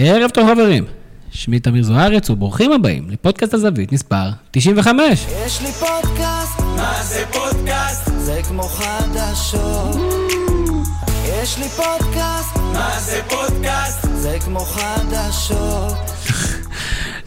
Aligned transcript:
ערב 0.00 0.30
טוב 0.30 0.48
חברים, 0.52 0.84
שמי 1.30 1.60
תמיר 1.60 1.82
זוארץ 1.82 2.30
וברוכים 2.30 2.72
הבאים 2.72 3.10
לפודקאסט 3.10 3.54
הזווית 3.54 3.92
מספר 3.92 4.30
95. 4.50 5.26
יש 5.46 5.62
לי 5.62 5.72
פודקאסט, 5.72 6.60
מה 6.60 7.02
זה 7.02 7.24
פודקאסט? 7.32 8.10
זה 8.18 8.40
כמו 8.48 8.62
חדשות. 8.62 9.96
יש 11.24 11.58
לי 11.58 11.68
פודקאסט, 11.68 12.56
מה 12.56 13.00
זה 13.00 13.20
פודקאסט? 13.28 14.06
זה 14.14 14.36
כמו 14.44 14.60
חדשות. 14.60 16.17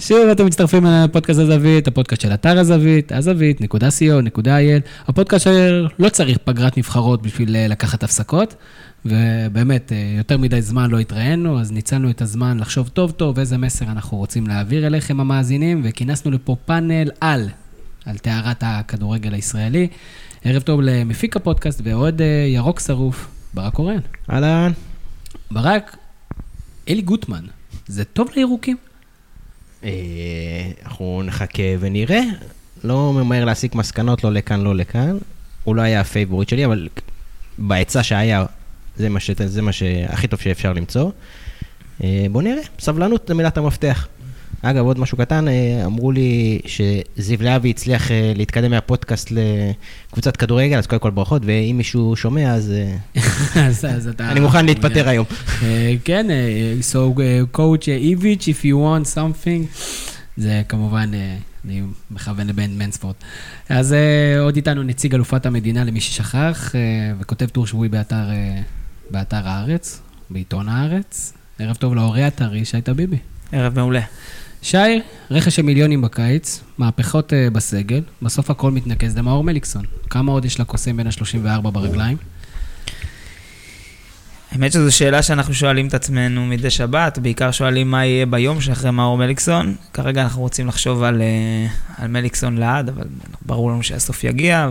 שוב 0.01 0.29
אתם 0.29 0.45
מצטרפים 0.45 0.85
לפודקאסט 0.85 1.39
הזווית, 1.39 1.87
הפודקאסט 1.87 2.21
של 2.21 2.33
אתר 2.33 2.59
הזווית, 2.59 3.11
הזווית.co.il, 3.11 5.07
הפודקאסט 5.07 5.43
שלא 5.45 6.09
צריך 6.09 6.37
פגרת 6.37 6.77
נבחרות 6.77 7.21
בשביל 7.21 7.55
אה, 7.55 7.67
לקחת 7.67 8.03
הפסקות, 8.03 8.55
ובאמת, 9.05 9.91
אה, 9.91 10.13
יותר 10.17 10.37
מדי 10.37 10.61
זמן 10.61 10.91
לא 10.91 10.99
התראינו, 10.99 11.59
אז 11.59 11.71
ניצלנו 11.71 12.09
את 12.09 12.21
הזמן 12.21 12.59
לחשוב 12.59 12.87
טוב 12.89 13.11
טוב 13.11 13.39
איזה 13.39 13.57
מסר 13.57 13.85
אנחנו 13.85 14.17
רוצים 14.17 14.47
להעביר 14.47 14.87
אליכם 14.87 15.19
המאזינים, 15.19 15.81
וכינסנו 15.83 16.31
לפה 16.31 16.55
פאנל 16.65 17.09
על, 17.21 17.49
על 18.05 18.17
טהרת 18.17 18.63
הכדורגל 18.65 19.33
הישראלי. 19.33 19.87
ערב 20.43 20.61
טוב 20.61 20.81
למפיק 20.81 21.35
הפודקאסט 21.35 21.81
ועוד 21.83 22.21
אה, 22.21 22.45
ירוק 22.47 22.79
שרוף, 22.79 23.27
ברק 23.53 23.73
קורן. 23.73 23.99
אהלן. 24.29 24.71
ברק, 25.51 25.97
אלי 26.89 27.01
גוטמן, 27.01 27.43
זה 27.87 28.03
טוב 28.03 28.29
לירוקים? 28.35 28.77
אה, 29.83 29.89
אנחנו 30.83 31.21
נחכה 31.25 31.63
ונראה. 31.79 32.21
לא 32.83 33.13
ממהר 33.13 33.45
להסיק 33.45 33.75
מסקנות, 33.75 34.23
לא 34.23 34.31
לכאן, 34.31 34.61
לא 34.61 34.75
לכאן. 34.75 35.17
הוא 35.63 35.75
לא 35.75 35.81
היה 35.81 36.01
הפייבוריט 36.01 36.49
שלי, 36.49 36.65
אבל 36.65 36.87
בהיצע 37.57 38.03
שהיה, 38.03 38.45
זה 38.97 39.09
מה, 39.09 39.19
ש... 39.19 39.31
זה 39.31 39.61
מה 39.61 39.71
שהכי 39.71 40.27
טוב 40.27 40.39
שאפשר 40.39 40.73
למצוא. 40.73 41.11
אה, 42.03 42.25
בוא 42.31 42.41
נראה, 42.41 42.61
סבלנות 42.79 43.25
זה 43.27 43.33
מילת 43.33 43.57
המפתח. 43.57 44.07
אגב, 44.63 44.85
עוד 44.85 44.99
משהו 44.99 45.17
קטן, 45.17 45.47
אה, 45.47 45.85
אמרו 45.85 46.11
לי 46.11 46.59
שזיו 46.65 47.43
להבי 47.43 47.69
הצליח 47.69 48.11
אה, 48.11 48.33
להתקדם 48.35 48.71
מהפודקאסט 48.71 49.31
לקבוצת 49.31 50.37
כדורגל, 50.37 50.77
אז 50.77 50.87
קודם 50.87 50.99
כל 50.99 51.09
ברכות, 51.09 51.41
ואם 51.45 51.75
מישהו 51.77 52.15
שומע, 52.15 52.53
אז 52.53 52.73
אה, 53.15 53.25
אז, 53.67 54.07
אתה... 54.07 54.31
אני 54.31 54.39
מוכן 54.39 54.65
להתפטר 54.65 55.09
היום. 55.09 55.25
כן, 56.05 56.27
so 56.91 57.19
coach 57.57 57.87
איביץ', 57.87 58.47
if 58.47 58.63
you 58.63 58.75
want 58.75 59.15
something, 59.15 59.81
זה 60.37 60.61
כמובן, 60.69 61.11
אני 61.65 61.81
מכוון 62.11 62.47
לבן 62.47 62.77
מנספורט. 62.77 63.15
אז 63.69 63.95
עוד 64.39 64.55
איתנו 64.55 64.83
נציג 64.83 65.15
אלופת 65.15 65.45
המדינה 65.45 65.83
למי 65.83 66.01
ששכח, 66.01 66.75
וכותב 67.19 67.45
טור 67.45 67.67
שבועי 67.67 67.89
באתר, 67.89 68.25
באתר 69.11 69.47
הארץ, 69.47 70.01
בעיתון 70.29 70.69
הארץ. 70.69 71.33
ערב 71.59 71.75
טוב 71.75 71.95
להורי 71.95 72.23
הטרי, 72.23 72.65
שי 72.65 72.81
טביבי. 72.81 73.17
ערב 73.51 73.75
מעולה. 73.75 74.01
שי, 74.61 74.77
רכש 75.31 75.55
של 75.55 75.61
מיליונים 75.61 76.01
בקיץ, 76.01 76.61
מהפכות 76.77 77.33
אה, 77.33 77.49
בסגל, 77.49 78.01
בסוף 78.21 78.49
הכל 78.49 78.71
מתנקז 78.71 79.17
למאור 79.17 79.43
מליקסון. 79.43 79.85
כמה 80.09 80.31
עוד 80.31 80.45
יש 80.45 80.59
לקוסם 80.59 80.97
בין 80.97 81.07
ה-34 81.07 81.69
ברגליים? 81.69 82.17
האמת 84.51 84.71
שזו 84.71 84.95
שאלה 84.95 85.21
שאנחנו 85.21 85.53
שואלים 85.53 85.87
את 85.87 85.93
עצמנו 85.93 86.45
מדי 86.45 86.69
שבת, 86.69 87.17
בעיקר 87.17 87.51
שואלים 87.51 87.91
מה 87.91 88.05
יהיה 88.05 88.25
ביום 88.25 88.61
שאחרי 88.61 88.91
מאור 88.91 89.17
מליקסון. 89.17 89.75
כרגע 89.93 90.21
אנחנו 90.21 90.41
רוצים 90.41 90.67
לחשוב 90.67 91.03
על, 91.03 91.21
אה, 91.21 91.67
על 91.97 92.07
מליקסון 92.07 92.57
לעד, 92.57 92.89
אבל 92.89 93.07
ברור 93.45 93.71
לנו 93.71 93.83
שהסוף 93.83 94.23
יגיע, 94.23 94.69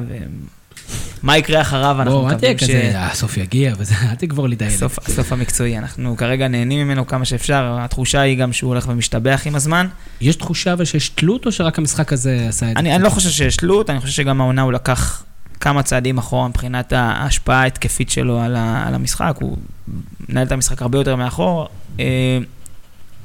ומה 1.23 1.39
יקרה 1.39 1.61
אחריו, 1.61 1.97
אנחנו 1.99 2.21
בוא, 2.21 2.31
אל 2.31 2.35
תהיה 2.35 2.55
מקווים 2.55 2.79
כזה, 2.79 3.01
הסוף 3.01 3.37
יגיע 3.37 3.75
וזה, 3.79 3.95
אל 4.11 4.15
תגבור 4.15 4.49
לי 4.49 4.57
את 4.57 4.63
הילד. 4.63 4.75
הסוף, 4.75 5.33
המקצועי, 5.33 5.79
אנחנו 5.79 6.17
כרגע 6.17 6.49
נהנים 6.49 6.87
ממנו 6.87 7.07
כמה 7.07 7.25
שאפשר, 7.25 7.77
התחושה 7.81 8.21
היא 8.21 8.39
גם 8.39 8.53
שהוא 8.53 8.69
הולך 8.69 8.89
ומשתבח 8.89 9.43
עם 9.47 9.55
הזמן. 9.55 9.87
יש 10.21 10.37
תחושה 10.37 10.73
אבל 10.73 10.85
שיש 10.85 11.09
תלות, 11.09 11.47
או 11.47 11.53
שרק 11.53 11.79
המשחק 11.79 12.13
הזה 12.13 12.47
עשה 12.49 12.71
את 12.71 12.75
זה? 12.75 12.81
אני, 12.81 13.03
לא 13.03 13.09
חושב 13.09 13.31
שיש 13.31 13.57
תלות, 13.57 13.91
אני 13.91 14.01
חושב 14.01 14.13
שגם 14.13 14.41
העונה 14.41 14.63
הוא 14.63 14.73
לקח 14.73 15.25
כמה 15.61 15.83
צעדים 15.83 16.19
אחורה 16.19 16.49
מבחינת 16.49 16.93
ההשפעה 16.93 17.63
ההתקפית 17.63 18.11
שלו 18.11 18.41
על, 18.41 18.57
ה, 18.57 18.85
על 18.89 18.95
המשחק, 18.95 19.35
הוא 19.41 19.57
מנהל 20.29 20.47
את 20.47 20.53
המשחק 20.53 20.83
הרבה 20.83 20.99
יותר 20.99 21.17
מאחור. 21.17 21.69
אה, 22.01 22.39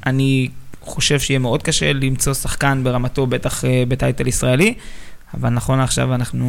אני 0.06 0.48
חושב 0.80 1.20
שיהיה 1.20 1.38
מאוד 1.38 1.62
קשה 1.62 1.92
למצוא 1.92 2.34
שחקן 2.34 2.80
ברמתו, 2.84 3.26
בטח 3.26 3.64
אה, 3.64 3.82
בטייטל 3.88 4.26
ישראלי, 4.26 4.74
אבל 5.34 5.48
נכון 5.48 5.78
לעכשיו 5.78 6.14
אנחנו 6.14 6.46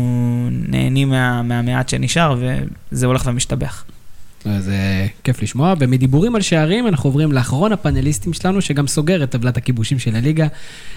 נהנים 0.52 1.10
מה, 1.10 1.42
מהמעט 1.42 1.90
שנשאר, 1.90 2.36
וזה 2.92 3.06
הולך 3.06 3.24
ומשתבח. 3.26 3.86
אז 4.46 4.70
אה, 4.70 5.08
כיף 5.24 5.42
לשמוע. 5.42 5.74
ומדיבורים 5.80 6.36
על 6.36 6.42
שערים, 6.42 6.88
אנחנו 6.88 7.08
עוברים 7.08 7.32
לאחרון 7.32 7.72
הפאנליסטים 7.72 8.34
שלנו, 8.34 8.62
שגם 8.62 8.88
סוגר 8.88 9.24
את 9.24 9.30
טבלת 9.30 9.58
הכיבושים 9.58 10.00
של 10.00 10.16
הליגה. 10.16 10.48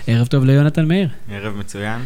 ערב 0.06 0.26
טוב 0.26 0.44
ליונתן 0.44 0.88
מאיר. 0.88 1.08
ערב 1.30 1.56
מצוין. 1.56 2.00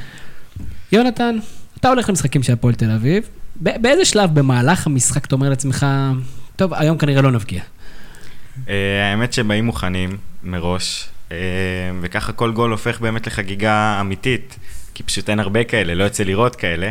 יונתן, 0.92 1.36
אתה 1.80 1.88
הולך 1.88 2.08
למשחקים 2.08 2.42
של 2.42 2.52
הפועל 2.52 2.74
תל 2.74 2.90
אביב, 2.90 3.28
ב- 3.62 3.82
באיזה 3.82 4.04
שלב 4.04 4.34
במהלך 4.34 4.86
המשחק 4.86 5.24
אתה 5.24 5.34
אומר 5.34 5.48
לעצמך, 5.48 5.86
טוב, 6.56 6.74
היום 6.74 6.98
כנראה 6.98 7.22
לא 7.22 7.32
נבקיע. 7.32 7.62
אה, 8.68 9.10
האמת 9.10 9.32
שבאים 9.32 9.66
מוכנים 9.66 10.16
מראש, 10.42 11.08
אה, 11.32 11.36
וככה 12.00 12.32
כל 12.32 12.52
גול 12.52 12.70
הופך 12.70 13.00
באמת 13.00 13.26
לחגיגה 13.26 13.98
אמיתית, 14.00 14.56
כי 14.94 15.02
פשוט 15.02 15.30
אין 15.30 15.40
הרבה 15.40 15.64
כאלה, 15.64 15.94
לא 15.94 16.04
יוצא 16.04 16.22
לראות 16.24 16.56
כאלה, 16.56 16.90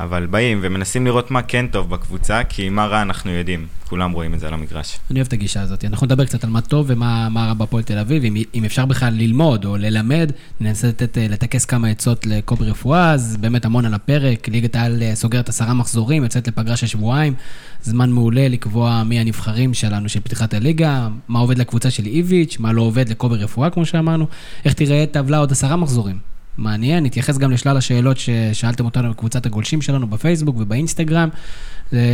אבל 0.00 0.26
באים 0.26 0.58
ומנסים 0.62 1.06
לראות 1.06 1.30
מה 1.30 1.42
כן 1.42 1.66
טוב 1.66 1.90
בקבוצה, 1.90 2.44
כי 2.44 2.68
מה 2.68 2.86
רע 2.86 3.02
אנחנו 3.02 3.30
יודעים, 3.30 3.66
כולם 3.88 4.12
רואים 4.12 4.34
את 4.34 4.40
זה 4.40 4.46
על 4.46 4.54
המגרש. 4.54 4.98
אני 5.10 5.18
אוהב 5.18 5.26
את 5.26 5.32
הגישה 5.32 5.62
הזאת. 5.62 5.84
אנחנו 5.84 6.06
נדבר 6.06 6.24
קצת 6.24 6.44
על 6.44 6.50
מה 6.50 6.60
טוב 6.60 6.86
ומה 6.88 7.28
מה 7.28 7.46
רע 7.46 7.54
בהפועל 7.54 7.82
תל 7.82 7.98
אביב. 7.98 8.24
אם, 8.24 8.36
אם 8.54 8.64
אפשר 8.64 8.86
בכלל 8.86 9.14
ללמוד 9.14 9.64
או 9.64 9.76
ללמד, 9.76 10.32
ננסה 10.60 10.88
לתת, 10.88 11.18
אה, 11.18 11.26
לטכס 11.28 11.64
כמה 11.64 11.88
עצות 11.88 12.26
לקובי 12.26 12.64
רפואה, 12.64 13.12
אז 13.12 13.36
באמת 13.40 13.64
המון 13.64 13.84
על 13.84 13.94
הפרק. 13.94 14.48
ליגת 14.48 14.76
העל 14.76 15.02
אה, 15.02 15.14
סוגרת 15.14 15.48
עשרה 15.48 15.74
מחזורים, 15.74 16.22
יוצאת 16.22 16.48
לפגרה 16.48 16.76
של 16.76 16.86
שבועיים. 16.86 17.34
זמן 17.82 18.10
מעולה 18.10 18.48
לקבוע 18.48 19.02
מי 19.02 19.20
הנבחרים 19.20 19.74
שלנו 19.74 20.08
של 20.08 20.20
פתיחת 20.20 20.54
הליגה, 20.54 21.08
מה 21.28 21.38
עובד 21.38 21.58
לקבוצה 21.58 21.90
של 21.90 22.06
איביץ', 22.06 22.56
מה 22.58 22.72
לא 22.72 22.82
עובד 22.82 23.08
לקובי 23.08 23.36
רפואה, 23.36 23.70
כמו 23.70 23.86
שאמרנו. 23.86 24.26
איך 24.64 24.74
תראה 24.74 25.04
טבלה 25.12 25.38
עוד 25.38 25.52
עשרה 25.52 25.76
מחזורים. 25.76 26.33
מעניין, 26.58 27.04
נתייחס 27.04 27.38
גם 27.38 27.50
לשלל 27.50 27.76
השאלות 27.76 28.16
ששאלתם 28.18 28.84
אותנו 28.84 29.10
בקבוצת 29.10 29.46
הגולשים 29.46 29.82
שלנו 29.82 30.06
בפייסבוק 30.06 30.56
ובאינסטגרם. 30.58 31.28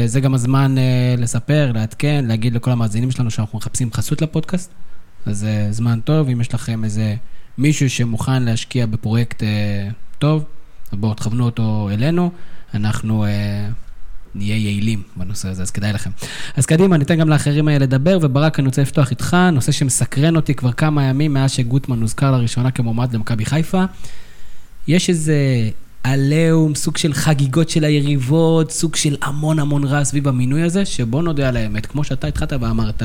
זה, 0.06 0.21
גם 0.21 0.34
הזמן 0.34 0.75
uh, 0.77 1.21
לספר, 1.21 1.73
לעדכן, 1.75 2.25
להגיד 2.28 2.55
לכל 2.55 2.71
המאזינים 2.71 3.11
שלנו 3.11 3.31
שאנחנו 3.31 3.59
מחפשים 3.59 3.93
חסות 3.93 4.23
לפודקאסט. 4.23 4.71
אז 5.27 5.39
זה 5.39 5.67
uh, 5.71 5.73
זמן 5.73 6.01
טוב, 6.05 6.28
אם 6.28 6.41
יש 6.41 6.55
לכם 6.55 6.84
איזה 6.84 7.15
מישהו 7.59 7.91
שמוכן 7.91 8.43
להשקיע 8.43 8.87
בפרויקט 8.87 9.43
uh, 9.43 9.47
טוב, 10.19 10.45
בואו 10.93 11.15
תכוונו 11.15 11.45
אותו 11.45 11.89
אלינו, 11.93 12.31
אנחנו 12.75 13.25
נהיה 14.34 14.57
יעילים 14.57 15.03
בנושא 15.17 15.49
הזה, 15.49 15.62
אז 15.62 15.71
כדאי 15.71 15.93
לכם. 15.93 16.11
אז 16.57 16.67
קדימה, 16.67 16.97
ניתן 16.97 17.17
גם 17.17 17.28
לאחרים 17.28 17.69
לדבר, 17.69 18.19
וברק, 18.22 18.59
אני 18.59 18.67
רוצה 18.67 18.83
לפתוח 18.83 19.11
איתך, 19.11 19.37
נושא 19.53 19.72
שמסקרן 19.72 20.37
אותי 20.37 20.55
כבר 20.55 20.72
כמה 20.72 21.05
ימים 21.05 21.34
מאז 21.34 21.51
שגוטמן 21.51 22.01
הוזכר 22.01 22.31
לראשונה 22.31 22.71
כמועמד 22.71 23.15
למכבי 23.15 23.45
חיפה. 23.45 23.84
יש 24.89 25.09
איזה 25.09 25.37
עליהום, 26.03 26.75
סוג 26.75 26.97
של 26.97 27.15
חגיגות 27.15 27.71
של 27.71 27.85
היריבות, 27.85 28.71
סוג 28.71 28.97
של 28.97 29.17
המון 29.23 29.59
המון 29.59 29.85
רע 29.85 30.05
סביב 30.05 30.29
המינוי 30.29 30.63
הזה, 30.63 30.85
שבוא 30.85 31.23
נודה 31.23 31.49
על 31.49 31.57
האמת, 31.57 31.87
כמו 31.87 32.05
שאתה 32.05 32.27
התחלת 32.27 32.53
ואמרת, 32.53 33.03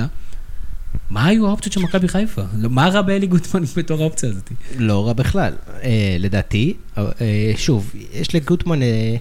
מה 1.09 1.25
היו 1.25 1.47
האופציות 1.47 1.73
של 1.73 1.81
מכבי 1.81 2.07
חיפה? 2.07 2.41
לא, 2.57 2.69
מה 2.69 2.87
רע 2.87 3.01
באלי 3.01 3.27
גוטמן 3.27 3.63
בתור 3.77 4.01
האופציה 4.01 4.29
הזאת? 4.29 4.49
לא 4.77 5.07
רע 5.07 5.13
בכלל, 5.13 5.53
אה, 5.83 6.17
לדעתי. 6.19 6.73
אה, 6.97 7.03
שוב, 7.57 7.91
יש 8.13 8.35
לגוטמן, 8.35 8.81
אה, 8.81 9.15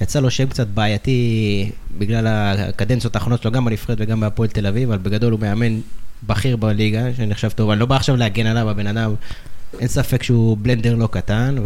יצא 0.00 0.20
לו 0.20 0.30
שם 0.30 0.46
קצת 0.46 0.66
בעייתי 0.66 1.70
בגלל 1.98 2.26
הקדנציות 2.26 3.16
האחרונות 3.16 3.42
שלו, 3.42 3.52
גם 3.52 3.64
בנבחרת 3.64 3.98
וגם 4.00 4.20
בהפועל 4.20 4.48
תל 4.48 4.66
אביב, 4.66 4.90
אבל 4.90 4.98
בגדול 4.98 5.32
הוא 5.32 5.40
מאמן 5.40 5.80
בכיר 6.26 6.56
בליגה, 6.56 7.14
שנחשב 7.16 7.48
טוב. 7.48 7.70
אני 7.70 7.80
לא 7.80 7.86
בא 7.86 7.96
עכשיו 7.96 8.16
להגן 8.16 8.46
עליו, 8.46 8.70
הבן 8.70 8.86
אדם, 8.86 9.14
אין 9.78 9.88
ספק 9.88 10.22
שהוא 10.22 10.56
בלנדר 10.62 10.94
לא 10.94 11.08
קטן, 11.12 11.56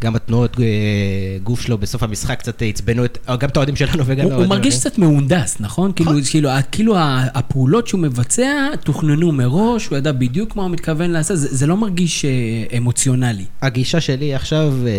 וגם 0.00 0.16
התנועות 0.16 0.60
אה, 0.60 0.64
גוף 1.42 1.60
שלו 1.60 1.78
בסוף 1.78 2.02
המשחק 2.02 2.38
קצת 2.38 2.62
עצבנו 2.62 3.04
את, 3.04 3.18
גם 3.40 3.48
את 3.48 3.56
האוהדים 3.56 3.76
שלנו 3.76 4.02
וגם... 4.06 4.24
הוא, 4.24 4.24
הוא 4.24 4.32
האוהדים 4.32 4.48
מרגיש. 4.48 4.78
קצת 4.78 4.98
מהונדס, 4.98 5.56
נכון? 5.60 5.92
כאילו, 5.96 6.12
כאילו, 6.30 6.50
כאילו 6.72 6.96
ה- 6.96 7.26
הפעולות 7.34 7.88
שהוא 7.88 8.00
מבצע 8.00 8.68
תוכננו 8.84 9.32
מראש, 9.32 9.86
הוא 9.86 9.98
ידע 9.98 10.12
בדיוק 10.12 10.56
מה 10.56 10.62
הוא 10.62 10.70
מתכוון 10.70 11.10
לעשות, 11.10 11.36
זה, 11.38 11.66
לא 11.66 11.76
מרגיש 11.76 12.24
אה, 12.24 12.30
אמוציונלי. 12.78 13.44
הגישה 13.62 14.00
שלי 14.00 14.34
עכשיו, 14.34 14.72
אה, 14.86 14.92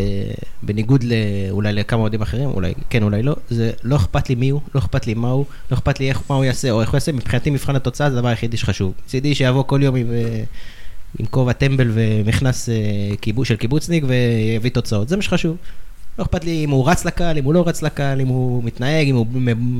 בניגוד 0.63 1.03
אולי 1.49 1.73
לכמה 1.73 2.01
אוהדים 2.01 2.21
אחרים, 2.21 2.49
אולי 2.49 2.73
כן, 2.89 3.03
אולי 3.03 3.23
לא, 3.23 3.35
זה 3.49 3.71
לא 3.83 3.95
אכפת 3.95 4.29
לי 4.29 4.35
מי 4.35 4.49
הוא, 4.49 4.61
לא 4.75 4.79
אכפת 4.79 5.07
לי 5.07 5.13
מה 5.13 5.29
הוא, 5.29 5.45
לא 5.71 5.75
אכפת 5.75 5.99
לי 5.99 6.11
מה 6.29 6.35
הוא 6.35 6.45
יעשה 6.45 6.71
או 6.71 6.81
איך 6.81 6.89
הוא 6.89 6.97
יעשה, 6.97 7.11
מבחינתי 7.11 7.49
מבחן 7.49 7.75
התוצאה 7.75 8.09
זה 8.09 8.17
הדבר 8.17 8.27
היחידי 8.27 8.57
שחשוב. 8.57 8.93
מצידי 9.05 9.35
שיבוא 9.35 9.63
כל 9.63 9.79
יום 9.83 9.95
עם, 9.95 10.11
אה, 10.11 10.43
עם 11.19 11.25
כובע 11.25 11.53
טמבל 11.53 11.91
ומכנס 11.93 12.69
אה, 12.69 12.75
קיבוץ 13.21 13.47
של 13.47 13.55
קיבוצניק 13.55 14.03
ויביא 14.07 14.71
תוצאות, 14.71 15.09
זה 15.09 15.15
מה 15.15 15.21
שחשוב. 15.21 15.57
לא 16.19 16.23
אכפת 16.23 16.43
לי 16.43 16.63
אם 16.65 16.69
הוא 16.69 16.89
רץ 16.89 17.05
לקהל, 17.05 17.37
אם 17.37 17.43
הוא 17.43 17.53
לא 17.53 17.67
רץ 17.67 17.81
לקהל, 17.81 18.21
אם 18.21 18.27
הוא 18.27 18.63
מתנהג, 18.63 19.07
אם 19.07 19.15
הוא 19.15 19.25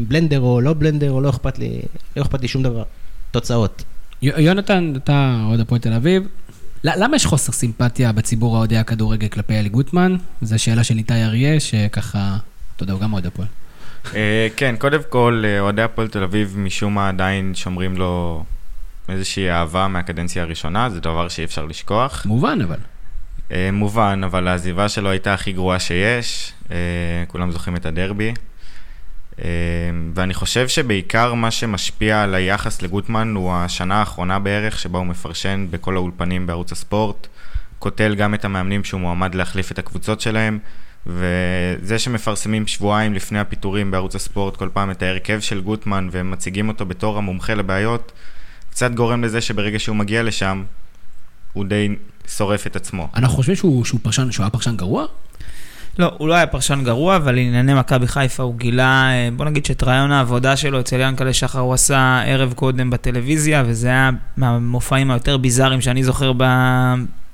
בלנדר 0.07 0.39
או 0.39 0.62
לא 0.62 0.74
בלנדר, 0.74 1.12
או 1.12 1.21
לא 1.21 1.30
אכפת 1.30 1.59
לי, 1.59 1.81
לא 2.18 2.21
אכפת 2.21 2.41
לי 2.41 2.47
שום 2.47 2.63
דבר. 2.63 2.83
תוצאות. 3.31 3.83
י- 4.21 4.41
יונתן, 4.41 4.94
אתה 4.97 5.44
אוהד 5.50 5.59
הפועל 5.59 5.81
תל 5.81 5.94
אביב. 5.94 6.24
למה 6.83 7.15
יש 7.15 7.25
חוסר 7.25 7.51
סימפתיה 7.51 8.12
בציבור 8.12 8.56
האוהדי 8.56 8.77
הכדורגל 8.77 9.27
כלפי 9.27 9.53
אלי 9.59 9.69
גוטמן? 9.69 10.15
זו 10.41 10.59
שאלה 10.59 10.83
של 10.83 10.97
איתי 10.97 11.13
אריה, 11.13 11.59
שככה, 11.59 12.38
אתה 12.75 12.83
יודע, 12.83 12.94
הוא 12.94 13.01
גם 13.01 13.13
אוהד 13.13 13.25
הפועל. 13.25 13.47
אה, 14.15 14.47
כן, 14.56 14.75
קודם 14.80 15.00
כל, 15.09 15.44
אה, 15.45 15.59
אוהדי 15.59 15.81
הפועל 15.81 16.07
תל 16.07 16.24
אביב 16.24 16.56
משום 16.57 16.95
מה 16.95 17.09
עדיין 17.09 17.56
שומרים 17.56 17.97
לו 17.97 18.44
איזושהי 19.09 19.50
אהבה 19.50 19.88
מהקדנציה 19.88 20.44
הראשונה, 20.44 20.89
זה 20.89 21.00
דבר 21.00 21.27
שאי 21.27 21.44
אפשר 21.44 21.65
לשכוח. 21.65 22.25
מובן, 22.25 22.61
אבל. 22.61 22.77
אה, 23.51 23.69
מובן, 23.73 24.21
אבל 24.25 24.47
העזיבה 24.47 24.89
שלו 24.89 25.09
הייתה 25.09 25.33
הכי 25.33 25.51
גרועה 25.51 25.79
שיש, 25.79 26.53
אה, 26.71 26.77
כולם 27.27 27.51
זוכרים 27.51 27.75
את 27.75 27.85
הדרבי. 27.85 28.33
אה, 29.39 29.45
ואני 30.13 30.33
חושב 30.33 30.67
שבעיקר 30.67 31.33
מה 31.33 31.51
שמשפיע 31.51 32.23
על 32.23 32.35
היחס 32.35 32.81
לגוטמן 32.81 33.35
הוא 33.35 33.53
השנה 33.53 33.95
האחרונה 33.95 34.39
בערך, 34.39 34.79
שבה 34.79 35.00
הוא 35.00 35.07
מפרשן 35.07 35.67
בכל 35.69 35.95
האולפנים 35.95 36.47
בערוץ 36.47 36.71
הספורט, 36.71 37.27
קוטל 37.79 38.15
גם 38.15 38.33
את 38.33 38.45
המאמנים 38.45 38.83
שהוא 38.83 39.01
מועמד 39.01 39.35
להחליף 39.35 39.71
את 39.71 39.79
הקבוצות 39.79 40.21
שלהם, 40.21 40.59
וזה 41.06 41.99
שמפרסמים 41.99 42.67
שבועיים 42.67 43.13
לפני 43.13 43.39
הפיטורים 43.39 43.91
בערוץ 43.91 44.15
הספורט 44.15 44.56
כל 44.57 44.69
פעם 44.73 44.91
את 44.91 45.01
ההרכב 45.01 45.39
של 45.39 45.61
גוטמן 45.61 46.09
ומציגים 46.11 46.69
אותו 46.69 46.85
בתור 46.85 47.17
המומחה 47.17 47.53
לבעיות, 47.53 48.11
קצת 48.73 48.91
גורם 48.91 49.23
לזה 49.23 49.41
שברגע 49.41 49.79
שהוא 49.79 49.95
מגיע 49.95 50.23
לשם, 50.23 50.63
הוא 51.53 51.65
די 51.65 51.95
שורף 52.27 52.67
את 52.67 52.75
עצמו. 52.75 53.07
אנחנו 53.15 53.35
חושבים 53.35 53.55
שהוא, 53.55 53.85
שהוא 53.85 53.99
פרשן, 54.03 54.31
שהוא 54.31 54.43
היה 54.43 54.49
פרשן 54.49 54.77
גרוע? 54.77 55.05
לא, 55.99 56.11
הוא 56.17 56.27
לא 56.27 56.33
היה 56.33 56.47
פרשן 56.47 56.83
גרוע, 56.83 57.15
אבל 57.15 57.35
לענייני 57.35 57.73
מכבי 57.73 58.07
חיפה 58.07 58.43
הוא 58.43 58.55
גילה, 58.55 59.09
אה, 59.11 59.29
בוא 59.35 59.45
נגיד 59.45 59.65
שאת 59.65 59.83
רעיון 59.83 60.11
העבודה 60.11 60.55
שלו 60.57 60.79
אצל 60.79 60.99
ינקלה 60.99 61.33
שחר 61.33 61.59
הוא 61.59 61.73
עשה 61.73 62.21
ערב 62.25 62.53
קודם 62.53 62.89
בטלוויזיה, 62.89 63.63
וזה 63.65 63.87
היה 63.87 64.09
מהמופעים 64.37 65.11
היותר 65.11 65.37
ביזאריים 65.37 65.81
שאני 65.81 66.03
זוכר 66.03 66.33
ב- 66.37 66.93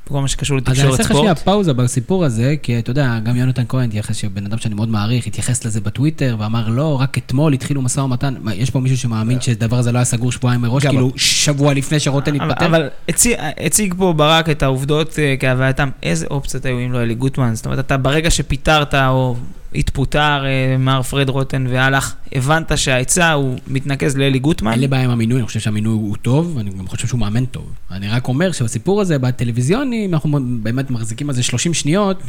בכל 0.09 0.21
מה 0.21 0.27
שקשור 0.27 0.57
אז 0.57 0.63
אני 0.67 0.71
לתקשורת 0.71 0.99
אעשה 0.99 1.03
לך 1.03 1.17
שנייה 1.17 1.35
ספורט. 1.35 1.45
פאוזה 1.45 1.73
בסיפור 1.73 2.25
הזה, 2.25 2.55
כי 2.63 2.79
אתה 2.79 2.91
יודע, 2.91 3.19
גם 3.23 3.35
יונתן 3.35 3.63
כהן 3.69 3.89
התייחס, 3.89 4.15
שבן 4.15 4.45
אדם 4.45 4.57
שאני 4.57 4.75
מאוד 4.75 4.89
מעריך, 4.89 5.27
התייחס 5.27 5.65
לזה 5.65 5.81
בטוויטר, 5.81 6.35
ואמר, 6.39 6.69
לא, 6.69 7.01
רק 7.01 7.17
אתמול 7.17 7.53
התחילו 7.53 7.81
משא 7.81 7.99
ומתן. 7.99 8.35
יש 8.53 8.69
פה 8.69 8.79
מישהו 8.79 8.97
שמאמין 8.97 9.41
שהדבר 9.41 9.77
הזה 9.77 9.91
לא 9.91 9.97
היה 9.97 10.05
סגור 10.05 10.31
שבועיים 10.31 10.61
מראש, 10.61 10.85
כאילו 10.85 11.11
שבוע 11.15 11.73
לפני 11.73 11.99
שרוטן 11.99 12.35
התפטר? 12.35 12.65
אבל 12.65 12.89
הציג, 13.09 13.35
הציג 13.65 13.93
פה 13.97 14.13
ברק 14.13 14.49
את 14.49 14.63
העובדות 14.63 15.19
אה, 15.19 15.35
כהווייתם, 15.39 15.89
איזה 16.03 16.25
אופציות 16.31 16.65
היו 16.65 16.79
אם 16.79 16.91
לא 16.91 17.01
אלי 17.01 17.15
גוטמן? 17.15 17.55
זאת 17.55 17.65
אומרת, 17.65 17.79
אתה 17.79 17.97
ברגע 17.97 18.29
שפיטרת 18.29 18.95
או 18.95 19.35
התפוטר 19.75 20.45
אה, 20.45 20.77
מר 20.79 21.01
פרד 21.01 21.29
רוטן 21.29 21.65
והלך, 21.69 22.15
הבנת 22.35 22.77
שההיצע 22.77 23.31
הוא 23.31 23.57
מתנקז 23.67 24.17
לאלי 24.17 24.39
גוטמן? 24.39 24.71
אין 24.71 24.79
לי 24.79 24.87
בעיה 24.87 25.03
עם 25.03 25.09
המינוי, 25.09 25.39
אני 25.39 25.47
חושב 25.47 25.59
שהמינוי 25.59 25.93
הוא 25.93 26.15
טוב, 26.21 26.53
ואני 26.57 26.69
גם 26.69 26.87
חושב 26.87 27.07
שהוא 27.07 27.19
מאמן 27.19 27.45
טוב. 27.45 27.73
אני 27.91 28.09
רק 28.09 28.27
אומר 28.27 28.51
שבסיפור 28.51 29.01
הזה, 29.01 29.19
בטלוויזיוני, 29.19 30.05
אם 30.05 30.13
אנחנו 30.13 30.39
באמת 30.61 30.91
מחזיקים 30.91 31.29
על 31.29 31.35
זה 31.35 31.43
30 31.43 31.73
שניות, 31.73 32.21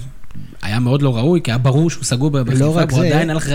היה 0.62 0.81
מאוד 0.81 1.03
לא 1.03 1.17
ראוי, 1.17 1.41
כי 1.44 1.50
היה 1.50 1.59
ברור 1.59 1.91
שהוא 1.91 2.05
סגור 2.05 2.31
בחיפה, 2.31 2.65
לא 2.65 2.77
רק 2.77 2.93
והוא 2.93 3.03
זה. 3.03 3.06
עדיין 3.06 3.31
הלך 3.31 3.49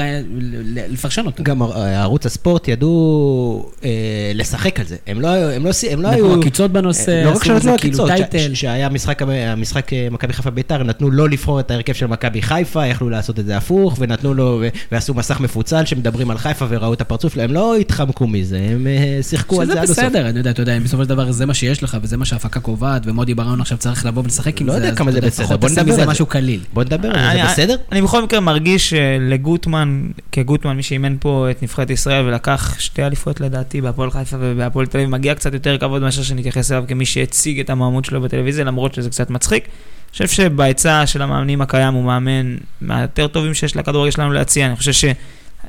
לפרשן 0.90 1.26
אותו. 1.26 1.44
גם 1.44 1.62
אה, 1.62 2.02
ערוץ 2.02 2.26
הספורט 2.26 2.68
ידעו 2.68 3.70
אה, 3.84 4.32
לשחק 4.34 4.80
על 4.80 4.86
זה. 4.86 4.96
הם 5.08 5.22
לא, 5.22 5.28
הם 5.28 5.66
לא, 5.66 5.72
הם 5.92 6.02
לא 6.02 6.10
נתנו 6.10 6.26
היו... 6.26 6.40
עקיצות 6.40 6.72
בנושא, 6.72 7.24
לא 7.26 7.36
רק 7.36 7.44
שנתנו 7.44 7.78
כאילו 7.78 8.08
עקיצות. 8.08 8.40
ש- 8.40 8.60
שהיה 8.62 8.90
משחק, 8.90 9.22
המשחק 9.22 9.94
אה, 9.94 10.08
מכבי 10.12 10.34
חיפה 10.34 10.50
ביתר, 10.50 10.84
נתנו 10.84 11.12
לו 11.12 11.28
לבחור 11.28 11.60
את 11.60 11.72
ההרכב 11.72 11.94
של 11.94 12.06
מכבי 12.06 12.42
חיפה, 12.42 12.86
יכלו 12.86 13.10
לעשות 13.10 13.40
את 13.40 13.46
זה 13.46 13.58
הפוך, 13.58 13.96
ונתנו 14.00 14.34
לו, 14.34 14.62
ועשו 14.92 15.14
מסך 15.14 15.40
מפוצל 15.40 15.86
שמדברים 15.86 16.32
על 16.32 16.38
חיפה 16.38 16.66
וראו 16.70 16.94
את 16.94 17.02
הפרצוף, 17.02 17.38
הם 17.38 17.52
לא 17.52 17.76
התחמקו 17.76 18.28
מזה, 18.28 18.60
הם 18.72 18.88
אה, 18.88 19.24
שיחקו 19.24 19.62
על 19.62 19.66
שזה 19.66 19.74
זה 19.74 19.82
עד 19.82 19.90
הסוף. 19.90 20.00
בסדר, 20.00 20.30
אני 20.30 20.38
יודע, 20.38 20.52
אתה 20.52 20.62
יודע, 20.62 20.80
בסופו 20.80 21.04
של 21.04 21.10
דבר 21.10 21.32
זה 21.32 21.46
מה 21.46 21.54
שיש 21.54 21.84
לך, 21.84 21.98
וזה 22.02 22.18
מה 22.18 22.26
שההפקה 22.26 22.60
קובעת, 22.60 23.02
ומודי 23.06 23.34
ברון 23.34 23.62
עכשיו 23.62 23.78
צריך 23.78 24.06
לבוא 24.06 24.24
ולשחק 24.24 24.62
עם 24.62 24.68
לא 24.68 24.74
זה, 24.74 24.80
יודע 24.80 24.90
אז 24.90 24.98
כמה 24.98 25.12
זה 25.12 25.18
יודע, 25.18 25.28
בסדר, 25.28 25.58
בוא 25.58 25.70
נדבר 25.70 25.94
על 25.94 26.00
זה. 26.00 26.06
משהו 26.06 26.26
קליל. 26.26 26.60
בוא 26.74 26.84
נדבר 26.84 27.08
על 27.08 27.14
זה, 27.20 27.32
אני- 27.32 27.42
זה 27.42 27.48
בסדר? 27.54 27.76
אני 27.92 28.02
בכל 28.02 28.24
מקרה 28.24 28.40
מרגיש 28.40 28.90
שלגוטמן, 28.90 30.02
כגוטמן, 30.32 30.76
מי 30.76 30.84
שאימן 30.84 31.16
פה 31.20 31.48
את 31.52 31.64
נבחרת 31.64 31.90
ישראל 31.90 32.26
ולקח 32.28 32.76
שתי 32.80 33.04
אליפויות 33.04 33.42
לדעתי 33.42 33.82
בהפועל 33.82 34.12
חיפה 34.12 34.38
ובהפועל 34.40 34.86
תל 34.86 34.98
אביב, 34.98 35.10
מגיע 35.10 35.36
קצת 35.36 35.54
יותר 35.54 35.78
כבוד 35.78 36.02
מאשר 36.02 36.24
שנתייחס 36.24 36.72
אליו 36.72 36.84
כמי 36.88 37.06
שהציג 37.06 37.60
את 37.60 37.70
המועמות 37.70 38.06
שלו 38.06 38.22
בטלוויזיה, 38.22 38.64
למרות 38.66 38.94
שזה 38.94 39.10
קצת 39.10 39.30
מצחיק. 39.30 39.64
אני 39.64 40.28
חושב 40.28 40.28
שבהיצע 40.28 41.06
של 41.06 41.22
המאמנים 41.22 41.62
הקיים 41.62 41.94
הוא 41.94 42.04
מאמן 42.04 42.56
מהיותר 42.82 43.28
טובים 43.28 43.54
שיש 43.54 43.76
לכדורגל 43.76 44.12
שלנו 44.12 44.32
להציע. 44.34 44.66
אני 44.66 44.76
חושב 44.76 44.92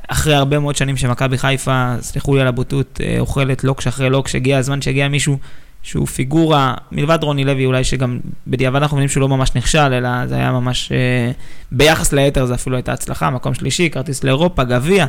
שאחרי 0.05 0.35
הרבה 0.35 0.59
מאוד 0.59 0.75
שנים 0.75 0.97
שמכבי 0.97 1.37
חיפה, 1.37 1.93
סלחו 2.01 2.35
לי 2.35 2.41
על 2.41 2.47
הבוטות, 2.47 2.99
אה, 3.03 3.15
אוכלת 3.19 3.63
לוקש 3.63 3.87
אחרי 3.87 4.09
לוקש, 4.09 4.35
הגיע 4.35 4.57
הזמן 4.57 4.81
שהגיע 4.81 5.07
מישהו 5.07 5.37
שהוא 5.87 6.07
פיגורה, 6.07 6.73
מלבד 6.91 7.19
רוני 7.23 7.43
לוי 7.43 7.65
אולי, 7.65 7.83
שגם 7.83 8.19
בדיעבד 8.47 8.75
אנחנו 8.81 8.97
מבינים 8.97 9.09
שהוא 9.09 9.21
לא 9.21 9.27
ממש 9.27 9.51
נכשל, 9.55 9.93
אלא 9.93 10.27
זה 10.27 10.35
היה 10.35 10.51
ממש, 10.51 10.91
אה, 10.91 11.31
ביחס 11.71 12.13
ליתר 12.13 12.45
זה 12.45 12.53
אפילו 12.55 12.75
הייתה 12.75 12.93
הצלחה, 12.93 13.29
מקום 13.29 13.53
שלישי, 13.53 13.89
כרטיס 13.89 14.23
לאירופה, 14.23 14.63
גביע, 14.63 15.05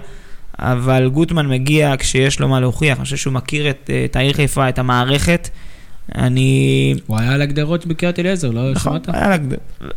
אבל 0.58 1.08
גוטמן 1.08 1.46
מגיע 1.48 1.94
כשיש 1.98 2.40
לו 2.40 2.48
מה 2.48 2.60
להוכיח, 2.60 2.96
אני 2.98 3.04
חושב 3.04 3.16
שהוא 3.16 3.32
מכיר 3.32 3.70
את, 3.70 3.90
אה, 3.92 4.04
את 4.04 4.16
העיר 4.16 4.32
חיפה, 4.32 4.68
את 4.68 4.78
המערכת. 4.78 5.48
אני... 6.14 6.94
הוא 7.06 7.18
היה 7.20 7.32
על 7.32 7.42
הגדרות 7.42 7.86
בקריית 7.86 8.18
אליעזר, 8.18 8.50
לא 8.50 8.72
נכון, 8.72 8.92
שמעת? 9.04 9.16
היה 9.16 9.28
לה- 9.28 9.36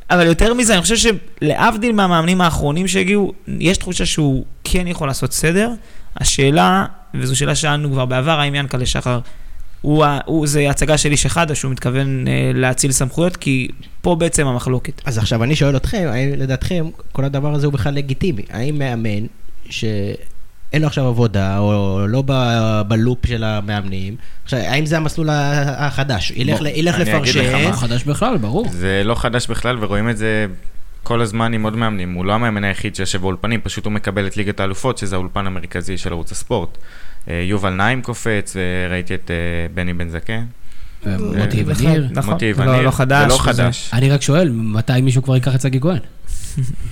אבל 0.09 0.25
יותר 0.25 0.53
מזה, 0.53 0.73
אני 0.73 0.81
חושב 0.81 0.95
שלהבדיל 1.41 1.91
מהמאמנים 1.95 2.41
האחרונים 2.41 2.87
שהגיעו, 2.87 3.33
יש 3.59 3.77
תחושה 3.77 4.05
שהוא 4.05 4.45
כן 4.63 4.87
יכול 4.87 5.07
לעשות 5.07 5.33
סדר. 5.33 5.71
השאלה, 6.17 6.85
וזו 7.13 7.35
שאלה 7.35 7.55
ששאלנו 7.55 7.91
כבר 7.91 8.05
בעבר, 8.05 8.39
האם 8.39 8.55
ינקלה 8.55 8.85
שחר, 8.85 9.19
הוא, 9.81 10.05
הוא, 10.25 10.47
זה 10.47 10.69
הצגה 10.69 10.97
של 10.97 11.11
איש 11.11 11.25
אחד, 11.25 11.49
או 11.49 11.55
שהוא 11.55 11.71
מתכוון 11.71 12.27
אה, 12.27 12.51
להאציל 12.53 12.91
סמכויות, 12.91 13.37
כי 13.37 13.67
פה 14.01 14.15
בעצם 14.15 14.47
המחלוקת. 14.47 15.01
אז 15.05 15.17
עכשיו 15.17 15.43
אני 15.43 15.55
שואל 15.55 15.75
אתכם, 15.75 16.07
האם 16.11 16.29
לדעתכם 16.37 16.85
כל 17.11 17.25
הדבר 17.25 17.53
הזה 17.53 17.65
הוא 17.65 17.73
בכלל 17.73 17.93
לגיטימי? 17.93 18.41
האם 18.49 18.79
מאמן 18.79 19.25
שאין 19.69 20.81
לו 20.81 20.87
עכשיו 20.87 21.05
עבודה, 21.07 21.59
או 21.59 21.99
לא 22.07 22.23
ב- 22.25 22.81
בלופ 22.87 23.25
של 23.25 23.43
המאמנים, 23.43 24.15
עכשיו, 24.43 24.59
האם 24.59 24.85
זה 24.85 24.97
המסלול 24.97 25.29
החדש? 25.31 26.31
ילך, 26.35 26.61
ל- 26.61 26.67
ילך 26.67 26.95
אני 26.95 27.03
אגיד 27.17 27.35
לך 27.35 27.35
לפרשן, 27.37 27.67
לא 27.67 27.71
חדש 27.71 28.03
בכלל, 28.03 28.37
ברור. 28.37 28.67
זה 28.71 29.01
לא 29.05 29.15
חדש 29.15 29.47
בכלל, 29.47 29.83
ורואים 29.83 30.09
את 30.09 30.17
זה 30.17 30.45
כל 31.03 31.21
הזמן 31.21 31.53
עם 31.53 31.63
עוד 31.63 31.75
מאמנים. 31.75 32.13
הוא 32.13 32.25
לא 32.25 32.33
המאמן 32.33 32.63
היחיד 32.63 32.95
שיושב 32.95 33.21
באולפנים, 33.21 33.61
פשוט 33.61 33.85
הוא 33.85 33.93
מקבל 33.93 34.27
את 34.27 34.37
ליגת 34.37 34.59
האלופות, 34.59 34.97
שזה 34.97 35.15
האולפן 35.15 35.47
המרכזי 35.47 35.97
של 35.97 36.09
ערוץ 36.11 36.31
הספורט. 36.31 36.77
אה, 37.29 37.41
יובל 37.47 37.69
נעים 37.69 38.01
קופץ, 38.01 38.55
וראיתי 38.55 39.15
את 39.15 39.31
אה, 39.31 39.35
בני 39.73 39.93
בן 39.93 40.09
זקן. 40.09 40.43
מוטי 41.05 41.61
נכון. 41.63 41.85
וניר. 41.85 42.07
נכון, 42.11 42.33
מוטי 42.33 42.53
לא- 42.53 42.61
וניר. 42.61 42.81
לא 42.81 42.91
חדש. 42.91 43.21
זה 43.21 43.27
לא 43.27 43.33
וזה- 43.33 43.43
חדש. 43.63 43.89
אני 43.93 44.09
רק 44.09 44.21
שואל, 44.21 44.49
מתי 44.53 45.01
מישהו 45.01 45.23
כבר 45.23 45.35
ייקח 45.35 45.55
את 45.55 45.61
שגיא 45.61 45.79
כהן? 45.79 45.99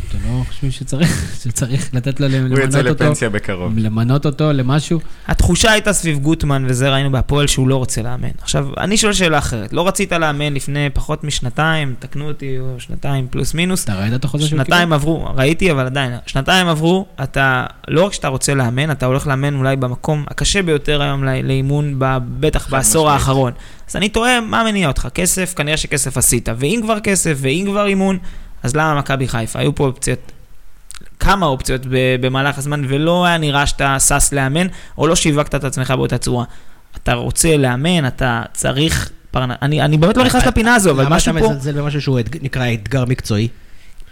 אתם 0.10 0.18
לא 0.26 0.44
חושבים 0.48 0.72
שצריך 0.72 1.36
שצריך 1.44 1.90
לתת 1.94 2.20
לו 2.20 2.28
הוא 2.28 2.34
למנות 2.36 2.76
אותו? 2.76 3.04
לפנסיה 3.04 3.30
בקרוב. 3.30 3.74
למנות 3.78 4.26
אותו 4.26 4.54
למשהו? 4.54 5.00
התחושה 5.28 5.72
הייתה 5.72 5.94
סביב 5.94 6.20
גוטמן, 6.20 6.66
וזה 6.68 6.90
ראינו 6.90 7.12
בהפועל, 7.12 7.48
שהוא 7.48 7.68
לא 7.68 7.76
רוצה 7.76 8.02
לאמן. 8.02 8.30
עכשיו, 8.42 8.68
אני 8.78 8.98
שואל 8.98 9.14
שאלה 9.14 9.38
אחרת. 9.38 9.74
לא 9.74 9.88
רצית 9.88 10.12
לאמן 10.12 10.54
לפני 10.54 10.90
פחות 10.94 11.24
משנתיים, 11.24 11.96
תקנו 12.00 12.28
אותי, 12.28 12.60
או 12.60 12.76
שנתיים 12.80 13.28
פלוס 13.30 13.54
מינוס. 13.54 13.84
אתה 13.84 14.00
ראית 14.00 14.14
את 14.14 14.26
החוזה 14.26 14.48
שהוא 14.48 14.58
שנתיים 14.58 14.94
עברו, 14.94 15.28
ראיתי, 15.36 15.72
אבל 15.72 15.86
עדיין, 15.86 16.12
שנתיים 16.26 16.68
עברו, 16.68 17.06
אתה, 17.24 17.66
לא 17.88 18.06
רק 18.06 18.14
שאתה 18.14 18.28
רוצה 18.28 18.54
לאמן, 18.54 18.92
אתה 18.92 19.06
הולך 19.06 19.28
לאמן 19.28 19.56
אולי 19.56 19.76
במקום 19.76 20.26
הקשה 20.28 20.62
ביותר 20.62 21.02
היום 21.02 21.24
לא- 21.24 21.42
לאימון, 21.44 21.96
בטח 22.40 22.70
בעשור. 22.70 23.10
האחרון. 23.10 23.54
אז 23.90 23.96
אני 23.96 24.10
תוהה, 24.10 24.42
מה 24.42 24.64
מניע 24.64 24.88
אותך? 24.88 25.08
כסף? 25.14 25.54
כנראה 25.56 25.78
שכסף 25.78 26.18
עשית. 26.18 26.50
ואם 26.58 26.80
כבר 26.84 27.00
כסף, 27.00 27.38
ואם 27.42 27.66
כבר 27.68 27.86
אימון, 27.86 28.18
אז 28.64 28.76
למה 28.76 29.00
מכבי 29.00 29.28
חיפה? 29.28 29.60
היו 29.60 29.76
פה 29.76 29.86
אופציות, 29.86 30.32
כמה 31.20 31.46
אופציות 31.46 31.82
במהלך 32.22 32.58
הזמן, 32.58 32.82
ולא 32.88 33.26
היה 33.26 33.38
נראה 33.38 33.66
שאתה 33.66 34.00
שש 34.00 34.34
לאמן, 34.34 34.68
או 34.98 35.08
לא 35.08 35.16
שיווקת 35.16 35.56
את 35.56 35.64
עצמך 35.64 35.92
באותה 35.92 36.18
צורה. 36.18 36.46
אתה 37.04 37.14
רוצה 37.14 37.58
לאמן, 37.58 38.08
אתה 38.08 38.42
צריך... 38.54 39.12
פרנ... 39.32 39.52
אני, 39.62 39.82
אני 39.82 39.98
באמת 39.98 40.18
לא 40.18 40.24
נכנס 40.24 40.46
לפינה 40.46 40.76
הזו, 40.76 40.92
אבל 40.92 41.06
למה 41.06 41.16
משהו 41.16 41.32
אתה 41.32 41.40
פה... 41.40 41.50
מזלזל 41.50 41.82
במשהו 41.82 42.02
שהוא 42.02 42.20
נקרא 42.42 42.74
אתגר 42.74 43.06
מקצועי? 43.06 43.48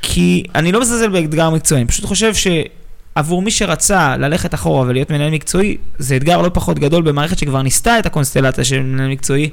כי 0.01 0.43
אני 0.55 0.71
לא 0.71 0.81
מזלזל 0.81 1.09
באתגר 1.09 1.49
מקצועי, 1.49 1.81
אני 1.81 1.87
פשוט 1.87 2.05
חושב 2.05 2.33
שעבור 2.33 3.41
מי 3.41 3.51
שרצה 3.51 4.17
ללכת 4.17 4.53
אחורה 4.53 4.87
ולהיות 4.87 5.11
מנהל 5.11 5.31
מקצועי, 5.31 5.77
זה 5.97 6.15
אתגר 6.15 6.41
לא 6.41 6.49
פחות 6.53 6.79
גדול 6.79 7.03
במערכת 7.03 7.37
שכבר 7.37 7.61
ניסתה 7.61 7.99
את 7.99 8.05
הקונסטלציה 8.05 8.63
של 8.63 8.79
מנהל 8.79 9.09
מקצועי, 9.09 9.49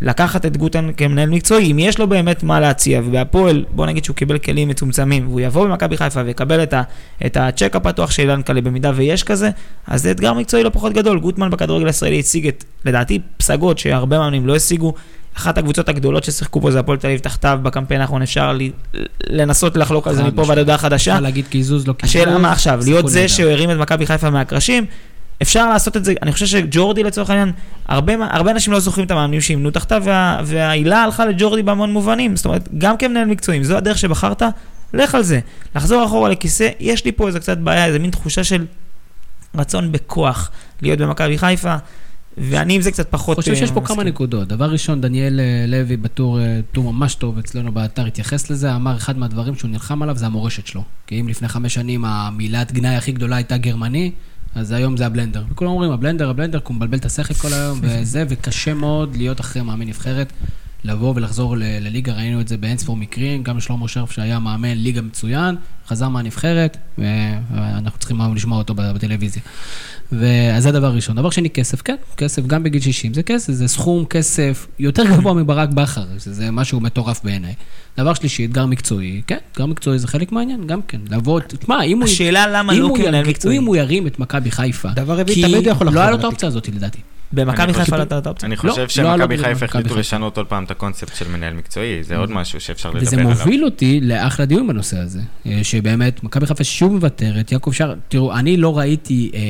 לקחת 0.00 0.46
את 0.46 0.56
גוטן 0.56 0.90
כמנהל 0.96 1.28
מקצועי, 1.28 1.72
אם 1.72 1.78
יש 1.78 1.98
לו 1.98 2.06
באמת 2.06 2.42
מה 2.42 2.60
להציע, 2.60 3.00
ובהפועל, 3.04 3.64
בוא 3.70 3.86
נגיד 3.86 4.04
שהוא 4.04 4.16
קיבל 4.16 4.38
כלים 4.38 4.68
מצומצמים, 4.68 5.28
והוא 5.28 5.40
יבוא 5.40 5.66
במכבי 5.66 5.96
חיפה 5.96 6.20
ויקבל 6.24 6.62
את, 6.62 6.72
ה, 6.72 6.82
את 7.26 7.36
הצ'ק 7.36 7.76
הפתוח 7.76 8.10
של 8.10 8.30
ינקלה 8.30 8.60
במידה 8.60 8.92
ויש 8.94 9.22
כזה, 9.22 9.50
אז 9.86 10.02
זה 10.02 10.10
אתגר 10.10 10.32
מקצועי 10.32 10.62
לא 10.62 10.68
פחות 10.68 10.92
גדול. 10.92 11.20
גוטמן 11.20 11.50
בכדורגל 11.50 11.86
הישראלי 11.86 12.18
הציג 12.18 12.46
את, 12.46 12.64
לדעתי, 12.84 13.18
פסגות 13.36 13.78
שהרבה 13.78 14.18
מאמנים 14.18 14.46
לא 14.46 14.56
השיגו. 14.56 14.94
אחת 15.36 15.58
הקבוצות 15.58 15.88
הגדולות 15.88 16.24
ששיחקו 16.24 16.60
פה 16.60 16.70
זה 16.70 16.80
הפועל 16.80 16.98
תל 16.98 17.06
אביב 17.06 17.20
תחתיו 17.20 17.58
בקמפיין 17.62 18.00
האחרון, 18.00 18.22
אפשר 18.22 18.52
לי, 18.52 18.70
לנסות 19.26 19.76
לחלוק 19.76 20.08
על 20.08 20.14
זה 20.14 20.24
מפה. 20.24 20.44
ועד 20.48 20.58
הודעה 20.58 20.78
חדשה. 20.78 21.12
אפשר 21.12 21.22
להגיד 21.22 21.46
קיזוז, 21.46 21.88
לא 21.88 21.92
קיזוז. 21.92 22.16
השאלה 22.16 22.38
מה 22.38 22.52
עכשיו, 22.52 22.80
להיות 22.84 23.08
זה 23.08 23.18
נהדר. 23.18 23.28
שהוא 23.28 23.50
הרים 23.50 23.70
את 23.70 23.76
מכבי 23.76 24.06
חיפה 24.06 24.30
מהקרשים, 24.30 24.86
אפשר 25.44 25.68
לעשות 25.68 25.96
את 25.96 26.04
זה, 26.04 26.14
אני 26.22 26.32
חושב 26.32 26.46
שג'ורדי 26.46 27.02
לצורך 27.02 27.30
העניין, 27.30 27.52
הרבה, 27.86 28.12
הרבה 28.30 28.50
אנשים 28.50 28.72
לא 28.72 28.80
זוכרים 28.80 29.06
את 29.06 29.10
המאמנים 29.10 29.40
שאימנו 29.40 29.70
תחתיו, 29.70 30.02
וה, 30.04 30.40
והעילה 30.44 31.02
הלכה 31.02 31.26
לג'ורדי 31.26 31.62
בהמון 31.62 31.92
מובנים. 31.92 32.36
זאת 32.36 32.44
אומרת, 32.44 32.68
גם 32.78 32.96
כמנהל 32.96 33.24
מקצועי, 33.24 33.58
אם 33.58 33.64
זו 33.64 33.76
הדרך 33.76 33.98
שבחרת, 33.98 34.42
לך 34.94 35.14
על 35.14 35.22
זה. 35.22 35.40
לחזור 35.76 36.04
אחורה 36.04 36.28
לכיסא, 36.28 36.68
יש 36.80 37.04
לי 37.04 37.12
פה 37.12 37.26
איזה 37.26 37.40
קצת 37.40 37.58
בעיה, 37.58 37.86
איזה 37.86 37.98
מין 37.98 38.10
תחושה 38.10 38.44
של 38.44 38.66
רצון 39.54 39.92
בכוח 39.92 40.50
להיות 40.82 40.98
במכבי 40.98 41.38
חיפה, 41.38 41.76
ואני 42.38 42.74
עם 42.74 42.80
זה 42.80 42.90
קצת 42.90 43.10
פחות... 43.10 43.36
חושב 43.36 43.54
שיש 43.54 43.70
אה, 43.70 43.74
פה 43.74 43.80
כמה 43.80 43.96
מסכים. 43.96 44.08
נקודות. 44.08 44.48
דבר 44.48 44.70
ראשון, 44.70 45.00
דניאל 45.00 45.40
אה, 45.40 45.64
לוי 45.68 45.96
בטור 45.96 46.40
אה, 46.40 46.60
טור 46.72 46.92
ממש 46.92 47.14
טוב 47.14 47.38
אצלנו 47.38 47.72
באתר 47.72 48.06
התייחס 48.06 48.50
לזה, 48.50 48.74
אמר 48.76 48.96
אחד 48.96 49.18
מהדברים 49.18 49.54
שהוא 49.54 49.70
נלחם 49.70 50.02
עליו 50.02 50.16
זה 50.16 50.26
המורשת 50.26 50.66
שלו. 50.66 50.82
כי 51.06 51.20
אם 51.20 51.28
לפני 51.28 51.48
חמש 51.48 51.74
שנים 51.74 52.04
המילת 52.04 52.72
גנאי 52.72 52.96
הכי 52.96 53.12
גדולה 53.12 53.36
הייתה 53.36 53.56
גרמני, 53.56 54.12
אז 54.54 54.72
היום 54.72 54.96
זה 54.96 55.06
הבלנדר. 55.06 55.44
וכולם 55.50 55.70
אומרים, 55.70 55.90
הבלנדר, 55.90 56.30
הבלנדר, 56.30 56.60
כי 56.60 56.66
הוא 56.68 56.76
מבלבל 56.76 56.98
את 56.98 57.04
השכל 57.04 57.34
כל 57.34 57.52
היום, 57.52 57.78
וזה, 57.82 58.24
וקשה 58.28 58.74
מאוד 58.74 59.16
להיות 59.16 59.40
אחרי 59.40 59.62
מאמן 59.62 59.86
נבחרת, 59.86 60.32
לבוא 60.84 61.12
ולחזור 61.16 61.56
ל- 61.56 61.62
לליגה, 61.80 62.12
ראינו 62.12 62.40
את 62.40 62.48
זה 62.48 62.56
באינספור 62.56 62.96
מקרים, 62.96 63.42
גם 63.42 63.60
שלמה 63.60 63.88
שרף 63.88 64.10
שהיה 64.12 64.38
מאמן 64.38 64.68
ליגה 64.78 65.02
מצוין, 65.02 65.56
חזר 65.88 66.08
מהנבחרת, 66.08 66.76
ואנחנו 66.98 67.98
צריכים 67.98 68.20
היום 68.20 68.34
לשמוע 68.34 68.58
אותו 68.58 68.74
בטלוויזיה. 68.74 69.42
ואז 70.12 70.62
זה 70.62 70.72
דבר 70.72 70.94
ראשון. 70.94 71.16
דבר 71.16 71.30
שני, 71.30 71.50
כסף, 71.50 71.82
כן, 71.82 71.94
כסף 72.16 72.46
גם 72.46 72.62
בגיל 72.62 72.80
60, 72.82 73.14
זה 73.14 73.22
כסף, 73.22 73.52
זה 73.52 73.68
סכום 73.68 74.04
כסף 74.04 74.66
יותר 74.78 75.04
גבוה 75.04 75.34
מברק 75.34 75.68
בכר, 75.68 76.04
שזה 76.18 76.50
משהו 76.50 76.80
מטורף 76.80 77.20
בעיניי. 77.24 77.54
דבר 77.98 78.14
שלישי, 78.14 78.44
אתגר 78.44 78.66
מקצועי, 78.66 79.22
כן, 79.26 79.38
אתגר 79.52 79.66
מקצועי 79.66 79.98
זה 79.98 80.08
חלק 80.08 80.32
מהעניין, 80.32 80.66
גם 80.66 80.80
כן, 80.88 81.00
לבוא, 81.10 81.40
תשמע, 81.40 81.82
אם 81.82 81.96
הוא... 81.96 82.04
השאלה 82.04 82.46
למה 82.46 82.72
אם 82.72 82.78
לא 82.78 82.94
כמנהל 82.96 83.26
מקצועי. 83.28 83.58
אם 83.58 83.64
הוא 83.64 83.76
ירים 83.76 84.06
את 84.06 84.18
מכבי 84.18 84.50
חיפה, 84.50 84.88
דבר 84.88 85.20
רביעי, 85.20 85.34
כי 85.34 85.42
תמיד 85.42 85.66
הוא 85.66 85.72
יכול 85.72 85.86
לא 85.86 85.90
לחזור 85.90 86.02
היה 86.02 86.10
לו 86.10 86.18
את. 86.18 86.24
האופציה 86.24 86.48
הזאת 86.48 86.68
לדעתי. 86.68 86.98
במכבי 87.32 87.74
חיפה 87.74 87.96
לא 87.96 88.00
הייתה 88.00 88.18
את 88.18 88.26
האופציה. 88.26 88.46
אני 88.46 88.54
לא, 88.54 88.60
חושב 88.60 88.80
לא 88.80 88.88
שמכבי 88.88 89.36
בגלל 89.36 89.54
חיפה 89.54 89.64
החליטו. 89.64 89.96
לשנות 89.96 90.36
עוד 90.36 90.46
פעם 90.46 90.64
את 90.64 90.70
הקונספט 90.70 91.16
של 91.16 91.28
מנהל 91.28 91.54
מקצועי, 91.54 92.04
זה 92.04 92.16
עוד 92.16 92.30
משהו 92.30 92.60
שאפשר 92.60 92.90
לדבר 92.90 93.02
וזה 93.02 93.16
עליו. 93.16 93.28
מוביל 93.28 93.64
אותי 93.64 94.00
לאחלה 94.02 94.46
דיון 94.46 94.66
בנושא 94.66 94.98
הזה, 94.98 95.20
אה, 95.46 95.60
שבאמת, 95.62 96.24
מכבי 96.24 96.46
חיפה 96.46 96.64
שוב 96.64 96.92
מוותרת, 96.92 97.52
יעקב 97.52 97.72
שחר, 97.72 97.94
תראו, 98.08 98.34
אני 98.34 98.56
לא 98.56 98.78
ראיתי 98.78 99.30
אה, 99.34 99.40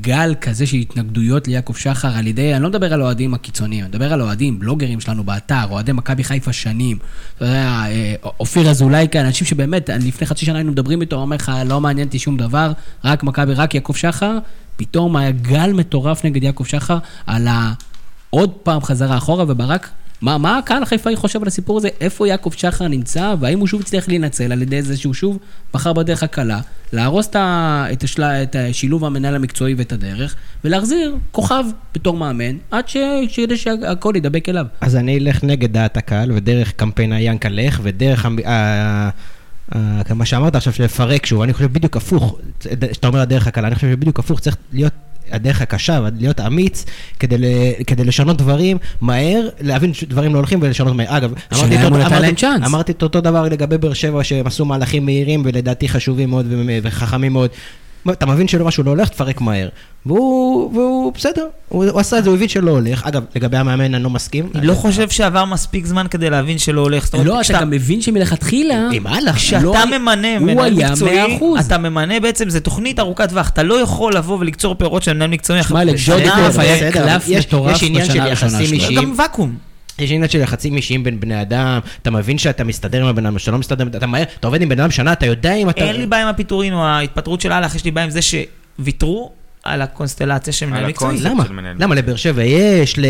גל 0.00 0.34
כזה 0.40 0.66
של 0.66 0.76
התנגדויות 0.76 1.48
ליעקב 1.48 1.74
שחר 1.74 2.16
על 2.16 2.26
ידי, 2.26 2.54
אני 2.54 2.62
לא 2.62 2.68
מדבר 2.68 2.94
על 2.94 3.02
אוהדים 3.02 3.34
הקיצוניים, 3.34 3.80
אני 3.80 3.88
מדבר 3.88 4.12
על 4.12 4.22
אוהדים, 4.22 4.58
בלוגרים 4.58 5.00
שלנו 5.00 5.24
באתר, 5.24 5.64
אוהדי 5.70 5.92
מכבי 5.92 6.24
חיפה 6.24 6.52
שנים. 6.52 6.98
אתה 7.36 7.44
יודע, 7.44 7.82
אה, 7.86 8.14
אופיר 8.40 8.70
אזולאי 8.70 9.06
כאן, 9.10 9.24
אנשים 9.24 9.46
שבאמת, 9.46 9.90
לפני 9.90 10.26
חצי 10.26 10.46
שנה 10.46 10.56
היינו 10.56 10.72
מדברים 10.72 11.00
איתו, 11.00 11.16
הוא 11.16 11.22
אומר 11.22 11.36
לך, 11.36 11.52
לא 11.66 11.80
מעניין 11.80 12.06
אותי 12.06 12.18
שום 12.18 12.36
דבר, 12.36 12.72
רק 13.04 13.22
מכבי, 13.22 13.54
רק 13.54 13.74
יעקב 13.74 13.94
שחר, 13.94 14.38
פתאום 14.78 15.16
היה 15.16 15.30
גל 15.30 15.72
מטורף 15.72 16.24
נגד 16.24 16.42
יעקב 16.42 16.64
שחר 16.64 16.98
על 17.26 17.48
ה... 17.48 17.72
עוד 18.30 18.50
פעם 18.50 18.80
חזרה 18.82 19.16
אחורה, 19.16 19.44
וברק, 19.48 19.88
מה, 20.20 20.38
מה 20.38 20.58
הקהל 20.58 20.82
החיפאי 20.82 21.16
חושב 21.16 21.42
על 21.42 21.48
הסיפור 21.48 21.78
הזה? 21.78 21.88
איפה 22.00 22.28
יעקב 22.28 22.50
שחר 22.56 22.88
נמצא, 22.88 23.34
והאם 23.40 23.58
הוא 23.58 23.66
שוב 23.66 23.80
הצליח 23.80 24.08
להינצל 24.08 24.52
על 24.52 24.62
ידי 24.62 24.82
זה 24.82 24.96
שהוא 24.96 25.14
שוב 25.14 25.38
בחר 25.74 25.92
בדרך 25.92 26.22
הקלה, 26.22 26.60
להרוס 26.92 27.26
את, 27.26 27.36
ה, 27.36 27.86
את, 27.92 28.04
השל, 28.04 28.22
את 28.22 28.56
השילוב 28.58 29.04
המנהל 29.04 29.34
המקצועי 29.34 29.74
ואת 29.74 29.92
הדרך, 29.92 30.34
ולהחזיר 30.64 31.16
כוכב 31.32 31.64
בתור 31.94 32.16
מאמן, 32.16 32.56
עד 32.70 32.88
ש, 32.88 32.96
כדי 33.34 33.56
שהכל 33.56 34.12
ידבק 34.16 34.48
אליו. 34.48 34.66
אז 34.80 34.96
אני 34.96 35.18
אלך 35.18 35.44
נגד 35.44 35.72
דעת 35.72 35.96
הקהל, 35.96 36.32
ודרך 36.32 36.72
קמפיין 36.72 37.12
היאנקה 37.12 37.48
לך, 37.48 37.80
ודרך 37.82 38.26
המ- 38.26 38.38
מה 40.14 40.24
שאמרת 40.24 40.56
עכשיו, 40.56 40.72
לפרק 40.80 41.26
שוב, 41.26 41.42
אני 41.42 41.52
חושב 41.52 41.72
בדיוק 41.72 41.96
הפוך, 41.96 42.38
שאתה 42.62 43.06
אומר 43.08 43.20
הדרך 43.20 43.46
הקלה, 43.46 43.66
אני 43.68 43.74
חושב 43.74 43.90
שבדיוק 43.90 44.18
הפוך, 44.18 44.40
צריך 44.40 44.56
להיות 44.72 44.92
הדרך 45.30 45.62
הקשה, 45.62 46.00
להיות 46.18 46.40
אמיץ, 46.40 46.84
כדי, 47.18 47.38
ל, 47.38 47.44
כדי 47.86 48.04
לשנות 48.04 48.36
דברים 48.38 48.76
מהר, 49.00 49.48
להבין 49.60 49.94
שדברים 49.94 50.32
לא 50.32 50.38
הולכים 50.38 50.58
ולשנות 50.62 50.96
מהר. 50.96 51.16
אגב, 51.16 51.32
אמרתי 51.52 51.74
אותו- 51.84 51.96
אמרתי-. 52.06 52.24
אמרתי 52.66 52.92
את 52.92 53.02
אותו 53.02 53.20
דבר 53.20 53.42
לגבי 53.42 53.78
באר 53.78 53.92
שבע, 53.92 54.24
שהם 54.24 54.46
עשו 54.46 54.64
מהלכים 54.64 55.04
מהירים 55.04 55.42
ולדעתי 55.44 55.88
חשובים 55.88 56.30
מאוד 56.30 56.46
וחכמים 56.82 57.32
מאוד. 57.32 57.50
אתה 58.12 58.26
מבין 58.26 58.48
שמשהו 58.48 58.82
לא 58.84 58.90
הולך, 58.90 59.08
תפרק 59.08 59.40
מהר. 59.40 59.68
והוא, 60.06 60.70
והוא 60.74 61.12
בסדר, 61.12 61.46
הוא, 61.68 61.84
הוא 61.84 62.00
עשה 62.00 62.18
את 62.18 62.24
זה, 62.24 62.30
הוא 62.30 62.36
הבין 62.36 62.48
שלא 62.48 62.70
הולך. 62.70 63.06
אגב, 63.06 63.22
לגבי 63.36 63.56
המאמן 63.56 63.94
אני 63.94 64.02
לא 64.02 64.10
מסכים. 64.10 64.48
אני 64.54 64.66
לא 64.66 64.74
חושב 64.74 65.10
שעבר 65.10 65.44
מספיק 65.44 65.86
זמן 65.86 66.06
כדי 66.10 66.30
להבין 66.30 66.58
שלא 66.58 66.80
הולך. 66.80 67.08
אומרת, 67.12 67.26
לא, 67.26 67.40
אתה 67.40 67.60
גם 67.60 67.70
מבין 67.70 68.00
שמלכתחילה... 68.00 68.88
כשאתה 69.36 69.62
לא 69.64 69.98
ממנה 69.98 70.36
הוא 70.38 70.46
מנהל 70.46 70.78
היה 70.78 70.90
מקצועי, 70.90 71.38
100%. 71.38 71.60
אתה 71.60 71.78
ממנה 71.78 72.20
בעצם, 72.20 72.50
זו 72.50 72.60
תוכנית 72.60 72.98
ארוכת 73.00 73.28
טווח, 73.28 73.48
אתה 73.48 73.62
לא 73.62 73.80
יכול 73.80 74.16
לבוא 74.16 74.38
ולקצור 74.40 74.74
פירות 74.74 75.02
של 75.02 75.12
מנהל 75.12 75.30
מקצועי. 75.30 75.62
שמע, 75.62 75.78
אחרי 75.82 75.92
לג'ורדי 75.92 76.24
שנה 76.24 76.34
קלוף 76.36 76.58
היה 76.58 76.76
בסדר, 76.76 76.90
קלף 76.90 77.24
יש- 77.28 77.46
מטורף 77.46 77.78
עניין 77.82 78.04
של 78.04 78.10
בשנה 78.12 78.24
הראשונה 78.24 78.52
יחסים 78.52 78.66
שלו. 78.66 78.74
אישיים. 78.74 78.98
גם 79.00 79.12
ואקום. 79.16 79.54
יש 79.98 80.12
עניין 80.12 80.28
של 80.28 80.38
יחסים 80.38 80.76
אישיים 80.76 81.04
בין 81.04 81.20
בני 81.20 81.42
אדם, 81.42 81.78
אתה 82.02 82.10
מבין 82.10 82.38
שאתה 82.38 82.64
מסתדר 82.64 83.02
עם 83.02 83.08
הבן 83.08 83.26
אדם, 83.26 83.38
שאתה 83.38 83.50
לא 83.50 83.58
מסתדר, 83.58 83.86
אתה 83.86 84.06
מהר, 84.06 84.22
אתה 84.22 84.46
עובד 84.46 84.62
עם 84.62 84.68
בן 84.68 84.80
אדם 84.80 84.90
שנה, 84.90 85.12
אתה 85.12 85.26
יודע 85.26 85.54
אם 85.54 85.70
אתה... 85.70 85.84
אין 85.84 85.96
לי 85.96 86.06
בעיה 86.06 86.22
עם 86.22 86.28
הפיטורין 86.28 86.72
או 86.72 86.84
ההתפטרות 86.84 87.40
של 87.40 87.52
הלך, 87.52 87.74
יש 87.74 87.84
לי 87.84 87.90
בעיה 87.90 88.04
עם 88.04 88.10
זה 88.10 88.20
שוויתרו 88.22 89.32
על 89.62 89.82
הקונסטלציה 89.82 90.52
של 90.52 90.66
מנהל 90.66 90.86
מקצועי. 90.86 91.20
למה? 91.20 91.44
למה? 91.78 91.94
לבאר 91.94 92.16
שבע 92.16 92.42
יש, 92.44 92.98
ל... 92.98 93.04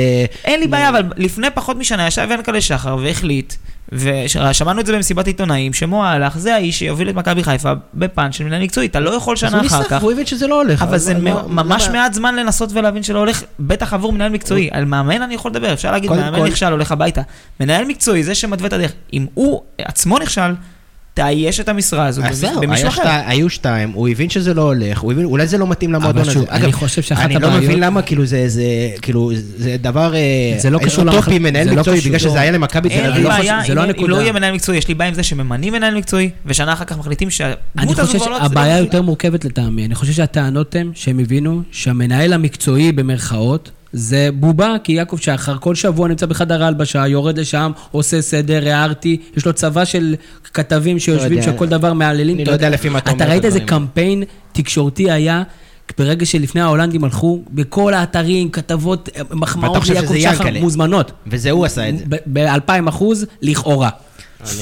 אין 0.44 0.60
לי 0.60 0.66
בעיה, 0.68 0.88
אבל 0.88 1.02
לפני 1.16 1.46
פחות 1.54 1.76
משנה 1.76 2.06
ישב 2.06 2.28
ינקלה 2.30 2.60
שחר 2.60 2.96
והחליט, 3.02 3.54
ושמענו 3.92 4.80
את 4.80 4.86
זה 4.86 4.92
במסיבת 4.96 5.26
עיתונאים, 5.26 5.72
שמו 5.72 6.04
הלך, 6.06 6.38
זה 6.38 6.54
האיש 6.54 6.78
שיוביל 6.78 7.08
את 7.10 7.14
מכבי 7.14 7.44
חיפה 7.44 7.72
בפן 7.94 8.32
של 8.32 8.44
מנהל 8.44 8.62
מקצועי, 8.62 8.86
אתה 8.86 9.00
לא 9.00 9.10
יכול 9.10 9.32
אז 9.32 9.38
שנה 9.40 9.50
הוא 9.58 9.66
אחר 9.66 9.78
ניסח, 9.78 9.90
כך. 9.90 9.98
והוא 10.00 10.12
הבין 10.12 10.26
שזה 10.26 10.46
לא 10.46 10.62
הולך. 10.62 10.82
אבל 10.82 10.94
אז 10.94 11.02
זה 11.02 11.14
מה- 11.14 11.42
מא- 11.48 11.62
ממש 11.62 11.88
מעט 11.88 12.14
זמן 12.14 12.36
לנסות 12.36 12.70
ולהבין 12.72 13.02
שלא 13.02 13.18
הולך, 13.18 13.42
בטח 13.60 13.92
עבור 13.94 14.12
מנהל 14.12 14.30
מקצועי. 14.32 14.68
על 14.72 14.84
מאמן 14.84 15.22
אני 15.22 15.34
יכול 15.34 15.50
לדבר, 15.50 15.72
אפשר 15.72 15.92
להגיד, 15.92 16.10
מאמן 16.10 16.38
כל- 16.38 16.46
נכשל, 16.46 16.72
הולך 16.72 16.92
הביתה. 16.92 17.22
מנהל 17.60 17.84
מקצועי, 17.84 18.22
זה 18.24 18.34
שמתווה 18.34 18.68
את 18.68 18.72
הדרך. 18.72 18.92
אם 19.12 19.26
הוא 19.34 19.62
עצמו 19.78 20.18
נכשל, 20.18 20.50
תאייש 21.18 21.60
את 21.60 21.68
המשרה 21.68 22.06
הזו 22.06 22.22
אז 22.24 22.38
זהו, 22.38 22.60
במישהו 22.60 22.88
אחר. 22.88 23.02
היו 23.26 23.50
שתיים, 23.50 23.90
הוא 23.94 24.08
הבין 24.08 24.30
שזה 24.30 24.54
לא 24.54 24.62
הולך, 24.62 24.98
הוא 25.00 25.12
הבין, 25.12 25.24
אולי 25.24 25.46
זה 25.46 25.58
לא 25.58 25.66
מתאים 25.66 25.92
למועדון 25.92 26.22
הזה. 26.22 26.32
שוב, 26.32 26.44
אגב, 26.48 26.62
אני 26.64 26.72
חושב 26.72 27.02
שאחת 27.02 27.24
אני 27.24 27.34
לא 27.34 27.46
הבעיות- 27.46 27.64
מבין 27.64 27.80
למה, 27.80 28.02
כאילו 28.02 28.26
זה, 28.26 28.48
זה, 28.48 28.62
כאילו, 29.02 29.30
זה 29.56 29.76
דבר 29.80 30.14
אה, 30.14 30.20
זה 30.58 30.70
לא 30.70 30.78
קשור 30.78 31.04
אוטופי, 31.08 31.30
למח- 31.30 31.42
מנהל 31.42 31.64
זה 31.68 31.70
לא 31.74 31.76
מקצועי, 31.76 32.00
בגלל 32.00 32.18
שזה 32.18 32.28
לא. 32.34 32.40
היה 32.40 32.50
למכבי 32.50 32.88
תל 32.88 32.94
אביב. 33.12 33.26
לא 33.26 33.30
זה 33.66 33.74
לא 33.74 33.80
אם- 33.80 33.84
אם 33.84 33.90
הנקודה. 33.90 34.08
לא 34.12 34.20
יהיה 34.20 34.32
מנהל 34.32 34.54
מקצועי, 34.54 34.78
יש 34.78 34.88
לי 34.88 34.94
בעיה 34.94 35.08
עם 35.08 35.14
זה 35.14 35.22
שממנים 35.22 35.72
מנהל 35.72 35.94
מקצועי, 35.94 36.30
ושנה 36.46 36.72
אחר 36.72 36.84
כך 36.84 36.98
מחליטים 36.98 37.28
אני 37.28 37.32
שהדמות 37.34 37.98
הזו 37.98 38.06
חושב 38.06 38.18
כבר 38.18 38.30
לא... 38.30 38.38
שהבעיה 38.42 38.74
לא- 38.80 38.84
יותר 38.84 39.02
מורכבת 39.02 39.44
לטעמי. 39.44 39.84
אני 39.86 39.94
חושב 39.94 40.12
שהטענות 40.12 40.74
הן 40.76 40.90
שהם 40.94 41.18
הבינו 41.18 41.62
שהמנהל 41.72 42.32
המקצועי 42.32 42.92
במרכאות 42.92 43.70
זה 43.92 44.28
בובה, 44.34 44.74
כי 44.84 44.92
יעקב 44.92 45.16
שחר 45.20 45.56
כל 45.58 45.74
שבוע 45.74 46.08
נמצא 46.08 46.26
בחדר 46.26 46.62
ההלבשה, 46.64 47.06
יורד 47.06 47.38
לשם, 47.38 47.72
עושה 47.90 48.22
סדר, 48.22 48.68
הערתי, 48.68 49.16
יש 49.36 49.46
לו 49.46 49.52
צבא 49.52 49.84
של 49.84 50.14
כתבים 50.54 50.98
שיושבים, 50.98 51.32
לא 51.38 51.44
יודע. 51.44 51.52
שכל 51.56 51.66
דבר 51.66 51.92
מהללים. 51.92 52.36
אני 52.36 52.44
לא 52.44 52.52
יודע 52.52 52.70
לפי 52.70 52.88
מה 52.88 52.98
אתה 52.98 53.10
אומר 53.10 53.18
אתה 53.24 53.26
את 53.26 53.32
ראית 53.32 53.44
איזה. 53.44 53.60
קמפיין 53.60 54.22
תקשורתי 54.52 55.10
היה? 55.10 55.42
ברגע 55.98 56.26
שלפני 56.26 56.60
ההולנדים 56.60 57.04
הלכו, 57.04 57.42
בכל 57.50 57.94
האתרים, 57.94 58.50
כתבות, 58.50 59.08
אה, 59.16 59.22
מחמאות 59.30 59.88
ליעקב 59.88 60.06
שחר 60.18 60.46
ינקלה. 60.46 60.60
מוזמנות. 60.60 61.12
וזה 61.26 61.50
הוא 61.50 61.64
עשה 61.66 61.88
את 61.88 61.98
זה. 61.98 62.04
ב-2,000 62.26 62.88
אחוז, 62.88 63.26
לכאורה. 63.42 63.90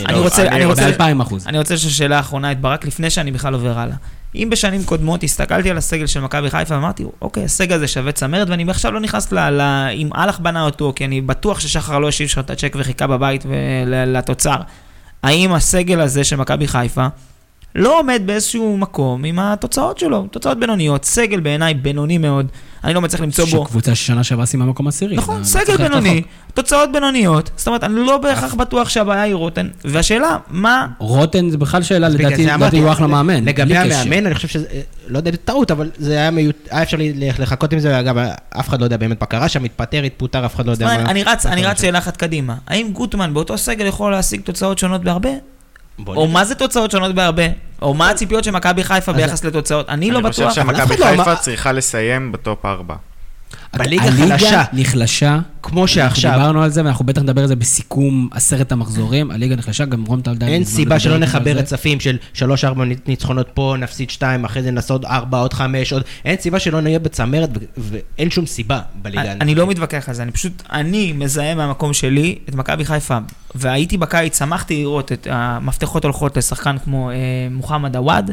אני 0.07 0.19
רוצה- 0.19 0.43
אני 0.49 0.65
רוצה- 0.65 0.91
ב-2,000 0.91 1.23
אחוז. 1.23 1.47
אני 1.47 1.59
רוצה 1.59 1.75
לשאול 1.75 1.93
שאלה 1.93 2.21
אחרונה 2.21 2.53
את 2.53 2.61
ברק, 2.61 2.87
לפני 2.87 3.11
שאני 3.11 3.31
בכלל 3.31 3.55
עובר 3.55 3.79
הלאה. 3.79 3.97
אם 4.37 4.51
בשנים 4.51 4.85
קודמות 4.85 5.25
הסתכלתי 5.25 5.71
על 5.71 5.77
הסגל 5.77 6.07
של 6.07 6.21
מכבי 6.21 6.51
חיפה 6.51 6.75
ואמרתי, 6.75 7.05
אוקיי, 7.23 7.45
הסגל 7.45 7.75
הזה 7.75 7.89
שווה 7.89 8.13
צמרת, 8.13 8.49
ואני 8.51 8.65
עכשיו 8.71 8.93
לא 8.93 9.01
נכנס 9.01 9.33
ל... 9.33 9.51
ל 9.51 9.61
אם 9.95 10.11
אהלך 10.15 10.41
בנה 10.41 10.65
אותו, 10.65 10.93
כי 10.97 11.05
אני 11.05 11.21
בטוח 11.21 11.61
ששחר 11.61 11.99
לא 11.99 12.09
השיב 12.09 12.29
לך 12.33 12.39
את 12.39 12.51
הצ'ק 12.51 12.77
וחיכה 12.79 13.07
בבית 13.07 13.47
ול- 13.47 13.95
לתוצר. 14.17 14.57
האם 15.23 15.53
הסגל 15.53 16.01
הזה 16.01 16.25
של 16.25 16.37
מכבי 16.37 16.69
חיפה 16.69 17.07
לא 17.77 17.99
עומד 17.99 18.23
באיזשהו 18.27 18.77
מקום 18.77 19.25
עם 19.25 19.39
התוצאות 19.39 19.99
שלו, 19.99 20.27
תוצאות 20.31 20.61
בינוניות, 20.61 21.05
סגל 21.05 21.41
בעיניי 21.41 21.75
בינוני 21.75 22.19
מאוד, 22.19 22.47
אני 22.85 22.95
לא 22.95 23.01
מצליח 23.01 23.21
למצוא 23.21 23.45
בו. 23.45 23.65
שקבוצה 23.65 23.95
ששנה 23.95 24.25
שעברה 24.25 24.47
סיימה 24.47 24.65
מקום 24.65 24.89
עשירי. 24.89 25.17
נכון, 25.17 25.45
סגל 25.45 25.77
בינוני. 25.77 26.23
תוצאות 26.55 26.93
בינוניות, 26.93 27.51
זאת 27.57 27.67
אומרת, 27.67 27.85
אני 27.85 27.95
לא 27.95 28.19
בהכרח 28.19 28.55
בטוח 28.55 28.89
שהבעיה 28.89 29.23
היא 29.23 29.35
רוטן, 29.35 29.69
והשאלה, 29.85 30.37
מה 30.51 30.87
רוטן 30.99 31.51
זה 31.51 31.59
בכלל 31.59 31.83
שאלה, 31.83 32.09
לדעתי, 32.09 32.47
לדעתי 32.47 32.79
הוא 32.79 32.93
אחלה 32.93 33.07
מאמן. 33.07 33.45
לגבי. 33.45 33.77
המאמן, 33.77 34.27
אני 34.27 34.35
חושב 34.35 34.49
שזה, 34.49 34.67
אה, 34.73 34.81
לא 35.09 35.19
יודע, 35.19 35.31
טעות, 35.45 35.71
אבל 35.71 35.91
זה 35.99 36.13
היה 36.13 36.31
מיעוט, 36.31 36.69
היה 36.71 36.83
אפשר 36.83 36.97
לחכות 37.39 37.73
עם 37.73 37.79
זה, 37.79 38.01
אגב, 38.01 38.19
אף 38.51 38.69
אחד 38.69 38.81
לא 38.81 38.85
יודע 38.85 38.97
באמת 38.97 39.21
מה 39.21 39.27
קרה 39.27 39.49
שם, 39.49 39.65
התפטר, 39.65 40.03
התפוטר, 40.03 40.47
אף 40.47 40.55
אחד 40.55 40.67
לא 40.67 40.73
יודע 40.73 40.87
מה... 40.87 41.11
אני 41.11 41.25
רץ. 41.25 41.81
שאלה 41.81 41.99
אחת 41.99 42.17
קדימה. 42.17 42.55
האם 42.67 42.91
גוטמן 42.93 43.35
באותו 43.35 43.59
סגל 43.59 43.87
יכול 43.87 44.13
להשיג 44.13 44.41
תוצאות 44.41 44.79
שונות 44.79 45.05
בהרבה? 45.05 45.31
או. 46.07 46.29
מה 46.29 46.45
זה 46.45 46.55
תוצאות 46.55 46.91
שונות 46.91 47.15
בהרבה? 47.15 47.43
או 47.83 47.95
מה 47.95 48.11
הציפיות 48.11 48.45
של 48.45 48.51
מכבי 48.51 48.85
חיפה 48.85 49.13
ביחס 49.13 49.45
לתוצאות? 49.45 49.89
אני 49.89 50.11
לא 50.11 50.19
אני 50.19 50.29
חושב 50.29 50.43
בטוח. 50.43 50.59
אבל 50.59 50.75
אף 50.77 50.79
שמכבי 50.89 50.97
לא 51.01 51.11
אמר- 51.11 51.25
חיפה 51.25 51.37
צריכה 51.37 51.73
לסיים 51.73 52.33
בטופ 52.33 52.65
4. 52.65 52.95
בליגה 53.77 54.05
הליגה 54.05 54.39
חלשה, 54.39 54.65
נחלשה. 54.73 55.39
כמו 55.63 55.89
שעכשיו, 55.89 56.31
אנחנו 56.31 56.43
דיברנו 56.43 56.63
על 56.63 56.71
זה, 56.71 56.85
ואנחנו 56.85 57.05
בטח 57.05 57.23
נדבר 57.23 57.43
על 57.43 57.49
זה 57.49 57.57
בסיכום 57.57 58.29
עשרת 58.33 58.73
המחזורים. 58.73 59.31
הליגה 59.31 59.57
נחלשה, 59.57 59.85
גם 59.85 60.05
רום 60.05 60.21
טלדן. 60.21 60.49
אין 60.49 60.61
מזמן 60.61 60.75
סיבה 60.77 61.01
שלא 61.01 61.15
על 61.15 61.21
נחבר. 61.21 61.51
רצפים 61.51 62.01
של 62.01 62.19
3-4 62.35 62.39
ניצחונות 63.07 63.49
פה, 63.55 63.75
נפסיד 63.79 64.11
2, 64.11 64.45
אחרי 64.45 64.63
זה 64.63 64.71
נעשה 64.71 64.95
עוד 64.95 65.05
4, 65.05 65.39
עוד 65.39 65.53
5, 65.53 65.93
עוד... 65.93 66.03
אין 66.25 66.37
סיבה 66.41 66.61
שלא 66.61 66.81
נהיה 66.81 66.99
בצמרת, 66.99 67.51
ואין 67.77 68.31
שום 68.31 68.47
סיבה 68.47 68.81
בליגה. 69.03 69.23
אני, 69.23 69.41
אני 69.41 69.55
לא 69.55 69.67
מתווכח 69.67 70.09
על 70.09 70.15
זה, 70.15 70.23
אני 70.23 70.33
פשוט, 70.33 70.63
אני 70.73 71.13
מזהה 71.13 71.55
מהמקום 71.55 71.93
שלי 71.93 72.39
את 72.49 72.55
מכבי 72.55 72.85
חיפה, 72.85 73.19
והייתי 73.55 73.97
בקיץ, 73.97 74.39
שמחתי 74.39 74.81
לראות 74.81 75.13
את 75.13 75.27
המפתחות 75.31 76.05
הולכות 76.05 76.37
לשחקן 76.37 76.79
כמו 76.79 77.11
אה, 77.11 77.15
מוחמד 77.51 77.97
עוואד, 77.97 78.31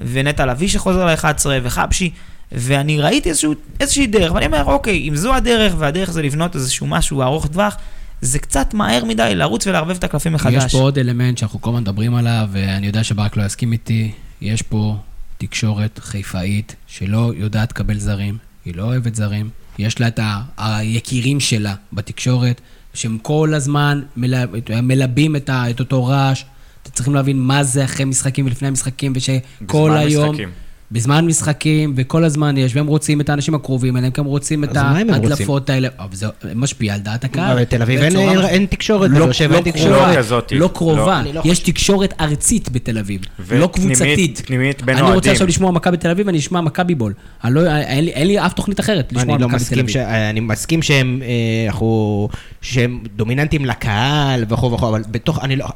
ונטע 0.00 0.46
לביא 0.46 0.68
שחוזר 0.68 1.04
ל-11, 1.04 1.46
וחבשי, 1.62 2.10
ואני 2.52 3.00
ראיתי 3.00 3.28
איזשהו, 3.28 3.52
איזושהי 3.80 4.06
דרך, 4.06 4.32
ואני 4.34 4.46
אומר, 4.46 4.64
אוקיי, 4.64 5.08
אם 5.08 5.16
זו 5.16 5.34
הדרך, 5.34 5.74
והדרך 5.78 6.10
זה 6.10 6.22
לבנות 6.22 6.54
איזשהו 6.54 6.86
משהו 6.86 7.22
ארוך 7.22 7.46
טווח, 7.46 7.76
זה 8.20 8.38
קצת 8.38 8.74
מהר 8.74 9.04
מדי 9.04 9.32
לרוץ 9.34 9.66
ולערבב 9.66 9.96
את 9.96 10.04
הקלפים 10.04 10.32
מחדש. 10.32 10.64
יש 10.64 10.72
פה 10.72 10.78
עוד 10.78 10.98
אלמנט 10.98 11.38
שאנחנו 11.38 11.60
כל 11.60 11.70
הזמן 11.70 11.80
מדברים 11.82 12.14
עליו, 12.14 12.48
ואני 12.52 12.86
יודע 12.86 13.04
שברק 13.04 13.36
לא 13.36 13.42
יסכים 13.42 13.72
איתי. 13.72 14.10
יש 14.40 14.62
פה 14.62 14.96
תקשורת 15.38 15.98
חיפאית 16.02 16.76
שלא 16.86 17.32
יודעת 17.36 17.70
לקבל 17.72 17.98
זרים, 17.98 18.38
היא 18.64 18.74
לא 18.76 18.82
אוהבת 18.82 19.14
זרים. 19.14 19.48
יש 19.78 20.00
לה 20.00 20.08
את 20.08 20.18
ה- 20.18 20.40
היקירים 20.56 21.40
שלה 21.40 21.74
בתקשורת, 21.92 22.60
שהם 22.94 23.18
כל 23.22 23.54
הזמן 23.54 24.02
מל- 24.16 24.44
מלבים 24.82 25.36
את, 25.36 25.48
ה- 25.48 25.70
את 25.70 25.80
אותו 25.80 26.04
רעש. 26.04 26.44
אתם 26.82 26.90
צריכים 26.90 27.14
להבין 27.14 27.38
מה 27.40 27.64
זה 27.64 27.84
אחרי 27.84 28.04
משחקים 28.04 28.46
ולפני 28.46 28.68
המשחקים, 28.68 29.12
ושכל 29.16 29.34
בזמן 29.62 29.96
היום... 29.96 30.28
משחקים. 30.30 30.50
בזמן 30.92 31.26
משחקים, 31.26 31.92
וכל 31.96 32.24
הזמן 32.24 32.56
יש, 32.56 32.76
והם 32.76 32.86
רוצים 32.86 33.20
את 33.20 33.28
האנשים 33.28 33.54
הקרובים 33.54 33.96
אליהם, 33.96 34.12
כי 34.12 34.20
הם 34.20 34.26
רוצים 34.26 34.64
את 34.64 34.76
ההדלפות 34.76 35.70
האלה. 35.70 35.88
אבל 35.98 36.08
זה 36.16 36.26
משפיע 36.54 36.94
על 36.94 37.00
דעת 37.00 37.24
הקהל. 37.24 37.50
אבל 37.52 37.60
בתל 37.60 37.82
אביב 37.82 38.00
אין- 38.00 38.66
תקשורת, 38.66 39.10
לא- 39.10 39.18
בבאר 39.18 39.32
שבע 39.32 39.48
לא 39.48 39.54
אין 39.56 39.64
תקשורת. 39.72 40.14
לא 40.14 40.18
כזאת. 40.18 40.52
לא 40.56 40.70
קרובה, 40.74 41.22
לא 41.34 41.40
יש. 41.44 41.58
תקשורת 41.58 42.14
ארצית 42.20 42.68
בתל 42.72 42.98
אביב, 42.98 43.20
לא 43.50 43.66
קבוצתית. 43.66 44.42
פנימית 44.46 44.82
בין 44.82 44.94
אני 44.96 45.02
רוצה 45.02 45.12
אוהדים. 45.14 45.32
עכשיו 45.32 45.46
לשמוע 45.46 45.70
מכבי 45.70 45.96
תל 45.96 46.10
אביב, 46.10 46.28
אני 46.28 46.38
אשמע 46.38 46.60
מכבי 46.60 46.94
בול. 46.94 47.12
אין 47.44 48.26
לי- 48.26 48.46
אף 48.46 48.52
תוכנית 48.52 48.80
אחרת 48.80 49.12
לשמוע 49.12 49.36
אני 49.36 49.44
מכבי 49.44 49.58
תל 49.58 49.64
מסכים, 49.64 49.78
אביב. 49.78 49.96
אני 50.30 50.40
מסכים 50.40 50.82
שהם, 50.82 51.22
אה, 51.22 52.86
דומיננטיים 53.16 53.64
לקהל 53.64 54.44
וכו' 54.48 54.72
וכו', 54.72 54.88
אבל 54.88 55.02
בתוך, 55.10 55.44
אני 55.44 55.56
לא, 55.56 55.66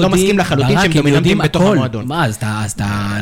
לא 0.00 0.08
מסכים 0.08 0.38
לחלוטין 0.38 0.78
שהם 0.78 0.90
הם 0.90 0.92
דומיננטיים 0.92 1.38
בתוך. 1.38 1.62
המועדון. 1.62 2.06
מה, 2.08 2.24
אז 2.26 2.34
אתה, 2.34 2.60
אז 2.64 2.72
אתה, 2.72 3.18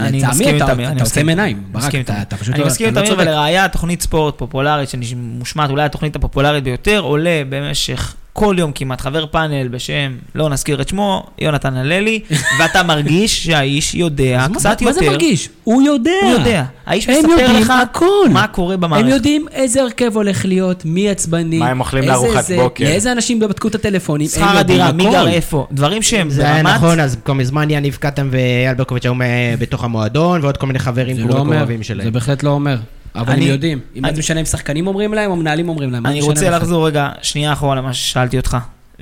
אני 0.87 1.03
מסכים 1.03 1.03
אתה- 1.03 1.03
עושה 1.03 1.21
מסכים. 1.21 1.29
עיניים. 1.29 1.63
ברק, 1.73 1.95
אתה 2.23 2.37
פשוט 2.37 2.55
אני 2.55 2.61
לא 2.61 2.67
מסכים 2.67 2.95
לא 2.95 3.07
צודק. 3.07 3.19
ולראיה, 3.23 3.69
תוכנית 3.69 4.03
ספורט 4.03 4.39
פופולרית 4.39 4.89
שמושמעת, 4.89 5.71
אולי 5.71 5.83
התוכנית 5.85 6.17
הפופולרית 6.17 6.65
ביותר, 6.65 6.99
עולה 7.01 7.43
במשך 7.49 8.15
כל 8.33 8.55
יום 8.59 8.73
כמעט 8.73 9.01
חבר 9.01 9.27
פאנל 9.27 9.69
בשם, 9.69 10.13
לא 10.35 10.49
נזכיר 10.49 10.81
את 10.83 10.89
שמו, 10.89 11.27
יונתן 11.39 11.77
הללי, 11.77 12.21
ואתה 12.61 12.83
מרגיש 12.83 13.45
שהאיש 13.45 13.95
יודע 13.95 14.41
אז 14.41 14.49
מה- 14.51 14.55
קצת 14.57 14.83
מה 14.83 14.93
זה 14.93 15.01
יותר. 15.01 15.11
מרגיש? 15.11 15.49
הוא 15.65 15.83
יודע. 15.83 16.11
הוא 16.23 16.31
יודע. 16.33 16.65
האיש 16.87 17.09
מספר 17.09 17.53
לך 17.61 17.73
הכל. 17.83 18.29
מה 18.33 18.47
קורה 18.47 18.77
במערכת. 18.77 19.05
הם 19.05 19.11
יודעים 19.13 19.47
איזה 19.53 19.83
הרכב 19.83 20.11
הולך 20.17 20.45
להיות, 20.45 20.85
מי 20.85 21.11
עצבני. 21.11 21.59
מה 21.59 21.69
הם 21.69 21.81
אוכלים 21.81 22.05
לארוחת 22.05 22.51
בוקר. 22.57 22.85
לאיזה 22.85 23.13
אנשים 23.13 23.41
בדקו 23.41 23.69
את 23.69 23.75
הטלפונים. 23.75 24.29
שכר 24.29 24.59
הדירה, 24.59 24.93
מי. 24.93 25.05
גר 25.05 25.29
איפה, 25.29 25.67
דברים 25.73 26.03
שהם 26.03 26.21
אם 26.21 26.31
זה 26.31 26.43
היה 26.45 26.63
ברמת... 26.63 26.75
נכון, 26.77 27.01
אז 27.01 27.17
כבר 27.25 27.35
מזמן 27.35 27.71
יניב 27.71 27.97
קטם 28.01 28.29
ואייל 28.31 28.75
ברקוביץ' 28.75 29.05
היו 29.05 29.15
בתוך 29.59 29.85
המועדון, 29.85 30.41
ועוד 30.43 30.57
כל 30.57 30.67
מיני 30.67 30.79
חברים 30.79 31.17
זה 31.17 31.25
לא 31.25 31.45
קרובים 31.57 31.83
שלהם. 31.83 32.05
זה 32.05 32.11
בהחלט 32.11 32.43
לא 32.43 32.51
אומר. 32.51 32.77
אבל 33.14 33.33
אני- 33.33 33.45
הם 33.45 33.50
יודעים. 33.50 33.79
אם 33.97 34.05
אני- 34.05 34.14
זה 34.14 34.19
משנה 34.19 34.40
אם 34.40 34.45
שחקנים 34.45 34.87
אומרים 34.87 35.14
להם 35.14 35.31
או 35.31 35.37
מנהלים 35.37 35.69
אומרים 35.69 35.90
להם. 35.93 36.02
מה 36.02 36.09
אני 36.11 36.21
רוצה? 36.23 36.50
לחזור 36.50 36.87
רגע, 36.87 37.11
שנייה 37.23 37.52
אחורה 37.52 37.75
למה 37.75 37.93
ששאלתי 37.93 38.37
אותך. 38.37 38.57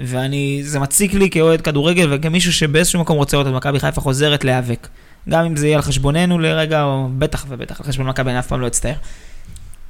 ואני, 0.05 0.61
זה 0.65 0.79
מציק 0.81 1.15
לי 1.15 1.31
כאוהד 1.31 1.61
כדורגל 1.61 2.09
וכמישהו 2.13 2.53
שבאיזשהו 2.53 3.01
מקום 3.01 3.17
רוצה 3.17 3.37
לראות 3.37 3.47
את 3.49 3.53
מכבי 3.53 3.81
חיפה 3.81 4.01
חוזרת 4.01 4.45
להיאבק. 4.45 4.89
גם 5.29 5.45
אם 5.45 5.57
זה 5.57 5.67
יהיה 5.67 5.77
על 5.77 5.83
חשבוננו 5.83 6.39
לרגע, 6.39 6.83
או 6.85 7.09
בטח 7.19 7.47
ובטח 7.49 7.81
על 7.81 7.87
חשבון 7.87 8.07
מכבי, 8.07 8.31
אני 8.31 8.39
אף 8.39 8.47
פעם 8.47 8.61
לא 8.61 8.67
אצטער. 8.67 8.95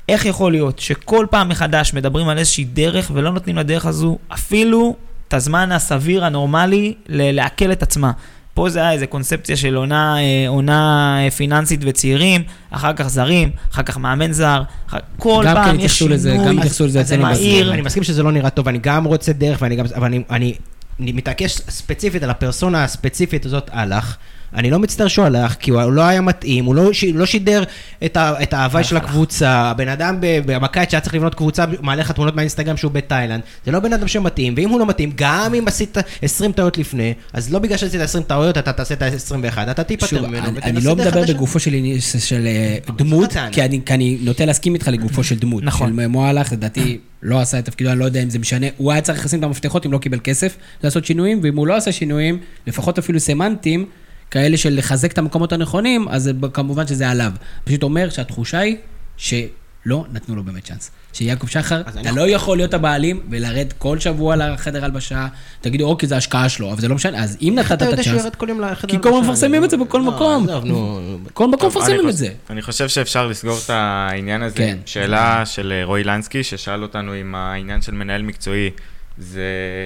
איך 0.08 0.24
יכול 0.26 0.52
להיות 0.52 0.78
שכל 0.78 1.26
פעם 1.30 1.48
מחדש 1.48 1.94
מדברים 1.94 2.28
על 2.28 2.38
איזושהי 2.38 2.64
דרך 2.64 3.10
ולא 3.14 3.32
נותנים 3.32 3.56
לדרך 3.56 3.86
הזו 3.86 4.18
אפילו 4.28 4.96
את 5.28 5.34
הזמן 5.34 5.72
הסביר, 5.72 6.24
הנורמלי, 6.24 6.94
לעכל 7.08 7.72
את 7.72 7.82
עצמה? 7.82 8.12
פה 8.58 8.68
זה 8.68 8.78
היה 8.80 8.92
איזה 8.92 9.06
קונספציה 9.06 9.56
של 9.56 9.74
עונה, 9.74 10.16
אה, 10.18 10.48
עונה 10.48 11.18
פיננסית 11.36 11.80
וצעירים, 11.84 12.42
אחר 12.70 12.92
כך 12.92 13.08
זרים, 13.08 13.50
אחר 13.72 13.82
כך 13.82 13.98
מאמן 13.98 14.32
זר, 14.32 14.62
אחר... 14.88 14.98
כל 15.18 15.44
גם 15.46 15.56
כן 15.56 15.62
פעם 15.64 15.80
יש 15.80 15.98
שינוי. 15.98 16.14
לזה, 16.14 16.36
גם 16.46 16.58
התייחסו 16.58 16.86
לזה 16.86 17.00
אצלנו 17.00 17.22
מהיר. 17.22 17.72
אני 17.72 17.82
מסכים 17.82 18.02
שזה 18.02 18.22
לא 18.22 18.32
נראה 18.32 18.50
טוב, 18.50 18.68
אני 18.68 18.78
גם 18.78 19.04
רוצה 19.04 19.32
דרך, 19.32 19.62
ואני 19.62 19.76
גם, 19.76 19.84
אבל 19.94 20.06
אני, 20.06 20.22
אני, 20.30 20.54
אני 21.00 21.12
מתעקש 21.12 21.52
ספציפית 21.68 22.22
על 22.22 22.30
הפרסונה 22.30 22.84
הספציפית 22.84 23.46
הזאת, 23.46 23.70
הלך. 23.72 24.16
אני 24.54 24.70
לא 24.70 24.78
מצטער 24.78 25.08
שהוא 25.08 25.24
הלך, 25.24 25.54
כי 25.54 25.70
הוא 25.70 25.92
לא 25.92 26.02
היה 26.02 26.20
מתאים, 26.20 26.64
הוא 26.64 26.74
לא, 26.74 26.92
ש- 26.92 27.04
לא 27.04 27.26
שידר 27.26 27.62
את, 28.04 28.16
ה, 28.16 28.42
את 28.42 28.52
ההוואי 28.52 28.84
של 28.84 28.96
הקבוצה, 28.96 29.50
הבן 29.50 29.88
אדם 29.88 30.16
בקיץ 30.46 30.90
שהיה 30.90 31.00
צריך 31.00 31.14
לבנות 31.14 31.34
קבוצה, 31.34 31.64
מעלה 31.80 32.00
לך 32.00 32.12
תמונות 32.12 32.36
מהאינסטגרם 32.36 32.76
שהוא 32.76 32.92
בתאילנד, 32.92 33.40
זה 33.66 33.72
לא 33.72 33.80
בן 33.80 33.92
אדם 33.92 34.08
שמתאים, 34.08 34.54
ואם 34.56 34.68
הוא 34.70 34.80
לא 34.80 34.86
מתאים, 34.86 35.12
גם 35.14 35.54
אם 35.54 35.68
עשית 35.68 35.96
20 36.22 36.52
טעויות 36.52 36.78
לפני, 36.78 37.14
אז 37.32 37.52
לא 37.52 37.58
בגלל 37.58 37.76
שעשית 37.76 38.00
20 38.00 38.24
טעויות, 38.24 38.58
אתה 38.58 38.72
תעשה 38.72 38.94
את 38.94 39.02
ה-21, 39.02 39.70
אתה 39.70 39.84
תיפטר 39.84 40.26
ממנו, 40.26 40.48
אני, 40.62 40.80
לא 40.80 40.96
מדבר 40.96 41.10
חדשה. 41.10 41.34
בגופו 41.34 41.58
של, 41.58 41.74
של, 42.18 42.46
אה, 42.46 42.94
דמות. 42.96 43.32
כי 43.52 43.62
אני, 43.62 43.80
כי 43.86 43.94
אני 43.94 44.18
נוטה 44.22 44.44
להסכים 44.44 44.74
איתך 44.74 44.88
לגופו 44.88 45.24
של 45.24 45.38
דמות. 45.38 45.62
נכון. 45.62 45.96
של 45.96 46.06
מועלך, 46.06 46.52
לדעתי, 46.52 46.98
לא 47.22 47.40
עשה 47.40 47.58
את 47.58 47.64
תפקידו, 47.64 47.90
אני 47.90 47.98
לא 47.98 48.04
יודע 48.04 48.22
אם 48.22 48.30
זה 48.30 48.38
משנה. 48.38 48.66
הוא 48.76 48.92
היה 48.92 49.00
צריך 49.00 49.24
לשים 49.24 49.38
את 49.38 49.44
המפתחות 49.44 49.86
אם 49.86 49.92
לא 49.92 49.98
קיבל 49.98 50.18
כסף 50.24 50.56
לעשות 50.84 51.04
שינויים, 51.04 51.40
ואם 51.42 51.56
הוא 51.56 51.66
לא 51.66 51.76
עשה 51.76 51.92
שינויים, 51.92 52.38
לפחות 52.66 52.98
אפילו 52.98 53.20
סמנטיים, 53.20 53.86
כאלה 54.30 54.56
של 54.56 54.74
לחזק 54.78 55.12
את 55.12 55.18
המקומות 55.18 55.52
הנכונים, 55.52 56.08
אז 56.08 56.22
זה, 56.22 56.32
כמובן 56.52 56.86
שזה 56.86 57.10
עליו. 57.10 57.32
פשוט 57.64 57.82
אומר 57.82 58.10
שהתחושה 58.10 58.58
היא 58.58 58.76
שלא 59.16 60.04
נתנו 60.12 60.36
לו 60.36 60.42
באמת 60.44 60.64
צ'אנס. 60.64 60.90
שיעקב 61.12 61.46
שחר, 61.46 61.80
אתה 61.80 62.00
אני- 62.00 62.16
לא 62.16 62.28
יכול 62.28 62.56
להיות 62.56 62.74
הבעלים 62.74 63.20
ולרד 63.30 63.66
כל 63.78 63.98
שבוע 63.98 64.36
לחדר 64.36 64.84
הלבשה, 64.84 65.26
תגידו, 65.60 65.84
אוקיי, 65.84 66.08
זה 66.08 66.16
השקעה 66.16 66.48
שלו, 66.48 66.72
אבל 66.72 66.80
זה 66.80 66.88
לא 66.88 66.94
משנה. 66.94 67.22
אז 67.24 67.36
אם 67.42 67.54
נתת 67.58 67.72
אתה 67.72 67.84
את 67.84 67.90
יודע 67.90 68.02
שהוא 68.02 68.12
הצ'אנס... 68.12 68.24
יורד 68.24 68.36
כל 68.36 68.48
יום 68.48 68.60
לחדר 68.60 68.88
כי 68.90 69.02
כל 69.02 69.08
הזמן 69.08 69.16
הלבשה, 69.18 69.30
מפרסמים 69.32 69.64
את 69.64 69.70
זה 69.70 69.76
לא- 69.76 69.84
בכל 69.84 69.98
לא, 69.98 70.04
מקום. 70.04 70.46
נו. 70.64 71.00
כל 71.32 71.48
מקום 71.48 71.68
מפרסמים 71.68 72.08
את 72.08 72.16
זה. 72.16 72.28
אני 72.50 72.62
חושב 72.62 72.88
שאפשר 72.88 73.26
לסגור 73.26 73.58
את 73.64 73.70
העניין 73.70 74.42
הזה. 74.42 74.56
כן. 74.56 74.78
שאלה 74.86 75.46
של 75.46 75.72
אה, 75.76 75.84
רועי 75.84 76.04
לנסקי, 76.04 76.42
ששאל 76.44 76.82
אותנו 76.82 77.20
אם 77.20 77.34
העניין 77.34 77.82
של 77.82 77.92
מנהל 77.92 78.22
מקצועי 78.22 78.70
זה 79.18 79.42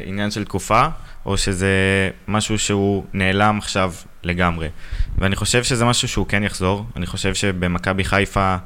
עניין 0.07 0.31
של 0.31 0.45
תקופה, 0.45 0.85
או 1.27 1.37
שזה 1.37 1.69
משהו 2.29 2.59
שהוא 2.59 3.05
נעלם 3.13 3.59
עכשיו 3.59 3.93
לגמרי. 4.25 4.69
ואני 5.19 5.37
חושב 5.37 5.65
שזה 5.65 5.85
משהו 5.85 6.09
שהוא 6.09 6.27
כן 6.27 6.43
יחזור. 6.43 6.85
אני 6.97 7.07
חושב 7.07 7.35
שבמכבי 7.35 8.05
חיפה 8.05 8.57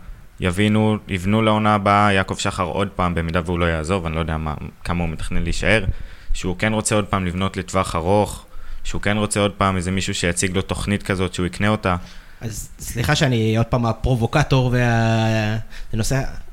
יבינו, 0.41 0.97
יבנו 1.09 1.43
לעונה 1.43 1.75
הבאה 1.75 2.13
יעקב 2.13 2.37
שחר 2.37 2.63
עוד 2.63 2.89
פעם, 2.89 3.15
במידה 3.15 3.41
והוא 3.45 3.59
לא 3.59 3.65
יעזוב, 3.65 4.07
אני 4.07 4.15
לא 4.15 4.21
יודע 4.21 4.37
מה, 4.37 4.55
כמה 4.85 5.03
הוא 5.03 5.11
מתכנן 5.11 5.43
להישאר, 5.43 5.85
שהוא 6.33 6.57
כן 6.59 6.73
רוצה 6.73 6.95
עוד 6.95 7.05
פעם 7.05 7.27
לבנות 7.27 7.57
לטווח 7.57 7.97
ארוך, 7.97 8.45
שהוא 8.85 9.03
כן 9.03 9.17
רוצה 9.17 9.41
עוד 9.41 9.53
פעם 9.53 9.77
איזה 9.77 9.91
מישהו 9.91 10.15
שיציג 10.15 10.55
לו 10.57 10.63
תוכנית 10.63 11.03
כזאת, 11.03 11.35
שהוא 11.35 11.47
יקנה 11.47 11.69
אותה. 11.69 11.97
אז 12.41 12.71
סליחה 12.79 13.15
שאני 13.15 13.57
עוד 13.57 13.67
פעם 13.67 13.87
הפרובוקטור 13.87 14.71
וה... 14.73 15.57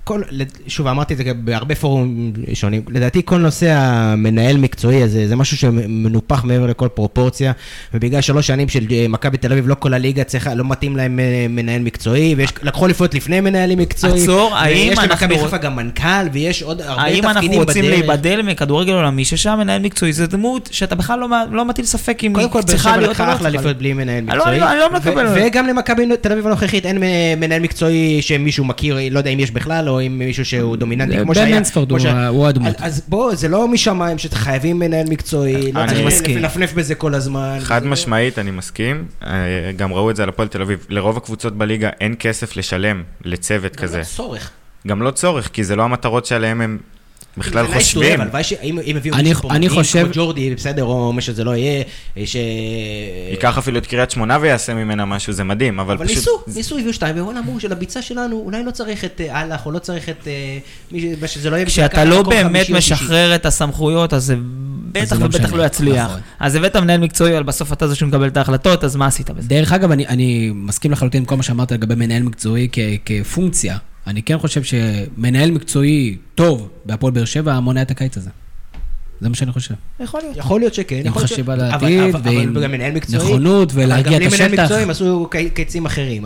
כל, 0.03 0.21
שוב, 0.67 0.87
אמרתי 0.87 1.13
את 1.13 1.17
זה 1.17 1.33
בהרבה 1.33 1.75
פורומים 1.75 2.33
שונים, 2.53 2.81
לדעתי 2.89 3.21
כל 3.25 3.37
נושא 3.37 3.71
המנהל 3.77 4.57
מקצועי 4.57 5.03
הזה, 5.03 5.27
זה 5.27 5.35
משהו 5.35 5.57
שמנופח 5.57 6.43
מעבר 6.43 6.65
לכל 6.67 6.87
פרופורציה, 6.87 7.51
ובגלל 7.93 8.21
שלוש 8.21 8.47
שנים 8.47 8.69
של 8.69 8.85
אה, 8.91 9.05
מכבי 9.09 9.37
תל 9.37 9.51
אביב, 9.51 9.67
לא 9.67 9.75
כל 9.79 9.93
הליגה 9.93 10.23
צריכה, 10.23 10.53
לא 10.53 10.63
מתאים 10.67 10.97
להם 10.97 11.19
אה, 11.19 11.45
מנהל 11.49 11.81
מקצועי, 11.81 12.35
ולקחו 12.37 12.85
אליפויות 12.85 13.13
לפני 13.13 13.41
מנהלים 13.41 13.77
מקצועיים. 13.79 14.23
עצור, 14.23 14.55
האם 14.55 14.73
ויש 14.87 14.89
אנחנו- 14.99 15.09
למכבי 15.09 15.39
חיפה 15.39 15.57
גם 15.57 15.75
מנכ"ל, 15.75 16.07
ויש 16.33 16.63
עוד 16.63 16.81
הרבה 16.81 17.01
האם 17.01 17.13
תפקידים 17.13 17.29
אנחנו 17.29 17.57
רוצים 17.57 17.85
בדרך. 17.85 17.99
להיבדל 17.99 18.41
מכדורגל 18.41 18.93
עולמי, 18.93 19.25
ששם 19.25 19.55
מנהל 19.59 19.81
מקצועי 19.81 20.13
זה 20.13 20.27
דמות 20.27 20.69
שאתה 20.71 20.95
בכלל 20.95 21.19
לא, 21.19 21.27
לא 21.51 21.65
מטיל 21.65 21.85
ספק 21.85 22.23
אם 22.23 22.33
קודם 22.35 22.49
כל, 22.49 22.59
היא 22.59 22.67
צריכה 22.67 22.97
להיות 22.97 23.07
או 23.07 23.11
לקחה 23.11 23.27
לא 23.27 23.37
צריכה 23.37 23.49
להיות. 23.49 23.77
בלי 23.77 23.93
מנהל 23.93 24.23
לא- 24.27 24.35
מקצועי. 24.35 24.61
אני 24.61 24.79
לא 24.79 24.93
מקבל. 24.93 25.25
וגם 25.35 25.67
למכבי 25.67 26.05
תל 26.21 26.31
אביב 26.31 26.47
הנוכחית 26.47 26.85
אין 26.85 26.97
מ- 26.97 27.39
מנהל 27.39 27.61
מקצועי 27.61 28.21
שמישהו 28.21 28.65
מכיר, 28.65 28.97
לא 29.11 29.17
יודע 29.17 29.29
אם 29.31 29.39
יש 29.39 29.51
בכלל, 29.51 29.87
או 29.93 30.01
אם 30.01 30.17
מישהו 30.19 30.45
שהוא 30.45 30.75
דומיננטי, 30.77 31.17
כמו 31.17 31.27
בן 31.27 31.34
שהיה. 31.34 31.56
מנספורד 31.58 31.89
כמו 31.89 31.99
הוא 32.27 32.47
הדמות. 32.47 32.75
אז- 32.79 33.01
בוא, 33.08 33.36
זה 33.36 33.47
לא 33.47 33.67
משמיים 33.67 34.17
שחייבים 34.17 34.79
מנהל 34.79 35.06
מקצועי, 35.10 35.71
לא 35.71 35.79
אני 35.84 35.89
צריך 35.93 36.06
מסכים. 36.08 36.38
לנפנף 36.38 36.73
בזה 36.73 36.95
כל 36.95 37.13
הזמן. 37.15 37.58
חד 37.62 37.86
משמעית, 37.86 38.39
אני 38.39 38.51
מסכים. 38.51 39.06
אה, 39.25 39.32
גם 39.75 39.93
ראו 39.93 40.10
את 40.12 40.15
זה 40.15 40.23
על 40.23 40.29
הפועל 40.29 40.47
תל 40.47 40.62
אביב. 40.62 40.86
לרוב 40.89 41.17
הקבוצות 41.17 41.58
בליגה 41.58 41.89
אין 42.01 42.15
כסף 42.19 42.58
לשלם 42.58 43.03
לצוות 43.25 43.75
גם 43.75 43.82
כזה. 43.84 43.97
לא 43.97 44.03
צורך. 44.03 44.49
גם 44.88 45.01
לא 45.01 45.12
צורך, 45.12 45.49
כי 45.53 45.63
זה 45.63 45.75
לא 45.75 45.84
המטרות 45.84 46.25
שעליהן 46.25 46.62
הם 46.62 46.77
בכלל 47.37 47.67
חושבים. 47.73 48.13
אבל 48.13 48.21
הלוואי 48.21 48.43
שאם 48.43 48.79
אני- 48.79 48.93
מישהו 49.23 49.41
פה 49.41 49.49
אני 49.49 49.57
מדהים, 49.57 49.69
חושב- 49.81 50.03
כמו 50.03 50.11
ג'ורדי, 50.13 50.55
בסדר, 50.55 50.83
או 50.83 51.13
מה 51.13 51.21
שזה 51.21 51.43
לא 51.43 51.55
יהיה, 51.55 51.83
ש... 52.25 52.35
ייקח 53.31 53.57
אפילו 53.57 53.77
את 53.77 53.87
קריית 53.87 54.11
שמונה 54.11 54.37
ויעשה 54.41 54.73
ממנה 54.73 55.05
משהו, 55.05 55.33
זה 55.33 55.43
מדהים, 55.43 55.79
אבל 55.79 55.93
אבל 55.95 56.05
פשוט... 56.05 56.17
ניסו, 56.17 56.31
ניסו, 56.55 56.77
הביאו 56.77 56.93
שתיים, 56.93 57.17
ווואלה, 57.17 57.39
אמרו 57.39 57.59
שלביצה 57.59 58.01
שלנו, 58.01 58.41
אולי 58.45 58.63
לא 58.63 58.71
צריך 58.71 59.05
את 59.05 59.21
אה, 59.21 59.35
אהלך, 59.35 59.65
או 59.65 59.71
לא 59.71 59.79
צריך 59.79 60.09
את... 60.09 60.27
אה, 60.27 61.27
שזה 61.27 61.49
לא 61.49 61.55
יהיה... 61.55 61.65
כשאתה 61.65 62.03
לא 62.05 62.21
באמת. 62.21 62.69
משחרר 62.69 63.35
את 63.35 63.45
הסמכויות, 63.45 64.13
אז 64.13 64.23
זה 64.23 64.35
בטח 64.91 65.19
לא 65.19 65.25
ובטח. 65.25 65.53
לא 65.53 65.63
יצליח. 65.65 66.05
נכון. 66.05 66.19
אז 66.39 66.55
הבאת 66.55 66.75
מנהל 66.75 66.99
מקצועי, 66.99 67.33
אבל 67.33 67.43
בסוף 67.43 67.73
אתה 67.73 67.87
זה 67.87 67.95
שמקבל 67.95 68.27
את 68.27 68.37
ההחלטות, 68.37 68.83
אז 68.83 68.95
מה 68.95 69.07
עשית 69.07 69.29
בזה? 69.31 69.47
דרך 69.47 69.71
אגב, 69.73 69.91
אני, 69.91 70.07
אני 70.07 70.51
מסכים 70.55 70.91
לחלוטין 70.91 71.19
עם 71.21 71.25
כל 71.25 71.35
מה 71.35 71.43
שאמרת 71.43 71.71
לגבי 71.71 71.95
מנהל 71.95 72.23
מקצועי 72.23 72.67
כ, 72.71 72.79
כפונקציה. 73.05 73.77
אני 74.07 74.23
כן 74.23 74.37
חושב 74.37 74.63
שמנהל 74.63 75.51
מקצועי 75.51 76.17
טוב 76.35 76.69
בהפועל 76.85 77.13
באר 77.13 77.25
שבע 77.25 77.59
מונע 77.59 77.81
את 77.81 77.91
הקיץ 77.91 78.17
הזה. 78.17 78.29
זה 79.21 79.29
מה 79.29 79.35
שאני 79.35 79.51
חושב. 79.51 79.73
יכול 79.99 80.19
להיות. 80.21 80.37
יכול 80.37 80.59
להיות 80.61 80.73
שכן. 80.73 80.95
עם 80.95 81.05
יכול 81.05 81.21
להיות 81.21 81.31
חשיבה 81.31 81.55
לעתיד, 81.55 82.15
ועם 82.23 82.49
אבל 82.49 82.63
גם 82.63 82.71
מנהל 82.71 82.91
מקצועי. 82.93 83.23
נכונות 83.23 83.71
ולהרגיע 83.73 84.17
את 84.17 84.21
אבל 84.21 84.31
גם 84.31 84.37
בלי 84.37 84.37
מנהל 84.37 84.51
השטח. 84.51 84.61
מקצועי 84.63 84.83
הם 84.83 84.89
עשו 84.89 85.27
קי- 85.31 85.49
קיצים 85.49 85.85
אחרים. 85.85 86.25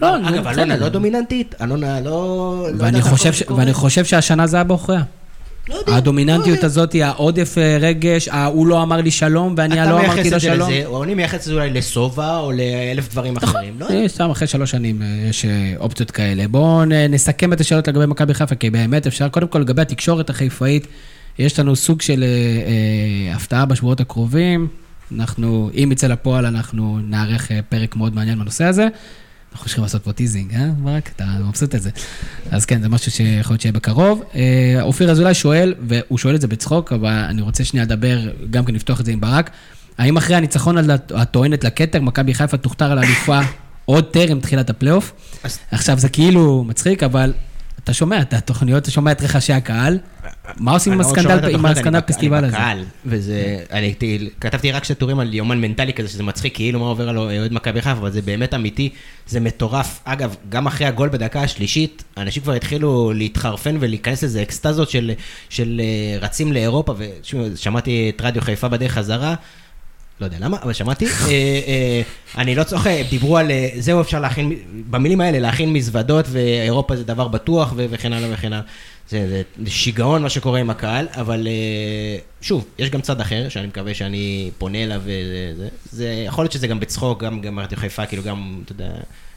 לא, 0.00 0.28
אגב, 0.28 0.46
אלונה. 0.46 0.76
לא 0.76 0.88
דומיננטית, 0.88 1.54
אלונה 1.62 2.00
לא... 2.00 2.68
לא. 2.74 2.84
ואני 3.56 3.72
חושב 3.74 4.04
שהשנה 4.04 4.46
זה 4.46 4.56
היה 4.56 4.64
בעוכריה. 4.64 5.02
לא 5.70 5.74
יודע, 5.74 5.92
לא 5.92 5.96
הדומיננטיות 5.96 6.46
יודע. 6.56 6.66
הזאת, 6.66 6.94
העודף 7.02 7.54
אה, 7.58 7.78
רגש, 7.80 8.28
ה- 8.28 8.44
הוא 8.46 8.66
לא 8.66 8.82
אמר 8.82 8.96
לי 8.96 9.10
שלום 9.10 9.54
ואני 9.56 9.82
אתה 9.82 9.90
לא 9.90 9.96
מייחס 9.98 10.12
אמרתי 10.14 10.28
את 10.28 10.32
לו 10.32 10.38
זה 10.38 10.46
שלום. 10.46 10.70
לזה, 10.70 10.86
או 10.86 11.04
אני 11.04 11.14
מייחס 11.14 11.38
את 11.38 11.42
זה 11.42 11.52
אולי 11.52 11.70
לסובה, 11.70 12.38
או 12.38 12.52
לאלף 12.52 13.10
דברים 13.10 13.36
אחרים. 13.36 13.74
לא 13.80 13.84
יודע. 13.84 13.96
אה, 14.02 14.08
סתם 14.08 14.30
אחרי 14.30 14.46
שלוש 14.48 14.70
שנים 14.70 15.02
אה, 15.02 15.28
יש 15.28 15.44
אה, 15.44 15.50
אופציות 15.78 16.10
כאלה. 16.10 16.48
בואו 16.48 16.84
נסכם 16.84 17.52
את 17.52 17.60
השאלות 17.60 17.88
לגבי 17.88 18.06
מכבי 18.06 18.34
חיפה, 18.34 18.54
כי 18.54 18.70
באמת 18.70 19.06
אפשר, 19.06 19.28
קודם 19.28 19.48
כל 19.48 19.58
לגבי 19.58 19.82
התקשורת 19.82 20.30
החיפאית, 20.30 20.86
יש 21.38 21.58
לנו 21.58 21.76
סוג 21.76 22.02
של 22.02 22.22
אה, 22.22 22.28
אה, 23.30 23.36
הפתעה 23.36 23.64
בשבועות 23.64 24.00
הקרובים. 24.00 24.68
אנחנו, 25.16 25.70
אם 25.74 25.88
יצא 25.92 26.06
לפועל, 26.06 26.46
אנחנו 26.46 26.98
נערך 27.08 27.50
אה, 27.52 27.60
פרק 27.68 27.96
מאוד 27.96 28.14
מעניין 28.14 28.38
בנושא 28.38 28.64
הזה. 28.64 28.88
אנחנו 29.52 29.64
צריכים 29.66 29.82
לעשות 29.84 30.04
פה 30.04 30.12
טיזינג, 30.12 30.54
אה, 30.54 30.68
ברק? 30.78 31.10
אתה 31.16 31.24
מבסוט 31.48 31.74
את 31.74 31.82
זה. 31.82 31.90
אז 32.50 32.64
כן, 32.66 32.82
זה 32.82 32.88
משהו 32.88 33.12
שיכול 33.12 33.54
להיות 33.54 33.60
שיהיה 33.60 33.72
בקרוב. 33.72 34.22
אה, 34.34 34.78
אופיר 34.82 35.10
אזולאי 35.10 35.34
שואל, 35.34 35.74
והוא 35.88 36.18
שואל 36.18 36.34
את 36.34 36.40
זה 36.40 36.48
בצחוק, 36.48 36.92
אבל 36.92 37.08
אני 37.28 37.42
רוצה 37.42 37.64
שנייה 37.64 37.84
לדבר, 37.86 38.18
גם 38.50 38.64
כן 38.64 38.74
לפתוח 38.74 39.00
את 39.00 39.04
זה 39.04 39.12
עם 39.12 39.20
ברק. 39.20 39.50
האם 39.98 40.16
אחרי 40.16 40.36
הניצחון 40.36 40.78
על 40.78 40.90
הט- 40.90 41.12
הטוענת 41.12 41.64
לכתר, 41.64 42.00
מכבי 42.00 42.34
חיפה 42.34 42.56
תוכתר 42.56 42.92
על 42.92 42.98
אלופה 42.98 43.40
עוד 43.84 44.04
טרם 44.04 44.40
תחילת 44.40 44.70
הפלייאוף? 44.70 45.12
עכשיו, 45.70 45.98
זה 45.98 46.08
כאילו 46.08 46.64
מצחיק, 46.68 47.02
אבל 47.02 47.32
אתה 47.90 47.98
שומע 47.98 48.20
את 48.20 48.32
התוכניות, 48.32 48.82
אתה 48.82 48.90
שומע 48.90 49.12
את 49.12 49.22
רחשי 49.22 49.52
הקהל. 49.52 49.98
מה 50.56 50.72
עושים 50.72 50.92
עם 50.92 51.00
אני 51.00 51.06
לא 51.06 51.68
הסקנדל, 51.68 51.96
אני 51.96 52.02
פסטיבל 52.06 52.36
אני 52.36 52.46
הזה? 52.46 52.56
בקהל, 52.56 52.84
וזה, 53.06 53.58
אני 53.72 53.94
כתבתי 54.40 54.72
רק 54.72 54.84
שני 54.84 54.96
טורים 54.96 55.20
על 55.20 55.34
יומן 55.34 55.60
מנטלי 55.60 55.92
כזה, 55.92 56.08
שזה 56.08 56.22
מצחיק, 56.22 56.54
כאילו 56.54 56.80
מה 56.80 56.86
עובר 56.86 57.08
על 57.08 57.18
אוהד 57.18 57.52
מכבי 57.52 57.82
חיפה, 57.82 57.98
אבל 57.98 58.10
זה 58.10 58.22
באמת 58.22 58.54
אמיתי, 58.54 58.88
זה 59.26 59.40
מטורף. 59.40 60.00
אגב, 60.04 60.36
גם 60.48 60.66
אחרי 60.66 60.86
הגול 60.86 61.08
בדקה 61.08 61.42
השלישית, 61.42 62.04
אנשים 62.16 62.42
כבר 62.42 62.52
התחילו 62.52 63.12
להתחרפן 63.12 63.76
ולהיכנס 63.80 64.24
לזה 64.24 64.42
אקסטזות 64.42 64.90
של, 64.90 65.12
של 65.48 65.80
אה, 65.84 66.18
רצים 66.20 66.52
לאירופה, 66.52 66.94
ושמעתי 66.98 68.12
את 68.16 68.20
רדיו 68.20 68.42
חיפה 68.42 68.68
בדרך 68.68 68.92
חזרה. 68.92 69.34
לא 70.20 70.26
יודע 70.26 70.36
למה, 70.40 70.56
אבל 70.62 70.72
שמעתי. 70.72 71.06
אה, 71.06 71.30
אה, 71.30 72.02
אני 72.36 72.54
לא 72.54 72.64
צוחק, 72.64 72.96
דיברו 73.10 73.36
על 73.36 73.50
אה, 73.50 73.68
זהו, 73.78 74.00
אפשר 74.00 74.20
להכין, 74.20 74.52
במילים 74.90 75.20
האלה, 75.20 75.38
להכין 75.38 75.72
מזוודות, 75.72 76.26
ואירופה 76.28 76.96
זה 76.96 77.04
דבר 77.04 77.28
בטוח, 77.28 77.74
וכן 77.76 78.12
הלאה 78.12 78.28
וכן 78.32 78.52
הלאה. 78.52 78.64
זה, 79.08 79.42
זה 79.64 79.70
שיגעון 79.70 80.22
מה 80.22 80.28
שקורה 80.28 80.60
עם 80.60 80.70
הקהל, 80.70 81.06
אבל 81.12 81.48
שוב, 82.40 82.64
יש 82.78 82.90
גם 82.90 83.00
צד 83.00 83.20
אחר, 83.20 83.48
שאני 83.48 83.66
מקווה 83.66 83.94
שאני 83.94 84.50
פונה 84.58 84.84
אליו 84.84 85.00
וזה, 85.04 85.68
זה, 85.92 86.24
יכול 86.26 86.44
להיות 86.44 86.52
שזה 86.52 86.66
גם 86.66 86.80
בצחוק, 86.80 87.22
גם, 87.22 87.58
רדיו 87.58 87.78
חיפה, 87.78 88.06
כאילו 88.06 88.22
גם, 88.22 88.60
אתה 88.64 88.72
יודע, 88.72 88.90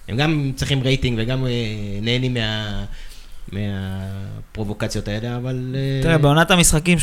הם 0.08 0.18
גם 0.18 0.52
צריכים 0.56 0.84
רייטינג 0.84 1.20
וגם 1.22 1.48
נהנים 2.02 2.34
מה... 2.34 2.84
מהפרובוקציות 3.54 5.08
האלה, 5.08 5.36
אבל... 5.36 5.76
אה, 5.76 6.04
תראה, 6.04 6.18
בעונת 6.18 6.52
המשחקים 6.52 6.98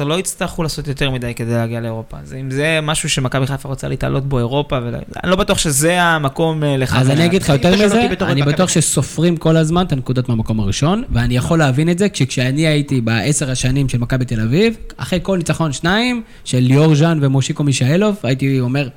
18-19 0.00 0.04
לא 0.04 0.18
יצטרכו 0.18 0.62
לעשות 0.62 0.88
יותר 0.88 1.10
מדי 1.10 1.34
כדי 1.34 1.50
להגיע 1.50 1.80
לאירופה. 1.80 2.16
אז 2.18 2.34
אם 2.34 2.50
זה 2.50 2.78
משהו 2.82 3.08
שמכבי 3.08 3.46
חיפה 3.46 3.68
רוצה 3.68 3.88
להתעלות 3.88 4.28
בו 4.28 4.38
אירופה, 4.38 4.78
אני 5.22 5.30
לא 5.30 5.36
בטוח 5.36 5.58
שזה 5.58 6.02
המקום 6.02 6.64
אה, 6.64 6.76
לכוון. 6.76 7.00
אז 7.00 7.10
אני 7.10 7.24
אגיד 7.24 7.42
לך 7.42 7.48
יותר 7.48 7.84
מזה, 7.84 8.06
אני 8.22 8.42
בטוח. 8.42 8.70
שסופרים 8.70 9.36
כל 9.36 9.56
הזמן 9.56 9.86
את 9.86 9.92
הנקודות 9.92 10.28
מהמקום 10.28 10.60
הראשון, 10.60 11.02
ואני 11.10 11.36
יכול 11.36 11.58
להבין 11.58 11.90
את 11.90 11.98
זה, 11.98 12.08
כשאני 12.08 12.66
הייתי 12.66 13.00
בעשר 13.00 13.50
השנים 13.50 13.88
של 13.88 13.98
מכבי 13.98 14.24
תל 14.24 14.40
אביב, 14.40 14.76
אחרי 14.96 15.18
כל 15.22 15.38
ניצחון 15.38 15.72
שניים, 15.72 16.22
של 16.44 16.58
ליאור 16.58 16.94
ז'אן 16.94 17.18
ומושיקו 17.22 17.64
מישאלוב, 17.64 18.16
הייתי 18.22 18.60
אומר, 18.60 18.88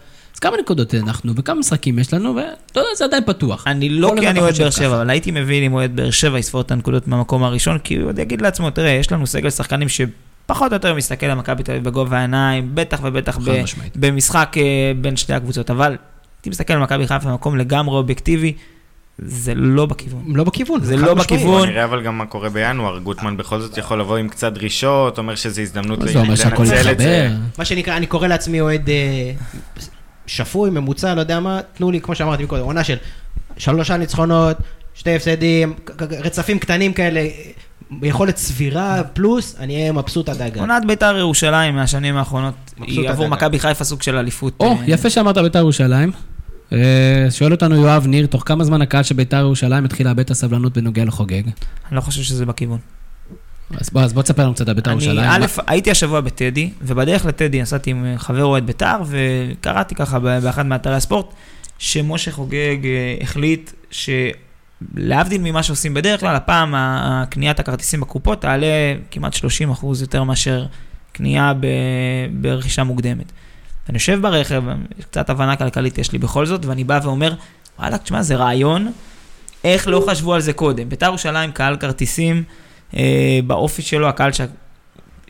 כמה 0.43 0.57
נקודות 0.57 0.95
אנחנו, 0.95 1.33
וכמה 1.35 1.59
משחקים 1.59 1.99
יש 1.99 2.13
לנו, 2.13 2.35
ואתה 2.35 2.79
יודע, 2.79 2.89
זה 2.97 3.05
עדיין 3.05 3.23
פתוח. 3.25 3.67
אני 3.67 3.89
לא 3.89 4.13
כי 4.19 4.27
אני 4.29 4.39
אוהד 4.39 4.57
באר 4.57 4.69
שבע. 4.69 4.95
אבל 4.95 5.09
הייתי 5.09 5.31
מבין 5.31 5.63
אם 5.63 5.73
אוהד 5.73 5.95
באר 5.95 6.09
שבע 6.11 6.39
יספור 6.39 6.61
את 6.61 6.71
הנקודות 6.71 7.07
מהמקום 7.07 7.43
הראשון, 7.43 7.77
כי 7.79 7.95
הוא 7.95 8.09
עוד 8.09 8.19
יגיד 8.19 8.41
לעצמו, 8.41 8.69
תראה, 8.69 8.89
יש 8.89 9.11
לנו 9.11 9.27
סגל 9.27 9.49
שחקנים 9.49 9.87
שפחות 9.89 10.71
או 10.71 10.75
יותר 10.75 10.95
מסתכל 10.95 11.25
על 11.25 11.37
מכבי 11.37 11.63
תל 11.63 11.71
אביב 11.71 11.83
בגובה 11.83 12.17
העיניים, 12.17 12.69
בטח 12.73 12.99
ובטח 13.03 13.37
ב- 13.37 13.63
משמעית. 13.63 13.97
במשחק 13.97 14.55
אה, 14.57 14.91
בין 15.01 15.17
שתי 15.17 15.33
הקבוצות, 15.33 15.71
אבל 15.71 15.95
הייתי 16.37 16.49
מסתכל 16.49 16.73
על 16.73 16.79
מכבי 16.79 17.07
חיפה 17.07 17.29
במקום 17.29 17.57
לגמרי 17.57 17.95
אובייקטיבי, 17.95 18.53
זה 19.17 19.53
לא 19.55 19.85
בכיוון. 19.85 20.23
לא 20.27 20.43
בכיוון. 20.43 20.83
זה 20.83 20.97
לא 20.97 21.15
משמעית. 21.15 21.41
בכיוון. 21.41 21.69
נראה 21.69 21.83
אבל 21.83 22.01
גם 22.01 22.17
מה 22.17 22.25
קורה 22.25 22.49
בינואר, 22.49 22.99
גוטמן 22.99 23.37
בכל 23.37 23.59
זאת 23.59 23.77
יכול 23.77 23.99
לבוא 23.99 24.17
עם 24.17 24.29
קצת 24.29 24.53
דרישות, 24.53 25.17
אומר 25.17 25.35
שזו 25.35 25.61
הזדמנות 25.61 25.99
לנצל 25.99 26.91
את 26.91 26.99
זה. 26.99 27.29
מה 27.57 27.65
שנקרא, 27.65 27.97
אני 27.97 28.05
קורא 28.05 28.27
לעצמי 28.27 28.61
אוהד 28.61 28.89
אה, 28.89 29.31
שפוי, 30.27 30.69
ממוצע, 30.69 31.15
לא 31.15 31.19
יודע 31.19 31.39
מה, 31.39 31.59
תנו 31.73 31.91
לי, 31.91 32.01
כמו 32.01 32.15
שאמרתי 32.15 32.45
קודם, 32.45 32.63
עונה 32.63 32.83
של 32.83 32.97
שלושה 33.57 33.97
ניצחונות, 33.97 34.57
שתי 34.95 35.15
הפסדים, 35.15 35.73
רצפים 35.99 36.59
קטנים 36.59 36.93
כאלה, 36.93 37.27
יכולת 38.01 38.37
סבירה 38.37 39.03
פלוס, 39.03 39.55
אני 39.59 39.75
אהיה 39.75 39.91
מבסוט 39.91 40.29
עד 40.29 40.41
הגג. 40.41 40.57
עונת 40.57 40.85
בית"ר 40.85 41.17
ירושלים 41.17 41.75
מהשנים 41.75 42.17
האחרונות, 42.17 42.53
היא 42.81 43.09
עבור 43.09 43.27
מכבי 43.27 43.59
חיפה 43.59 43.83
סוג 43.83 44.01
של 44.01 44.17
אליפות. 44.17 44.53
או, 44.59 44.71
אה, 44.71 44.77
יפה 44.87 45.09
שאמרת 45.09 45.37
בית"ר 45.37 45.59
ירושלים. 45.59 46.11
אה, 46.73 47.27
שואל 47.29 47.51
אותנו 47.51 47.75
יואב 47.75 48.07
ניר, 48.07 48.25
תוך 48.25 48.43
כמה 48.45 48.63
זמן 48.63 48.81
הקהל 48.81 49.03
של 49.03 49.15
בית"ר 49.15 49.37
ירושלים 49.37 49.85
התחיל 49.85 50.07
לאבד 50.07 50.19
את 50.19 50.31
הסבלנות 50.31 50.77
בנוגע 50.77 51.05
לחוגג? 51.05 51.43
אני 51.87 51.95
לא 51.95 52.01
חושב 52.01 52.21
שזה 52.21 52.45
בכיוון. 52.45 52.77
אז 53.79 53.89
בוא, 53.89 54.01
אז 54.01 54.13
בוא 54.13 54.21
תספר 54.21 54.43
לנו 54.43 54.53
קצת 54.53 54.67
על 54.67 54.73
בית"ר 54.73 54.91
אני, 54.91 55.03
ירושלים. 55.03 55.29
א', 55.29 55.45
הייתי 55.67 55.91
השבוע 55.91 56.21
בטדי, 56.21 56.69
ובדרך 56.81 57.25
לטדי 57.25 57.61
נסעתי 57.61 57.91
עם 57.91 58.05
חבר 58.17 58.43
אוהד 58.43 58.65
בית"ר, 58.65 59.01
וקראתי 59.05 59.95
ככה 59.95 60.19
באחד 60.19 60.65
מאתרי 60.65 60.95
הספורט, 60.95 61.33
שמשה 61.77 62.31
חוגג 62.31 62.77
אה, 62.85 63.15
החליט 63.21 63.71
שלהבדיל 63.91 65.41
ממה 65.41 65.63
שעושים 65.63 65.93
בדרך 65.93 66.19
כלל, 66.19 66.35
הפעם 66.35 66.75
קניית 67.29 67.59
הכרטיסים 67.59 68.01
בקופות 68.01 68.41
תעלה 68.41 68.95
כמעט 69.11 69.33
30 69.33 69.71
אחוז 69.71 70.01
יותר 70.01 70.23
מאשר 70.23 70.65
קנייה 71.11 71.53
ב- 71.59 71.67
ברכישה 72.41 72.83
מוקדמת. 72.83 73.31
אני 73.89 73.95
יושב 73.95 74.19
ברכב, 74.21 74.63
קצת 75.01 75.29
הבנה 75.29 75.55
כלכלית 75.55 75.97
יש 75.97 76.11
לי 76.11 76.17
בכל 76.17 76.45
זאת, 76.45 76.65
ואני 76.65 76.83
בא 76.83 76.99
ואומר, 77.03 77.33
וואלה, 77.79 77.97
תשמע, 77.97 78.21
זה 78.21 78.35
רעיון, 78.35 78.91
איך 79.63 79.87
לא 79.87 80.05
חשבו 80.09 80.33
על 80.33 80.41
זה 80.41 80.53
קודם? 80.53 80.89
בית"ר 80.89 81.05
ירושלים, 81.05 81.51
קהל 81.51 81.75
כרטיסים, 81.77 82.43
אה, 82.95 83.39
באופי 83.47 83.81
שלו, 83.81 84.07
הקהל 84.07 84.31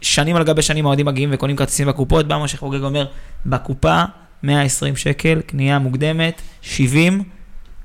ששנים 0.01 0.35
על 0.35 0.43
גבי 0.43 0.61
שנים 0.61 0.85
האוהדים 0.85 1.05
מגיעים 1.05 1.29
וקונים 1.33 1.55
כרטיסים 1.55 1.87
בקופות, 1.87 2.27
בא 2.27 2.37
משה 2.37 2.57
חוגג 2.57 2.83
אומר, 2.83 3.05
בקופה 3.45 4.03
120 4.43 4.95
שקל, 4.95 5.41
קנייה 5.41 5.79
מוקדמת, 5.79 6.41
70, 6.61 7.23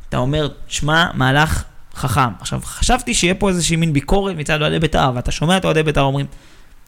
אתה 0.08 0.16
אומר, 0.16 0.48
שמע, 0.68 1.06
מהלך 1.14 1.64
חכם. 1.94 2.30
עכשיו, 2.40 2.60
חשבתי 2.64 3.14
שיהיה 3.14 3.34
פה 3.34 3.48
איזושהי 3.48 3.76
מין 3.76 3.92
ביקורת 3.92 4.36
מצד 4.36 4.62
אוהדי 4.62 4.78
בית"ר, 4.78 5.10
ואתה 5.14 5.30
שומע 5.30 5.56
את 5.56 5.64
אוהדי 5.64 5.82
בית"ר 5.82 6.00
אומרים, 6.00 6.26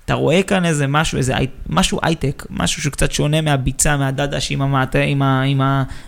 אתה 0.05 0.15
רואה 0.15 0.43
כאן 0.43 0.65
איזה 0.65 0.87
משהו, 0.87 1.19
איזה 1.19 1.35
משהו 1.69 1.99
הייטק, 2.03 2.47
משהו 2.51 2.83
שקצת 2.83 3.13
שונה 3.13 3.41
מהביצה, 3.41 3.97
מהדדש 3.97 4.53
עם, 4.53 4.63
המעט, 4.63 4.97
עם, 4.97 5.23
ה, 5.23 5.43
עם 5.43 5.61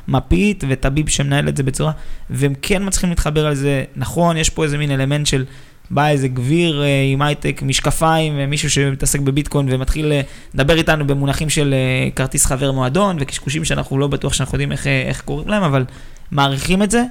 המפית, 0.08 0.64
וטביב 0.68 1.08
שמנהל 1.08 1.48
את 1.48 1.56
זה 1.56 1.62
בצורה, 1.62 1.92
והם 2.30 2.54
כן 2.62 2.86
מצליחים 2.86 3.10
להתחבר 3.10 3.46
על 3.46 3.54
זה. 3.54 3.84
נכון, 3.96 4.36
יש 4.36 4.50
פה 4.50 4.64
איזה 4.64 4.78
מין 4.78 4.90
אלמנט 4.90 5.26
של 5.26 5.44
בא 5.90 6.08
איזה 6.08 6.28
גביר 6.28 6.82
אה, 6.82 7.02
עם 7.12 7.22
הייטק, 7.22 7.62
משקפיים, 7.62 8.34
ומישהו 8.36 8.70
שמתעסק 8.70 9.20
בביטקוין 9.20 9.66
ומתחיל 9.70 10.12
אה, 10.12 10.20
לדבר 10.54 10.76
איתנו 10.76 11.06
במונחים 11.06 11.50
של 11.50 11.74
אה, 11.74 12.10
כרטיס 12.10 12.46
חבר 12.46 12.72
מועדון, 12.72 13.16
וקשקושים 13.20 13.64
שאנחנו 13.64 13.98
לא 13.98 14.06
בטוח 14.06 14.32
שאנחנו 14.32 14.54
יודעים 14.54 14.72
איך, 14.72 14.86
איך 14.86 15.20
קוראים 15.20 15.48
להם, 15.48 15.62
אבל 15.62 15.84
מעריכים 16.30 16.82
את 16.82 16.90
זה, 16.90 17.04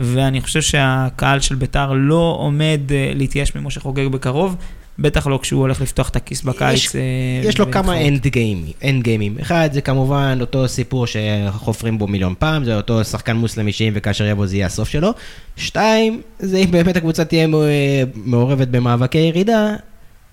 ואני 0.00 0.40
חושב 0.40 0.60
שהקהל 0.60 1.40
של 1.40 1.54
ביתר 1.54 1.92
לא 1.92 2.36
עומד 2.38 2.80
להתייאש 3.14 3.54
ממשה 3.54 3.80
חוגג 3.80 4.08
בקרוב, 4.08 4.56
בטח 4.98 5.26
לא 5.26 5.38
כשהוא 5.42 5.60
הולך 5.60 5.80
לפתוח 5.80 6.08
את 6.08 6.16
הכיס 6.16 6.42
בקיץ. 6.42 6.96
אה, 6.96 7.00
יש 7.44 7.58
לו. 7.58 7.70
כמה 7.70 8.06
אנד 8.08 8.26
גיימים, 8.26 8.72
אנד 8.84 9.02
גיימים. 9.04 9.36
אחד 9.40 9.70
זה 9.72 9.80
כמובן 9.80 10.38
אותו 10.40 10.68
סיפור 10.68 11.06
שחופרים 11.06 11.98
בו 11.98 12.06
מיליון 12.06 12.34
פעם, 12.38 12.64
זה 12.64 12.76
אותו 12.76 13.04
שחקן 13.04 13.36
מוסלמי 13.36 13.72
שאם 13.72 13.92
וכאשר 13.94 14.24
יבוא 14.26 14.46
זה 14.46 14.56
יהיה 14.56 14.66
הסוף 14.66 14.88
שלו. 14.88 15.10
שתיים, 15.56 16.20
זה 16.38 16.58
אם 16.58 16.70
באמת 16.70 16.96
הקבוצה 16.96 17.24
תהיה 17.24 17.48
אה, 17.54 18.02
מעורבת 18.14 18.68
במאבקי 18.68 19.18
ירידה, 19.18 19.74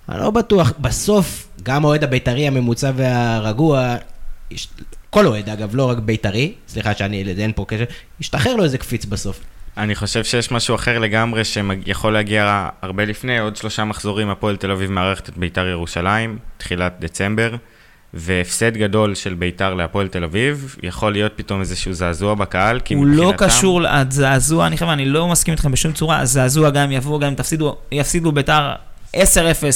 אני 0.09 0.19
לא 0.19 0.31
בטוח, 0.31 0.73
בסוף, 0.79 1.47
גם 1.63 1.85
האוהד 1.85 2.03
הבית"רי 2.03 2.47
הממוצע 2.47 2.91
והרגוע, 2.95 3.95
יש- 4.51 4.67
כל 5.09 5.25
אוהד 5.27 5.49
אגב, 5.49 5.75
לא 5.75 5.89
רק 5.89 5.97
בית"רי, 5.97 6.53
סליחה 6.67 6.93
שאני, 6.95 7.23
אין 7.37 7.51
פה 7.55 7.65
קשר, 7.67 7.83
ישתחרר 8.21 8.55
לו 8.55 8.63
איזה 8.63 8.77
קפיץ 8.77 9.05
בסוף. 9.05 9.39
אני 9.77 9.95
חושב 9.95 10.23
שיש 10.23 10.51
משהו 10.51 10.75
אחר 10.75 10.99
לגמרי 10.99 11.41
שיכול 11.45 12.13
להגיע 12.13 12.69
הרבה 12.81 13.05
לפני, 13.05 13.39
עוד 13.39 13.55
שלושה 13.55 13.83
מחזורים 13.85 14.29
הפועל 14.29 14.55
תל 14.55 14.71
אביב 14.71 14.91
מארחת 14.91 15.29
את 15.29 15.37
ביתר 15.37 15.67
ירושלים, 15.67 16.37
תחילת 16.57 16.95
דצמבר, 16.99 17.55
והפסד 18.13 18.77
גדול 18.77 19.15
של 19.15 19.33
ביתר 19.33 19.73
להפועל 19.73 20.07
תל 20.07 20.23
אביב, 20.23 20.75
יכול 20.83 21.11
להיות 21.11 21.31
פתאום 21.35 21.59
איזשהו 21.59 21.93
זעזוע 21.93 22.33
בקהל, 22.33 22.79
כי 22.79 22.93
הוא 22.93 23.05
לא 23.05 23.23
מבחינתם- 23.31 23.45
קשור 23.57 23.81
לזעזוע, 23.81 24.67
אני 24.67 24.75
חושב, 24.77 24.89
אני 24.89 25.05
לא 25.05 25.27
מסכים 25.27 25.51
איתכם 25.51 25.71
בשום 25.71 25.91
צורה, 25.91 26.19
הזעזוע 26.19 26.69
גם 26.69 26.83
אם 26.83 26.91
יבואו, 26.91 27.19
גם 27.19 27.27
אם 27.27 27.35
תפסידו, 27.35 27.75
יפסידו 27.91 28.31
ביתר 28.31 28.73
10-0 29.15 29.17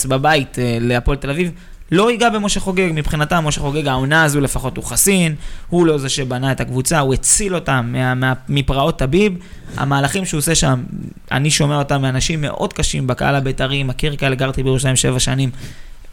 בבית 0.07 0.59
אה, 0.59 0.77
להפועל 0.81 1.17
תל 1.17 1.29
אביב, 1.29 1.51
לא 1.91 2.11
ייגע 2.11 2.29
במשה 2.29 2.59
חוגג, 2.59 2.89
מבחינתם 2.93 3.43
משה 3.47 3.61
חוגג, 3.61 3.87
העונה 3.87 4.23
הזו 4.23 4.41
לפחות 4.41 4.77
הוא 4.77 4.85
חסין, 4.85 5.35
הוא 5.69 5.85
לא 5.85 5.97
זה 5.97 6.09
שבנה 6.09 6.51
את 6.51 6.61
הקבוצה, 6.61 6.99
הוא 6.99 7.13
הציל 7.13 7.55
אותם 7.55 7.89
מה, 7.91 8.15
מה, 8.15 8.33
מפרעות 8.49 8.99
טביב, 8.99 9.33
המהלכים 9.77 10.25
שהוא 10.25 10.37
עושה 10.37 10.55
שם, 10.55 10.83
אני 11.31 11.51
שומע 11.51 11.77
אותם 11.77 12.01
מאנשים 12.01 12.41
מאוד 12.41 12.73
קשים 12.73 13.07
בקהל 13.07 13.35
הבית"רי, 13.35 13.83
מכיר 13.83 14.15
כאלה, 14.15 14.35
גרתי 14.35 14.63
בירושלים 14.63 14.95
שבע 14.95 15.19
שנים. 15.19 15.49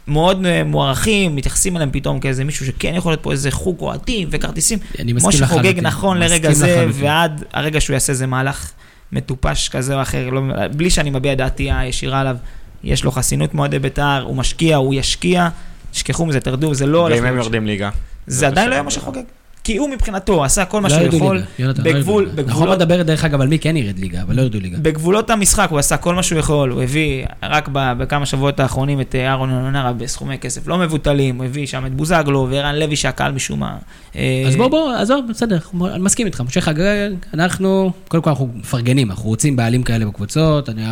מאוד 0.07 0.45
אה, 0.45 0.63
מוערכים, 0.63 1.35
מתייחסים 1.35 1.75
אליהם 1.75 1.89
פתאום 1.91 2.19
כאיזה 2.19 2.43
מישהו 2.43 2.65
שכן 2.65 2.93
יכול 2.95 3.11
להיות 3.11 3.23
פה 3.23 3.31
איזה 3.31 3.51
חוג 3.51 3.79
אוהדים 3.79 4.27
וכרטיסים. 4.31 4.79
אני 4.99 5.13
מסכים 5.13 5.29
משה 5.29 5.47
חוגג 5.47 5.59
לחלוטין. 5.65 5.85
נכון 5.85 6.17
לרגע 6.17 6.53
זה, 6.53 6.67
לחלוטין. 6.67 7.03
ועד 7.03 7.43
הרגע 7.53 7.81
שהוא 7.81 7.93
יעשה 7.93 8.13
איזה 8.13 8.27
מהלך 8.27 8.71
מטופש 9.11 9.69
כזה 9.69 9.95
או 9.95 10.01
אחר, 10.01 10.29
לא, 10.29 10.41
בלי 10.75 10.89
שאני 10.89 11.09
מביע 11.09 11.35
דעתי 11.35 11.71
הישירה 11.71 12.19
עליו, 12.19 12.37
יש 12.83 13.03
לו 13.03 13.11
חסינות 13.11 13.53
מועדי 13.53 13.79
בית"ר, 13.79 14.21
הוא 14.23 14.35
משקיע, 14.35 14.75
הוא 14.75 14.93
ישקיע, 14.93 15.49
תשכחו 15.91 16.25
מזה, 16.25 16.39
תרדו, 16.39 16.73
זה 16.73 16.85
לא 16.85 17.01
הולך 17.01 17.15
ואם 17.17 17.25
הם 17.25 17.37
יורדים 17.37 17.67
ליגה. 17.67 17.89
זה 18.27 18.47
עדיין 18.47 18.69
לא 18.69 18.73
היה 18.73 18.83
בסדר. 18.83 19.21
כי 19.67 19.77
הוא 19.77 19.89
מבחינתו 19.89 20.43
עשה 20.43 20.65
כל 20.65 20.81
מה 20.81 20.89
לא 20.89 20.95
שהוא 20.95 21.15
יכול, 21.15 21.37
לא 21.59 21.71
בגבול, 21.73 22.23
ליגה. 22.23 22.31
אנחנו 22.31 22.43
בגבולות, 22.43 22.75
מדבר 22.77 23.03
דרך 23.03 23.25
אגב 23.25 23.41
על 23.41 23.47
מי 23.47 23.59
כן 23.59 23.77
ירד 23.77 23.99
ליגה, 23.99 24.21
אבל 24.21 24.35
לא 24.35 24.41
ירדו 24.41 24.59
ליגה. 24.59 24.77
בגבולות 24.77 25.29
המשחק 25.29 25.67
הוא 25.69 25.79
עשה 25.79 25.97
כל 25.97 26.15
מה 26.15 26.23
שהוא 26.23 26.39
יכול, 26.39 26.69
הוא 26.69 26.81
הביא 26.81 27.25
רק 27.43 27.69
בכמה 27.71 28.25
שבועות 28.25 28.59
האחרונים 28.59 29.01
את 29.01 29.15
אה, 29.15 29.27
אהרון 29.27 29.49
אלונרה 29.49 29.93
בסכומי 29.93 30.37
כסף 30.37 30.67
לא 30.67 30.77
מבוטלים, 30.77 31.37
הוא 31.37 31.45
הביא 31.45 31.67
שם 31.67 31.85
את 31.85 31.93
בוזגלו 31.93 32.47
וערן 32.49 32.75
לוי 32.75 32.95
שהקהל 32.95 33.31
משום 33.31 33.59
מה. 33.59 33.77
אה, 34.15 34.43
אז 34.47 34.55
בוא, 34.55 34.67
בוא, 34.67 34.91
עזוב, 34.91 35.25
בסדר, 35.29 35.59
אני 35.93 35.99
מסכים 36.03 36.25
איתך. 36.25 36.41
משה 36.41 36.61
חגג, 36.61 37.09
אנחנו, 37.33 37.91
קודם 38.07 38.23
כל 38.23 38.29
אנחנו 38.29 38.49
מפרגנים, 38.55 39.11
אנחנו 39.11 39.29
רוצים 39.29 39.55
בעלים 39.55 39.83
כאלה 39.83 40.05
בקבוצות. 40.05 40.69
אני 40.69 40.85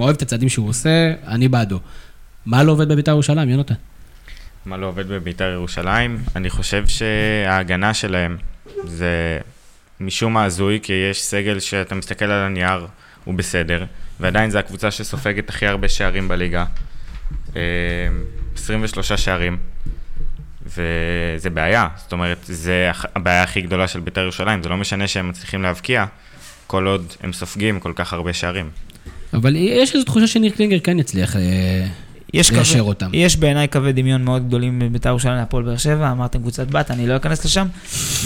אוהב 0.00 0.14
את 0.14 0.22
הצעדים 0.22 0.48
שהוא 0.48 0.68
עושה, 0.68 1.12
אני 1.26 1.48
בעדו. 1.48 1.78
מה 2.46 2.62
לא 2.62 2.72
עובד 2.72 2.88
בבית"ר 2.88 3.10
ירושלים, 3.10 3.48
יונתן? 3.48 3.74
מה 4.66 4.76
לא 4.76 4.86
עובד 4.86 5.08
בביתר 5.08 5.50
ירושלים? 5.52 6.18
אני 6.36 6.50
חושב 6.50 6.84
שההגנה 6.86 7.94
שלהם 7.94 8.36
זה 8.84 9.38
משום 10.00 10.32
מה 10.32 10.44
הזוי, 10.44 10.80
כי 10.82 10.92
יש 11.10 11.22
סגל 11.22 11.60
שאתה 11.60 11.94
מסתכל 11.94 12.24
על 12.24 12.46
הנייר, 12.46 12.86
הוא 13.24 13.34
בסדר, 13.34 13.84
ועדיין 14.20 14.50
זו 14.50 14.58
הקבוצה 14.58 14.90
שסופגת 14.90 15.48
הכי 15.48 15.66
הרבה 15.66 15.88
שערים 15.88 16.28
בליגה. 16.28 16.64
אה, 17.56 17.62
23 18.54 19.12
שערים, 19.12 19.56
וזה 20.66 21.50
בעיה. 21.50 21.88
זאת 21.96 22.12
אומרת, 22.12 22.38
זה 22.42 22.90
הבעיה 23.14 23.42
הכי 23.42 23.60
גדולה 23.60 23.88
של 23.88 24.00
ביתר 24.00 24.20
ירושלים. 24.20 24.62
זה 24.62 24.68
לא 24.68 24.76
משנה 24.76 25.08
שהם 25.08 25.28
מצליחים 25.28 25.62
להבקיע, 25.62 26.04
כל 26.66 26.86
עוד 26.86 27.12
הם 27.22 27.32
סופגים 27.32 27.80
כל 27.80 27.92
כך 27.96 28.12
הרבה 28.12 28.32
שערים. 28.32 28.70
אבל 29.32 29.56
יש 29.56 29.94
איזו 29.94 30.04
תחושה 30.04 30.26
שניר 30.26 30.52
קלינגר 30.52 30.78
כן 30.84 30.98
יצליח 30.98 31.36
אה, 31.36 31.86
יש 32.34 32.52
ליישר 32.52 32.80
אותם. 32.80 33.10
יש 33.12 33.36
בעיניי 33.36 33.68
קווי 33.68 33.92
דמיון 33.92 34.24
מאוד 34.24 34.46
גדולים 34.48 34.78
בבית"ר 34.78 35.08
ירושלים 35.08 35.34
להפועל 35.36 35.64
באר 35.64 35.76
שבע, 35.76 36.10
אמרתם 36.10 36.38
קבוצת 36.38 36.68
בת, 36.68 36.90
אני 36.90 37.06
לא 37.06 37.16
אכנס 37.16 37.44
לשם. 37.44 37.66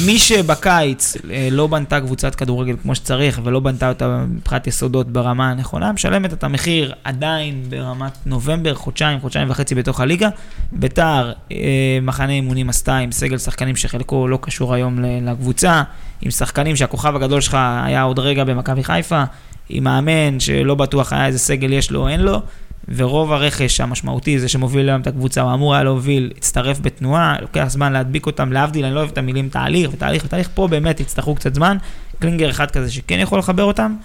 מי 0.07 0.19
שבקיץ 0.19 1.17
אה, 1.31 1.49
לא 1.51 1.67
בנתה 1.67 2.01
קבוצת 2.01 2.35
כדורגל 2.35 2.77
כמו 2.83 2.95
שצריך 2.95 3.41
ולא 3.45 3.61
בנתה 3.61 3.89
אותה 3.89 4.25
מבחינת 4.29 4.67
יסודות 4.67 5.13
ברמה 5.13 5.51
הנכונה, 5.51 5.93
משלמת 5.93 6.33
את 6.33 6.45
המחיר 6.45 6.93
עדיין 7.05 7.63
ברמת 7.69 8.13
נובמבר, 8.27 8.75
חודשיים, 8.75 9.21
חודשיים 9.21 9.51
וחצי 9.51 9.75
בתוך 9.75 10.01
הליגה. 10.01 10.29
בית"ר, 10.73 11.33
אה, 11.53 11.57
מחנה 12.03 12.33
אימונים 12.33 12.69
עשתה 12.69 12.97
עם 12.97 13.13
סגל 13.13 13.39
שחקנים 13.39 13.77
שחלקו 13.77 14.29
לא 14.29 14.39
קשור 14.41 14.75
היום 14.75 14.99
לקבוצה, 15.23 15.83
עם 16.23 16.31
שחקנים 16.31 16.77
שהכוכב 16.77 17.17
הגדול 17.17 17.41
שלך 17.41 17.57
היה 17.85 18.03
עוד 18.03 18.19
רגע 18.19 18.45
במכבי 18.45 18.85
חיפה, 18.85 19.23
עם 19.69 19.85
מאמן 19.85 20.41
שלא 20.41 20.75
בטוח 20.75 21.13
היה 21.13 21.27
איזה 21.27 21.39
סגל 21.39 21.73
יש 21.73 21.91
לו 21.91 22.01
או 22.01 22.09
אין 22.09 22.21
לו. 22.21 22.43
ורוב 22.89 23.33
הרכש 23.33 23.81
המשמעותי, 23.81 24.39
זה 24.39 24.49
שמוביל 24.49 24.89
היום 24.89 25.01
את 25.01 25.07
הקבוצה, 25.07 25.41
הוא 25.41 25.55
אמור 25.55 25.75
היה 25.75 25.85
להוביל, 25.85 26.33
הצטרף 26.37 26.81
בתנועה, 26.81 27.37
לוקח 27.41 27.65
זמן 27.69 27.93
להדביק 27.93 28.27
אותם, 28.27 28.53
להבדיל, 28.53 28.85
אני 28.85 28.95
לא 28.95 28.99
אוהב 29.01 29.11
את 29.11 29.19
המילים 29.19 29.49
תהליך 29.49 29.91
ותהליך 29.93 30.25
ותהליך, 30.25 30.49
פה 30.55 30.69
באמת 30.69 31.01
יצטרכו 31.01 31.35
קצת 31.35 31.55
זמן. 31.55 31.77
קלינגר 32.19 32.51
אחד 32.51 32.71
כזה 32.71 32.93
שכן 32.93 33.19
יכול 33.19 33.39
לחבר 33.39 33.65
אותם, 33.65 33.97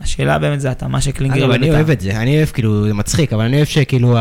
השאלה 0.00 0.38
באמת 0.38 0.60
זה 0.60 0.70
התאמה 0.70 1.00
של 1.00 1.10
קלינגר 1.10 1.38
אגב, 1.38 1.50
אני 1.50 1.58
לבית"ר. 1.58 1.74
אוהב 1.74 1.90
את 1.90 2.00
זה, 2.00 2.10
אני 2.10 2.36
אוהב, 2.36 2.48
כאילו, 2.48 2.86
זה 2.86 2.94
מצחיק, 2.94 3.32
אבל 3.32 3.44
אני 3.44 3.56
אוהב 3.56 3.66
שכאילו, 3.66 4.16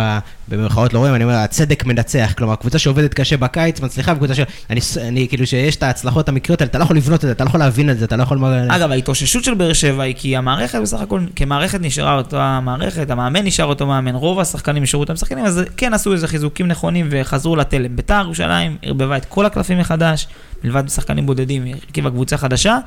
במרכאות 0.47 0.93
לא 0.93 0.99
רואים, 0.99 1.15
אני 1.15 1.23
אומר, 1.23 1.35
הצדק 1.35 1.85
מנצח, 1.85 2.33
כלומר, 2.37 2.55
קבוצה 2.55 2.79
שעובדת 2.79 3.13
קשה 3.13 3.37
בקיץ 3.37 3.81
מצליחה, 3.81 4.11
וקבוצה 4.11 4.35
ש... 4.35 4.39
אני, 4.69 4.79
אני 5.07 5.27
כאילו, 5.27 5.47
שיש 5.47 5.75
את 5.75 5.83
ההצלחות 5.83 6.29
המקריות 6.29 6.61
האלה, 6.61 6.69
אתה 6.69 6.77
לא 6.77 6.83
יכול 6.83 6.97
לבנות 6.97 7.15
את 7.15 7.21
זה, 7.21 7.31
אתה 7.31 7.43
לא 7.43 7.49
יכול 7.49 7.59
להבין 7.59 7.89
את 7.89 7.99
זה, 7.99 8.05
אתה 8.05 8.15
לא 8.15 8.23
יכול... 8.23 8.39
אגב, 8.69 8.91
ההתאוששות 8.91 9.43
של 9.43 9.53
באר 9.53 9.73
שבע 9.73 10.03
היא 10.03 10.15
כי 10.17 10.37
המערכת 10.37 10.79
בסך 10.81 11.01
הכל, 11.01 11.21
כמערכת 11.35 11.79
נשארה 11.81 12.15
אותה 12.15 12.59
מערכת, 12.63 13.09
המאמן 13.09 13.45
נשאר 13.45 13.65
אותו 13.65 13.87
מאמן, 13.87 14.15
רוב 14.15 14.39
השחקנים 14.39 14.83
נשארו 14.83 15.03
אותם 15.03 15.15
שחקנים, 15.15 15.45
אז 15.45 15.61
כן 15.77 15.93
עשו 15.93 16.13
איזה 16.13 16.27
חיזוקים 16.27 16.67
נכונים 16.67 17.07
וחזרו 17.11 17.55
לתלם. 17.55 17.95
ביתר 17.95 18.21
ירושלים 18.23 18.77
ערבבה 18.81 19.17
את 19.17 19.25
כל 19.25 19.45
הקלפים 19.45 19.79
מחדש, 19.79 20.27
מלבד 20.63 20.89
שחקנים 20.89 21.25
בודדים, 21.25 21.65
הרכיבה 21.87 22.09
קבוצה 22.09 22.37
חדשה, 22.37 22.77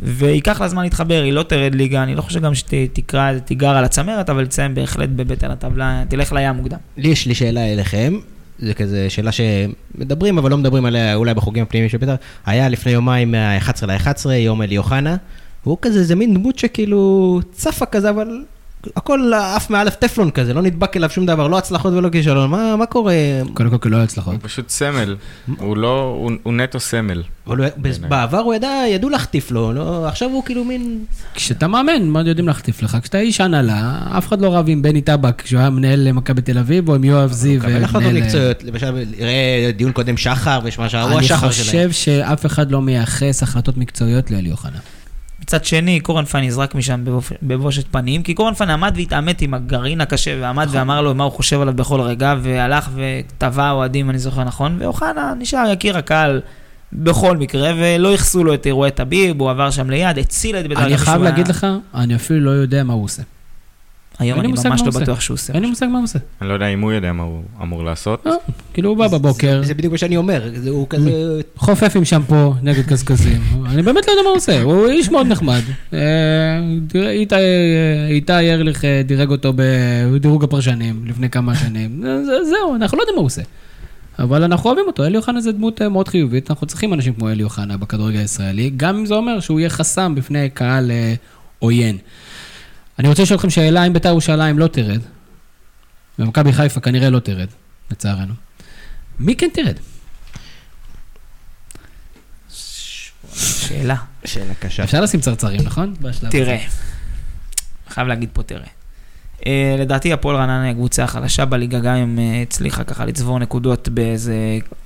וייקח 0.00 0.60
לה 0.60 0.68
זמן 0.68 0.82
להתחבר, 0.82 1.22
היא 1.22 1.32
לא 1.32 1.42
תרד 1.42 1.74
ליגה, 1.74 2.02
אני 2.02 2.14
לא 2.14 2.22
חושב 2.22 2.40
גם 2.40 2.54
שתקרא, 2.54 3.38
תיגר 3.38 3.70
על 3.70 3.84
הצמרת, 3.84 4.30
אבל 4.30 4.46
תסיים 4.46 4.74
בהחלט 4.74 5.08
בבטן 5.08 5.50
הטבלה, 5.50 6.02
תלך 6.08 6.32
לים 6.32 6.54
מוקדם. 6.54 6.78
לי 6.96 7.08
יש 7.08 7.26
לי 7.26 7.34
שאלה 7.34 7.72
אליכם, 7.72 8.14
זה 8.58 8.74
כזה 8.74 9.10
שאלה 9.10 9.30
שמדברים, 9.32 10.38
אבל 10.38 10.50
לא 10.50 10.56
מדברים 10.56 10.84
עליה 10.84 11.14
אולי 11.14 11.34
בחוגים 11.34 11.62
הפנימיים 11.62 11.88
של 11.88 11.98
בית"ר. 11.98 12.14
היה 12.46 12.68
לפני 12.68 12.92
יומיים 12.92 13.30
מה-11 13.30 13.86
ל-11, 13.86 14.30
יום 14.30 14.62
אלי 14.62 14.78
אוחנה, 14.78 15.16
והוא 15.66 15.78
כזה, 15.82 16.04
זה 16.04 16.14
מין 16.14 16.34
דמות 16.34 16.58
שכאילו 16.58 17.40
צפה 17.52 17.86
כזה, 17.86 18.10
אבל 18.10 18.44
הכל 18.96 19.32
עף 19.34 19.70
מאלף 19.70 19.94
טפלון 19.94 20.30
כזה, 20.30 20.54
לא 20.54 20.62
נדבק 20.62 20.96
אליו 20.96 21.10
שום 21.10 21.26
דבר, 21.26 21.48
לא 21.48 21.58
הצלחות 21.58 21.92
ולא 21.92 22.08
כישלון, 22.08 22.50
מה, 22.50 22.76
מה 22.76 22.86
קורה? 22.86 23.14
קודם 23.54 23.70
כל, 23.70 23.76
כי 23.82 23.88
לא 23.88 23.96
הצלחות. 23.96 24.34
הוא 24.34 24.40
פשוט 24.42 24.68
סמל, 24.68 25.16
הוא 25.58 25.76
לא, 25.76 26.16
הוא, 26.20 26.32
הוא 26.42 26.52
נטו 26.52 26.80
סמל. 26.80 27.22
אבל 27.46 27.60
הוא, 27.60 27.66
בעבר 28.08 28.38
הוא 28.38 28.54
ידע, 28.54 28.70
ידעו 28.88 29.10
להחטיף 29.10 29.50
לו, 29.50 29.72
לא, 29.72 30.08
עכשיו 30.08 30.30
הוא 30.30 30.44
כאילו 30.44 30.64
מין... 30.64 31.04
כשאתה 31.34 31.68
מאמן, 31.68 32.02
מה 32.08 32.22
יודעים 32.26 32.46
להחטיף 32.46 32.82
לך? 32.82 32.96
כשאתה 33.02 33.18
איש 33.18 33.40
הנהלה, 33.40 33.98
אף 34.18 34.28
אחד 34.28 34.40
לא 34.40 34.56
רב 34.56 34.64
עם 34.68 34.82
בני 34.82 35.00
טבק, 35.00 35.42
כשהוא 35.42 35.60
היה 35.60 35.70
מנהל 35.70 36.12
מכבי 36.12 36.42
תל 36.42 36.58
אביב, 36.58 36.88
או 36.88 36.94
עם 36.94 37.04
יואב 37.04 37.32
זיו. 37.32 37.62
הוא 37.62 37.70
מקבל 37.70 37.84
החלטות 37.84 38.08
מנהל- 38.12 38.22
מקצועיות, 38.22 38.64
למשל, 38.64 38.86
ראה 39.20 39.70
דיון 39.76 39.92
קודם 39.92 40.16
שחר, 40.16 40.60
הוא 41.02 41.18
אני 41.18 41.18
השחר 41.18 41.50
שלהם. 41.50 41.90
חושב 41.90 41.92
שאף 41.92 42.46
אחד 42.46 42.70
לא 42.70 42.82
מייחס 42.82 43.42
החלטות 43.42 43.76
מקצועיות 43.76 44.30
לאלי 44.30 44.50
אוחנה. 44.50 44.78
מצד 45.44 45.64
שני, 45.64 46.00
קורנפיין 46.00 46.44
נזרק 46.44 46.74
משם 46.74 47.04
בבושת 47.42 47.84
פנים, 47.90 48.22
כי 48.22 48.34
קורנפיין 48.34 48.70
עמד 48.70 48.92
והתעמת 48.96 49.40
עם 49.40 49.54
הגרעין 49.54 50.00
הקשה, 50.00 50.36
ועמד 50.40 50.68
ואמר 50.70 51.00
לו 51.00 51.14
מה 51.14 51.24
הוא 51.24 51.32
חושב 51.32 51.60
עליו 51.60 51.74
בכל 51.74 52.00
רגע, 52.00 52.34
והלך 52.42 52.88
וטבע 52.94 53.70
אוהדים, 53.70 54.10
אני 54.10 54.18
זוכר 54.18 54.44
נכון, 54.44 54.76
ואוחנה 54.80 55.34
נשאר 55.38 55.70
יקיר 55.72 55.98
הקהל 55.98 56.40
בכל 56.92 57.36
מקרה, 57.36 57.72
ולא 57.76 58.08
ייחסו 58.08 58.44
לו 58.44 58.54
את 58.54 58.66
אירועי 58.66 58.90
טביב, 58.90 59.40
הוא 59.40 59.50
עבר 59.50 59.70
שם 59.70 59.90
ליד, 59.90 60.18
הציל 60.18 60.56
את 60.56 60.66
בית"ר. 60.66 60.82
אני 60.82 60.92
גם 60.92 60.98
חייב 60.98 61.22
להגיד 61.22 61.48
לך, 61.48 61.66
אני 61.94 62.14
אפילו 62.14 62.40
לא 62.40 62.50
יודע 62.50 62.84
מה 62.84 62.92
הוא 62.92 63.04
עושה. 63.04 63.22
היום 64.18 64.40
אני 64.40 64.48
ממש 64.48 64.66
מה 64.66 64.76
לא. 64.94 65.00
בטוח 65.00 65.20
שהוא 65.20 65.34
עושה. 65.34 65.52
אין 65.52 65.62
לי 65.62 65.68
מושג 65.68 65.86
מה 65.86 65.98
הוא 65.98 66.04
עושה. 66.04 66.18
אני 66.40 66.48
לא 66.48 66.54
יודע 66.54 66.66
אם 66.66 66.80
הוא 66.80 66.92
יודע 66.92 67.12
מה 67.12 67.22
הוא 67.22 67.42
אמור 67.62 67.84
לעשות. 67.84 68.22
לא, 68.26 68.36
כאילו 68.74 68.88
הוא 68.90 68.98
בא 68.98 69.08
בבוקר, 69.08 69.62
זה 69.64 69.74
בדיוק 69.74 69.92
מה 69.92 69.98
שאני 69.98 70.16
אומר, 70.16 70.50
זה- 70.56 70.70
הוא 70.70 70.86
כזה... 70.90 71.10
חופף 71.56 71.92
עם 71.96 72.04
שמפו 72.04 72.54
נגד 72.62 72.86
קשקשים. 72.92 73.42
אני 73.66 73.82
באמת 73.82 74.06
לא 74.06 74.12
יודע 74.12 74.22
מה 74.22 74.28
הוא 74.28 74.36
עושה, 74.36 74.62
הוא 74.62 74.86
איש 74.88 75.08
מאוד 75.08 75.26
נחמד. 75.26 75.60
אה, 75.92 75.98
תראה, 76.88 77.10
איתי- 78.10 78.52
ארליך 78.52 78.84
אה, 78.84 79.02
דירג 79.06 79.30
אותו 79.30 79.52
בדירוג 79.56 80.44
הפרשנים 80.44 81.04
לפני 81.06 81.30
כמה 81.30 81.54
שנים. 81.54 82.02
אה, 82.06 82.24
זה- 82.24 82.44
זהו, 82.44 82.74
אנחנו 82.76 82.98
לא 82.98 83.02
יודעים 83.02 83.14
מה 83.16 83.20
הוא 83.20 83.26
עושה. 83.26 83.42
אבל 84.18 84.42
אנחנו 84.42 84.70
אוהבים 84.70 84.84
אותו, 84.86 85.04
אלי 85.04 85.16
אוחנה 85.16 85.40
זה 85.40 85.52
דמות 85.52 85.82
אה, 85.82 85.88
מאוד 85.88 86.08
חיובית, 86.08 86.50
אנחנו 86.50 86.66
צריכים 86.66 86.94
אנשים 86.94 87.12
כמו 87.14 87.28
אלי 87.30 87.42
אוחנה 87.42 87.76
בכדורגל 87.76 88.18
הישראלי, 88.18 88.70
גם 88.76 88.96
אם 88.96 89.06
זה 89.06 89.14
אומר 89.14 89.40
שהוא 89.40 89.60
יהיה 89.60 89.70
חסם 89.70 90.14
בפני 90.14 90.50
קהל 90.54 90.90
אה, 90.90 91.14
עוין. 91.58 91.96
אני 92.98 93.08
רוצה 93.08 93.22
לשאול 93.22 93.36
אתכם 93.36 93.50
שאלה, 93.50 93.86
אם 93.86 93.92
בית"ר 93.92 94.08
ירושלים 94.08 94.58
לא 94.58 94.66
תרד, 94.66 95.00
ומכבי 96.18 96.52
חיפה 96.52 96.80
כנראה 96.80 97.10
לא 97.10 97.18
תרד, 97.18 97.48
לצערנו, 97.90 98.34
מי 99.18 99.36
כן 99.36 99.48
תרד? 99.52 99.76
שאלה. 103.34 103.96
שאלה 104.24 104.54
קשה. 104.54 104.84
אפשר 104.84 105.00
לשים 105.00 105.20
צרצרים, 105.20 105.60
נכון? 105.64 105.94
תראה, 106.30 106.58
חייב 107.88 108.08
להגיד 108.08 108.28
פה 108.32 108.42
תראה. 108.42 108.66
אה, 109.46 109.76
לדעתי 109.78 110.12
הפועל 110.12 110.36
רעננה 110.36 110.62
היא 110.62 110.70
הקבוצה 110.70 111.04
החלשה 111.04 111.44
בליגה, 111.44 111.78
גם 111.78 111.94
אם 111.94 112.18
אה, 112.18 112.42
הצליחה 112.42 112.84
ככה 112.84 113.04
לצבור 113.04 113.38
נקודות 113.38 113.88
באיזה 113.88 114.34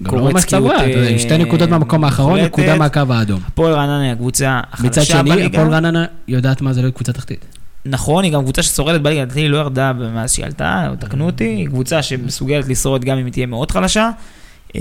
גם 0.02 0.14
לא 0.14 0.30
אתה 0.30 0.56
יודע, 0.56 1.08
עם 1.08 1.18
שתי 1.18 1.38
נקודות 1.38 1.68
מהמקום 1.68 2.04
האחרון. 2.04 2.40
נקודה 2.40 2.76
מהקו 2.76 3.00
האדום. 3.10 3.40
הפועל 3.46 3.72
רעננה 3.72 4.02
היא 4.02 4.12
הקבוצה 4.12 4.60
מצד 4.74 5.00
החלשה 5.00 5.04
שני, 5.04 5.30
בליגה. 5.30 5.46
הפועל 5.46 5.74
רעננה 5.74 6.04
יודעת 6.28 6.60
מה 6.60 6.72
זה 6.72 6.80
להיות 6.80 6.94
קבוצה 6.94 7.12
תחתית. 7.12 7.57
נכון, 7.90 8.24
היא 8.24 8.32
גם 8.32 8.42
קבוצה 8.42 8.62
ששורדת 8.62 9.00
בליגה, 9.00 9.22
לדעתי 9.22 9.40
היא 9.40 9.48
לא 9.50 9.56
ירדה 9.56 9.92
מאז 9.92 10.32
שהיא 10.32 10.46
עלתה, 10.46 10.88
תקנו 10.98 11.26
אותי, 11.26 11.44
היא 11.44 11.66
קבוצה 11.66 12.02
שמסוגלת 12.02 12.68
לשרוד 12.68 13.04
גם 13.04 13.18
אם 13.18 13.24
היא 13.24 13.32
תהיה 13.32 13.46
מאוד 13.46 13.70
חלשה. 13.70 14.10
אה, 14.76 14.80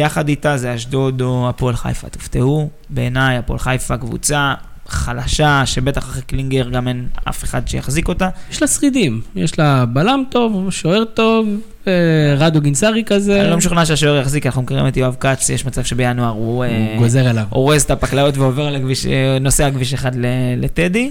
יחד 0.00 0.28
איתה 0.28 0.56
זה 0.56 0.74
אשדוד 0.74 1.20
או 1.20 1.48
הפועל 1.48 1.76
חיפה, 1.76 2.08
תופתעו, 2.08 2.70
בעיניי 2.90 3.36
הפועל 3.36 3.58
חיפה 3.58 3.96
קבוצה 3.96 4.54
חלשה, 4.86 5.62
שבטח 5.66 6.02
אחרי 6.02 6.22
קלינגר 6.22 6.68
גם 6.70 6.88
אין 6.88 7.06
אף 7.28 7.44
אחד 7.44 7.68
שיחזיק 7.68 8.08
אותה. 8.08 8.28
יש 8.50 8.62
לה 8.62 8.68
שרידים, 8.68 9.20
יש 9.36 9.58
לה 9.58 9.84
בלם 9.86 10.22
טוב, 10.30 10.70
שוער 10.70 11.04
טוב, 11.04 11.48
אה, 11.86 11.92
רדו 12.38 12.60
גינסארי 12.60 13.02
כזה. 13.06 13.40
אני 13.40 13.50
לא 13.50 13.56
משוכנע 13.56 13.86
שהשוער 13.86 14.16
יחזיק, 14.16 14.46
אנחנו 14.46 14.62
מכירים 14.62 14.86
את 14.86 14.96
יואב 14.96 15.16
כץ, 15.20 15.48
יש 15.48 15.66
מצב 15.66 15.84
שבינואר 15.84 16.28
הוא 16.28 16.64
אה, 16.64 16.68
הוא 16.94 17.02
גוזר 17.02 17.30
אליו. 17.30 17.44
אורז 17.52 17.82
את 17.82 17.90
הפקלאות 17.90 18.36
ועובר 18.36 18.70
לכביש, 18.70 19.06
אה, 19.06 19.38
נוסע 19.40 19.66
על 19.66 19.72
כביש 19.72 19.94
אחד 19.94 20.16
ל- 20.16 20.24
לטדי. 20.56 21.10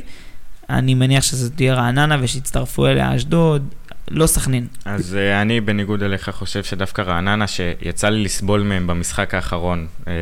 אני 0.70 0.94
מניח 0.94 1.24
שזו 1.24 1.50
תהיה 1.56 1.74
רעננה 1.74 2.18
ושיצטרפו 2.22 2.88
אליה 2.88 3.16
אשדוד, 3.16 3.68
לא 4.12 4.28
סכנין. 4.28 4.68
אז 4.86 5.16
אה, 5.16 5.42
אני, 5.42 5.62
בניגוד 5.62 6.04
אליך, 6.04 6.30
חושב 6.30 6.64
שדווקא 6.64 7.02
רעננה, 7.02 7.48
שיצא 7.48 8.10
לי 8.10 8.24
לסבול 8.24 8.62
מהם 8.62 8.88
במשחק 8.88 9.34
האחרון, 9.34 9.88
אה, 10.08 10.14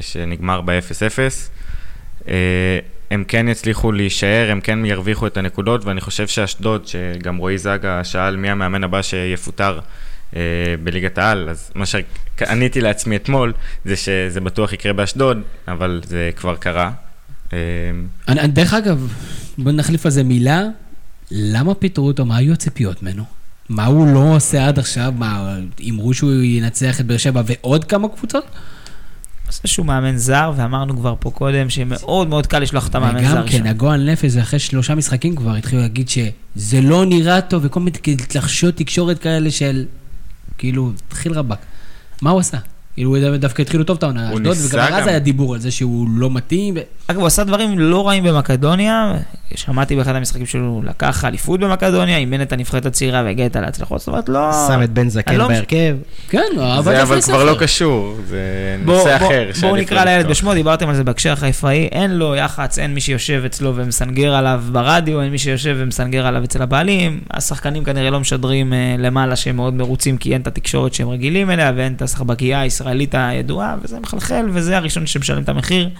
שנגמר 0.00 0.60
ב-0-0, 0.60 1.18
אה, 2.28 2.34
הם 3.10 3.24
כן 3.28 3.48
יצליחו 3.48 3.92
להישאר, 3.92 4.48
הם 4.50 4.60
כן 4.60 4.84
ירוויחו 4.84 5.26
את 5.26 5.36
הנקודות, 5.36 5.84
ואני 5.84 6.00
חושב 6.00 6.26
שאשדוד, 6.28 6.86
שגם 6.86 7.36
רועי 7.36 7.58
זגה 7.58 8.04
שאל 8.04 8.36
מי 8.36 8.50
המאמן 8.50 8.84
הבא 8.84 9.02
שיפוטר 9.02 9.78
אה, 10.36 10.40
בליגת 10.84 11.18
העל, 11.18 11.48
אז 11.48 11.70
מה 11.74 11.84
שעניתי 11.86 12.80
לעצמי 12.80 13.16
אתמול, 13.16 13.52
זה 13.84 13.96
שזה 13.96 14.40
בטוח 14.40 14.72
יקרה 14.72 14.92
באשדוד, 14.92 15.38
אבל 15.68 16.00
זה 16.04 16.30
כבר 16.36 16.56
קרה. 16.56 16.90
אה, 17.52 17.58
אני- 18.28 18.40
אני- 18.40 18.48
דרך 18.52 18.74
אגב, 18.74 19.12
בוא 19.58 19.72
נחליף 19.72 20.06
על 20.06 20.12
זה 20.12 20.22
מילה, 20.22 20.62
למה 21.30 21.74
פיטרו 21.74 22.06
אותו? 22.06 22.24
מה 22.24 22.36
היו 22.36 22.52
הציפיות 22.52 23.02
ממנו? 23.02 23.24
מה 23.68 23.86
הוא 23.86 24.14
לא 24.14 24.36
עושה 24.36 24.68
עד 24.68 24.78
עכשיו? 24.78 25.14
מה, 25.16 25.58
אמרו 25.90 26.14
שהוא 26.14 26.32
ינצח 26.32 27.00
את 27.00 27.06
באר 27.06 27.16
שבע 27.16 27.42
ועוד 27.46 27.84
כמה 27.84 28.08
קבוצות? 28.08 28.44
זה 29.50 29.60
שהוא 29.64 29.86
מאמן 29.86 30.16
זר, 30.16 30.52
ואמרנו 30.56 30.96
כבר 30.96 31.14
פה 31.20 31.30
קודם 31.30 31.70
שמאוד 31.70 32.28
מאוד 32.28 32.46
קל 32.46 32.58
לשלוח 32.58 32.88
את 32.88 32.94
המאמן 32.94 33.24
זר 33.24 33.32
וגם 33.32 33.42
ראשון. 33.42 33.58
כן, 33.58 33.66
הגועל 33.66 34.10
נפש, 34.10 34.36
אחרי 34.36 34.58
שלושה 34.58 34.94
משחקים 34.94 35.36
כבר 35.36 35.54
התחילו 35.56 35.82
להגיד 35.82 36.08
שזה 36.08 36.80
לא 36.80 37.04
נראה 37.04 37.40
טוב, 37.40 37.62
וכל 37.64 37.80
מיני 37.80 37.98
התלחשות 38.12 38.74
תקשורת 38.76 39.18
כאלה 39.18 39.50
של, 39.50 39.84
כאילו, 40.58 40.92
תחיל 41.08 41.32
רבאק. 41.32 41.58
מה 42.22 42.30
הוא 42.30 42.40
עשה? 42.40 42.58
כאילו, 42.96 43.16
הוא 43.16 43.36
דווקא 43.36 43.62
התחילו 43.62 43.84
טוב 43.84 43.96
את 43.96 44.02
העונה, 44.02 44.32
אשדוד, 44.32 44.56
וגם 44.70 44.92
אז. 44.92 45.06
היה 45.06 45.18
דיבור 45.18 45.54
על 45.54 45.60
זה 45.60 45.70
שהוא 45.70 46.08
לא 46.10 46.30
מתאים. 46.30 46.74
אגב, 47.06 47.18
הוא 47.18 47.26
עשה 47.26 47.44
דברים 47.44 47.78
לא 47.78 48.08
רעים 48.08 48.24
במקדוניה, 48.24 49.12
שמעתי 49.54 49.96
באחד 49.96 50.16
המשחקים 50.16 50.46
שלו, 50.46 50.82
לקח 50.84 51.24
אליפות 51.24 51.60
במקדוניה, 51.60 52.16
אימן 52.16 52.42
את 52.42 52.52
הנבחרת 52.52 52.86
הצעירה 52.86 53.22
והגיע 53.24 53.44
איתה 53.44 53.60
להצלחות, 53.60 53.98
זאת 53.98 54.08
אומרת, 54.08 54.28
לא... 54.28 54.52
שם 54.68 54.82
את 54.82 54.90
בן 54.90 55.08
זקן 55.08 55.34
לא- 55.36 55.48
בהרכב. 55.48 55.96
כן, 56.28 56.38
אבל 56.78 56.96
זה 56.96 57.02
אבל 57.02 57.20
כבר? 57.20 57.44
לא 57.44 57.56
קשור, 57.58 58.16
זה 58.26 58.76
נושא 58.84 59.16
אחר. 59.16 59.50
בואו 59.60 59.76
נקרא 59.76 60.04
לילד. 60.04 60.26
בשמו, 60.26 60.54
דיברתם 60.54 60.88
על 60.88 60.94
זה 60.94 61.04
בהקשר 61.04 61.32
החיפאי, 61.32 61.88
אין 61.92 62.10
לו 62.10 62.36
יח"צ, 62.36 62.78
אין 62.78 62.94
מי 62.94 63.00
שיושב 63.00 63.42
אצלו 63.46 63.76
ומסנגר 63.76 64.34
עליו 64.34 64.62
ברדיו, 64.72 65.20
אין 65.22 65.30
מי 65.30 65.38
שיושב 65.38 65.76
ומסנגר 65.78 66.26
עליו 66.26 66.44
אצל 66.44 66.62
הבעלים. 66.62 67.20
השחקנים 67.30 67.84
כנראה 67.84 68.10
לא 68.10 68.20
משדרים 68.20 68.72
אה, 68.72 68.94
למעלה 68.98 69.36
שהם 69.36 69.56
מאוד 69.56 69.74
מרוצים, 69.74 70.16
כי 70.16 70.32
אין 70.32 70.40
את 70.40 70.46
התקשורת 70.46 70.94
שהם 70.94 71.08
רגילים 71.08 71.50
אליה, 71.50 71.72
ואין 71.76 71.92
את 71.92 72.02
הסחבקייה 72.02 72.60
הישראלית 72.60 72.85
הידועה, 73.12 73.76
וזה 73.82 74.00
מחלחל, 74.00 74.46
וזה 74.52 74.76
הראשון 74.76 75.06
שמשלם 75.06 75.42
את 75.42 75.48
המחיר. 75.48 75.90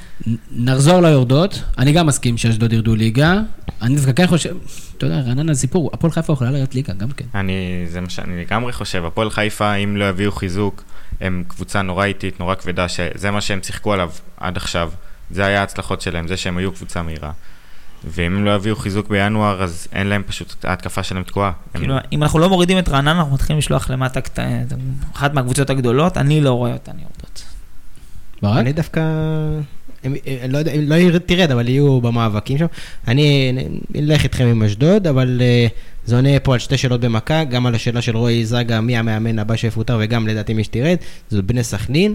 נחזור 0.50 1.00
ליורדות, 1.00 1.62
אני 1.78 1.92
גם 1.92 2.06
מסכים 2.06 2.36
שאשדוד 2.36 2.72
ירדו 2.72 2.94
ליגה. 2.94 3.40
אני 3.82 3.96
דווקא 3.96 4.12
כן 4.12 4.26
חושב, 4.26 4.56
אתה 4.98 5.06
יודע, 5.06 5.20
רעננה 5.20 5.54
זה 5.54 5.60
סיפור, 5.60 5.90
הפועל 5.92 6.12
חיפה 6.12 6.32
יכולה 6.32 6.50
לרדת 6.50 6.74
ליגה 6.74 6.92
גם 6.94 7.10
כן. 7.10 7.24
אני, 7.34 7.84
זה 7.88 8.00
מה 8.00 8.10
שאני 8.10 8.40
לגמרי 8.40 8.72
חושב. 8.72 9.04
הפועל 9.04 9.30
חיפה, 9.30 9.74
אם 9.74 9.96
לא 9.96 10.04
יביאו 10.08 10.32
חיזוק, 10.32 10.84
הם 11.20 11.44
קבוצה 11.48 11.82
נורא 11.82 12.04
איטית, 12.04 12.40
נורא 12.40 12.54
כבדה, 12.54 12.88
שזה 12.88 13.30
מה 13.30 13.40
שהם 13.40 13.60
שיחקו 13.62 13.92
עליו 13.92 14.10
עד 14.36 14.56
עכשיו. 14.56 14.90
זה 15.30 15.46
היה 15.46 15.60
ההצלחות 15.60 16.00
שלהם, 16.00 16.28
זה 16.28 16.36
שהם 16.36 16.56
היו 16.56 16.72
קבוצה 16.72 17.02
מהירה. 17.02 17.32
ואם 18.04 18.36
הם 18.36 18.44
לא 18.44 18.54
יביאו 18.54 18.76
חיזוק 18.76 19.08
בינואר, 19.08 19.62
אז 19.62 19.88
אין 19.92 20.06
להם 20.06 20.22
פשוט, 20.26 20.64
ההתקפה 20.64 21.02
שלהם 21.02 21.22
תקועה. 21.22 21.48
הם- 21.74 21.80
כאילו, 21.80 21.94
אם 22.12 22.22
אנחנו 22.22 22.38
לא 22.38 22.48
מורידים 22.48 22.78
את 22.78 22.88
רעננה, 22.88 23.12
אנחנו 23.12 23.34
מתחילים 23.34 23.58
לשלוח 23.58 23.90
למטה 23.90 24.20
קט- 24.20 24.38
אחת 25.16 25.34
מהקבוצות 25.34 25.70
הגדולות, 25.70 26.16
אני 26.16 26.40
לא 26.40 26.50
רואה 26.52 26.72
אותן 26.72 26.92
יורדות. 26.92 27.44
ברק? 28.42 28.58
אני 28.58 28.72
דווקא... 28.72 29.00
הם- 30.04 30.14
אני 30.44 30.52
לא 30.52 30.58
יודע, 30.58 30.72
אם 30.72 30.88
לא 30.88 30.94
ירד- 30.94 31.18
תרד, 31.26 31.50
אבל 31.50 31.68
יהיו 31.68 32.00
במאבקים 32.00 32.58
שם. 32.58 32.66
אני 33.08 33.52
אלך 33.96 34.24
איתכם 34.24 34.44
עם 34.46 34.62
אשדוד, 34.62 35.06
אבל 35.06 35.38
אה, 35.40 35.66
זה 36.04 36.16
עונה 36.16 36.40
פה 36.42 36.52
על 36.52 36.58
שתי 36.58 36.76
שאלות 36.78 37.00
במכה, 37.00 37.44
גם 37.44 37.66
על 37.66 37.74
השאלה 37.74 38.02
של 38.02 38.16
רועי 38.16 38.46
זגה, 38.46 38.80
מי 38.80 38.96
המאמן 38.96 39.38
הבא 39.38 39.56
שיפוטר, 39.56 39.98
וגם 40.00 40.28
לדעתי 40.28 40.54
מי 40.54 40.64
שתרד, 40.64 40.96
זאת 41.30 41.44
בני 41.44 41.64
סכנין. 41.64 42.14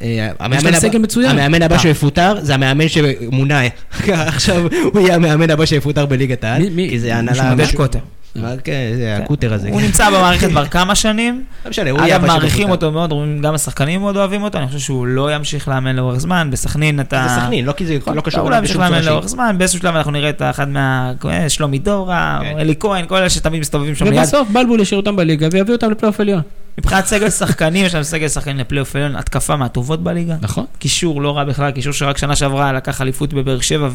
אה, 0.00 0.28
המאמן 0.38 0.74
הבא- 0.74 0.98
מצוין. 0.98 1.30
המאמן 1.30 1.62
הבא 1.62 1.74
אה. 1.74 1.80
שיפוטר 1.80 2.34
זה 2.40 2.54
המאמן 2.54 2.88
שמונה, 2.88 3.60
עכשיו 4.08 4.62
הוא 4.92 5.00
יהיה 5.00 5.14
המאמן 5.14 5.50
הבא 5.50 5.64
שיפוטר 5.66 6.06
בליגת 6.06 6.44
העל, 6.44 6.62
מי- 6.70 6.88
כי 6.90 6.98
זה 6.98 7.06
מישהו 7.06 7.16
ההנהלה... 7.16 7.50
עודד 7.50 7.64
משהו- 7.64 7.76
קוטר. 7.76 7.98
מה, 8.36 8.52
כן, 8.64 8.72
זה 8.96 9.16
הקוטר 9.16 9.54
הזה. 9.54 9.68
הוא. 9.68 9.80
נמצא 9.80 10.10
במערכת 10.10 10.48
כבר 10.48 10.66
כמה 10.66 10.94
שנים. 10.94 11.44
לא 11.64 11.70
משנה, 11.70 11.90
הוא 11.90 12.00
יהיה 12.00 12.16
אגב, 12.16 12.26
מעריכים. 12.26 12.70
אותו 12.70 12.92
מאוד, 12.92 13.12
גם 13.42 13.54
השחקנים 13.54 14.00
מאוד 14.00 14.16
אוהבים 14.16 14.42
אותו, 14.42 14.58
אני 14.58 14.66
חושב 14.66 14.78
שהוא 14.78 15.06
לא 15.06 15.34
ימשיך 15.34 15.68
לאמן 15.68 15.96
לאורך 15.96 16.18
זמן. 16.18 16.48
בסכנין 16.52 17.00
אתה... 17.00 17.26
זה 17.28 17.34
סכנין, 17.40 17.64
לא 17.64 17.72
כי 17.72 17.86
זה 17.86 17.98
לא 18.14 18.20
קשור 18.20 18.40
אולי 18.40 18.58
ימשיך 18.58 18.76
בשום 18.76 18.82
לאמן 18.92 19.04
לאורך. 19.04 19.26
זמן, 19.26 19.54
באיזשהו 19.58 19.80
שלב 19.80 19.96
אנחנו 19.96 20.10
נראה 20.12 20.30
את 20.30 20.42
אחד 20.50 20.68
מה... 20.68 21.12
אה, 21.30 21.48
שלומי 21.48 21.78
דורה, 21.78 22.38
כן. 22.42 22.58
אלי 22.58 22.74
כהן, 22.80 23.06
כל 23.06 23.16
אלה 23.16 23.30
שתמיד 23.30 23.60
מסתובבים 23.60 23.94
שם 23.94 24.04
ליד. 24.04 24.14
ובסוף 24.18 24.48
בלבול 24.50 24.80
ישאיר 24.80 25.00
אותם 25.00 25.16
בליגה 25.16 25.48
ויביא 25.52 25.72
אותם 25.72 25.90
לפלייאוף 25.90 26.20
עליון. 26.20 26.42
מבחינת 26.78 27.06
סגל 27.06 27.30
שחקנים, 27.30 27.84
יש 27.84 27.94
לנו 27.94 28.04
סגל 28.04 28.28
שחקנים 28.28 28.58
לפלייאוף 28.58 28.96
עליון, 28.96 29.16
התקפה 29.16 29.56
מהטובות 29.56 30.02
בליגה. 30.02 30.36
נכון. 30.40 30.64
קישור 30.78 31.22
לא 31.22 31.36
רע 31.36 31.44
בכלל, 31.44 31.70
קישור 31.70 31.92
שרק 31.92 32.18
שנה 32.18 32.36
שעברה 32.36 32.72
לקח 32.72 33.00
אליפות 33.00 33.32
בבאר 33.32 33.60
שבע 33.60 33.88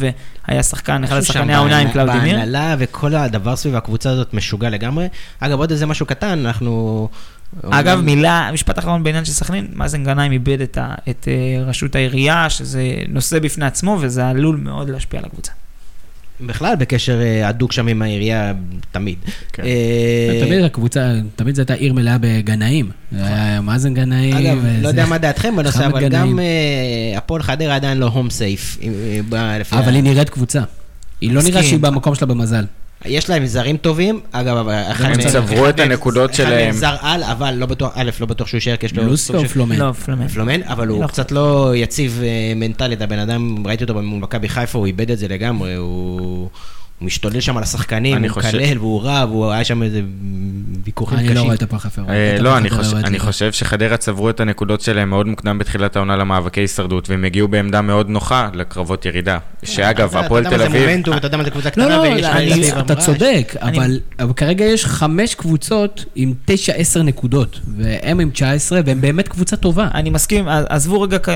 והיה 0.47 0.63
שחקן, 0.63 1.03
אחד 1.03 1.17
השחקני 1.17 1.53
העונה 1.53 1.79
עם 1.79 1.91
קלאודמיר. 1.91 2.37
בהנהלה 2.37 2.75
וכל 2.79 3.15
הדבר 3.15 3.55
סביב 3.55 3.75
הקבוצה 3.75 4.09
הזאת 4.09 4.33
משוגע 4.33 4.69
לגמרי. 4.69 5.07
אגב, 5.39 5.59
עוד 5.59 5.71
איזה 5.71 5.85
משהו 5.85 6.05
קטן, 6.05 6.45
אנחנו... 6.45 7.09
אגב, 7.63 8.01
מילה, 8.01 8.49
משפט 8.53 8.79
אחרון 8.79 9.03
בעניין 9.03 9.25
של 9.25 9.31
סכנין, 9.31 9.67
מאזן 9.73 10.03
גנאים 10.03 10.31
איבד 10.31 10.61
את, 10.61 10.77
ה, 10.77 10.95
את 11.09 11.27
אה, 11.27 11.63
ראשות 11.65 11.95
העירייה, 11.95 12.49
שזה 12.49 12.93
נושא 13.09 13.39
בפני 13.39 13.65
עצמו, 13.65 13.97
וזה 14.01 14.27
עלול 14.27 14.55
מאוד 14.55 14.89
להשפיע 14.89 15.19
על 15.19 15.25
הקבוצה. 15.25 15.51
בכלל 16.41 16.75
בקשר 16.75 17.21
אה, 17.21 17.47
הדוק 17.47 17.71
שם 17.71 17.87
עם 17.87 18.01
העירייה, 18.01 18.53
תמיד. 18.91 19.17
כן. 19.53 19.63
אה, 19.63 20.41
תמיד 20.45 20.63
הקבוצה, 20.63 21.13
תמיד 21.35 21.55
זו 21.55 21.61
הייתה 21.61 21.73
עיר 21.73 21.93
מלאה 21.93 22.17
בגנאים. 22.21 22.91
זה 23.11 23.25
היה 23.25 23.61
מאזן 23.61 23.93
גנאים. 23.93 24.35
אגב, 24.35 24.65
לא 24.81 24.87
יודע 24.87 25.05
מה 25.05 25.17
דעתכם 25.17 25.55
בנושא, 25.55 25.85
אבל. 25.85 26.09
גם 26.09 26.39
אה, 26.39 27.17
הפועל 27.17 27.43
חדרה 27.43 27.75
עדיין 27.75 27.97
לא 27.97 28.05
הום 28.05 28.29
סייף. 28.29 28.77
אבל 29.71 29.95
היא 29.95 30.03
נראית 30.03 30.29
קבוצה. 30.29 30.61
היא 31.21 31.31
לא 31.31 31.39
מסכים. 31.39 31.63
שהיא 31.63 31.79
במקום 31.79 32.15
שלה 32.15 32.27
במזל. 32.27 32.65
יש 33.05 33.29
להם 33.29 33.45
זרים 33.45 33.77
טובים, 33.77 34.19
אגב, 34.31 34.69
אחד 34.69 35.05
הם 35.05 35.21
צברו 35.21 35.69
את 35.69 35.79
הנקודות 35.79 36.31
אחד 36.31 36.43
מהם 36.43 36.53
שלהם. 36.53 36.71
זר 36.71 36.95
על, 37.01 37.23
אבל 37.23 37.53
לא 37.53 37.65
בטוח, 37.65 37.91
א', 37.95 38.09
לא 38.19 38.25
בטוח 38.25 38.47
שהוא 38.47 38.57
יישאר, 38.57 38.75
כי 38.75 38.85
יש 38.85 38.93
לו... 38.93 39.03
לוסקו 39.03 39.33
סוג 39.33 39.45
או 39.45 39.49
פלומן? 39.49 39.75
לא, 39.75 39.91
פלומן. 39.91 40.27
פלומן, 40.27 40.63
אבל 40.63 40.87
הוא 40.87 41.01
לא 41.01 41.07
קצת 41.07 41.31
לא 41.31 41.73
יציב 41.75 42.21
אה, 42.23 42.53
מנטלית, 42.55 43.01
הבן 43.01 43.19
אדם, 43.19 43.67
ראיתי 43.67 43.83
אותו 43.83 44.01
מול 44.01 44.19
מכבי 44.19 44.49
חיפה, 44.49 44.77
הוא 44.77 44.85
איבד 44.85 45.11
את 45.11 45.17
זה 45.17 45.27
לגמרי, 45.27 45.75
הוא... 45.75 46.49
הוא 46.99 47.05
משתולל 47.05 47.39
שם 47.39 47.57
על 47.57 47.63
השחקנים, 47.63 48.17
אני 48.17 48.27
הוא 48.27 48.33
חושב- 48.33 48.47
מקלל 48.57 48.77
והוא 48.77 49.01
רב, 49.03 49.29
הוא 49.29 49.51
היה 49.51 49.63
שם 49.63 49.83
איזה 49.83 50.01
ויכוחים 50.85 51.17
אני 51.17 51.25
קשים. 51.27 51.37
לא 51.37 51.41
רואה 51.41 51.55
את 51.55 51.63
הפועל 51.63 51.79
חיפה. 51.81 52.01
אה, 52.09 52.37
לא, 52.39 52.57
אני 52.57 52.69
חושב- 52.69 52.91
יורדת 52.91 53.05
אני. 53.07 53.19
חושב 53.19 53.51
שחדרה 53.51 53.97
צברו 53.97 54.29
את 54.29 54.39
הנקודות 54.39 54.81
שלהם 54.81 55.09
מאוד 55.09 55.27
מוקדם 55.27 55.57
בתחילת 55.57 55.95
העונה 55.95 56.15
למאבקי 56.15 56.59
הישרדות, 56.61 57.09
והם 57.09 57.23
הגיעו 57.25 57.47
בעמדה 57.47 57.81
מאוד 57.81 58.09
נוחה 58.09 58.49
לקרבות 58.53 59.05
ירידה. 59.05 59.37
שאגב, 59.63 60.09
אתה- 60.09 60.19
הפועל 60.19 60.41
אתה 60.41 60.49
תל 60.49 60.55
יודע 60.55 60.65
מה 60.65 60.71
זה 60.71 60.77
אביב... 60.77 60.89
מומנטום, 60.89 61.17
אתה 61.17 61.27
יודע 61.27 61.37
מה 61.37 61.43
זה 61.43 61.49
קבוצה 61.51 61.67
לא, 61.67 61.71
קטנה, 61.71 61.87
לא, 61.97 62.01
ויש 62.01 62.25
לך 62.25 62.35
אני- 62.35 62.79
אתה. 62.79 62.95
צודק, 62.95 63.53
אני- 63.61 63.77
אבל 63.77 63.99
אבל 64.19 64.33
כרגע 64.33 64.65
יש 64.65 64.85
חמש 64.85 65.35
קבוצות 65.35 66.05
עם 66.15 66.33
תשע, 66.45 66.73
עשר 66.73 67.03
נקודות, 67.03 67.59
והם 67.77 68.19
עם 68.19 68.29
19, 68.29 68.79
והם 68.85 69.01
באמת 69.01 69.27
קבוצה 69.27 69.55
טובה. 69.55 69.87
אני 69.93 70.09
מסכים, 70.09 70.45
עזבו 70.69 71.01
רגע, 71.01 71.17
כ- 71.19 71.29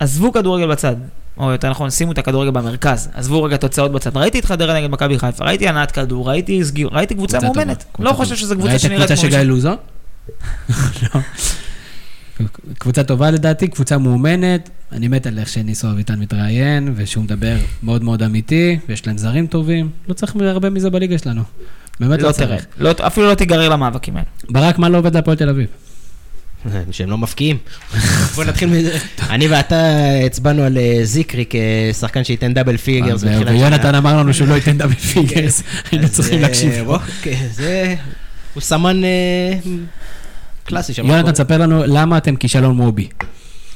עזבו 0.00 0.32
כדורגל 0.32 0.70
בצד, 0.70 0.96
או 1.38 1.50
יותר 1.50 1.70
נכון, 1.70 1.90
שימו 1.90 2.12
את 2.12 2.18
הכדורגל 2.18 2.50
במרכז, 2.50 3.08
עזבו 3.14 3.42
רגע 3.42 3.56
תוצאות 3.56 3.92
בצד. 3.92 4.16
ראיתי 4.16 4.38
את 4.38 4.44
חדרה 4.44 4.80
נגד 4.80 4.90
מכבי 4.90 5.18
חיפה, 5.18 5.44
ראיתי 5.44 5.68
הנעת 5.68 5.90
כדור, 5.90 6.28
ראיתי 6.28 6.64
סגיר, 6.64 6.88
ראיתי 6.92 7.14
קבוצה 7.14 7.38
מאומנת. 7.40 7.84
לא 7.98 8.04
טובה. 8.10 8.12
חושב 8.16 8.36
שזו 8.36 8.54
קבוצה 8.54 8.70
ראית 8.70 8.80
שנראית 8.80 9.00
קבוצה 9.06 9.16
של 9.16 9.28
גיא 9.28 9.38
לוזון? 9.38 9.76
לא. 10.68 11.20
קבוצה 12.78 13.02
טובה 13.04 13.30
לדעתי, 13.30 13.68
קבוצה 13.68 13.98
מאומנת. 13.98 14.70
אני 14.92 15.08
מת 15.08 15.26
על 15.26 15.38
איך 15.38 15.48
שניסו 15.48 15.90
אביטן 15.90 16.18
מתראיין, 16.18 16.92
ושהוא 16.96 17.24
מדבר 17.24 17.56
מאוד 17.82 18.02
מאוד 18.04 18.22
אמיתי, 18.22 18.78
ויש 18.88 19.06
להם 19.06 19.18
זרים 19.18 19.46
טובים. 19.46 19.90
לא 20.08 20.14
צריך 20.14 20.36
הרבה 20.40 20.70
מזה 20.70 20.90
בליגה 20.90 21.18
שלנו. 21.18 21.42
באמת 22.00 22.22
לא 22.22 22.32
תרד. 22.32 22.32
צריך. 22.32 22.66
לא- 22.78 22.92
אפילו 23.06 23.26
לא 23.26 23.34
תיגרר 23.34 23.68
למאבקים 23.68 24.16
האלה. 24.16 24.26
ברק, 24.50 24.78
מה 24.78 24.88
לא 24.88 24.98
עובד 24.98 25.14
להפועל 25.14 25.36
תל 25.36 25.48
אביב? 25.48 25.66
שהם 26.90 27.10
לא 27.10 27.18
מפקיעים. 27.18 27.58
בוא 28.34 28.44
נתחיל 28.44 28.68
מזה. 28.68 28.98
אני 29.30 29.48
ואתה 29.48 29.92
הצבענו 30.26 30.62
על 30.62 30.78
אה, 30.78 31.00
זיקרי 31.02 31.44
כשחקן 31.50 32.24
שייתן 32.24 32.54
double 32.54 32.76
figures. 32.76 33.12
אז, 33.12 33.24
בתחילת 33.24 33.48
ויונתן. 33.48 33.94
אמר 33.94 34.16
לנו 34.16 34.34
שהוא 34.34 34.48
לא 34.48 34.54
ייתן 34.54 34.78
double 34.78 34.94
figures, 34.94 35.62
היינו 35.90 36.04
אז, 36.04 36.12
צריכים 36.12 36.38
אה, 36.38 36.42
להקשיב. 36.42 36.88
כן, 37.22 37.46
זה... 37.52 37.94
הוא 38.54 38.60
סמן 38.60 39.04
אה, 39.04 39.52
קלאסי 40.64 40.94
שם. 40.94 41.06
יונתן, 41.06 41.32
תספר 41.32 41.58
לנו 41.58 41.82
למה 41.86 42.18
אתם 42.18 42.36
כישלון 42.36 42.76
מובי. 42.76 43.08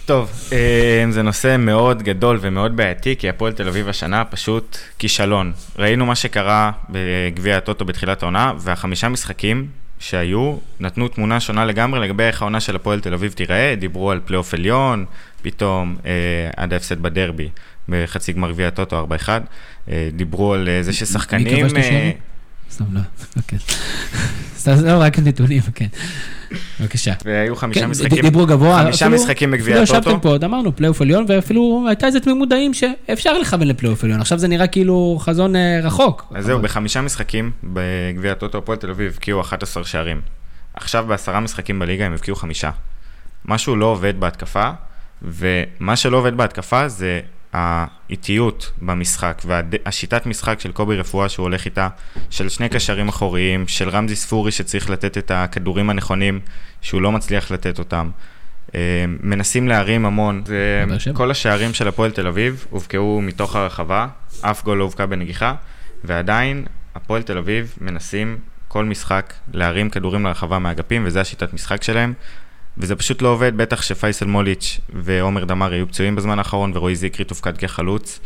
טוב, 0.06 0.30
אה, 0.52 1.04
זה 1.10 1.22
נושא 1.22 1.56
מאוד 1.58 2.02
גדול 2.02 2.38
ומאוד 2.40 2.76
בעייתי, 2.76 3.16
כי 3.18 3.28
הפועל 3.28 3.52
תל 3.52 3.68
אביב 3.68 3.88
השנה 3.88 4.24
פשוט 4.24 4.78
כישלון. 4.98 5.52
ראינו 5.78 6.06
מה 6.06 6.14
שקרה 6.14 6.70
בגביע 6.88 7.56
הטוטו 7.56 7.84
בתחילת 7.84 8.22
העונה, 8.22 8.52
והחמישה 8.58 9.08
משחקים 9.08 9.66
שהיו 10.00 10.56
נתנו 10.80 11.08
תמונה 11.08 11.40
שונה 11.40 11.64
לגמרי 11.64 12.00
לגבי 12.00 12.22
איך 12.22 12.42
העונה 12.42 12.60
של 12.60 12.76
הפועל 12.76 13.00
תל 13.00 13.14
אביב 13.14 13.32
תיראה, 13.32 13.74
דיברו 13.78 14.10
על 14.10 14.20
פלייאוף 14.24 14.54
עליון, 14.54 15.04
פתאום 15.42 15.96
אה, 16.06 16.10
עד 16.56 16.72
ההפסד 16.72 17.02
בדרבי 17.02 17.48
בחצי 17.88 18.32
גמר 18.32 18.50
גביע 18.50 18.68
הטוטו 18.68 19.06
4-1, 19.26 19.28
אה, 19.88 20.08
דיברו 20.12 20.54
על 20.54 20.68
אה, 20.68 20.82
זה 20.82 20.92
ששחקנים... 20.92 21.44
מי 21.44 21.62
כבש 21.62 21.72
את 21.72 21.76
אה, 21.76 21.80
השערים? 21.80 22.29
סתם 22.70 22.84
לא, 22.92 23.00
אוקיי. 23.36 23.58
סתם, 24.60 24.72
לא, 24.84 25.00
רק 25.00 25.18
נתונים, 25.18 25.62
כן. 25.74 25.86
בבקשה. 26.80 27.12
והיו 27.24 27.56
חמישה 27.56 27.80
כן, 27.80 27.86
משחקים, 27.86 28.22
דיברו 28.22 28.46
גבוה. 28.46 28.82
חמישה 28.82 29.08
משחקים 29.08 29.50
בגביע 29.50 29.82
אפילו 29.82 29.98
הטוטו. 29.98 30.10
ישבתם 30.10 30.20
פה, 30.20 30.28
עוד 30.28 30.44
אמרנו, 30.44 30.76
פלייאוף 30.76 31.00
עליון, 31.00 31.24
ואפילו 31.28 31.84
הייתה 31.88 32.06
איזה 32.06 32.20
תמימות 32.20 32.48
דעים 32.48 32.74
שאפשר 32.74 33.38
לכוון 33.38 33.68
לפלייאוף 33.68 34.04
עליון. 34.04 34.20
עכשיו 34.20 34.38
זה 34.38 34.48
נראה 34.48 34.66
כאילו 34.66 35.18
חזון 35.20 35.56
אה, 35.56 35.80
רחוק. 35.82 36.32
אז 36.34 36.44
זהו, 36.44 36.62
בחמישה 36.62 37.00
משחקים 37.00 37.50
בגביע 37.64 38.32
הטוטו 38.32 38.58
הפועל 38.58 38.78
תל 38.78 38.90
אביב 38.90 39.12
הבקיעו 39.12 39.40
11 39.40 39.84
שערים. 39.84 40.20
עכשיו 40.74 41.04
בעשרה 41.08 41.40
משחקים 41.40 41.78
בליגה 41.78 42.06
הם 42.06 42.12
הבקיעו 42.12 42.36
חמישה. 42.36 42.70
משהו 43.44 43.76
לא 43.76 43.86
עובד 43.86 44.20
בהתקפה, 44.20 44.70
ומה 45.22 45.96
שלא 45.96 46.16
עובד 46.16 46.36
בהתקפה 46.36 46.88
זה 46.88 47.20
האיטיות 47.52 48.70
במשחק, 48.82 49.42
והשיטת 49.44 50.26
משחק 50.26 50.60
של 50.60 50.72
קובי 50.72 50.96
רפואה 50.96 51.28
שהוא 51.28 51.44
הולך 51.44 51.64
איתה, 51.64 51.88
של 52.30 52.48
שני 52.48 52.68
קשרים 52.68 53.08
אחוריים, 53.08 53.68
של 53.68 53.88
רמזי 53.88 54.16
ספורי 54.16 54.52
שצריך 54.52 54.90
לתת 54.90 55.18
את 55.18 55.30
הכדורים 55.30 55.90
הנכונים, 55.90 56.40
שהוא 56.80 57.02
לא 57.02 57.12
מצליח 57.12 57.50
לתת 57.50 57.78
אותם. 57.78 58.10
אה, 58.74 59.04
מנסים 59.22 59.68
להרים 59.68 60.06
המון. 60.06 60.42
שבע. 60.98 61.16
כל 61.16 61.30
השערים 61.30 61.74
של 61.74 61.88
הפועל 61.88 62.10
תל 62.10 62.26
אביב 62.26 62.66
הובקעו 62.70 63.20
מתוך 63.22 63.56
הרחבה, 63.56 64.06
אף 64.40 64.64
גול 64.64 64.78
לא 64.78 64.84
הובקע 64.84 65.06
בנגיחה, 65.06 65.54
ועדיין 66.04 66.64
הפועל 66.94 67.22
תל 67.22 67.38
אביב 67.38 67.74
מנסים 67.80 68.38
כל 68.68 68.84
משחק 68.84 69.32
להרים 69.52 69.90
כדורים 69.90 70.26
לרחבה 70.26 70.58
מהאגפים, 70.58 71.02
וזה 71.06 71.20
השיטת 71.20 71.54
משחק 71.54 71.82
שלהם. 71.82 72.12
וזה 72.78 72.96
פשוט 72.96 73.22
לא 73.22 73.28
עובד, 73.28 73.56
בטח 73.56 73.82
שפייסל 73.82 74.26
מוליץ' 74.26 74.80
ועומר 74.94 75.44
דמארי 75.44 75.76
היו 75.76 75.88
פצועים 75.88 76.16
בזמן 76.16 76.38
האחרון, 76.38 76.72
ורועי 76.74 76.96
זיקרי 76.96 77.24
תופקד 77.24 77.56
כחלוץ. 77.56 78.20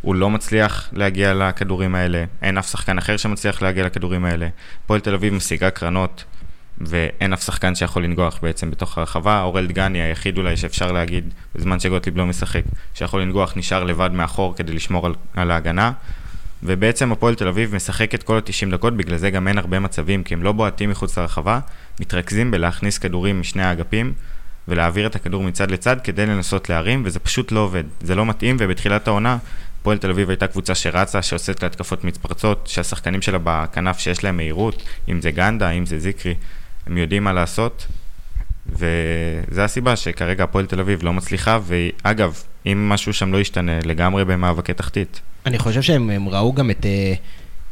הוא 0.00 0.14
לא 0.14 0.30
מצליח 0.30 0.88
להגיע 0.92 1.34
לכדורים 1.34 1.94
האלה, 1.94 2.24
אין 2.42 2.58
אף 2.58 2.70
שחקן 2.70 2.98
אחר 2.98 3.16
שמצליח 3.16 3.62
להגיע 3.62 3.86
לכדורים 3.86 4.24
האלה. 4.24 4.48
הפועל 4.84 5.00
תל 5.00 5.14
אביב 5.14 5.34
משיגה 5.34 5.70
קרנות, 5.70 6.24
ואין 6.78 7.32
אף 7.32 7.42
שחקן 7.42 7.74
שיכול 7.74 8.04
לנגוח 8.04 8.38
בעצם 8.42 8.70
בתוך 8.70 8.98
הרחבה. 8.98 9.42
אורל 9.42 9.66
דגני 9.66 10.02
היחיד 10.02 10.38
אולי 10.38 10.56
שאפשר 10.56 10.92
להגיד, 10.92 11.34
בזמן 11.54 11.80
שגוטליב 11.80 12.16
לא 12.16 12.26
משחק, 12.26 12.62
שיכול 12.94 13.22
לנגוח, 13.22 13.52
נשאר 13.56 13.84
לבד 13.84 14.10
מאחור 14.12 14.56
כדי 14.56 14.72
לשמור 14.72 15.06
על, 15.06 15.14
על 15.34 15.50
ההגנה. 15.50 15.92
ובעצם 16.62 17.12
הפועל 17.12 17.34
תל 17.34 17.48
אביב 17.48 17.74
משחקת 17.74 18.22
כל 18.22 18.36
ה-90 18.36 18.72
דקות, 18.72 18.96
בגלל 18.96 19.16
זה 19.16 19.30
גם 19.30 19.48
אין 19.48 19.58
הרבה 19.58 19.80
מצבים, 19.80 20.22
כי 20.22 20.34
הם 20.34 20.42
לא 20.42 20.52
בועטים 20.52 20.90
מחוץ 20.90 21.18
לרחבה, 21.18 21.60
מתרכזים 22.00 22.50
בלהכניס 22.50 22.98
כדורים 22.98 23.40
משני 23.40 23.62
האגפים, 23.62 24.12
ולהעביר 24.68 25.06
את 25.06 25.16
הכדור 25.16 25.42
מצד 25.42 25.70
לצד 25.70 25.96
כדי 26.04 26.26
לנסות 26.26 26.68
להרים, 26.68 27.02
וזה 27.04 27.18
פשוט 27.18 27.52
לא 27.52 27.60
עובד. 27.60 27.84
זה 28.00 28.14
לא 28.14 28.26
מתאים, 28.26 28.56
ובתחילת 28.58 29.08
העונה, 29.08 29.38
הפועל 29.80 29.98
תל 29.98 30.10
אביב 30.10 30.30
הייתה 30.30 30.46
קבוצה 30.46 30.74
שרצה, 30.74 31.22
שעושה 31.22 31.52
להתקפות 31.62 32.04
מתפרצות, 32.04 32.66
שהשחקנים 32.66 33.22
שלה 33.22 33.38
בכנף 33.44 33.98
שיש 33.98 34.24
להם 34.24 34.36
מהירות, 34.36 34.82
אם 35.08 35.20
זה 35.20 35.30
גנדה, 35.30 35.70
אם 35.70 35.86
זה 35.86 35.98
זיקרי, 35.98 36.34
הם 36.86 36.98
יודעים 36.98 37.24
מה 37.24 37.32
לעשות, 37.32 37.86
וזה 38.66 39.64
הסיבה 39.64 39.96
שכרגע 39.96 40.44
הפועל 40.44 40.66
תל 40.66 40.80
אביב 40.80 41.02
לא 41.02 41.12
מצליחה, 41.12 41.58
ואגב, 41.66 42.42
אם 42.66 42.88
משהו 42.88 43.12
שם 43.12 43.32
לא 43.32 43.38
ישתנה, 43.38 43.78
לגמרי 43.84 44.24
במאבקי 44.24 44.74
תחתית. 44.74 45.20
אני 45.46 45.58
חושב 45.58 45.82
שהם 45.82 46.10
הם 46.10 46.28
ראו 46.28 46.52
גם 46.52 46.70
את, 46.70 46.86
אה, 46.86 47.14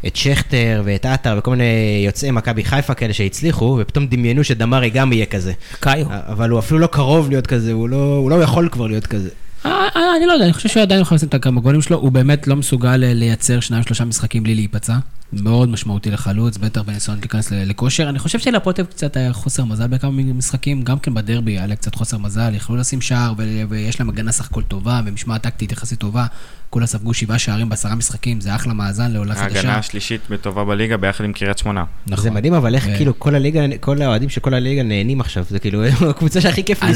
את 0.07 0.17
שכטר 0.17 0.83
ואת 0.85 1.07
עטר 1.07 1.35
וכל 1.39 1.51
מיני 1.51 2.03
יוצאי 2.07 2.31
מכבי 2.31 2.65
חיפה 2.65 2.95
כאלה 2.95 3.13
שהצליחו, 3.13 3.79
ופתאום 3.81 4.07
דמיינו 4.07 4.45
שדמרי 4.45 4.91
גם 4.91 5.13
יהיה 5.13 5.27
כזה. 5.27 5.53
קאיו. 5.81 6.07
אבל 6.11 6.51
הוא 6.51 6.59
אפילו 6.59 6.81
לא 6.81 6.87
קרוב 6.87 7.31
להיות 7.31 7.47
כזה, 7.47 7.73
הוא 7.73 7.89
לא, 7.89 8.17
הוא 8.17 8.31
לא 8.31 8.43
יכול 8.43 8.69
כבר 8.73 8.87
להיות 8.87 9.07
כזה. 9.07 9.31
אה, 9.67 9.71
אה, 9.97 10.17
אני 10.17 10.27
לא 10.27 10.33
יודע, 10.33 10.45
אני 10.45 10.53
חושב 10.53 10.69
שהוא 10.69 10.83
עדיין 10.83 11.01
יכול 11.01 11.15
לשים 11.15 11.29
את 11.29 11.35
הכמה 11.35 11.61
גולים 11.61 11.83
שלו, 11.83 11.97
הוא 11.97 12.13
באמת 12.13 12.47
לא 12.47 12.57
מסוגל 12.57 13.05
אה, 13.05 13.15
לייצר 13.15 13.61
שניים 13.61 13.83
שלושה 13.83 14.05
משחקים 14.05 14.43
בלי 14.43 14.55
להיפצע. 14.55 14.97
מאוד 15.33 15.69
משמעותי 15.69 16.11
לחלוץ, 16.11 16.57
בטח 16.57 16.83
בניסיון 16.83 17.19
להיכנס 17.21 17.51
ל- 17.51 17.65
לכושר. 17.71 18.09
אני 18.09 18.19
חושב 18.19 18.39
אביב 18.81 18.91
קצת 18.91 19.17
היה 19.17 19.33
חוסר 19.33 19.65
מזל 19.65 19.87
בכמה 19.87 20.11
משחקים, 20.11 20.83
גם 20.83 20.99
כן 20.99 21.15
בדרבי 21.15 21.59
היה 21.59 21.77
קצת 21.77 21.95
חוסר 21.95 22.19
מזל, 22.19 22.55
יכלו 22.55 22.77
לשים 22.77 23.01
שער, 23.01 23.33
ו- 23.39 23.63
ויש 23.69 24.01
להם 24.01 24.09
הגנה 24.09 24.33
סך 24.33 24.51
הכל 24.51 24.63
טובה, 24.63 25.01
ומשמעת 25.07 25.43
טקטית 25.43 25.73
יחסית 25.73 25.99
טובה. 25.99 26.27
כולה 26.71 26.87
ספגו 26.87 27.15
שבעה 27.15 27.39
שערים 27.39 27.69
בעשרה 27.69 27.95
משחקים, 27.95 28.41
זה 28.41 28.55
אחלה 28.55 28.73
מאזן 28.75 29.11
לעולה 29.11 29.35
חדשה. 29.35 29.57
ההגנה 29.57 29.79
השלישית 29.79 30.21
בטובה 30.31 30.65
בליגה 30.65 30.97
ביחד 30.97 31.25
עם 31.25 31.33
קריית 31.33 31.59
שמונה. 31.59 31.85
נכון. 32.07 32.23
זה 32.25 32.31
מדהים, 32.31 32.55
אבל 32.55 32.75
איך 32.75 32.85
כאילו 32.97 33.19
כל 33.19 33.35
הליגה, 33.35 33.61
כל 33.81 34.03
האוהדים 34.03 34.29
של 34.29 34.41
כל 34.41 34.55
הליגה 34.55 34.83
נהנים 34.83 35.21
עכשיו, 35.21 35.45
זה 35.51 35.59
כאילו 35.59 35.85
הקבוצה 35.85 36.41
שהכי 36.41 36.65
כיף. 36.65 36.83
אה, 36.83 36.89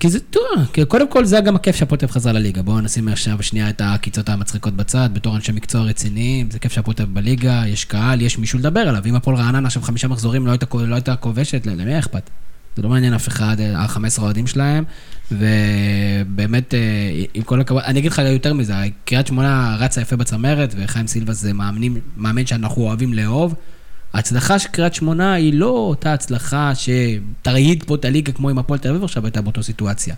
כי 0.00 0.10
זה, 0.10 0.20
תראה, 0.20 0.66
כי 0.72 0.84
קודם 0.84 1.10
כל 1.10 1.24
זה 1.24 1.40
גם 1.40 1.56
הכיף 1.56 1.82
אביב 1.82 2.10
חזרה 2.10 2.32
לליגה. 2.32 2.62
בואו 2.62 2.80
נשים 2.80 3.08
עכשיו 3.08 3.42
שנייה 3.42 3.68
את 3.68 3.80
העקיצות 3.80 4.28
המצחיקות 4.28 4.74
בצד, 4.74 5.10
בתור 5.12 5.36
אנשי 5.36 5.52
מקצוע 5.52 5.82
רציניים, 5.82 6.50
זה 6.50 6.58
כיף 6.58 6.78
אביב 6.78 7.14
בליגה, 7.14 7.62
יש 7.66 7.84
קהל, 7.84 8.22
יש 8.22 8.38
מישהו 8.38 8.58
לדבר 8.58 8.80
עליו. 8.80 9.02
אם 9.06 9.14
הפועל 9.14 9.36
רעננה 9.36 9.66
עכשיו 9.66 9.82
חמישה 9.82 10.08
מחזורים 10.08 10.46
לא 10.46 10.50
הייתה, 10.50 10.66
לא 10.74 10.94
הייתה 10.94 11.16
כובשת, 11.16 11.66
למי 11.66 11.90
היה 11.90 11.98
אכפת? 11.98 12.30
זה 12.76 12.82
לא 12.82 12.88
מעניין 12.88 13.14
אף 13.14 13.28
אחד, 13.28 13.56
ה-15 13.60 14.00
האוהדים 14.18 14.46
שלהם, 14.46 14.84
ובאמת, 15.32 16.74
אה, 16.74 16.80
עם 17.34 17.42
כל 17.42 17.60
הכבוד, 17.60 17.82
אני 17.82 17.98
אגיד 17.98 18.12
לך 18.12 18.18
יותר 18.18 18.54
מזה, 18.54 18.74
קריית 19.04 19.26
שמונה 19.26 19.76
רצה 19.78 20.00
יפה 20.00 20.16
בצמרת, 20.16 20.74
וחיים 20.78 21.06
סילבס 21.06 21.36
זה 21.36 21.52
מאמנים, 21.52 22.00
מאמן 22.16 22.46
שאנחנו 22.46 22.82
אוהבים 22.82 23.14
לאהוב. 23.14 23.54
ההצלחה 24.12 24.58
של 24.58 24.68
קריית 24.68 24.94
שמונה 24.94 25.32
היא 25.32 25.54
לא 25.54 25.68
אותה 25.68 26.12
הצלחה 26.12 26.72
שתרעיד 26.74 27.84
פה 27.86 27.94
את 27.94 28.04
הליגה 28.04 28.32
כמו 28.32 28.50
עם 28.50 28.58
הפועל 28.58 28.78
תל 28.78 28.88
אביב 28.88 29.04
עכשיו 29.04 29.24
הייתה 29.24 29.42
באותה 29.42 29.62
סיטואציה. 29.62 30.14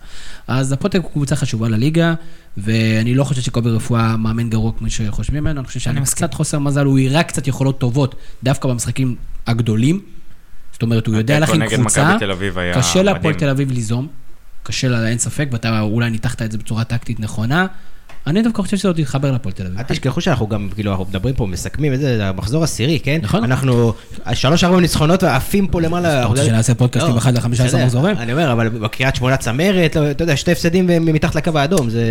אז 0.49 0.73
הפועל 0.73 0.91
תל 0.91 0.99
אביב 0.99 1.11
קבוצה 1.13 1.37
חשובה 1.37 1.69
לליגה, 1.69 2.15
ואני 2.57 3.15
לא 3.15 3.25
חושב 3.25 3.43
שקובי 3.43 3.71
רפואה 3.71 4.17
מאמן 4.17 4.51
גרוע 4.51 4.73
כמו 4.79 4.91
שחושבים 4.91 5.45
ממנו, 5.45 5.61
אני 5.61 5.67
חושב 5.67 5.81
שאני 5.81 6.01
מסכים. 6.01 6.27
קצת 6.27 6.35
חוסר 6.35 6.59
מזל, 6.59 6.85
הוא 6.85 6.99
הראה 6.99 7.23
קצת 7.23 7.49
יכולות 7.49 7.79
טובות 7.79 8.15
דווקא 8.43 8.69
במשחקים 8.69 9.17
הגדולים. 9.47 10.01
זאת 10.73 10.83
אומרת, 10.83 11.07
הוא 11.07 11.15
יודע 11.17 11.39
להכין 11.39 11.69
קבוצה, 11.69 12.17
קשה 12.75 13.03
להפועל. 13.03 13.35
תל 13.35 13.49
אביב 13.49 13.71
ליזום, 13.71 14.09
קשה 14.63 14.89
לה, 14.89 15.09
אין 15.09 15.19
ספק, 15.19 15.49
ואתה 15.53 15.81
אולי 15.81 16.11
ניתחת 16.11 16.43
את 16.43 16.53
זה 16.53 16.59
בצורה 16.59 16.85
טקטית 16.85 17.21
נכונה. 17.21 17.67
אני 18.27 18.43
דווקא 18.43 18.63
חושב 18.63 18.77
שזה 18.77 18.89
עוד 18.89 18.99
יתחבר 18.99 19.33
להפועל 19.33 19.55
תל 19.55 19.67
אביב. 19.67 19.79
אל 19.79 19.83
תשכחו 19.83 20.21
שאנחנו 20.21 20.49
גם, 20.49 20.69
כאילו, 20.75 20.91
אנחנו 20.91 21.05
מדברים 21.05 21.35
פה, 21.35 21.47
מסכמים 21.47 21.95
את 21.95 22.01
זה, 22.01 22.29
המחזור 22.29 22.65
עשירי, 22.65 23.01
כן? 23.01 23.19
נכון. 23.23 23.45
אנחנו 23.45 23.93
שלוש 24.33 24.65
ארבע 24.65 24.81
ניצחונות 24.81 25.23
ועפים 25.23 25.67
פה 25.67 25.81
למעלה. 25.81 26.19
אתה 26.19 26.27
רוצה 26.27 26.45
שנעשה 26.45 26.75
פודקאסטים 26.75 27.13
לא, 27.13 27.19
אחד 27.19 27.35
ל-15 27.35 27.49
בסדר, 27.49 27.85
מחזורים? 27.85 28.17
אני 28.17 28.33
אומר, 28.33 28.53
אבל 28.53 28.69
בקריית 28.69 29.17
שמונה 29.17 29.37
צמרת, 29.37 29.97
לא, 29.97 30.11
אתה 30.11 30.25
יודע, 30.25 30.37
שתי 30.37 30.53
הפסדים 30.53 30.87
מתחת 31.01 31.35
לקו 31.35 31.59
האדום, 31.59 31.91
זה... 31.91 32.05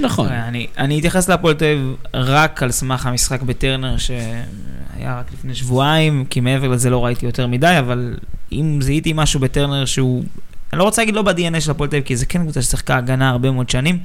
נכון. 0.00 0.28
אני, 0.28 0.66
אני 0.78 0.98
אתייחס 0.98 1.28
להפועל 1.28 1.54
תל 1.54 1.64
אביב 1.64 1.94
רק 2.14 2.62
על 2.62 2.70
סמך 2.70 3.06
המשחק 3.06 3.42
בטרנר 3.42 3.96
שהיה 3.96 5.18
רק 5.18 5.32
לפני 5.32 5.54
שבועיים, 5.54 6.24
כי 6.30 6.40
מעבר 6.40 6.68
לזה 6.68 6.90
לא 6.90 7.04
ראיתי 7.04 7.26
יותר 7.26 7.46
מדי, 7.46 7.76
אבל 7.78 8.16
אם 8.52 8.78
זיהיתי 8.82 9.12
משהו 9.14 9.40
בטרנר 9.40 9.84
שהוא, 9.84 10.24
אני 10.72 10.78
לא 10.78 10.84
רוצה 10.84 11.02
להגיד 11.02 11.14
לא 11.14 11.22
ב-DNA 11.22 11.60
של 11.60 11.70
הפועל 11.70 11.90
תל 11.90 11.96
אביב, 11.96 12.06
כי 12.06 12.16
זה 12.16 12.26
כן 12.26 12.42
קבוצה 12.42 12.62
ששיחקה 12.62 12.96
הגנה 12.96 13.30
הרבה 13.30 13.50
מאוד 13.50 13.70
שנים, 13.70 13.98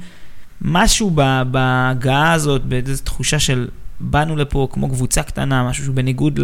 משהו 0.62 1.10
בהגעה 1.50 2.32
הזאת, 2.32 2.64
באיזו 2.64 3.04
תחושה 3.04 3.38
של 3.38 3.68
באנו 4.00 4.36
לפה 4.36 4.68
כמו 4.72 4.88
קבוצה 4.88 5.22
קטנה, 5.22 5.68
משהו 5.68 5.84
שהוא 5.84 5.94
בניגוד 5.94 6.40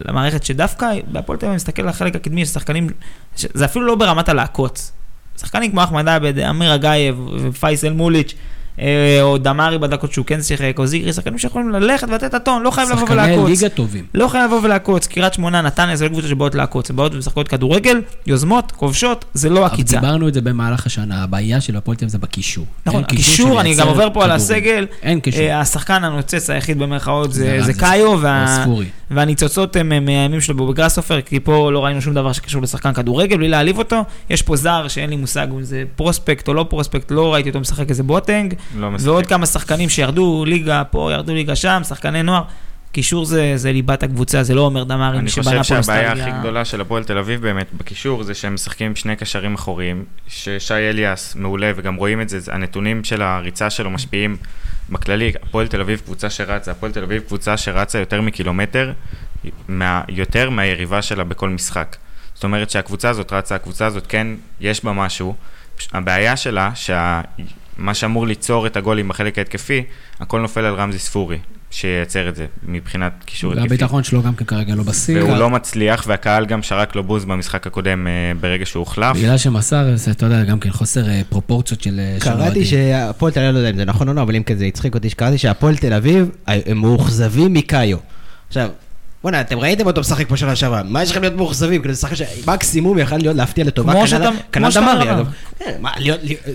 למערכת, 0.00 0.44
שדווקא 0.44 0.86
בהפועל 1.12 1.38
תל 1.38 1.46
אביב, 1.46 1.56
מסתכל 1.56 1.82
על 1.82 1.88
החלק 1.88 2.16
הקדמי 2.16 2.46
של 2.46 2.52
שחקנים, 2.52 2.86
זה 3.36 3.64
אפילו 3.64 3.86
לא 3.86 3.94
ברמת 3.94 4.28
הלעקוץ. 4.28 4.92
שחקנים 5.40 5.70
כמו 5.70 5.84
אחמד 5.84 6.08
עבד, 6.08 6.38
אמיר 6.38 6.74
אגייב 6.74 7.28
ופייסל 7.40 7.92
מוליץ', 7.92 8.34
או 9.22 9.38
דמארי 9.38 9.78
בדקות 9.78 10.12
שהוא 10.12 10.26
כן 10.26 10.42
שיחק, 10.42 10.74
או 10.78 10.86
זיקרי, 10.86 11.12
שחקנים 11.12 11.38
שיכולים 11.38 11.70
ללכת 11.70 12.08
ולתת 12.08 12.24
את 12.24 12.34
הטון, 12.34 12.62
לא 12.62 12.70
חייב 12.70 12.88
לבוא 12.90 13.00
שחקני 13.00 13.14
ולעקוץ. 13.22 13.48
ליגה 13.48 13.68
טובים. 13.68 14.04
לא 14.14 14.28
חייב 14.28 14.44
לבוא 14.44 14.60
ולעקוץ, 14.62 15.06
קריית 15.06 15.34
שמונה, 15.34 15.62
נתניה, 15.62 15.96
זה 15.96 16.04
לא 16.04 16.08
קבוצות 16.10 16.30
שבאות 16.30 16.54
לעקוץ, 16.54 16.90
הן 16.90 16.96
באות 16.96 17.14
ומשחקות 17.14 17.48
כדורגל, 17.48 18.00
יוזמות, 18.26 18.72
כובשות, 18.72 19.24
זה 19.34 19.50
לא 19.50 19.58
אבל 19.58 19.66
עקיצה. 19.74 20.00
דיברנו 20.00 20.28
את 20.28 20.34
זה 20.34 20.40
במהלך 20.40 20.86
השנה, 20.86 21.22
הבעיה 21.22 21.60
של 21.60 21.76
הפועל 21.76 21.96
זה 22.06 22.18
בקישור. 22.18 22.66
נכון, 22.86 23.02
הקישור, 23.04 23.60
אני 23.60 23.74
גם 23.74 23.88
עובר 23.88 24.08
פה 24.12 24.24
על. 24.24 24.30
הסגל, 24.30 24.86
אין 25.02 25.20
קישור. 25.20 25.40
אה, 25.42 25.60
השחקן 25.60 26.04
הנוצץ 26.04 26.50
היחיד 26.50 26.78
במרכאות 26.78 27.32
זה 27.32 27.72
קאיו, 27.78 28.18
וה- 28.20 28.60
ספורי. 28.62 28.86
והניצוצות 29.10 29.76
הם 29.76 29.92
אה, 29.92 30.00
מהימים 30.00 30.40
שלו 30.40 30.66
בגראסופר, 30.66 31.20
כי 31.20 31.40
פה 31.40 31.72
לא 31.72 31.84
ראינו 31.84 32.02
שום 32.02 32.14
דבר 32.14 32.32
שקשור 32.32 32.62
לשחקן 32.62 32.92
כדורגל, 32.92 33.36
בלי 33.36 33.48
להעליב 33.48 33.78
אותו. 33.78 34.04
יש 34.30 34.42
פה 34.42 34.56
זר 34.56 34.88
שאין 34.88 35.10
לי 35.10 35.16
מושג 35.16 35.46
אם 35.50 35.62
זה 35.62 35.84
פרוספקט 35.96 36.48
או 36.48 36.54
לא 36.54 36.66
פרוספקט, 36.68 37.10
לא 37.10 37.34
ראיתי 37.34 37.48
אותו 37.48 37.60
משחק 37.60 37.90
איזה 37.90 38.02
בוטנג. 38.02 38.54
לא 38.76 38.90
משחק. 38.90 39.08
ועוד 39.08 39.26
כמה 39.26 39.46
שחקנים 39.46 39.88
שירדו 39.88 40.44
ליגה 40.46 40.82
פה, 40.84 41.12
ירדו 41.12 41.34
ליגה 41.34 41.56
שם, 41.56 41.80
שחקני 41.88 42.22
נוער. 42.22 42.42
קישור 42.92 43.24
זה, 43.24 43.52
זה 43.56 43.72
ליבת 43.72 44.02
הקבוצה, 44.02 44.42
זה 44.42 44.54
לא 44.54 44.60
עומר 44.60 44.84
דמארי 44.84 45.18
אני 45.18 45.30
שבנה 45.30 45.58
חושב 45.58 45.74
פה 45.76 45.82
שהבעיה 45.82 46.08
נוסטלגיה. 46.08 46.28
הכי 46.34 46.40
גדולה 46.40 46.64
של 46.64 46.80
הפועל 46.80 47.04
תל 47.04 47.18
אביב 47.18 47.40
באמת 47.42 47.66
בקישור 47.76 48.22
זה 48.22 48.34
שהם 48.34 48.54
משחקים 48.54 48.86
עם 48.86 48.96
שני 48.96 49.16
קשרים 49.16 49.54
אחוריים, 49.54 50.04
ששי 50.28 50.74
אליאס 50.74 51.34
מעולה 51.34 51.72
וגם 51.76 51.94
רואים 51.94 52.20
את 52.20 52.28
זה, 52.28 52.38
הנתונים 52.52 53.04
של 53.04 53.22
הריצה 53.22 53.70
שלו 53.70 53.90
משפיעים 53.90 54.36
בכללי, 54.90 55.32
הפועל 55.42 55.66
תל 55.68 55.80
אביב 55.80 56.00
קבוצה 56.04 56.30
שרצה, 56.30 56.70
הפועל 56.70 56.92
תל 56.92 57.02
אביב 57.02 57.22
קבוצה 57.22 57.56
שרצה 57.56 57.98
יותר 57.98 58.20
מקילומטר, 58.20 58.92
מה, 59.68 60.02
יותר 60.08 60.50
מהיריבה 60.50 61.02
שלה 61.02 61.24
בכל 61.24 61.48
משחק. 61.48 61.96
זאת 62.34 62.44
אומרת 62.44 62.70
שהקבוצה 62.70 63.10
הזאת 63.10 63.32
רצה, 63.32 63.54
הקבוצה 63.54 63.86
הזאת 63.86 64.06
כן, 64.06 64.26
יש 64.60 64.84
בה 64.84 64.92
משהו, 64.92 65.34
הבעיה 65.92 66.36
שלה, 66.36 66.70
שמה 66.74 67.94
שאמור 67.94 68.26
ליצור 68.26 68.66
את 68.66 68.76
הגולים 68.76 69.08
בחלק 69.08 69.38
ההתקפי, 69.38 69.84
הכל 70.20 70.40
נופל 70.40 70.64
על 70.64 70.74
רמזי 70.74 70.98
ספורי, 70.98 71.38
שייצר 71.70 72.28
את 72.28 72.36
זה 72.36 72.46
מבחינת 72.62 73.12
קישור 73.24 73.52
התקפי. 73.52 73.68
והביטחון 73.68 74.04
שלו 74.04 74.22
גם 74.22 74.34
כן 74.34 74.44
כרגע 74.44 74.74
לא 74.74 74.82
בשיא. 74.82 75.22
והוא 75.22 75.36
לא 75.36 75.50
מצליח, 75.50 76.04
והקהל 76.06 76.46
גם 76.46 76.62
שרק 76.62 76.96
לו 76.96 77.04
בוז 77.04 77.24
במשחק 77.24 77.66
הקודם 77.66 78.06
אה, 78.06 78.32
ברגע 78.40 78.66
שהוא 78.66 78.80
הוחלף. 78.80 79.16
בגלל 79.16 79.38
שמסר, 79.38 79.96
זה, 79.96 80.10
אתה 80.10 80.26
יודע, 80.26 80.44
גם 80.44 80.60
כן 80.60 80.70
חוסר 80.70 81.08
אה, 81.08 81.20
פרופורציות 81.28 81.82
של... 81.82 82.00
אה, 82.00 82.16
קראתי. 82.20 82.64
שהפועל 82.64 83.32
תל 83.32 83.40
אביב, 83.40 83.52
לא 83.52 83.58
יודע 83.58 83.70
אם 83.70 83.76
זה 83.76 83.84
נכון 83.84 84.08
או 84.08 84.14
לא, 84.14 84.22
אבל 84.22 84.36
אם 84.36 84.42
כזה 84.42 84.64
הצחיק 84.64 84.94
אותי, 84.94 85.10
שקראתי 85.10 85.38
שהפועל 85.38 85.76
תל 85.76 85.92
אביב, 85.92 86.30
הם 86.46 86.78
מאוכזבים 86.78 87.52
מקאיו. 87.52 87.98
עכשיו, 88.48 88.68
בוא'נה, 89.22 89.40
אתם 89.40 89.58
ראיתם 89.58 89.86
אותו 89.86 90.00
משחק 90.00 90.28
פה 90.28 90.36
שנה 90.36 90.56
שעברה, 90.56 90.82
מה 90.82 91.02
יש 91.02 91.10
לכם 91.10 91.20
להיות 91.20 91.34
מאוכזבים? 91.34 91.80
כאילו, 91.80 91.94
זה 91.94 92.00
שחקן 92.00 92.14
שמקסימום 92.16 92.98
יכל 92.98 93.16
להיות 93.16 93.36
להפתיע 93.36 93.64
לטובה. 93.64 93.92
כמו 93.92 94.00
כנ"ל- 94.00 94.06
שאתה- 94.08 94.30
כנ"ל 94.52 94.62
כמו 94.62 94.72
שאתה 94.72 94.86
דמרי. 95.04 95.24
כן, 95.58 95.80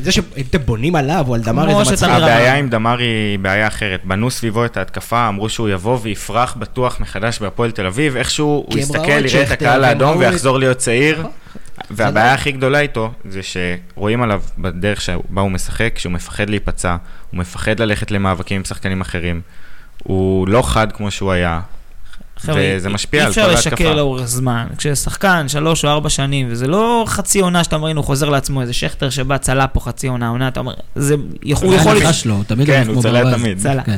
זה 0.03 0.11
שאתם 0.11 0.57
בונים 0.65 0.95
עליו 0.95 1.25
או 1.27 1.35
על 1.35 1.41
דמרי 1.41 1.73
זה 1.75 1.91
מצחיק. 1.91 2.09
הבעיה 2.09 2.55
עם 2.55 2.69
דמרי 2.69 3.05
היא 3.05 3.39
בעיה 3.39 3.67
אחרת. 3.67 3.99
בנו 4.05 4.31
סביבו 4.31 4.65
את 4.65 4.77
ההתקפה, 4.77 5.27
אמרו 5.27 5.49
שהוא 5.49 5.69
יבוא 5.69 5.99
ויפרח 6.01 6.55
בטוח 6.59 6.99
מחדש 6.99 7.39
בהפועל 7.39 7.71
תל 7.71 7.85
אביב, 7.85 8.15
איכשהו 8.15 8.65
הוא 8.69 8.79
יסתכל, 8.79 8.99
יראה 9.25 9.43
את 9.43 9.51
הקהל 9.51 9.83
האדום 9.83 10.17
ויחזור 10.17 10.59
להיות 10.59 10.77
צעיר. 10.77 11.19
נכון. 11.19 11.31
והבעיה. 11.91 12.33
הכי 12.33 12.51
גדולה 12.51 12.79
איתו, 12.79 13.11
זה 13.29 13.39
שרואים 13.43 14.21
עליו 14.21 14.41
בדרך 14.57 15.01
שבה 15.01 15.41
הוא 15.41 15.51
משחק, 15.51 15.95
שהוא 15.97 16.11
מפחד 16.13 16.49
להיפצע, 16.49 16.95
הוא 17.31 17.39
מפחד 17.39 17.79
ללכת 17.79 18.11
למאבקים 18.11 18.57
עם 18.57 18.63
שחקנים 18.65 19.01
אחרים. 19.01 19.41
הוא 20.03 20.47
לא 20.47 20.61
חד 20.61 20.91
כמו 20.91 21.11
שהוא 21.11 21.31
היה. 21.31 21.59
חבר'ה, 22.45 22.73
וזה 22.77 22.89
משפיע 22.89 23.25
על 23.25 23.33
כל 23.33 23.39
אי 23.39 23.45
ההתקפה. 23.45 23.59
אפשר 23.59 23.75
לשקר 23.75 23.93
לאורך 23.95 24.25
זמן. 24.25 24.67
כששחקן 24.77 25.45
שלוש 25.47 25.85
או 25.85 25.89
ארבע 25.89 26.09
שנים, 26.09 26.47
וזה 26.51 26.67
לא 26.67 27.03
חצי 27.07 27.39
עונה 27.39 27.63
שאתה 27.63 27.75
אומר, 27.75 27.87
הנה 27.87 27.99
הוא 27.99 28.05
חוזר 28.05 28.29
לעצמו, 28.29 28.61
איזה 28.61 28.73
שכטר 28.73 29.09
שבא, 29.09 29.37
צלה 29.37 29.67
פה 29.67 29.79
חצי 29.79 30.07
עונה, 30.07 30.27
עונה, 30.29 30.47
אתה 30.47 30.59
אומר, 30.59 30.73
זה, 30.95 31.15
יכול- 31.43 31.67
הוא 31.67 31.75
זה 31.75 31.81
יכול... 31.81 31.91
ההנחה 31.95 32.13
שלו, 32.13 32.35
הוא 32.35 32.43
תמיד 32.43 32.67
כן, 32.67 32.83
הוא 32.87 33.03
ברווז. 33.03 33.33
תמיד. 33.33 33.57
צלה. 33.57 33.83
כן. 33.83 33.97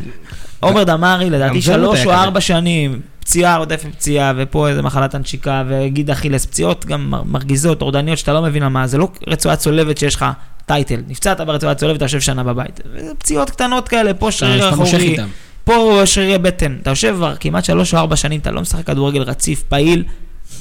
עומר 0.60 0.84
דמארי, 0.84 1.30
לדעתי 1.30 1.56
לא 1.56 1.62
שלוש 1.62 2.06
או. 2.06 2.12
ארבע 2.12 2.42
שנים, 2.42 3.00
פציעה 3.20 3.58
רודפת 3.58 3.86
פציעה, 3.96 4.34
ופה 4.38 4.70
איזה 4.70 4.82
מחלת 4.82 5.16
הנשיקה, 5.16 5.64
וגיד 5.68 6.10
אכילס, 6.12 6.46
פציעות 6.46 6.86
גם 6.86 7.10
מר- 7.10 7.24
מרגיזות, 7.24 7.80
טורדניות, 7.80 8.18
שאתה 8.18 8.34
לא 8.34 8.42
מבין 8.42 8.64
על 8.64 8.70
מה, 8.70 8.88
זה 8.88 8.98
לא 8.98 9.08
רצועה 9.28 9.56
צולבת 9.56 9.98
שיש 9.98 10.16
לך 10.16 10.26
טייטל. 10.66 11.02
נפצעת 11.08 11.42
ברצועה 11.42 11.76
צולבת, 11.76 11.98
אתה 11.98 12.06
יושב 12.06 12.20
שנה 12.20 12.44
בבית. 12.44 12.82
פציעות 13.18 13.50
קטנות 13.50 13.88
כאלה, 13.88 14.14
פה 14.14 14.32
שריר 14.32 14.70
אחורי. 14.70 15.18
פה 15.66 16.02
שרירי 16.06 16.38
בטן. 16.38 16.78
אתה 16.82 16.90
יושב 16.90 17.14
כבר 17.16 17.36
כמעט 17.36 17.66
שלוש 17.66 17.94
או 17.94 18.00
ארבע 18.00 18.16
שנים, 18.16 18.40
אתה 18.40 18.52
לא 18.52 18.62
משחק 18.62 18.86
כדורגל 18.88 19.22
רציף, 19.22 19.64
פעיל. 19.64 20.04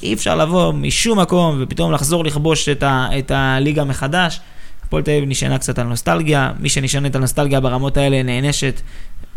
אי 0.02 0.14
אפשר 0.14 0.36
לבוא 0.36 0.72
משום 0.72 1.20
מקום 1.20 1.56
ופתאום 1.60 1.92
לחזור 1.92 2.24
לכבוש 2.24 2.68
את, 2.68 2.82
ה, 2.82 3.08
את 3.18 3.30
הליגה 3.34 3.84
מחדש. 3.84 4.40
הפועל 4.86 5.02
תל 5.02 5.10
אביב 5.10 5.24
נשענה 5.28 5.58
קצת 5.58 5.78
על 5.78 5.86
נוסטלגיה, 5.86 6.52
מי 6.58 6.68
שנשענת 6.68 7.14
על 7.14 7.20
נוסטלגיה 7.20 7.60
ברמות 7.60 7.96
האלה 7.96 8.22
נענשת. 8.22 8.80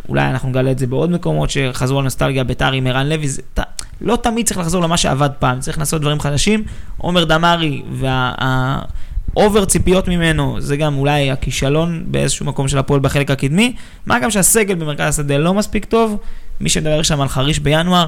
אולי 0.08 0.26
אנחנו 0.26 0.48
נגלה 0.48 0.70
את 0.70 0.78
זה 0.78 0.86
בעוד 0.86 1.10
מקומות 1.10 1.50
שחזרו 1.50 1.98
על 1.98 2.04
נוסטלגיה, 2.04 2.44
ביתר 2.44 2.72
עם 2.72 2.86
ערן 2.86 3.08
לוי, 3.08 3.28
זה, 3.28 3.42
ת, 3.54 3.60
לא 4.00 4.16
תמיד 4.16 4.46
צריך 4.46 4.58
לחזור 4.58 4.82
למה 4.82 4.96
שעבד 4.96 5.30
פעם, 5.38 5.60
צריך 5.60 5.78
לעשות 5.78 6.00
דברים 6.00 6.20
חדשים. 6.20 6.64
עומר 6.96 7.24
דמארי 7.24 7.82
והאובר 9.36 9.64
ציפיות 9.64 10.08
ממנו, 10.08 10.60
זה 10.60 10.76
גם 10.76 10.96
אולי 10.96 11.30
הכישלון 11.30 12.04
באיזשהו 12.06 12.46
מקום 12.46 12.68
של 12.68 12.78
הפועל 12.78 13.00
בחלק 13.00 13.30
הקדמי. 13.30 13.74
מה 14.06 14.18
גם 14.18 14.30
שהסגל 14.30 14.74
במרכז 14.74 15.08
השדה 15.08 15.38
לא 15.38 15.54
מספיק 15.54 15.84
טוב, 15.84 16.16
מי 16.60 16.68
שמדבר 16.68 17.02
שם 17.02 17.20
על 17.20 17.28
חריש 17.28 17.58
בינואר, 17.58 18.06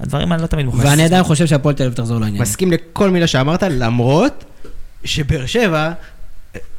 הדברים 0.00 0.32
האלה 0.32 0.42
לא 0.42 0.46
תמיד 0.46 0.66
מוכנים. 0.66 0.86
ואני 0.86 1.04
עדיין 1.04 1.24
חושב 1.24 1.46
שהפועל 1.46 1.74
תל 1.74 1.82
אביב 1.82 1.94
תחזור 1.94 2.20
לעניין. 2.20 2.42
מסכים 2.42 2.72
לכל 2.72 3.10
מילה 3.10 3.26
שאמרת, 3.26 3.62
למרות 3.62 4.44
שבאר 5.04 5.46
שבע 5.46 5.92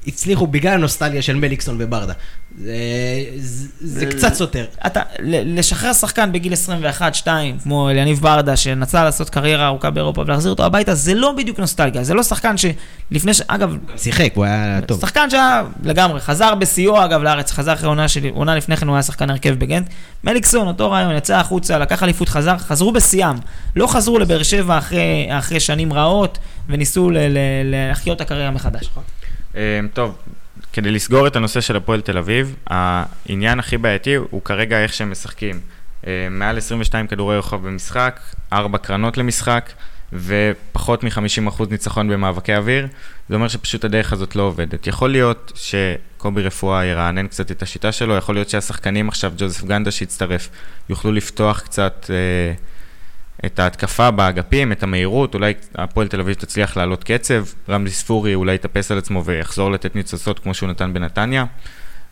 הצליחו 0.08 0.48
בגלל 0.48 0.74
הנוסטלגיה 0.74 1.22
של 1.22 1.36
מליקסון 1.36 1.76
וברדה. 1.80 2.14
זה, 2.58 2.74
זה, 3.38 3.68
זה 3.80 4.06
קצת 4.06 4.34
סותר. 4.34 4.66
אתה, 4.86 5.02
ל- 5.20 5.60
לשחרר 5.60 5.94
שחקן 5.94 6.32
בגיל 6.32 6.54
21-2, 7.24 7.28
כמו 7.64 7.90
אליניב 7.90 8.20
ברדה, 8.22 8.56
שנסע 8.58 9.04
לעשות 9.04 9.30
קריירה 9.30 9.68
ארוכה 9.68 9.90
באירופה 9.90 10.22
ולהחזיר 10.22 10.52
אותו 10.52 10.66
הביתה, 10.66 10.96
זה 10.96 11.14
לא 11.14 11.32
בדיוק 11.38 11.60
נוסטלגיה, 11.60 12.04
זה 12.04 12.14
לא 12.14 12.24
שחקן 12.24 12.56
שלפני 12.58 13.34
ש... 13.34 13.42
אגב, 13.48 13.78
שיחק, 13.98 14.32
הוא 14.36 14.46
היה 14.46 14.80
טוב. 14.86 15.02
שחקן 15.02 15.30
שהיה 15.30 15.64
לגמרי, 15.84 16.20
חזר 16.20 16.56
בשיאו 16.56 17.06
אגב 17.06 17.22
לארץ, 17.24 17.52
חזר 17.52 17.74
אחרי 17.74 17.88
עונה 17.88 18.08
שלי, 18.08 18.30
עונה 18.30 18.56
לפני 18.56 18.78
כן 18.78 18.88
הוא 18.88 18.96
היה 18.96 19.04
שחקן 19.04 19.30
הרכב 19.30 19.54
בגנט. 19.60 19.88
מליקסון, 20.24 20.68
אותו 20.68 20.92
רעיון, 20.92 21.16
יצא 21.16 21.38
החוצה, 21.38 21.78
לקח 21.78 22.04
אליפות, 22.04 22.30
חזר, 22.30 22.58
חזרו 22.58 22.92
בשיאם. 22.92 23.36
לא 23.76 23.88
חזרו 23.88 24.20
לבאר 24.20 24.44
שבע 24.44 24.78
אחרי, 24.78 25.00
אחרי 25.30 25.60
שנים 25.60 25.94
רעות, 25.94 26.38
וניסו 26.70 27.10
ל- 27.10 27.18
ל- 27.18 27.38
להחיות 27.72 28.16
את 28.16 28.22
הקריירה 28.22 28.52
מחדש. 28.52 28.90
אה, 29.56 29.62
טוב, 29.94 30.16
כדי 30.74 30.92
לסגור 30.92 31.28
את 31.28 31.36
הנושא 31.36 31.62
של 31.62 31.76
הפועל 31.76 32.02
תל 32.02 32.18
אביב, 32.18 32.56
העניין 32.68 33.60
הכי 33.60 33.78
בעייתי 33.78 34.16
הוא 34.16 34.42
כרגע 34.42 34.84
איך 34.84 34.94
שהם 34.94 35.12
משחקים. 35.12 35.60
אה, 36.08 36.28
מעל 36.32 36.58
22 36.58 37.08
כדורי 37.08 37.36
רוחב 37.38 37.68
במשחק, 37.68 38.20
4 38.54 38.78
קרנות 38.78 39.18
למשחק, 39.18 39.72
ופחות 40.14 41.04
מ-50% 41.04 41.64
ניצחון 41.70 42.08
במאבקי 42.08 42.56
אוויר. 42.56 42.88
זה 43.30 43.36
אומר 43.36 43.48
שפשוט 43.48 43.86
הדרך 43.86 44.14
הזאת 44.14 44.36
לא 44.36 44.44
עובדת. 44.44 44.88
יכול 44.88 45.10
להיות 45.10 45.52
שקובי 45.56 46.42
רפואה 46.42 46.86
ירענן 46.86 47.28
קצת 47.28 47.52
את 47.52 47.62
השיטה 47.62 47.92
שלו, 47.92 48.18
יכול 48.18 48.36
להיות 48.36 48.50
שהשחקנים 48.50 49.08
עכשיו, 49.08 49.32
ג'וזף 49.38 49.64
גנדה 49.64 49.92
שהצטרף, 49.92 50.50
יוכלו 50.90 51.12
לפתוח 51.12 51.60
קצת 51.60 52.06
אה, 52.10 52.54
את 53.46 53.60
ההתקפה 53.60 54.12
באגפים, 54.12 54.72
את 54.72 54.84
המהירות, 54.84 55.36
אולי 55.36 55.54
הפועל 55.76 56.08
תל 56.08 56.20
אביב 56.20 56.34
תצליח 56.34 56.78
לעלות 56.78 57.04
קצב, 57.04 57.46
רמזי 57.70 57.94
ספורי 57.94 58.36
אולי 58.36 58.56
יתאפס 58.56 58.92
על 58.92 58.98
עצמו 58.98 59.26
ויחזור 59.26 59.72
לתת 59.72 59.96
ניצוצות 59.96 60.40
כמו 60.40 60.54
שהוא 60.54 60.70
נתן 60.70 60.94
בנתניה, 60.94 61.46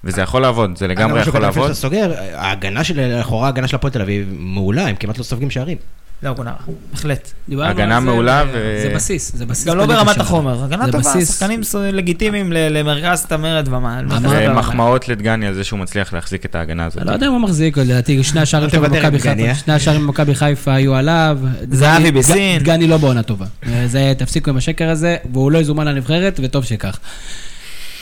וזה 0.03 0.21
יכול 0.21 0.41
לעבוד, 0.41 0.77
זה 0.77 0.87
לגמרי 0.87 1.21
יכול 1.21 1.33
קטן 1.33 1.41
לפני 1.41 1.41
לעבוד. 1.41 1.67
שאתה 1.67 1.73
סוגר, 1.73 2.13
ההגנה 2.33 2.83
של, 2.83 3.19
לכאורה 3.19 3.45
ההגנה 3.45 3.67
של 3.67 3.75
הפועל 3.75 3.93
תל 3.93 4.01
אביב 4.01 4.27
מעולה, 4.39 4.87
הם 4.87 4.95
כמעט 4.95 5.17
לא 5.17 5.23
סופגים 5.23 5.49
שערים. 5.49 5.77
לא, 6.23 6.33
גונר, 6.33 6.51
בהחלט. 6.91 7.31
הגנה 7.61 7.99
מעולה 7.99 8.43
ו- 8.47 8.49
ו- 8.53 8.79
זה 8.89 8.95
בסיס, 8.95 9.31
זה 9.35 9.45
בסיס. 9.45 9.67
גם 9.67 9.77
לא 9.77 9.85
ברמת. 9.85 10.17
החומר, 10.17 10.63
הגנה 10.63 10.85
טובה, 10.85 10.99
בסיס. 10.99 11.31
שחקנים 11.33 11.61
לגיטימיים 11.93 12.53
ל- 12.53 12.77
למרכז 12.77 13.25
צמרת. 13.29 13.67
אמר- 13.67 13.79
מרכז 14.01 14.23
טבלה. 14.25 14.51
ומחמאות 14.51 15.09
לדגני 15.09 15.47
על 15.47 15.53
זה 15.53 15.63
שהוא 15.63 15.79
מצליח 15.79 16.13
להחזיק 16.13 16.45
את 16.45 16.55
ההגנה 16.55 16.85
הזאת. 16.85 16.97
אני 17.01 17.07
לא 17.07 17.11
יודע 17.13 17.27
אם 17.27 17.31
הוא 17.31 17.41
מחזיק, 17.41 17.77
לדעתי 17.77 18.23
שני 18.23 18.41
השערים 18.41 18.69
שלו 18.69 18.81
במכבי 18.81 18.97
על 18.97 19.09
דגני, 19.17 19.19
חיפה, 19.35 19.49
אה? 19.49 19.55
שני 19.55 19.73
השערים 19.73 20.01
במכבי 20.07 20.35
חיפה 20.35 20.73
היו 20.73 20.95
עליו. 20.95 21.37
זהבי 21.71 22.11
בסין. 22.11 22.61
דגני 22.61 22.87
לא 22.87 22.97
בעונה 22.97 23.23
טובה. 23.23 23.45
אה, 23.67 23.83
זה, 23.87 24.13
תפסיקו 24.17 24.49
עם 24.49 24.57
השקר 24.57 24.89
הזה, 24.89 25.15
והוא 25.33 25.51
לא 25.51 25.57
יזומן 25.57 25.87
לנבחרת, 25.87 26.39
וטוב 26.43 26.63
שכך. 26.65 26.99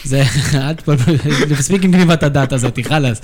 זה, 0.04 0.24
אל 0.56 0.74
תפלפל, 0.74 1.16
מספיק 1.52 1.84
עם 1.84 1.92
גניבת 1.92 2.24
הדעת 2.24 2.54
הזאת, 2.54 2.80
חלאס. 2.84 3.22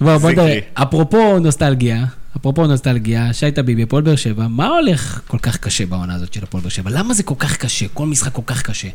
בוא, 0.00 0.16
בוא 0.16 0.30
נדבר. 0.30 0.58
אפרופו 0.74 1.38
נוסטלגיה, 1.38 2.04
אפרופו 2.36 2.66
נוסטלגיה, 2.66 3.32
שי 3.32 3.50
טביבי, 3.50 3.82
הפועל 3.82 4.02
באר 4.02 4.16
שבע, 4.16 4.46
מה 4.48 4.66
הולך 4.66 5.20
כל 5.26 5.38
כך 5.38 5.56
קשה 5.56 5.86
בעונה 5.86 6.14
הזאת 6.14 6.32
של 6.32 6.42
הפועל 6.42 6.62
באר 6.62 6.70
שבע? 6.70 6.90
למה 6.90 7.14
זה 7.14 7.22
כל 7.22 7.34
כך 7.38 7.56
קשה? 7.56 7.86
כל 7.94 8.06
משחק 8.06 8.32
כל 8.32 8.42
כך 8.46 8.62
קשה. 8.62 8.88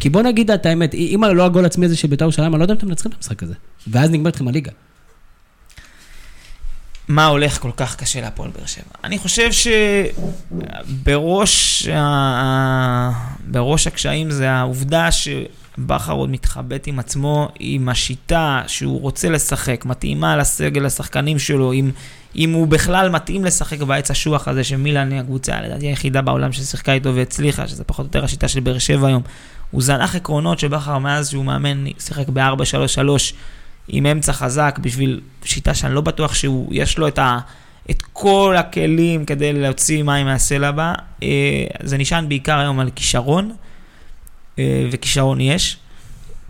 כי 0.00 0.10
בוא 0.10 0.22
נגיד 0.22 0.50
את 0.50 0.66
האמת, 0.66 0.94
אם 0.94 1.24
לא 1.34 1.44
הגול 1.44 1.64
עצמי 1.64 1.86
הזה 1.86 1.96
של 1.96 2.08
בית"ר 2.08 2.24
ירושלים, 2.24 2.54
אני 2.54 2.58
לא 2.58 2.64
יודע 2.64 2.74
אם 2.74 2.78
אתם 2.78 2.88
מנצחים 2.88 3.10
את 3.10 3.16
המשחק 3.16 3.42
הזה. 3.42 3.54
ואז 3.86 4.10
נגמרת 4.10 4.36
לכם 4.36 4.48
הליגה. 4.48 4.70
מה 7.08 7.26
הולך 7.26 7.58
כל 7.60 7.70
כך 7.76 7.96
קשה 7.96 8.20
להפועל 8.20 8.50
באר 8.50 8.66
שבע? 8.66 8.84
אני 9.04 9.18
חושב 9.18 9.50
שבראש 11.02 11.88
ה... 11.88 13.10
בראש 13.46 13.86
הקשיים 13.86 14.30
זה 14.30 14.50
העובדה 14.50 15.08
שבכר 15.76 16.12
עוד 16.12 16.30
מתחבט 16.30 16.86
עם 16.86 16.98
עצמו, 16.98 17.48
עם 17.58 17.88
השיטה 17.88 18.62
שהוא 18.66 19.00
רוצה 19.00 19.28
לשחק, 19.28 19.84
מתאימה 19.84 20.36
לסגל 20.36 20.86
השחקנים 20.86 21.38
שלו, 21.38 21.72
אם, 21.72 21.90
אם 22.36 22.52
הוא 22.52 22.68
בכלל 22.68 23.08
מתאים 23.08 23.44
לשחק 23.44 23.80
בעץ 23.80 24.10
השוח 24.10 24.48
הזה 24.48 24.64
שמילן 24.64 25.12
היא 25.12 25.20
הקבוצה, 25.20 25.60
לדעתי 25.60 25.86
היחידה 25.86 26.22
בעולם 26.22 26.52
ששיחקה 26.52 26.92
איתו 26.92 27.14
והצליחה, 27.14 27.68
שזה 27.68 27.84
פחות 27.84 28.04
או 28.04 28.08
יותר 28.08 28.24
השיטה 28.24 28.48
של 28.48 28.60
באר 28.60 28.78
שבע 28.78 29.08
היום. 29.08 29.22
הוא 29.70 29.82
זנח 29.82 30.14
עקרונות 30.14 30.58
שבכר 30.58 30.98
מאז 30.98 31.30
שהוא 31.30 31.44
מאמן 31.44 31.84
שיחק 31.98 32.28
ב-4-3-3 32.28 33.34
עם 33.88 34.06
אמצע 34.06 34.32
חזק 34.32 34.78
בשביל 34.82 35.20
שיטה 35.44 35.74
שאני 35.74 35.94
לא 35.94 36.00
בטוח 36.00 36.34
שיש 36.34 36.98
לו 36.98 37.08
את, 37.08 37.18
ה, 37.18 37.38
את 37.90 38.02
כל 38.12 38.54
הכלים 38.58 39.24
כדי 39.24 39.52
להוציא 39.52 40.02
מים 40.02 40.26
מהסלע 40.26 40.70
בה. 40.70 40.94
אה, 41.22 41.28
זה 41.82 41.98
נשען 41.98 42.28
בעיקר 42.28 42.58
היום 42.58 42.80
על 42.80 42.90
כישרון, 42.94 43.52
וכישרון 44.90 45.40
יש. 45.40 45.76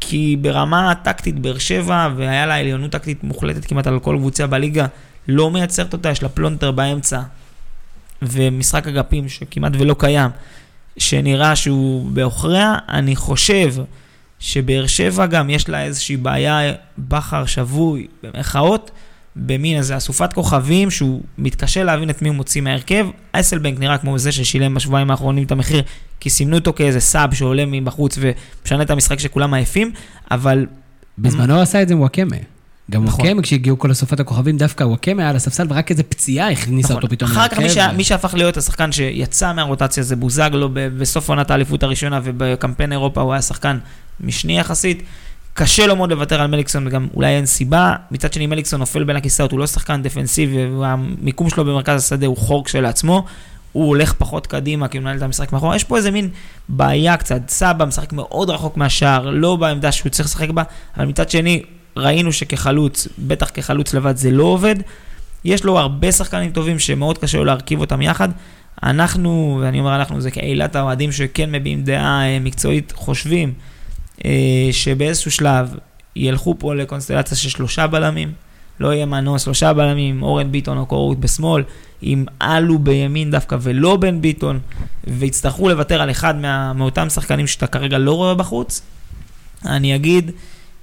כי 0.00 0.36
ברמה 0.40 0.90
הטקטית 0.90 1.38
באר 1.38 1.58
שבע, 1.58 2.08
והיה 2.16 2.46
לה 2.46 2.58
עליונות 2.58 2.90
טקטית 2.90 3.24
מוחלטת 3.24 3.64
כמעט 3.64 3.86
על 3.86 3.98
כל 3.98 4.16
קבוצה 4.18 4.46
בליגה, 4.46 4.86
לא 5.28 5.50
מייצרת 5.50 5.92
אותה, 5.92 6.10
יש 6.10 6.22
לה 6.22 6.28
פלונטר 6.28 6.70
באמצע, 6.70 7.20
ומשחק 8.22 8.86
אגפים 8.86 9.28
שכמעט 9.28 9.72
ולא 9.78 9.94
קיים, 9.98 10.30
שנראה 10.98 11.56
שהוא 11.56 12.10
בעוכריה, 12.10 12.74
אני 12.88 13.16
חושב 13.16 13.74
שבאר 14.38 14.86
שבע 14.86 15.26
גם 15.26 15.50
יש 15.50 15.68
לה 15.68 15.82
איזושהי 15.82 16.16
בעיה, 16.16 16.72
בכר 16.98 17.46
שבוי, 17.46 18.06
במרכאות, 18.22 18.90
במין 19.46 19.78
איזה 19.78 19.96
אסופת 19.96 20.32
כוכבים 20.32 20.90
שהוא 20.90 21.22
מתקשה 21.38 21.84
להבין 21.84 22.10
את 22.10 22.22
מי 22.22 22.28
הוא 22.28 22.36
מוציא 22.36 22.60
מההרכב. 22.60 23.06
אסלבנק 23.32 23.78
נראה 23.78 23.98
כמו 23.98 24.18
זה 24.18 24.32
ששילם 24.32 24.74
בשבועיים 24.74 25.10
האחרונים 25.10 25.44
את 25.44 25.52
המחיר, 25.52 25.82
כי 26.20 26.30
סימנו 26.30 26.56
אותו 26.56 26.72
כאיזה 26.72 27.00
סאב 27.00 27.34
שעולה 27.34 27.64
מבחוץ 27.66 28.18
ומשנה 28.20 28.82
את 28.82 28.90
המשחק 28.90 29.18
שכולם 29.18 29.54
עייפים, 29.54 29.92
אבל 30.30 30.66
בזמנו 31.18 31.54
הוא 31.54 31.62
עשה 31.62 31.82
את 31.82 31.88
זה 31.88 31.94
עם 31.94 32.00
וואקמה. 32.00 32.36
גם 32.90 33.04
נכון. 33.04 33.24
וואקמה, 33.24 33.42
כשהגיעו 33.42 33.78
כל 33.78 33.90
אסופת 33.90 34.20
הכוכבים, 34.20 34.56
דווקא 34.56 34.84
וואקמה 34.84 35.22
היה 35.22 35.30
על 35.30 35.36
הספסל, 35.36 35.66
ורק 35.70 35.90
איזה 35.90 36.02
פציעה 36.02 36.50
הכניסה 36.50 36.88
נכון. 36.88 36.96
אותו 36.96 37.08
פתאום 37.08 37.30
אחר 37.30 37.48
כך 37.48 37.58
מי. 37.58 37.70
ש... 37.70 37.78
מי 37.96 38.04
שהפך 38.04 38.34
להיות 38.34 38.56
השחקן 38.56 38.92
שיצא 38.92 39.52
מהרוטציה 39.52 40.02
זה 40.02 40.16
בוזגלו 40.16 40.68
בסוף 40.72 41.28
עונת 41.28 41.50
האליפות 41.50 41.82
הראשונה 41.82 42.20
ובקמפיין 42.24 42.92
אירופה 42.92 43.20
הוא 43.20 43.32
היה 43.32 43.42
שחקן 43.42 43.78
משני 44.20 44.58
יחסית. 44.58 45.02
קשה 45.62 45.86
לו 45.86 45.96
מאוד 45.96 46.10
לוותר 46.10 46.40
על 46.40 46.46
מליקסון 46.46 46.86
וגם 46.86 47.08
אולי 47.14 47.28
אין 47.28 47.46
סיבה. 47.46 47.94
מצד 48.10 48.32
שני 48.32 48.46
מליקסון 48.46 48.80
נופל 48.80 49.04
בין 49.04 49.16
הכיסאות, 49.16 49.52
הוא 49.52 49.60
לא 49.60 49.66
שחקן 49.66 50.02
דפנסיבי 50.02 50.66
והמיקום 50.66 51.50
שלו 51.50 51.64
במרכז 51.64 52.04
השדה 52.04 52.26
הוא 52.26 52.36
חור 52.36 52.64
כשלעצמו. 52.64 53.24
הוא 53.72 53.88
הולך 53.88 54.12
פחות 54.12 54.46
קדימה 54.46 54.88
כי 54.88 54.98
הוא 54.98 55.04
מנהל 55.04 55.16
את 55.16 55.22
המשחק 55.22 55.52
מאחורה. 55.52 55.76
יש 55.76 55.84
פה 55.84 55.96
איזה 55.96 56.10
מין 56.10 56.28
בעיה 56.68 57.16
קצת. 57.16 57.40
סבא 57.48 57.84
משחק 57.84 58.12
מאוד 58.12 58.50
רחוק 58.50 58.76
מהשער, 58.76 59.30
לא 59.30 59.56
בעמדה 59.56 59.92
שהוא 59.92 60.10
צריך 60.10 60.28
לשחק 60.28 60.50
בה, 60.50 60.62
אבל 60.96 61.06
מצד 61.06 61.30
שני 61.30 61.62
ראינו 61.96 62.32
שכחלוץ, 62.32 63.08
בטח 63.18 63.50
כחלוץ 63.54 63.94
לבד 63.94 64.16
זה 64.16 64.30
לא 64.30 64.44
עובד. 64.44 64.76
יש 65.44 65.64
לו 65.64 65.78
הרבה 65.78 66.12
שחקנים 66.12 66.50
טובים 66.50 66.78
שמאוד 66.78 67.18
קשה 67.18 67.38
לו 67.38 67.44
להרכיב 67.44 67.80
אותם 67.80 68.02
יחד. 68.02 68.28
אנחנו, 68.82 69.58
ואני 69.62 69.80
אומר 69.80 69.96
אנחנו, 69.96 70.20
זה 70.20 70.30
קהילת 70.30 70.76
האוהדים 70.76 71.12
שכן 71.12 71.52
מביעים 71.52 71.82
דעה 71.82 72.22
אה, 72.26 72.38
מקצועית, 72.40 72.92
חושבים 72.96 73.52
שבאיזשהו 74.72 75.30
שלב 75.30 75.74
ילכו 76.16 76.54
פה 76.58 76.74
לקונסטלציה 76.74 77.36
של 77.36 77.48
שלושה 77.48 77.86
בלמים, 77.86 78.32
לא 78.80 78.94
יהיה 78.94 79.06
מנוס, 79.06 79.42
שלושה 79.42 79.72
בלמים, 79.72 80.22
אורן 80.22 80.52
ביטון 80.52 80.78
או 80.78 80.86
קורות 80.86 81.20
בשמאל, 81.20 81.62
עם 82.02 82.24
אלו 82.42 82.78
בימין 82.78 83.30
דווקא 83.30 83.56
ולא 83.60 83.96
בן 83.96 84.20
ביטון, 84.20 84.58
ויצטרכו 85.06 85.68
לוותר 85.68 86.02
על 86.02 86.10
אחד 86.10 86.40
מה, 86.40 86.72
מאותם 86.72 87.08
שחקנים 87.08 87.46
שאתה 87.46 87.66
כרגע 87.66 87.98
לא 87.98 88.12
רואה 88.12 88.34
בחוץ. 88.34 88.82
אני 89.66 89.94
אגיד 89.94 90.30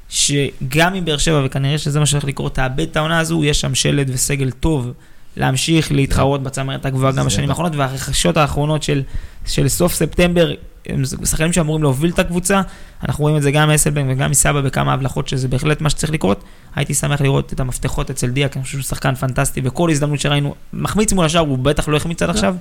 שגם 0.10 0.96
אם 0.96 1.06
באר 1.06 1.18
שבע, 1.18 1.42
וכנראה 1.46 1.78
שזה 1.78 2.00
מה 2.00 2.06
שהולך 2.06 2.26
לקרות, 2.26 2.56
תאבד 2.56 2.80
את 2.80 2.98
העונה 2.98 3.20
הזו, 3.20 3.44
יש 3.44 3.62
שם 3.62 3.76
שלד 3.76 4.10
וסגל 4.14 4.52
טוב 4.52 4.92
להמשיך 5.38 5.92
להתחרות 5.92 6.44
בצמרת 6.44 6.86
הגבוהה 6.86 7.12
גם 7.12 7.26
בשנים. 7.26 7.50
האחרונות, 7.50 7.76
והרכשות 7.76 8.38
האחרונות 8.38 8.84
של, 8.84 9.02
של 9.46 9.68
סוף 9.68 9.94
ספטמבר, 9.94 10.52
הם 10.86 11.06
שחקנים 11.06 11.54
שאמורים 11.54 11.84
להוביל 11.84 12.12
את 12.12 12.20
הקבוצה, 12.20 12.62
אנחנו 13.04 13.22
רואים 13.22 13.38
את 13.38 13.42
זה 13.42 13.52
גם 13.52 13.68
מאסלבנק 13.68 14.06
וגם 14.10 14.32
מסבא 14.32 14.62
בכמה 14.62 14.94
הבלחות, 14.94 15.28
שזה 15.28 15.48
בהחלט 15.48 15.82
מה 15.82 15.90
שצריך 15.90 16.14
לקרות. 16.14 16.44
הייתי 16.76 16.94
שמח 16.94 17.22
לראות 17.22 17.54
את 17.54 17.60
המפתחות 17.60 18.10
אצל 18.10 18.30
דיה, 18.30 18.50
כי 18.50 18.60
אני 18.60 18.64
חושב 18.64 18.78
שהוא 18.78 18.88
שחקן 18.88 19.16
פנטסטי, 19.16 19.62
וכל 19.64 19.90
הזדמנות 19.90 20.20
שראינו, 20.20 20.56
מחמיץ 20.74 21.14
מול 21.14 21.26
השאר, 21.26 21.42
הוא 21.42 21.58
בטח 21.58 21.88
לא 21.88 21.98
החמיץ 21.98 22.22
עד 22.22 22.30
עכשיו. 22.30 22.56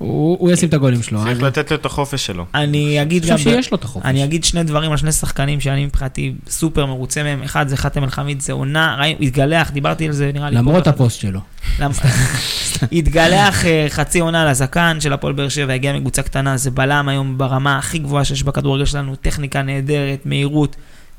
הוא 0.00 0.36
הוא 0.40 0.50
ישים 0.50 0.68
את 0.68 0.74
הגולים 0.74 1.02
שלו. 1.02 1.18
צריך 1.22 1.36
אני 1.38 1.44
לתת 1.46 1.70
לו 1.70 1.76
את 1.76 1.86
החופש 1.86 2.26
שלו. 2.26 2.46
אני 2.54 3.02
אגיד 3.02 3.22
חושב 3.22 3.32
גם... 3.32 3.38
שיש 3.38 3.70
לו 3.72 3.76
את 3.78 3.84
החופש. 3.84 4.06
אני 4.06 4.24
אגיד 4.24 4.44
שני 4.44 4.62
דברים 4.62 4.90
על 4.90 4.96
שני 4.96 5.12
שחקנים 5.12 5.60
שאני 5.60 5.86
מבחינתי 5.86 6.32
סופר 6.48 6.86
מרוצה 6.86 7.22
מהם. 7.22 7.42
אחד 7.42 7.68
זה 7.68 7.76
חאתם 7.76 8.04
אל-חמיד, 8.04 8.40
זה 8.40 8.52
עונה, 8.52 8.96
ראי- 8.98 9.16
התגלח, 9.20 9.70
דיברתי 9.70 10.06
על 10.06 10.12
זה 10.12 10.30
נראה 10.34 10.50
לי. 10.50 10.56
למרות. 10.56 10.86
הפוסט 10.86 11.20
שלו. 11.20 11.40
התגלח 12.92 13.64
אה, 13.66 13.86
חצי 13.88 14.20
עונה 14.20 14.50
לזקן 14.50 14.96
של 15.00 15.12
הפועל 15.12 15.32
באר 15.32 15.48
שבע, 15.48 15.72
הגיע 15.72 15.92
מקבוצה 15.92 16.22
קטנה, 16.22 16.56
זה 16.56 16.70
בלם 16.70 17.08
היום 17.08 17.38
ברמה 17.38 17.78
הכי 17.78 17.98
גבוהה 17.98 18.24
שיש 18.24 18.42
בכדורגל 18.42 18.84
שלנו, 18.84 19.16
טכניקה 19.16 19.62
נהדרת, 19.62 20.20
מהירות, 20.24 20.76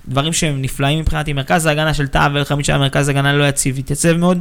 דברים 0.08 0.34
שהם 0.34 0.62
נפלאים 0.62 1.00
מבחינתי. 1.00 1.34
מרכז 1.34 1.66
ההגנה 1.66 1.94
של 1.94 2.08
טאה 2.08 2.28
ואל-חמיד 2.34 2.66
שהיה 2.66 2.80
מרכז 2.80 3.10
הגנה 3.10 3.34
לא 3.34 3.48
יציב, 3.48 3.78
התייצב 3.80 4.18
מאוד. 4.18 4.40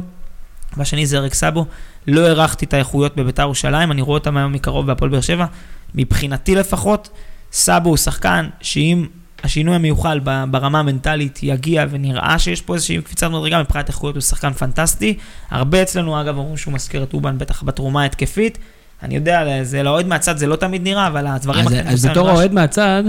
והשני 0.77 1.05
זה 1.05 1.17
אריק 1.17 1.33
סאבו, 1.33 1.65
לא 2.07 2.21
הערכתי 2.27 2.65
את 2.65 2.73
האיכויות 2.73 3.15
בביתר 3.15 3.41
ירושלים, 3.41 3.91
אני 3.91 4.01
רואה 4.01 4.17
אותם 4.17 4.37
היום 4.37 4.51
מקרוב 4.53 4.87
בהפועל 4.87 5.11
באר 5.11 5.21
שבע. 5.21 5.45
מבחינתי 5.95 6.55
לפחות, 6.55 7.09
סאבו 7.51 7.89
הוא 7.89 7.97
שחקן 7.97 8.47
שאם 8.61 9.05
השינוי 9.43 9.75
המיוחל 9.75 10.19
ברמה 10.51 10.79
המנטלית 10.79 11.39
יגיע 11.43 11.85
ונראה 11.89 12.39
שיש 12.39 12.61
פה 12.61 12.73
איזושהי 12.73 13.01
קפיצת 13.01 13.27
מדרגה, 13.29 13.59
מבחינת 13.61 13.87
איכויות 13.87 14.15
הוא 14.15 14.21
שחקן 14.21 14.53
פנטסטי. 14.53 15.17
הרבה 15.51 15.81
אצלנו 15.81 16.21
אגב 16.21 16.37
אומרים 16.37 16.57
שהוא 16.57 16.73
מזכיר 16.73 17.03
את 17.03 17.13
אובן 17.13 17.37
בטח 17.37 17.63
בתרומה 17.63 18.01
ההתקפית. 18.01 18.57
אני 19.03 19.15
יודע, 19.15 19.63
זה 19.63 19.83
לאוהד 19.83 20.07
מהצד 20.07 20.37
זה 20.37 20.47
לא 20.47 20.55
תמיד 20.55 20.83
נראה, 20.83 21.07
אבל 21.07 21.27
הדברים 21.27 21.67
אז- 21.67 21.73
אז 21.85 22.05
בתור 22.05 22.29
אוהד 22.31 22.53
מהצד, 22.53 23.03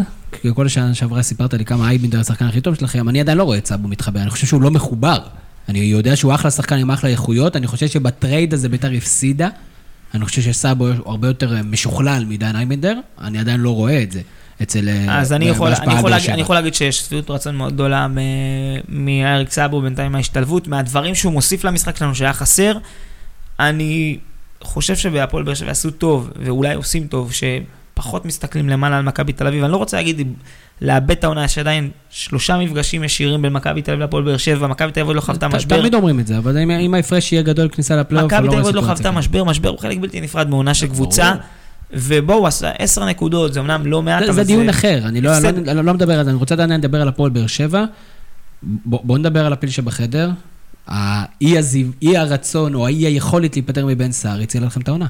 כל 0.55 0.67
השנה 0.67 0.95
שעברה 0.95 1.23
סיפרת 1.23 1.55
לי 1.55 1.65
כמה 1.65 1.89
איינבינדר 1.89 2.21
השחקן 2.21 2.45
הכי 2.45 2.61
טוב 2.61 2.75
שלכם, 2.75 3.09
אני 3.09 3.21
עדיין 3.21 3.39
לא 3.39 3.43
רואה 3.45 3.59
את 3.59 3.67
סאבו 3.67 3.89
מתחבר, 3.89 4.21
אני 4.21 4.31
חושב 4.31 4.47
שהוא 4.47 4.63
לא 4.63 4.71
מחובר. 4.71 5.19
אני 5.69 5.79
יודע 5.79 6.17
שהוא 6.17 6.35
אחלה 6.35 6.51
שחקן 6.51 6.79
עם 6.79 6.91
אחלה 6.91 7.11
איכויות, 7.11 7.57
אני 7.57 7.67
חושב 7.67 7.87
שבטרייד 7.87 8.55
הזה 8.55 8.69
ביתר 8.69 8.91
הפסידה. 8.97 9.49
אני 10.15 10.25
חושב 10.25 10.43
שסאבו 10.43 10.89
הרבה 11.07 11.29
יותר 11.29 11.57
אה, 11.57 11.63
משוכלל 11.63 12.25
מדן 12.29 12.57
איינבינדר, 12.57 12.99
אני 13.21 13.39
עדיין 13.39 13.61
לא 13.61 13.75
רואה 13.75 14.03
את 14.03 14.13
זה 14.13 14.21
אצל... 14.63 14.89
אה, 14.89 15.21
אז 15.21 15.33
אני 15.33 15.45
יכול, 15.45 15.73
אני, 15.75 15.95
יכול 15.95 16.11
להגיד. 16.11 16.31
אני 16.31 16.41
יכול 16.41 16.57
להגיד 16.57 16.75
שיש 16.75 16.99
שביעות 16.99 17.31
רצון 17.31 17.57
מאוד 17.57 17.73
גדולה 17.73 18.07
מאריק 18.89 19.51
סאבו 19.51 19.81
בינתיים 19.81 20.13
מההשתלבות, 20.13 20.69
מהדברים 20.69 21.15
שהוא 21.15 21.33
מוסיף 21.33 21.65
למשחק 21.65 21.97
שלנו 21.97 22.15
שהיה 22.15 22.33
חסר. 22.33 22.79
אני 23.61 24.19
חושב 24.63 24.97
שבהפועל 24.97 25.45
באר 25.45 25.55
שבע 25.55 25.71
עשו 25.71 25.91
טוב, 25.91 26.31
ואולי 26.37 26.75
עושים 26.75 27.07
טוב, 27.07 27.33
שפחות 27.33 28.25
מסתכלים 28.25 28.69
למעלה 28.69 28.99
על 28.99 29.03
מכבי 29.03 29.33
תל 29.33 29.47
אביב. 29.47 29.65
אני 29.65 29.73
לא 29.73 29.77
רוצה 29.77 29.97
להגיד 29.97 30.33
לאבד 30.83 31.11
את 31.11 31.25
העונה, 31.25 31.45
יש 31.45 31.59
עדיין 31.59 31.91
שלושה 32.11 32.59
מפגשים 32.59 33.05
ישירים 33.05 33.43
בין 33.43 33.53
מכבי 33.53 33.83
תל 33.83 33.91
אביב 33.91 34.01
להפועל 34.01 34.23
באר 34.25 34.37
שבע, 34.37 34.67
מכבי 34.67 34.93
תל 34.93 35.01
אביב 35.01 35.07
עוד 35.09 35.17
לא 35.17 35.21
חוותה 35.21 35.49
משבר. 35.49 35.79
תמיד 35.81 35.95
אומרים 35.95 36.21
את 36.21 36.27
זה, 36.27 36.39
אבל 36.39 36.59
אם- 36.59 36.95
ההפרש 36.95 37.33
יהיה 37.33 37.43
גדול 37.43 37.69
כניסה 37.69 37.97
לפלייאוף, 37.97 38.33
מכבי 38.33 38.39
אני 38.39 38.49
תל 38.49 38.55
לא 38.55 38.61
אביב 38.61 38.67
עוד 38.67 38.75
לא 38.75 38.81
חוותה. 38.95 39.11
משבר, 39.11 39.45
משבר 39.45 39.69
הוא 39.69 39.79
חלק 39.79 39.99
בלתי 39.99 40.21
נפרד 40.21 40.49
מעונה 40.51 40.75
של 40.75 40.87
קבוצה. 40.87 41.33
ובואו, 41.93 42.47
עשר 42.79 43.05
נקודות, 43.05 43.53
זה 43.53 43.61
אמנם 43.61 43.87
לא 43.87 44.03
מעט, 44.03 44.23
זה- 44.25 44.27
אבל 44.31 44.35
זה 44.35 44.45
דיון 44.45 44.69
אחר, 44.69 45.01
אני 45.05 45.21
לא-. 45.21 45.31
לא- 45.67 45.73
לא 45.73 45.85
לא 45.85 45.95
מדבר 45.95 46.19
על 46.19 46.25
זה, 46.25 46.31
אני 46.31 46.39
רוצה 46.39 46.55
עדיין 46.55 46.71
לדבר 46.71 47.01
על 47.03 47.09
הפועל 47.09 47.31
באר 47.31 47.47
שבע. 47.47 47.85
בוא 48.63 49.01
בוא 49.05 49.19
נדבר 49.19 49.47
על 49.47 49.53
הפיל 49.53 49.71
שבחדר. 49.71 50.31
האי 50.87 51.57
הרצון 52.17 52.75
או 52.75 52.87
האי 52.87 53.07
היכולת 53.07 53.57
להיפטר 53.57 53.87
מבן 53.87 54.13
סער 54.13 54.41
הצילה 54.41 54.67
לכם 54.67 54.81
את 54.81 54.89
העונה. 54.89 55.07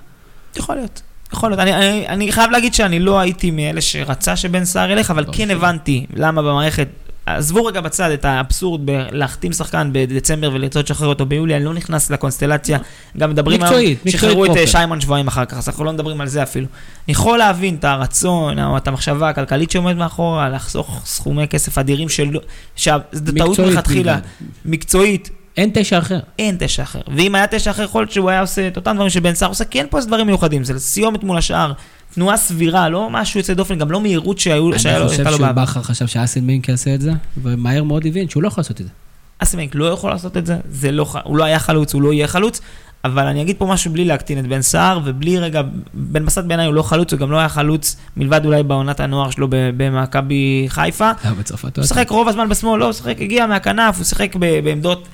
יכול 0.57 0.75
להיות. 0.75 1.03
יכול 1.33 1.51
להיות. 1.51 1.61
אני, 1.61 1.75
אני, 1.75 2.09
אני 2.09 2.33
חייב 2.33 2.51
להגיד 2.51 2.75
שאני 2.75 2.99
לא 2.99 3.21
הייתי 3.21 3.51
מאלה 3.51 3.81
שרצה 3.81 4.37
שבן 4.37 4.65
סער 4.65 4.91
ילך, 4.91 5.11
אבל 5.11 5.25
לא, 5.27 5.33
כן 5.33 5.45
בסדר. 5.45 5.57
הבנתי 5.57 6.07
למה 6.17 6.43
במערכת... 6.43 6.89
עזבו 7.27 7.65
רגע 7.65 7.81
בצד 7.81 8.11
את 8.11 8.25
האבסורד 8.25 8.87
בלהחתים 8.87 9.53
שחקן 9.53 9.91
בדצמבר 9.93 10.51
ולרצות 10.55 10.91
לשחרר 10.91 11.09
אותו 11.09 11.27
ביולי, 11.27 11.57
אני 11.57 11.65
לא 11.65 11.75
נכנס 11.75 12.11
לקונסטלציה. 12.11 12.79
גם 13.19 13.31
מדברים 13.31 13.61
מקצועית, 13.61 13.87
היום, 13.87 13.97
מקצועית 14.05 14.17
שחררו 14.17 14.45
את 14.45 14.51
אה, 14.51 14.55
פרופר. 14.55 14.71
שיימון 14.71 15.01
שבועיים 15.01 15.29
אחר 15.29 15.45
כך, 15.45 15.57
אז 15.57 15.69
אנחנו 15.69 15.85
לא 15.85 15.93
מדברים 15.93 16.21
על 16.21 16.29
זה 16.29 16.43
אפילו. 16.43 16.67
אני 17.07 17.13
יכול 17.13 17.39
להבין 17.39 17.75
את 17.75 17.85
הרצון, 17.85 18.59
או 18.59 18.77
את 18.77 18.89
המחשבה 18.89 19.29
הכלכלית 19.29 19.71
שעומדת 19.71 19.97
מאחורה, 19.97 20.49
לחסוך 20.49 21.03
סכומי 21.05 21.49
כסף 21.49 21.79
אדירים 21.79 22.09
שלא... 22.09 22.41
שזו 22.77 23.01
טעות 23.39 23.61
מלכתחילה. 23.61 24.19
מקצועית, 24.65 25.31
אין 25.57 25.71
תשע 25.75 25.99
אחר. 25.99 26.19
אין 26.39 26.57
תשע 26.59 26.83
אחר. 26.83 27.01
ואם 27.17 27.35
היה 27.35 27.47
תשע 27.47 27.71
אחר, 27.71 27.83
יכול 27.83 28.03
להיות 28.03 28.13
שהוא 28.13 28.31
היה 28.31 28.41
עושה 28.41 28.69
את 28.69 28.77
אותם 28.77 28.95
דברים 28.95 29.11
שבן 29.11 29.35
סער 29.35 29.49
עושה, 29.49 29.65
כי 29.65 29.79
אין 29.79 29.87
פה 29.91 29.97
איזה 29.97 30.09
דברים 30.09 30.27
מיוחדים. 30.27 30.65
זה 30.65 30.79
סיומת 30.81 31.25
מול 31.25 31.39
השאר, 31.39 31.73
תנועה 32.15 32.37
סבירה, 32.37 32.89
לא 32.89 33.09
משהו 33.11 33.41
יוצא 33.41 33.55
דופן, 33.55 33.79
גם 33.79 33.91
לא 33.91 34.01
מהירות 34.01 34.39
שהיו- 34.39 34.79
שהיה 34.79 34.99
לו 34.99 35.05
אני 35.05 35.11
חושב 35.11 35.23
בעבר. 35.25 35.65
שבכר 35.67 35.83
חשב 35.83 36.07
שאסלמינק 36.07 36.69
יעשה 36.69 36.95
את 36.95 37.01
זה, 37.01 37.13
ומהר 37.43 37.83
מאוד 37.85 38.07
הבין 38.07 38.29
שהוא 38.29 38.43
לא 38.43 38.49
יכול 38.49 38.61
לעשות 38.61 38.81
את 38.81 38.87
זה. 38.87 38.91
אסמנק 39.39 39.75
לא 39.75 39.85
יכול 39.85 40.11
לעשות 40.11 40.37
את 40.37 40.47
זה, 40.47 40.57
זה 40.71 40.93
לא, 40.93 41.05
ח- 41.05 41.17
הוא 41.25 41.37
לא 41.37 41.45
היה 41.45 41.59
חלוץ, 41.59 41.95
הוא 41.95 42.03
לא 42.03 42.13
יהיה 42.13 42.27
חלוץ, 42.29 42.61
אבל 43.05 43.27
אני 43.27 43.43
אגיד 43.43 43.57
פה 43.59 43.67
משהו 43.67 43.93
בלי 43.93 44.05
להקטין 44.05 44.39
את 44.39 44.47
בן 44.47 44.63
סער, 44.63 45.01
ובלי 45.05 45.39
רגע, 45.39 45.63
בן 45.95 46.27
בסט 46.27 46.39
בעיניי 46.45 46.67
הוא 46.67 46.75
לא 46.75 46.83
חלוץ, 46.83 47.13
הוא 47.13 47.21
גם 47.21 47.31
לא 47.31 47.37
היה 47.39 47.49
חלוץ, 47.49 47.97
מלבד 48.17 48.45
אולי 48.45 48.63
בעונת 48.63 49.01
הנוער 49.01 49.31
שלו 49.31 49.47
ב- 49.51 49.57
במכבי 49.77 50.67
חיפה. 50.69 51.11
בצרפת. 51.39 51.79
הוא 51.79 51.85
שיחק 51.87 52.11
רוב 52.11 52.29
הזמן 52.29 52.49
בשמאל, 52.49 52.81
לא, 52.81 52.85
הוא 52.85 52.93
שיחק, 52.93 53.17
הגיע 53.21 53.47
מהכנף, 53.47 53.97
הוא 53.97 54.05
שיחק 54.05 54.37
ב- 54.37 54.61
בעמדות 54.65 55.09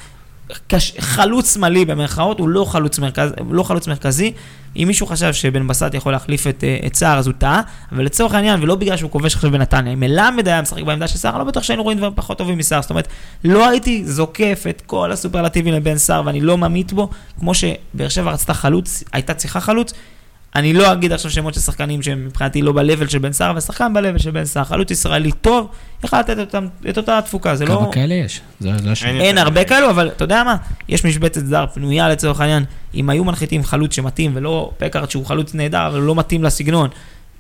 קש... 0.67 0.93
חלוץ 0.99 1.55
שמאלי 1.55 1.85
במרכאות, 1.85 2.39
הוא 2.39 2.49
לא 2.49 2.65
חלוץ, 2.65 2.99
מרכז... 2.99 3.31
לא 3.51 3.63
חלוץ 3.63 3.89
מרכזי. 3.89 4.33
אם 4.77 4.85
מישהו 4.87 5.07
חשב 5.07 5.33
שבן 5.33 5.69
בסט 5.69 5.95
יכול 5.95 6.13
להחליף 6.13 6.47
את, 6.47 6.65
אה, 6.65 6.79
את 6.87 6.95
סער, 6.95 7.19
אז 7.19 7.27
הוא 7.27 7.35
טעה, 7.39 7.63
אבל 7.93 8.05
לצורך 8.05 8.35
העניין, 8.35 8.63
ולא 8.63 8.75
בגלל 8.75 8.97
שהוא 8.97 9.11
כובש 9.11 9.35
עכשיו 9.35 9.51
בנתניה, 9.51 9.93
אם 9.93 10.01
מלמד 10.01 10.49
היה 10.49 10.63
משחק 10.63 10.83
בעמדה 10.83 11.09
של 11.09 11.19
סער, 11.19 11.39
לא 11.39 11.45
בטוח 11.45 11.63
שהיינו 11.63 11.83
רואים 11.83 11.99
דברים 11.99 12.13
פחות 12.17 12.39
טובים 12.39 12.59
מסער. 12.59 12.83
זאת 12.83 12.91
אומרת, 12.91 13.09
לא 13.45 13.69
הייתי 13.69 14.05
זוקף 14.05 14.65
את 14.71 14.83
כל 14.87 15.13
הסופרלטיבים 15.13 15.75
לבן 15.75 15.99
סער, 15.99 16.23
ואני 16.27 16.41
לא 16.41 16.59
ממעיט 16.59 16.93
בו, 16.93 17.11
כמו 17.39 17.53
שבאר 17.55 18.09
שבע 18.09 18.31
רצתה 18.31 18.55
חלוץ, 18.55 19.05
הייתה 19.13 19.35
צריכה 19.35 19.61
חלוץ. 19.61 19.93
אני 20.57 20.73
לא 20.73 20.93
אגיד 20.93 21.13
עכשיו 21.13 21.31
שמות 21.31 21.55
של 21.55 21.61
שחקנים 21.61 22.03
שהם 22.03 22.25
מבחינתי 22.27 22.63
לא 22.63 22.73
ב-level 22.73 23.09
של 23.09 23.19
בן 23.19 23.33
סער, 23.33 23.51
אבל 23.51 23.61
שחקן 23.61 23.93
ב-level 23.95 24.19
של 24.19 24.31
בן 24.31 24.45
סער, 24.45 24.65
חלוץ 24.65 24.91
ישראלי 24.91 25.33
טוב, 25.33 25.69
יכל 26.05 26.21
לתת 26.21 26.39
אותם, 26.39 26.67
את 26.89 26.97
אותה 26.97 27.19
התפוקה, 27.19 27.57
זה 27.57 27.65
לא... 27.65 27.77
כמה 27.77 27.93
כאלה 27.93 28.15
יש? 28.15 28.41
זה 28.61 28.71
לא 28.85 28.91
השאלה. 28.91 29.11
אין 29.11 29.21
אין 29.21 29.39
הרבה. 29.39 29.65
כאלו, 29.65 29.91
אבל 29.91 30.09
אתה 30.09 30.25
יודע 30.25 30.45
מה? 30.45 30.57
יש 30.89 31.05
משבצת 31.05 31.47
זר 31.47 31.65
פנויה 31.75 32.09
לצורך 32.09 32.41
העניין. 32.41 32.65
אם 32.95 33.11
היו 33.11 33.25
מנחיתים 33.25 33.65
חלוץ 33.65 33.95
שמתאים, 33.95 34.31
ולא 34.35 34.71
פקארט 34.79 35.11
שהוא 35.11 35.27
חלוץ 35.27 35.55
נהדר, 35.55 35.87
אבל 35.87 35.99
הוא 35.99 36.07
לא 36.07 36.15
מתאים 36.15 36.45
לסגנון, 36.45 36.89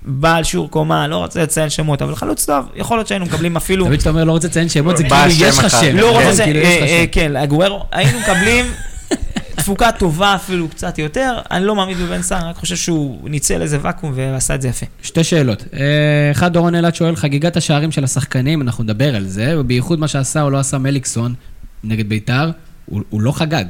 בעל 0.03 0.45
שיעור 0.45 0.71
קומה, 0.71 1.09
לא 1.09 1.17
רוצה 1.17 1.43
לציין 1.43 1.71
שמות, 1.71 2.03
אבל 2.03 2.15
חלוץ 2.15 2.47
טוב, 2.47 2.67
יכול 2.75 2.99
להיות 2.99 3.09
שהיינו 3.09 3.25
מקבלים 3.27 3.57
אפילו... 3.57 3.85
תמיד 3.85 3.99
כשאתה 3.99 4.11
אומר 4.11 4.25
לא 4.25 4.33
רוצה 4.33 4.49
לציין 4.49 4.69
שמות, 4.69 4.97
זה 4.97 5.05
כאילו 5.09 5.17
יש 5.27 5.55
שם 5.55 5.61
לך 5.61 5.65
אחד. 5.65 5.81
שם. 5.81 5.97
לא 5.97 6.11
רוצה 6.11 6.25
כן, 6.25 6.31
לציין, 6.31 6.53
כאילו, 6.53 6.67
יש 6.67 6.77
לך 6.77 6.83
אה, 6.83 6.89
אה, 6.89 7.05
שם. 7.05 7.13
כן, 7.13 7.37
הגוורו, 7.37 7.85
היינו 7.93 8.19
מקבלים 8.21 8.67
תפוקה 9.59 9.93
טובה 9.93 10.35
אפילו 10.35 10.69
קצת 10.69 10.99
יותר. 10.99 11.39
אני 11.51 11.65
לא 11.65 11.77
מאמין 11.77 11.99
בבן 11.99 12.23
סער, 12.23 12.39
אני 12.41 12.49
רק 12.49 12.57
חושב 12.57 12.77
שהוא 12.77 13.31
ניצל 13.31 13.63
איזה 13.63 13.79
ואקום 13.83 14.13
ועשה 14.15 14.55
את 14.55 14.63
זה 14.63 14.69
יפה. 14.69 14.87
שתי 15.03 15.25
שאלות. 15.25 15.65
אה, 15.75 16.31
אחד, 16.33 16.53
דורון 16.53 16.75
אלעד 16.75 16.95
שואל, 16.95 17.17
חגיגת 17.17 17.57
השערים 17.57 17.93
של 17.93 18.05
השחקנים, 18.05 18.63
אנחנו 18.63 18.85
נדבר 18.85 19.17
על 19.17 19.25
זה, 19.27 19.61
ובייחוד 19.61 19.99
מה 19.99 20.09
שעשה 20.09 20.43
או 20.43 20.51
לא 20.51 20.59
עשה 20.59 20.79
מליקסון 20.79 21.35
נגד 21.85 22.09
ביתר, 22.09 22.51
הוא 22.87 23.03
הוא 23.11 23.21
לא 23.21 23.33
חגג. 23.33 23.65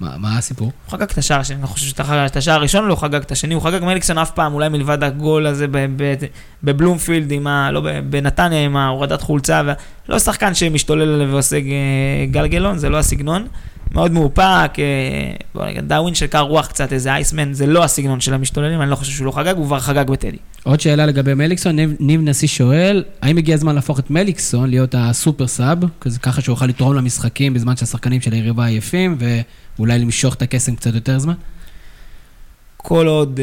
מה 0.00 0.16
מה 0.18 0.38
הסיפור? 0.38 0.72
הוא 0.86 0.92
חגג 0.92 1.02
את 1.02 1.18
השער 1.18 1.40
השני, 1.40 1.56
אני 1.56 1.66
חושב 1.66 1.86
שאת 1.86 2.36
השער 2.36 2.54
הראשון 2.54 2.88
לא 2.88 2.94
חגג 2.96 3.20
את 3.20 3.32
השני, 3.32 3.54
הוא 3.54 3.62
חגג 3.62 3.84
מליקסון 3.84 4.18
אף 4.18 4.30
פעם, 4.30 4.54
אולי 4.54 4.68
מלבד 4.68 5.04
הגול 5.04 5.46
הזה 5.46 5.66
ב- 5.66 5.86
ב- 5.96 6.14
בבלומפילד, 6.62 7.32
עם 7.32 7.46
ה... 7.46 7.70
לא, 7.70 7.82
בנתניה 8.10 8.64
עם 8.64 8.76
ההורדת 8.76 9.22
חולצה, 9.22 9.62
ו... 9.66 9.70
לא 10.08 10.18
שחקן 10.18 10.54
שמשתולל 10.54 11.14
עליו 11.14 11.28
ועושה 11.32 11.60
ג- 11.60 12.30
גלגלון, 12.30 12.78
זה 12.78 12.88
לא 12.88 12.98
הסגנון. 12.98 13.46
מאוד 13.94 14.12
מאופק, 14.12 14.42
אה, 14.78 14.82
בוא 15.54 15.66
נגיד, 15.66 15.88
דאווין 15.88 16.14
של 16.14 16.26
קר 16.26 16.40
רוח 16.40 16.66
קצת, 16.66 16.92
איזה 16.92 17.12
אייסמן, 17.14 17.52
זה 17.52 17.66
לא 17.66 17.84
הסגנון 17.84 18.20
של 18.20 18.34
המשתוללים, 18.34 18.82
אני 18.82 18.90
לא 18.90 18.96
חושב 18.96 19.12
שהוא 19.12 19.26
לא 19.26 19.32
חגג, 19.32 19.54
הוא 19.56 19.66
כבר 19.66 19.80
חגג 19.80 20.04
בטדי. 20.10 20.36
עוד 20.62 20.80
שאלה 20.80 21.06
לגבי 21.06 21.34
מליקסון, 21.34 21.76
ניב, 21.76 21.94
ניב 22.00 22.20
נשיא 22.24 22.48
שואל, 22.48 23.04
האם 23.22 23.36
הגיע 23.38 23.54
הזמן 23.54 23.74
להפוך 23.74 23.98
את 23.98 24.10
מליקסון 24.10 24.70
להיות 24.70 24.94
הסופר 24.98 25.46
סאב, 25.46 25.78
כזה 26.00 26.18
ככה 26.18 26.40
שהוא 26.40 26.52
יוכל 26.52 26.66
לתרום 26.66 26.94
למשחקים 26.94 27.54
בזמן 27.54 27.76
שהשחקנים 27.76 28.20
של 28.20 28.32
היריבה 28.32 28.66
עייפים, 28.66 29.16
ואולי 29.78 29.98
למשוך 29.98 30.34
את 30.34 30.42
הקסם 30.42 30.74
קצת 30.76 30.94
יותר 30.94 31.18
זמן? 31.18 31.34
כל 32.76 33.06
עוד 33.06 33.40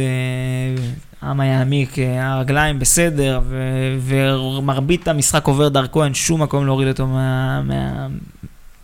אה, 1.24 1.30
עם 1.30 1.42
יעמיק, 1.42 2.00
אה, 2.00 2.34
הרגליים 2.34 2.80
בסדר, 2.80 3.40
ו- 3.50 3.98
ומרבית 4.02 5.08
המשחק 5.08 5.48
עובר 5.48 5.70
דרכו, 5.70 6.04
אין 6.04 6.14
שום 6.14 6.42
מקום 6.42 6.66
להוריד 6.66 6.88
אותו 6.88 7.08
מה- 7.08 7.62
מה- 7.62 8.08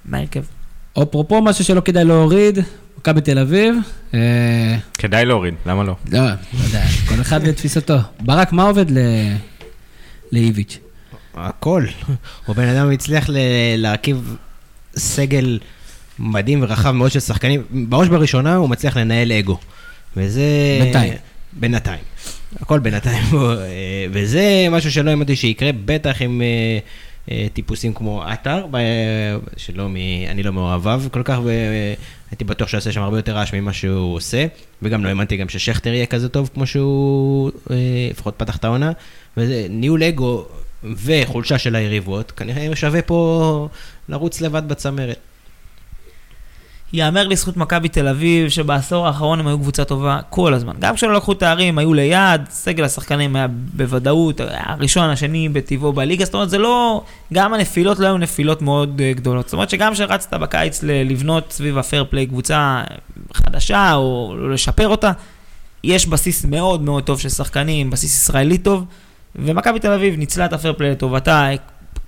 מההרכב. 0.06 0.42
אפרופו 1.04 1.42
משהו 1.42 1.66
שלא 1.66 1.82
כדאי 1.82 2.04
להוריד, 2.04 2.60
מכבי 2.98 3.22
תל 3.22 3.40
אביב, 3.40 3.76
אה, 4.14 4.78
כדאי 4.94 5.26
להוריד, 5.26 5.54
למה 5.66 5.84
לא? 5.84 5.96
לא, 6.12 6.20
לא 6.20 6.64
יודע, 6.66 6.86
כל 7.08 7.22
אחד 7.22 7.40
ותפיסתו. 7.44 7.98
ברק, 8.20 8.54
מה 8.54 8.64
עובד 8.64 8.92
ל... 8.92 8.98
לאיביץ'? 10.32 10.80
הכל. 11.34 11.86
הוא 12.46 12.56
בן 12.56 12.68
אדם 12.68 12.92
הצליח 12.92 13.30
ל- 13.30 13.38
להרכיב 13.78 14.36
סגל 14.98 15.60
מדהים 16.20 16.64
ורחב 16.64 16.92
מאוד 16.92 17.12
של 17.12 17.20
שחקנים. 17.20 17.64
בראש 17.72 18.08
בראשונה 18.08 18.56
הוא 18.56 18.70
מצליח 18.70 18.98
לנהל 18.98 19.32
אגו. 19.32 19.58
וזה... 20.18 20.42
בינתיים. 20.82 21.14
בינתיים. 21.54 22.04
הכל 22.62 22.80
בינתיים. 22.80 23.24
אה, 23.34 24.06
וזה 24.12 24.68
משהו 24.72 24.92
שלא 24.92 25.10
האמנתי 25.10 25.36
שיקרה, 25.36 25.70
בטח 25.86 26.22
עם 26.22 26.42
אה, 26.42 26.46
אה, 26.46 26.80
טיפוסים 27.54 27.94
כמו 27.94 28.24
עטר, 28.24 28.66
שלא 29.58 29.90
מ... 29.90 29.96
אני 30.30 30.44
לא 30.44 30.54
מאוהביו 30.54 31.02
כל 31.12 31.22
כך, 31.24 31.40
והייתי 31.44 32.44
בטוח 32.44 32.68
שהוא 32.68 32.78
יעשה 32.78 32.92
שם 32.92 33.02
הרבה 33.02 33.18
יותר 33.18 33.36
רעש 33.36 33.54
ממה 33.54 33.74
שהוא 33.74 34.16
עושה, 34.16 34.46
וגם 34.82 35.04
לא 35.04 35.10
האמנתי 35.10 35.38
גם 35.38 35.50
ששכטר 35.50 35.94
יהיה 35.94 36.06
כזה 36.06 36.30
טוב 36.30 36.50
כמו 36.54 36.68
שהוא 36.68 37.52
אה, 37.72 37.76
לפחות 38.12 38.34
פתח 38.38 38.58
את 38.58 38.66
העונה. 38.66 38.92
וזה 39.38 39.68
ניהול 39.70 40.04
אגו 40.04 40.46
וחולשה 40.84 41.58
של 41.58 41.76
היריבות, 41.76 42.32
כנראה 42.32 42.76
שווה 42.76 43.02
פה 43.02 43.68
לרוץ 44.10 44.42
לבד 44.42 44.68
בצמרת. 44.68 45.18
יאמר 46.94 47.28
לזכות 47.28 47.58
מכבי 47.58 47.90
תל 47.90 48.08
אביב, 48.08 48.50
שבעשור 48.50 49.08
האחרון 49.08 49.40
הם 49.40 49.48
היו 49.48 49.60
קבוצה 49.60 49.86
טובה 49.86 50.20
כל 50.30 50.54
הזמן. 50.54 50.74
גם 50.80 50.96
כשלא 50.96 51.14
לקחו 51.14 51.34
תארים, 51.34 51.78
היו 51.78 51.94
ליד, 51.94 52.42
סגל 52.50 52.84
השחקנים 52.84 53.36
היה 53.36 53.48
בוודאות, 53.50 54.42
הראשון, 54.50 55.10
השני 55.10 55.50
בטבעו 55.50 55.94
בליגה, 55.94 56.26
זאת 56.26 56.34
אומרת, 56.34 56.50
זה 56.50 56.58
לא... 56.58 57.04
גם 57.34 57.54
הנפילות 57.54 58.00
לא 58.00 58.06
היו 58.06 58.18
נפילות 58.18 58.62
מאוד 58.62 59.02
אה, 59.02 59.14
גדולות. 59.14 59.46
זאת 59.46 59.54
אומרת 59.54 59.70
שגם 59.70 59.94
כשרצת 59.94 60.34
בקיץ 60.34 60.80
לבנות 60.84 61.52
סביב 61.52 61.78
הפייר 61.78 62.06
פליי 62.10 62.26
קבוצה 62.26 62.84
חדשה, 63.34 63.94
או 63.94 64.36
לשפר 64.54 64.88
אותה, 64.88 65.12
יש 65.84 66.08
בסיס 66.08 66.46
מאוד 66.46 66.82
מאוד 66.82 67.04
טוב 67.04 67.20
של 67.20 67.30
שחקנים, 67.30 67.90
בסיס 67.90 68.24
ישראלי 68.24 68.58
טוב, 68.58 68.86
ומכבי 69.36 69.80
תל 69.80 69.92
אביב 69.92 70.18
ניצלה 70.18 70.46
את 70.46 70.54
הפייר 70.54 70.74
פליי 70.74 70.92
לטובתה, 70.92 71.48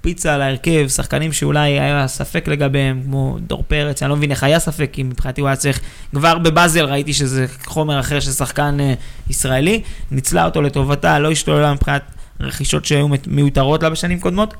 הקפיצה 0.08 0.36
להרכב, 0.36 0.88
שחקנים 0.88 1.34
שאולי 1.34 1.80
היה 1.80 2.08
ספק 2.08 2.48
לגביהם, 2.48 3.02
כמו 3.06 3.38
דור 3.40 3.64
פרץ, 3.68 4.04
אני 4.04 4.10
לא 4.10 4.16
מבין 4.16 4.32
איך 4.32 4.44
היה 4.44 4.60
ספק, 4.60 4.90
כי 4.94 5.04
מבחינתי 5.04 5.42
הוא 5.42 5.48
היה 5.48 5.56
צריך, 5.56 5.80
כבר 6.12 6.38
בבאזל 6.38 6.86
ראיתי 6.86 7.14
שזה 7.14 7.46
חומר 7.66 8.00
אחר 8.00 8.20
של 8.20 8.32
שחקן 8.32 8.78
אה, 8.80 8.94
ישראלי, 9.30 9.82
ניצלה 10.12 10.46
אותו 10.46 10.62
לטובתה, 10.62 11.20
לא 11.20 11.32
השתוללה 11.32 11.74
מבחינת 11.74 12.02
רכישות 12.40 12.86
שהיו 12.86 13.08
מיותרות 13.28 13.84
לה 13.84 13.90
בשנים 13.90 14.20
קודמות. 14.20 14.54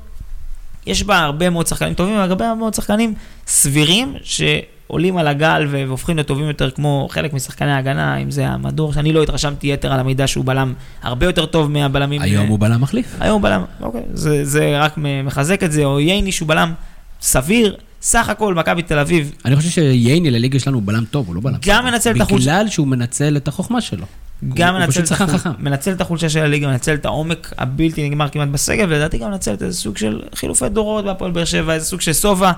יש 0.86 1.02
בה 1.02 1.18
הרבה 1.18 1.50
מאוד 1.50 1.66
שחקנים 1.66 1.94
טובים, 1.94 2.14
והרבה 2.16 2.54
מאוד 2.54 2.74
שחקנים 2.74 3.14
סבירים, 3.46 4.14
שעולים 4.22 5.16
על 5.16 5.26
הגל 5.28 5.66
והופכים 5.70 6.18
לטובים 6.18 6.44
יותר, 6.46 6.70
כמו 6.70 7.08
חלק 7.10 7.32
משחקני 7.32 7.72
ההגנה, 7.72 8.16
אם 8.16 8.30
זה 8.30 8.48
המדור, 8.48 8.92
שאני 8.92 9.12
לא 9.12 9.22
התרשמתי 9.22 9.72
יתר 9.72 9.92
על 9.92 10.00
המידע 10.00 10.26
שהוא 10.26 10.44
בלם 10.44 10.72
הרבה 11.02 11.26
יותר 11.26 11.46
טוב 11.46 11.70
מהבלמים. 11.70 12.22
היום 12.22 12.44
אה, 12.44 12.50
הוא 12.50 12.58
בלם 12.58 12.80
מחליף. 12.80 13.06
היום 13.20 13.32
הוא 13.42 13.42
בלם, 13.42 13.64
אוקיי, 13.80 14.02
זה, 14.12 14.44
זה 14.44 14.78
רק 14.80 14.94
מחזק 15.24 15.62
את 15.62 15.72
זה, 15.72 15.84
או 15.84 16.00
ייני 16.00 16.32
שהוא 16.32 16.48
בלם 16.48 16.72
סביר, 17.20 17.76
סך 18.02 18.28
הכל 18.28 18.54
מכבי 18.54 18.82
תל 18.82 18.98
אביב, 18.98 19.32
אני 19.44 19.56
חושב 19.56 19.70
שייני 19.70 20.30
לליגה 20.30 20.58
שלנו 20.58 20.76
הוא 20.78 20.86
בלם 20.86 21.04
טוב, 21.04 21.26
הוא 21.26 21.34
לא 21.34 21.40
בלם. 21.40 21.56
גם 21.66 21.82
טוב. 21.82 21.90
מנצל 21.90 22.10
את 22.16 22.20
החולשה- 22.20 22.34
בגלל 22.50 22.68
שהוא 22.68 22.86
מנצל 22.86 23.36
את 23.36 23.48
החוכמה 23.48 23.80
שלו. 23.80 24.06
גם 24.54 24.74
הוא 24.74 24.84
מנצל 24.84 25.04
את, 25.04 25.10
החול... 25.10 25.52
מנצל 25.58 25.92
את 25.92 26.00
החולשה 26.00 26.28
של 26.28 26.40
הליגה, 26.40 26.66
מנצל 26.66 26.94
את 26.94 27.04
העומק 27.04 27.52
הבלתי 27.58 28.08
נגמר 28.08 28.28
כמעט 28.28 28.48
בסגל, 28.48 28.84
ולדעתי 28.88 29.18
גם 29.18 29.30
מנצל 29.30 29.54
את 29.54 29.62
איזה 29.62 29.78
סוג 29.78 29.96
של 29.96 30.22
חילופי 30.34 30.68
דורות 30.68 31.04
בהפועל 31.04 31.30
באר 31.30 31.44
שבע, 31.44 31.74
איזה 31.74 31.86
סוג 31.86 32.00
של 32.00 32.12
סובה. 32.12 32.52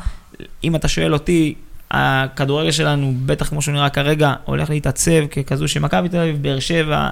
אם 0.64 0.76
אתה 0.76 0.88
שואל 0.88 1.12
אותי, 1.12 1.54
הכדורגל 1.90 2.70
שלנו, 2.70 3.14
בטח 3.26 3.48
כמו 3.48 3.62
שהוא 3.62 3.74
נראה 3.74 3.90
כרגע, 3.90 4.34
הולך 4.44 4.70
להתעצב 4.70 5.26
ככזו 5.26 5.68
שמכבי 5.68 6.08
תל 6.08 6.16
אביב, 6.16 6.42
באר 6.42 6.60
שבע, 6.60 7.08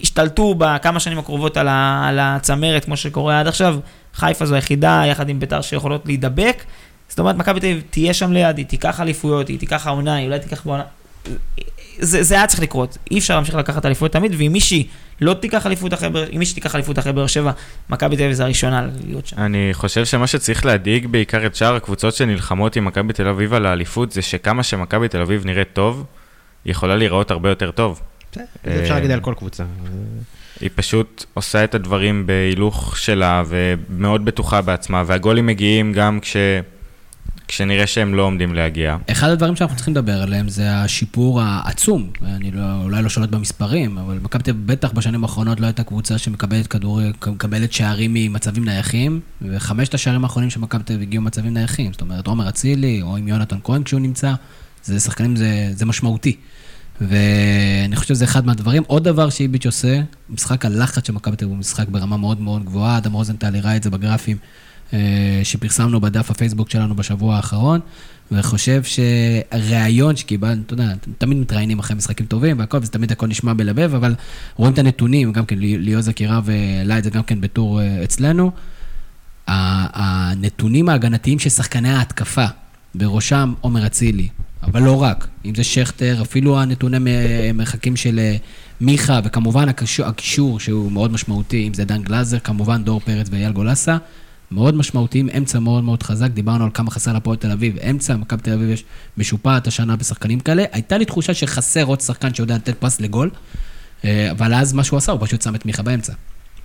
השתלטו 0.00 0.54
בכמה 0.58 1.00
שנים 1.00 1.18
הקרובות 1.18 1.56
על, 1.56 1.68
ה... 1.68 2.04
על 2.08 2.18
הצמרת, 2.18 2.84
כמו 2.84 2.96
שקורה 2.96 3.40
עד 3.40 3.46
עכשיו. 3.46 3.78
חיפה 4.14 4.46
זו 4.46 4.54
היחידה, 4.54 5.02
יחד 5.06 5.28
עם 5.28 5.40
ביתר, 5.40 5.60
שיכולות 5.60 6.06
להידבק. 6.06 6.64
זאת 7.08 7.18
אומרת, 7.18 7.36
מכבי 7.36 7.60
תל 7.60 7.66
אביב 7.66 7.82
תהיה 7.90 8.14
שם 8.14 8.32
ליד, 8.32 8.58
היא 8.58 8.66
תיקח 8.66 9.00
אליפויות, 9.00 9.48
היא 9.48 9.58
תיקח 9.58 9.86
העונה, 9.86 10.14
היא 10.14 10.26
אולי 10.26 10.38
תיקח 10.38 10.66
בעונה. 10.66 10.82
זה, 12.00 12.22
זה 12.22 12.34
היה 12.34 12.46
צריך 12.46 12.62
לקרות, 12.62 12.98
אי 13.10 13.18
אפשר 13.18 13.34
להמשיך 13.34 13.54
לקחת 13.54 13.86
אליפויות 13.86 14.12
תמיד, 14.12 14.34
ואם 14.38 14.52
מישהי 14.52 14.86
לא 15.20 15.34
תיקח 15.34 15.66
אליפות 15.66 15.94
אחרי, 15.94 16.08
באר- 16.10 16.28
אם 16.32 16.38
מישהי 16.38 16.54
תיקח 16.54 16.74
אליפות 16.74 16.98
אחרי 16.98 17.12
באר 17.12 17.26
שבע, 17.26 17.52
מכבי 17.90 18.16
תל 18.16 18.22
אביב 18.22 18.34
זה 18.34 18.44
הראשונה 18.44 18.86
להיות 19.06 19.26
שם. 19.26 19.38
אני 19.38 19.70
חושב 19.72 20.04
שמה 20.04 20.26
שצריך 20.26 20.66
להדאיג 20.66 21.06
בעיקר 21.06 21.46
את 21.46 21.54
שאר 21.56 21.74
הקבוצות 21.74 22.14
שנלחמות 22.14 22.76
עם 22.76 22.84
מכבי 22.84 23.12
תל 23.12 23.28
אביב 23.28 23.54
על 23.54 23.66
האליפות, 23.66 24.12
זה 24.12 24.22
שכמה 24.22 24.62
שמכבי 24.62 25.08
תל 25.08 25.20
אביב 25.20 25.46
נראית 25.46 25.68
טוב, 25.72 26.04
היא 26.64 26.70
יכולה 26.70 26.96
להיראות 26.96 27.30
הרבה 27.30 27.48
יותר 27.48 27.70
טוב. 27.70 28.00
זה 28.34 28.42
אפשר 28.64 28.90
אה, 28.90 28.94
להגיד 28.94 29.10
על 29.10 29.20
כל 29.20 29.34
קבוצה. 29.38 29.64
היא 30.60 30.70
פשוט 30.74 31.24
עושה 31.34 31.64
את 31.64 31.74
הדברים 31.74 32.26
בהילוך 32.26 32.96
שלה 32.98 33.42
ומאוד 33.48 34.24
בטוחה 34.24 34.62
בעצמה, 34.62 35.02
והגולים 35.06 35.46
מגיעים 35.46 35.92
גם 35.92 36.20
כש... 36.20 36.36
כשנראה 37.48 37.86
שהם 37.86 38.14
לא 38.14 38.22
עומדים 38.22 38.54
להגיע. 38.54 38.96
אחד 39.10 39.28
הדברים 39.28 39.56
שאנחנו 39.56 39.76
צריכים 39.76 39.94
לדבר 39.94 40.22
עליהם 40.22 40.48
זה 40.48 40.74
השיפור 40.76 41.40
העצום. 41.42 42.10
אני 42.22 42.50
לא, 42.50 42.62
אולי 42.82 43.02
לא 43.02 43.08
שולט 43.08 43.28
במספרים, 43.28 43.98
אבל 43.98 44.18
מכבי 44.22 44.42
תל 44.42 44.52
בטח 44.52 44.92
בשנים 44.92 45.24
האחרונות 45.24 45.60
לא 45.60 45.66
הייתה 45.66 45.82
קבוצה 45.82 46.18
שמקבלת 46.18 46.66
כדור, 46.66 47.00
מקבלת 47.26 47.72
שערים 47.72 48.14
ממצבים 48.14 48.64
נייחים, 48.64 49.20
וחמשת 49.42 49.94
השערים 49.94 50.24
האחרונים 50.24 50.50
של 50.50 50.60
מכבי 50.60 50.82
תל 50.82 51.00
הגיעו 51.02 51.22
ממצבים 51.22 51.54
נייחים. 51.54 51.92
זאת 51.92 52.00
אומרת, 52.00 52.26
עומר 52.26 52.48
אצילי, 52.48 53.02
או 53.02 53.16
עם 53.16 53.28
יונתן 53.28 53.56
כהן 53.64 53.82
כשהוא 53.82 54.00
נמצא, 54.00 54.34
זה 54.84 55.00
שחקנים, 55.00 55.36
זה, 55.36 55.70
זה 55.72 55.86
משמעותי. 55.86 56.36
ואני 57.00 57.96
חושב 57.96 58.08
שזה 58.08 58.24
אחד 58.24 58.46
מהדברים. 58.46 58.82
עוד 58.86 59.04
דבר 59.04 59.30
שאיביץ' 59.30 59.66
עושה, 59.66 60.00
משחק 60.30 60.64
הלחץ 60.64 61.06
של 61.06 61.12
מכבי 61.12 61.36
תל 61.36 61.44
אביב 61.44 61.54
הוא 61.54 61.60
משחק 61.60 61.88
ברמה 61.88 62.16
מאוד 62.16 62.40
מאוד 62.40 62.64
גבוהה, 62.64 62.98
אדם 62.98 63.12
רוזנטל 63.12 63.56
הראה 63.56 63.76
את 63.76 63.82
זה 63.82 63.90
בגרפים 63.90 64.36
שפרסמנו 65.44 66.00
בדף 66.00 66.30
הפייסבוק 66.30 66.70
שלנו 66.70 66.94
בשבוע 66.94 67.36
האחרון, 67.36 67.80
וחושב 68.32 68.82
שהראיון 68.84 70.16
שקיבלנו, 70.16 70.62
אתה 70.66 70.74
יודע, 70.74 70.92
תמיד 71.18 71.38
מתראיינים 71.38 71.78
אחרי 71.78 71.96
משחקים 71.96 72.26
טובים 72.26 72.58
והכל, 72.58 72.78
וזה 72.82 72.90
תמיד 72.90 73.12
הכל 73.12 73.26
נשמע 73.26 73.52
בלבב, 73.52 73.94
אבל 73.94 74.14
רואים 74.56 74.72
את 74.72 74.78
הנתונים, 74.78 75.32
גם 75.32 75.46
כן 75.46 75.56
ליאוז 75.58 76.08
אקירב 76.08 76.48
העלה 76.50 76.98
את 76.98 77.04
זה 77.04 77.10
גם 77.10 77.22
כן 77.22 77.40
בטור 77.40 77.80
אה, 77.80 78.04
אצלנו. 78.04 78.50
הנתונים 79.46 80.88
ההגנתיים 80.88 81.38
של 81.38 81.50
שחקני 81.50 81.90
ההתקפה, 81.90 82.44
בראשם 82.94 83.54
עומר 83.60 83.86
אצילי, 83.86 84.28
אבל 84.62 84.82
לא 84.82 85.02
רק, 85.02 85.28
אם 85.44 85.54
זה 85.54 85.64
שכטר, 85.64 86.22
אפילו 86.22 86.60
הנתוני 86.60 86.98
מרחקים 87.54 87.96
של 87.96 88.18
אה, 88.18 88.36
מיכה, 88.80 89.20
וכמובן 89.24 89.66
הקישור 90.04 90.60
שהוא 90.60 90.92
מאוד 90.92 91.12
משמעותי, 91.12 91.68
אם 91.68 91.74
זה 91.74 91.84
דן 91.84 92.02
גלאזר, 92.02 92.38
כמובן 92.38 92.84
דור 92.84 93.00
פרץ 93.00 93.26
ואייל 93.30 93.52
גולסה, 93.52 93.96
מאוד 94.50 94.74
משמעותיים, 94.74 95.28
אמצע 95.38 95.58
מאוד 95.58 95.84
מאוד 95.84 96.02
חזק, 96.02 96.30
דיברנו 96.30 96.64
על 96.64 96.70
כמה 96.74 96.90
חסר 96.90 97.12
לפועל 97.12 97.36
תל 97.36 97.50
אביב, 97.50 97.78
אמצע, 97.78 98.16
מכבי 98.16 98.42
תל 98.42 98.52
אביב 98.52 98.70
יש 98.70 98.84
משופעת 99.18 99.66
השנה 99.66 99.96
בשחקנים 99.96 100.40
כאלה, 100.40 100.64
הייתה 100.72 100.98
לי 100.98 101.04
תחושה 101.04 101.34
שחסר 101.34 101.84
עוד 101.84 102.00
שחקן 102.00 102.34
שיודע 102.34 102.54
לתת 102.54 102.74
פס 102.78 103.00
לגול, 103.00 103.30
אה, 104.04 104.30
אבל 104.30 104.54
אז 104.54 104.72
מה 104.72 104.84
שהוא 104.84 104.96
עשה, 104.96 105.12
הוא 105.12 105.20
פשוט 105.26 105.42
שם 105.42 105.54
את 105.54 105.66
מיכה 105.66 105.82
באמצע. 105.82 106.12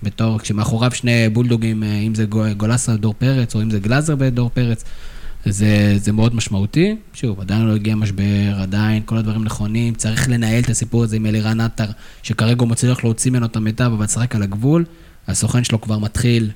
בתור, 0.02 0.38
כשמאחוריו 0.38 0.90
שני 0.90 1.28
בולדוגים, 1.28 1.82
אה, 1.82 1.98
אם 1.98 2.14
זה 2.14 2.24
גו- 2.24 2.54
גולסה 2.56 2.92
ודור 2.92 3.14
פרץ, 3.18 3.54
או 3.54 3.62
אם 3.62 3.70
זה 3.70 3.78
גלאזר 3.78 4.14
ודור 4.18 4.50
פרץ, 4.54 4.84
זה, 5.46 5.94
זה 5.96 6.12
מאוד 6.12 6.34
משמעותי. 6.34 6.96
שוב, 7.14 7.40
עדיין 7.40 7.62
לא 7.62 7.74
הגיע 7.74 7.94
משבר, 7.94 8.54
עדיין 8.60 9.02
כל 9.06 9.16
הדברים 9.16 9.44
נכונים, 9.44 9.94
צריך 9.94 10.28
לנהל 10.28 10.62
את 10.62 10.70
הסיפור 10.70 11.04
הזה 11.04 11.16
עם 11.16 11.26
אלירן 11.26 11.60
עטר, 11.60 11.86
שכרגע 12.22 12.60
הוא 12.60 12.68
מצליח 12.68 13.04
להוציא 13.04 13.30
ממנו 13.30 13.46
את 13.46 13.56
המיטב, 13.56 13.90
אבל 13.94 14.04
לשחק 14.04 14.34
על 14.34 14.42
הגבול. 14.42 14.84
הסוכן 15.28 15.64
שלו 15.64 15.80
כבר 15.80 15.98
מתחיל 15.98 16.50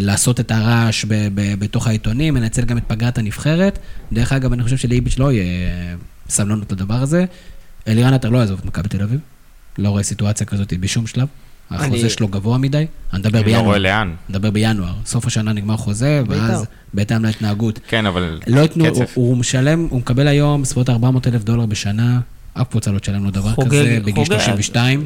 לעשות 0.00 0.40
את 0.40 0.50
הרעש 0.50 1.04
ב- 1.04 1.28
ב- 1.34 1.54
בתוך 1.58 1.86
העיתונים, 1.86 2.34
מנצל 2.34 2.62
גם 2.64 2.78
את 2.78 2.82
פגרת 2.86 3.18
הנבחרת. 3.18 3.78
דרך 4.12 4.32
אגב, 4.32 4.52
אני 4.52 4.62
חושב 4.62 4.76
שלאיביץ' 4.76 5.18
לא 5.18 5.32
יהיה 5.32 5.44
אה, 5.44 5.94
סבלנות 6.28 6.72
לדבר 6.72 6.94
הזה. 6.94 7.24
אלירן 7.88 8.12
עטר 8.14 8.28
לא 8.30 8.38
יעזוב 8.38 8.58
את 8.60 8.64
מכבי 8.64 8.88
תל 8.88 9.02
אביב. 9.02 9.20
לא 9.78 9.88
רואה 9.88 10.02
סיטואציה 10.02 10.46
כזאת 10.46 10.72
בשום 10.80 11.06
שלב. 11.06 11.26
החוזה 11.70 11.86
אני- 12.00 12.10
שלו 12.10 12.28
גבוה 12.28 12.58
מדי. 12.58 12.86
אני 13.12 13.20
מדבר 13.20 13.28
אני 13.38 13.40
לא 13.40 13.42
בינואר. 13.52 13.64
רואה 13.64 13.78
לאן. 13.78 14.14
נדבר 14.28 14.50
בינואר, 14.50 14.92
סוף 15.06 15.26
השנה 15.26 15.52
נגמר 15.52 15.76
חוזה, 15.76 16.22
בית"ר. 16.28 16.40
ואז 16.42 16.64
בהתאם 16.94 17.24
להתנהגות. 17.24 17.80
כן, 17.88 18.06
אבל 18.06 18.40
לא 18.46 18.60
ייתנו, 18.60 18.86
הוא, 18.86 18.94
קצב. 19.04 19.12
הוא 19.14 19.36
משלם, 19.36 19.86
הוא 19.90 19.98
מקבל 20.00 20.28
היום 20.28 20.62
בסביבות 20.62 20.90
400 20.90 21.26
אלף 21.26 21.44
דולר 21.44 21.66
בשנה, 21.66 22.20
אף 22.54 22.68
קבוצה 22.70 22.90
לא 22.90 22.98
תשלם 22.98 23.24
לו 23.24 23.30
דבר 23.30 23.50
חוגג- 23.50 23.68
כזה, 23.68 23.98
בגיל 24.04 24.14
חוגג. 24.24 24.38
32, 24.38 25.04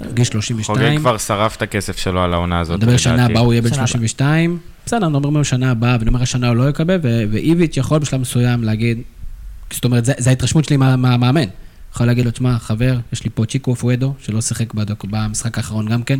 בגיל 0.00 0.24
32. 0.24 0.64
חוגג 0.78 0.98
כבר 0.98 1.18
שרף 1.18 1.56
את 1.56 1.62
הכסף 1.62 1.98
שלו 1.98 2.22
על 2.22 2.34
העונה 2.34 2.60
הזאת. 2.60 2.82
נדבר 2.82 2.96
שנה. 2.96 3.26
הבאה 3.26 3.40
הוא 3.40 3.52
יהיה 3.52 3.62
בן 3.62 3.68
שנה 3.68 3.76
הבאה. 3.76 3.86
32, 3.86 4.58
בסדר, 4.86 5.08
מדברים 5.08 5.36
על 5.36 5.44
שנה 5.44 5.70
הבאה, 5.70 5.96
ואני 5.98 6.08
אומר 6.08 6.22
השנה 6.22 6.48
הוא 6.48 6.56
לא 6.56 6.68
יקבל, 6.68 6.98
ואיביץ' 7.02 7.76
יכול 7.76 7.98
בשלב 7.98 8.20
מסוים 8.20 8.64
להגיד, 8.64 8.98
זאת 9.72 9.84
אומרת, 9.84 10.04
זה 10.04 10.12
זה 10.18 10.30
ההתרשמות 10.30 10.64
שלי 10.64 10.76
מה- 10.76 10.96
מהמאמן. 10.96 11.44
יכול 11.94 12.06
להגיד 12.06 12.24
לו, 12.24 12.30
תשמע, 12.30 12.58
חבר, 12.58 12.96
יש 13.12 13.24
לי 13.24 13.30
פה 13.34 13.44
צ'יקו 13.46 13.74
פואדו, 13.76 14.14
שלא 14.22 14.40
שיחק 14.40 14.74
בדוק- 14.74 15.04
במשחק 15.10 15.58
האחרון 15.58 15.88
גם 15.88 16.02
כן, 16.02 16.18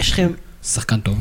יש 0.00 0.12
לכם, 0.12 0.28
שחקן 0.64 1.00
טוב. 1.00 1.18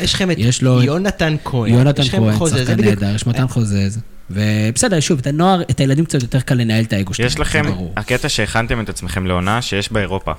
יש 0.00 0.14
לכם 0.14 0.30
את 0.30 0.36
יש 0.38 0.62
לו 0.62 0.80
את- 0.80 0.84
יונתן 0.84 1.36
כהן. 1.44 1.72
יונתן 1.74 2.02
כהן, 2.02 2.36
שחקן 2.48 2.80
נהדר, 2.84 3.14
יש 3.14 3.26
מתן 3.26 3.48
חוזז. 3.48 3.98
ובסדר, 4.30 5.00
שוב, 5.00 5.18
את 5.18 5.26
הנוער, 5.26 5.62
את 5.70 5.80
הילדים 5.80 6.04
קצת 6.04 6.22
יותר 6.22 6.40
קל 6.40 6.54
לנהל 6.54 6.84
את 6.84 6.92
האגו 6.92 7.14
שלהם. 7.14 7.26
יש 7.26 7.38
לכם. 7.40 7.62
הקטע 7.96 8.28
שהכנתם 8.28 8.80
את 8.80 8.88
עצמכם 8.88 9.26
לעונה 9.26 9.62
שיש 9.62 9.92
באירופה. 9.92 10.32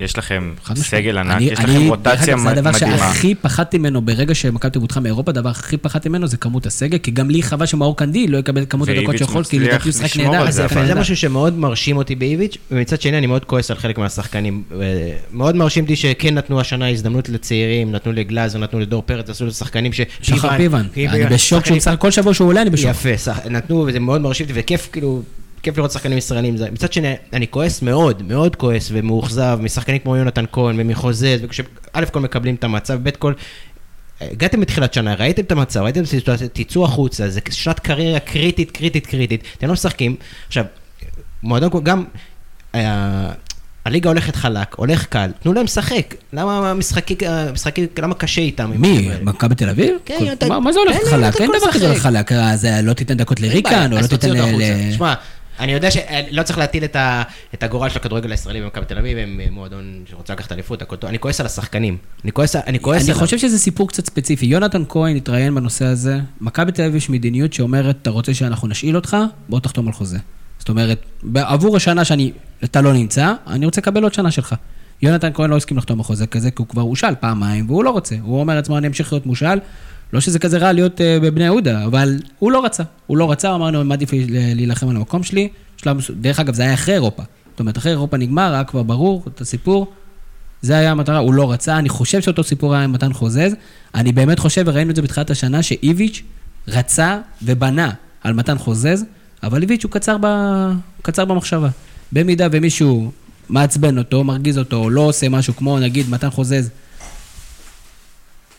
יש 0.00 0.18
לכם. 0.18 0.52
סגל 0.74 1.18
ענק, 1.18 1.36
אני- 1.36 1.44
יש 1.44 1.58
אני- 1.58 1.76
לכם 1.78 1.88
רוטציה 1.88 2.34
אגב, 2.34 2.38
זה 2.42 2.48
הדבר 2.50 2.70
מדהימה. 2.70 2.98
שהכי 2.98 3.34
פחדתי 3.34 3.78
ממנו 3.78 4.02
ברגע 4.02 4.34
שמכבי 4.34 4.78
הודחה 4.78 5.00
מאירופה, 5.00 5.30
הדבר 5.30 5.48
הכי 5.48 5.76
פחדתי 5.76 6.08
ממנו 6.08 6.26
זה 6.26 6.36
כמות 6.36 6.66
הסגל, 6.66 6.98
כי 6.98 7.10
גם 7.10 7.30
לי 7.30 7.42
חבל 7.42 7.66
שמאור 7.66 7.96
קנדיל 7.96 8.32
לא 8.32 8.38
יקבל 8.38 8.62
את 8.62 8.70
כמות 8.70 8.88
הדקות 8.88 9.18
שיכול, 9.18 9.44
כי 9.44 9.58
לדעתי 9.58 9.88
הוא 9.88 10.04
לשמור 10.04 10.32
נהדר. 10.36 10.50
זה, 10.50 10.66
זה. 10.86 10.94
משהו 10.94 11.16
שמאוד 11.16 11.58
מרשים 11.58 11.96
אותי 11.96 12.14
באיביץ', 12.14 12.56
ומצד 12.70 13.00
שני 13.00 13.18
אני 13.18 13.26
מאוד 13.26 13.44
כועס 13.44 13.70
על 13.70 13.76
חלק 13.76 13.98
מהשחקנים. 13.98 14.62
אה, 14.80 14.86
מאוד 15.32 15.56
מרשים 15.56 15.84
אותי 15.84 15.96
שכן 15.96 16.34
נתנו 16.34 16.60
השנה 16.60 16.88
הזדמנות 16.90 17.28
לצעירים, 17.28 17.92
נתנו 17.92 18.12
לגלאזר, 18.12 18.58
נתנו 18.58 18.80
לדור 18.80 19.02
פרץ, 19.06 19.30
עשו 19.30 19.46
לשחקנים 19.46 19.92
ש... 19.92 20.00
שחר 20.22 20.56
פיבן, 20.56 20.86
אני 20.96 21.26
בשוק 21.26 21.64
כל 21.98 22.10
שבוע 22.10 22.34
שהוא 22.34 22.48
עולה 22.48 22.62
אני 22.62 22.70
בשוק. 22.70 22.90
יפה. 22.90 23.32
נתנו, 23.50 23.84
וזה 23.88 24.00
מאוד 24.00 24.20
מרשים 24.20 24.46
אותי, 24.48 24.60
וכיף 24.60 24.88
כאילו, 24.92 25.22
כיף 25.62 25.76
לראות 25.76 25.90
שחקנים 25.92 26.18
ישראלים. 26.18 26.56
מצד 26.72 26.92
שני, 26.92 27.14
אני 27.32 27.46
כועס 27.50 27.82
מאוד, 27.82 28.22
מאוד 28.22 28.56
כועס 28.56 28.88
ומאוכזב 28.92 29.58
משחקנים 29.62 29.98
כמו 29.98 30.16
יונתן 30.16 30.44
כהן 30.52 30.74
ומחוזז, 30.78 31.26
וכשא' 31.42 31.62
כל 32.12 32.20
מקבלים 32.20 32.54
את 32.54 32.64
המצב, 32.64 32.98
ב' 33.02 33.10
כל... 33.10 33.32
הגעתם 34.20 34.60
בתחילת 34.60 34.94
שנה, 34.94 35.14
ראיתם 35.14 35.42
את 35.42 35.52
המצב, 35.52 35.80
ראיתם 35.80 36.00
את 36.00 36.04
הסיטואציה, 36.04 36.48
תצאו 36.52 36.84
החוצה, 36.84 37.28
זה 37.28 37.40
שנת 37.50 37.78
קריירה 37.80 38.20
קריטית, 38.20 38.70
קריטית, 38.70 39.06
קריטית, 39.06 39.42
אתם 39.58 39.66
לא 39.66 39.72
משחקים. 39.72 40.16
עכשיו, 40.46 40.64
מועדון, 41.42 41.70
כמו- 41.70 41.84
גם 41.84 42.04
אה, 42.74 43.30
הליגה 43.84 44.08
הולכת 44.10 44.36
חלק, 44.36 44.74
הולך 44.74 45.06
קל, 45.06 45.30
תנו 45.42 45.52
להם 45.52 45.64
לשחק. 45.64 46.14
למה 46.32 46.74
משחקי, 46.74 47.16
משחקי, 47.52 47.86
למה 47.98 48.14
קשה 48.14 48.40
איתם? 48.40 48.70
מי? 48.76 49.08
מכבי 49.22 49.54
תל 49.54 49.68
אביב? 49.68 49.94
כן, 50.04 50.16
כל- 50.18 50.32
אתה- 50.32 50.48
מה- 50.48 50.60
מה 50.60 50.72
זה 50.72 50.78
הולך 50.78 50.96
חלק? 51.10 51.40
אין 51.40 51.50
דבר 51.62 51.72
כזה 51.72 51.88
לשחק. 51.88 52.02
חלק. 52.02 52.32
אז 52.32 52.64
אה, 52.64 52.82
לא 52.82 52.92
תיתן 52.92 53.16
דקות 53.16 53.40
לריקן, 53.40 53.92
או 53.92 53.98
לא 54.00 54.06
תיתן 54.06 54.30
ל... 54.30 54.36
החוצה. 54.40 55.14
אני 55.62 55.72
יודע 55.72 55.90
שלא 55.90 56.42
צריך 56.42 56.58
להטיל 56.58 56.84
את 56.84 56.96
ה- 56.96 57.22
את 57.54 57.62
הגורל 57.62 57.88
של 57.88 57.96
הכדורגל 57.98 58.30
הישראלי 58.30 58.60
במכבי 58.60 58.84
תל 58.84 58.98
אביב, 58.98 59.18
הם 59.18 59.40
מועדון 59.50 60.04
שרוצה 60.10 60.32
לקחת 60.32 60.52
אליפות, 60.52 60.82
הכל 60.82 60.96
טוב. 60.96 61.08
אני 61.08 61.18
כועס 61.18 61.40
על 61.40 61.46
השחקנים. 61.46 61.96
אני 62.24 62.32
כועס 62.32 62.56
אני 62.56 62.80
כועס 62.80 63.02
אני 63.02 63.10
עליו. 63.10 63.24
חושב 63.24 63.38
שזה 63.38 63.58
סיפור 63.58 63.88
קצת 63.88 64.06
ספציפי. 64.06 64.46
יונתן 64.46 64.82
כהן 64.88 65.16
התראיין 65.16 65.54
בנושא 65.54 65.84
הזה. 65.84 66.18
מכבי 66.40 66.72
תל 66.72 66.82
אביב 66.82 66.94
יש 66.96 67.10
מדיניות 67.10 67.52
שאומרת, 67.52 67.96
אתה 68.02 68.10
רוצה 68.10 68.34
שאנחנו 68.34 68.68
נשאיל 68.68 68.96
אותך, 68.96 69.16
בוא 69.48 69.60
תחתום 69.60 69.86
על 69.86 69.92
חוזה. 69.92 70.18
זאת 70.58 70.68
אומרת, 70.68 71.06
עבור 71.34 71.76
השנה 71.76 72.04
שאני, 72.04 72.32
אתה 72.64 72.80
לא 72.80 72.92
נמצא, 72.92 73.32
אני 73.46 73.64
רוצה 73.66 73.80
לקבל 73.80 74.02
עוד 74.02 74.14
שנה 74.14 74.30
שלך. 74.30 74.54
יונתן 75.02 75.30
כהן 75.34 75.50
לא 75.50 75.56
הסכים 75.56 75.76
לחתום 75.78 75.98
על 75.98 76.04
חוזה 76.04 76.26
כזה, 76.26 76.50
כי 76.50 76.56
הוא 76.58 76.68
כבר 76.68 76.82
הושאל 76.82 77.14
פעמיים, 77.14 77.66
והוא 77.70 77.84
לא 77.84 77.90
רוצה. 77.90 78.14
הוא 78.22 78.40
אומר 78.40 78.54
לעצמו, 78.54 78.78
אני 78.78 78.86
אמשיך 78.86 79.12
להיות 79.12 79.26
מושאל. 79.26 79.58
לא 80.12 80.20
שזה 80.20 80.38
כזה 80.38 80.58
רע 80.58 80.72
להיות 80.72 81.00
uh, 81.00 81.02
בבני 81.22 81.44
יהודה, 81.44 81.84
אבל 81.84 82.18
הוא 82.38 82.52
לא 82.52 82.64
רצה. 82.64 82.82
הוא 83.06 83.16
לא 83.16 83.30
רצה, 83.30 83.48
הוא 83.48 83.56
אמר, 83.56 83.68
אני 83.68 83.82
מעדיף 83.82 84.10
להילחם 84.28 84.88
על 84.88 84.96
המקום 84.96 85.22
שלי. 85.22 85.48
שלב, 85.76 85.96
דרך 86.20 86.40
אגב, 86.40 86.54
זה 86.54 86.62
היה 86.62 86.74
אחרי 86.74 86.94
אירופה. 86.94 87.22
זאת 87.50 87.60
אומרת, 87.60 87.78
אחרי 87.78 87.92
אירופה 87.92 88.16
נגמר, 88.16 88.54
היה 88.54 88.64
כבר 88.64 88.82
ברור 88.82 89.22
את 89.28 89.40
הסיפור. 89.40 89.92
זה 90.62 90.76
היה 90.76 90.90
המטרה, 90.90 91.18
הוא 91.18 91.34
לא 91.34 91.52
רצה, 91.52 91.78
אני 91.78 91.88
חושב 91.88 92.20
שאותו 92.20 92.44
סיפור 92.44 92.74
היה 92.74 92.84
עם 92.84 92.92
מתן 92.92 93.12
חוזז. 93.12 93.54
אני 93.94 94.12
באמת 94.12 94.38
חושב, 94.38 94.62
וראינו 94.66 94.90
את 94.90 94.96
זה 94.96 95.02
בתחילת 95.02 95.30
השנה, 95.30 95.62
שאיביץ' 95.62 96.22
רצה 96.68 97.18
ובנה 97.42 97.90
על 98.22 98.32
מתן 98.34 98.58
חוזז, 98.58 99.04
אבל 99.42 99.62
איביץ' 99.62 99.84
הוא 99.84 99.92
קצר, 99.92 100.16
ב... 100.20 100.26
קצר 101.02 101.24
במחשבה. 101.24 101.68
במידה 102.12 102.46
ומישהו 102.52 103.12
מעצבן 103.48 103.98
אותו, 103.98 104.24
מרגיז 104.24 104.58
אותו, 104.58 104.90
לא 104.90 105.00
עושה 105.00 105.28
משהו 105.28 105.56
כמו 105.56 105.78
נגיד 105.78 106.10
מתן 106.10 106.30
חוזז, 106.30 106.70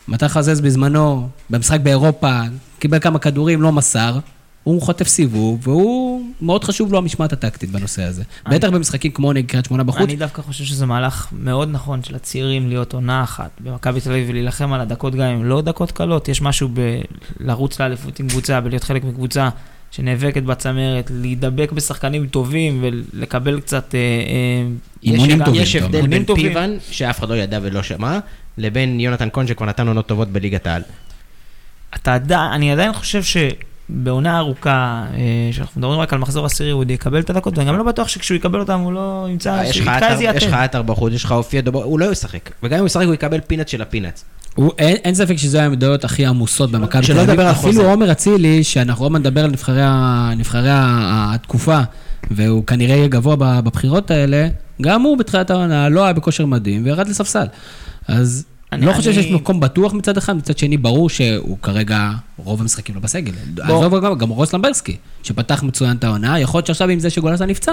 מתן 0.08 0.28
חוזז 0.28 0.62
בזמנו, 0.62 1.30
במשחק 1.50 1.80
באירופה, 1.80 2.40
קיבל 2.80 3.00
כמה 3.00 3.20
כדורים, 3.20 3.62
לא 3.62 3.72
מסר, 3.72 4.20
הוא 4.64 4.82
חוטף 4.82 5.08
סיבוב, 5.08 5.68
והוא, 5.68 6.22
מאוד 6.42 6.64
חשוב 6.64 6.92
לו 6.92 6.98
המשמעת 6.98 7.34
הטקטית 7.34 7.70
בנושא 7.70 8.04
הזה. 8.04 8.24
אני- 8.46 8.56
בטח 8.56 8.70
במשחקים 8.70 9.12
כמו 9.12 9.34
נגד 9.34 9.50
קריית 9.50 9.66
שמונה 9.66 9.84
בחוץ, 9.84 10.02
אני 10.02 10.16
דווקא 10.16 10.42
חושב 10.42 10.64
שזה 10.64 10.86
מהלך 10.86 11.28
מאוד 11.32 11.70
נכון 11.72 12.04
של 12.04 12.16
הצעירים 12.16 12.70
להיות 12.70 12.94
עונה 12.94 13.24
אחת 13.24 13.50
במכבי 13.60 14.02
תל 14.02 14.10
אביב 14.12 14.26
ולהילחם 14.30 14.74
על 14.74 14.82
הדקות, 14.82 15.16
גם 15.16 15.22
אם 15.22 15.46
לא 15.46 15.62
דקות 15.62 15.92
קלות. 15.92 16.30
יש 16.30 16.42
משהו 16.42 16.70
בלרוץ 17.40 17.80
לאליפות 17.80 18.20
עם 18.20 18.28
קבוצה 18.28 18.60
ולהיות 18.64 18.84
חלק 18.84 19.04
מקבוצה 19.04 19.50
שנאבקת 19.92 20.44
בצמרת, 20.44 21.12
להידבק 21.14 21.72
בשחקנים 21.72 22.28
טובים 22.28 22.84
ולקבל 23.14 23.60
קצת... 23.60 23.96
אה, 23.96 24.00
אה, 24.00 24.72
אימונים 25.04 25.40
יש- 25.42 25.46
טובים, 25.46 25.62
יש 25.62 25.76
הבדל. 25.76 26.08
בין. 26.08 26.26
פיבן, 26.36 26.72
שאף 26.92 27.20
אחד 27.20 27.30
לא 27.30 27.36
ידע 27.36 27.60
ולא 27.62 27.84
שמע, 27.84 28.20
לבין 28.58 29.00
יונתן 29.00 29.28
כהן 29.34 29.48
שכבר 29.48 29.66
נתן 29.66 29.88
עונות 29.88 30.08
טובות 30.08 30.28
בליגת 30.30 30.68
העל. 30.68 30.82
אתה 31.96 32.14
עדיין, 32.14 32.52
אני 32.52 32.72
עדיין 32.72 32.94
חושב 32.94 33.22
שבעונה 33.24 34.38
ארוכה, 34.38 34.72
אה, 35.14 35.20
שאנחנו 35.52 35.82
מדברים 35.82 36.00
רק 36.00 36.14
על 36.14 36.20
מחזור 36.20 36.46
עשירי, 36.46 36.70
הוא 36.72 36.80
עוד 36.80 36.92
יקבל 36.92 37.20
את 37.20 37.30
הדקות, 37.30 37.58
ואני 37.58 37.70
גם 37.70 37.78
לא 37.78 37.84
בטוח 37.84 38.08
שכשהוא 38.08 38.36
יקבל 38.36 38.60
אותם 38.60 38.80
הוא 38.80 38.94
לא 38.94 39.28
ימצא, 39.30 39.54
אה, 39.60 39.74
שיתקע 39.74 40.08
איזה 40.12 40.24
יש 40.24 40.44
לך 40.44 40.50
יתד. 40.50 40.54
עטר 40.54 40.82
בחוץ, 40.82 41.14
יש 41.14 41.24
לך 41.24 41.32
אופי 41.32 41.60
אדובו, 41.60 41.84
הוא 41.84 42.00
לא 42.00 42.12
ישחק. 42.12 42.50
וגם 42.64 42.74
אם 42.74 42.80
הוא 42.80 42.86
ישחק 42.88 43.06
הוא 43.06 43.14
יקבל 43.14 43.40
פינאץ 43.48 43.72
של 43.72 43.82
הפינאץ. 43.82 44.26
הוא, 44.56 44.72
אין, 44.80 44.96
אין 45.04 45.16
ספק 45.16 45.36
שזו 45.38 45.60
העמדות 45.60 46.04
הכי 46.06 46.26
עמוסות 46.26 46.72
במכבי 46.72 47.02
תל 47.02 47.08
שלא 47.08 47.16
אביב. 47.22 47.30
לדבר 47.30 47.46
על 47.48 47.52
אפילו. 47.52 47.90
עומר 47.90 48.12
אצילי, 48.12 48.64
שאנחנו 48.64 49.06
עוד 49.06 49.12
מעט 49.12 49.20
נדבר 49.22 49.44
על 49.44 49.52
נבחרי, 49.52 49.82
ה- 49.84 50.32
נבחרי 50.38 50.70
ה- 50.70 51.32
התקופה, 51.34 51.80
והוא 52.32 52.66
כנראה 52.68 52.96
יהיה 52.96 53.08
גבוה 53.08 53.36
בבחירות 53.62 54.12
האלה, 54.12 54.48
גם 54.82 55.02
הוא 55.02 55.18
בתחילת 55.18 55.50
העונה 55.52 55.90
לא 55.90 56.04
היה 56.04 56.14
בכושר 56.14 56.46
מדהים 56.46 56.86
וירד 56.86 57.08
לספסל. 57.08 57.46
אז 58.08 58.46
אני- 58.72 58.80
אני 58.82 58.88
לא 58.88 58.94
חושב 58.94 59.10
אני- 59.12 59.24
שיש 59.24 59.32
מקום 59.32 59.60
בטוח 59.60 59.94
מצד 59.94 60.18
אחד, 60.18 60.34
מצד 60.38 60.58
שני 60.58 60.78
ברור 60.78 61.10
שהוא 61.10 61.58
כרגע, 61.62 62.10
רוב 62.38 62.62
המשחקים 62.62 62.96
לא 62.96 63.02
בסגל. 63.02 63.32
בוא. 63.68 63.86
עזוב 63.86 64.06
גם, 64.06 64.18
גם 64.18 64.30
רוס 64.30 64.54
למברסקי, 64.54 64.98
שפתח 65.24 65.64
מצוין 65.64 65.98
את 65.98 66.04
העונה, 66.04 66.40
יכול 66.40 66.58
להיות 66.58 66.68
שעכשיו 66.68 66.90
עם 66.90 67.00
זה 67.00 67.10
שגולסה 67.10 67.46
נפצע, 67.46 67.72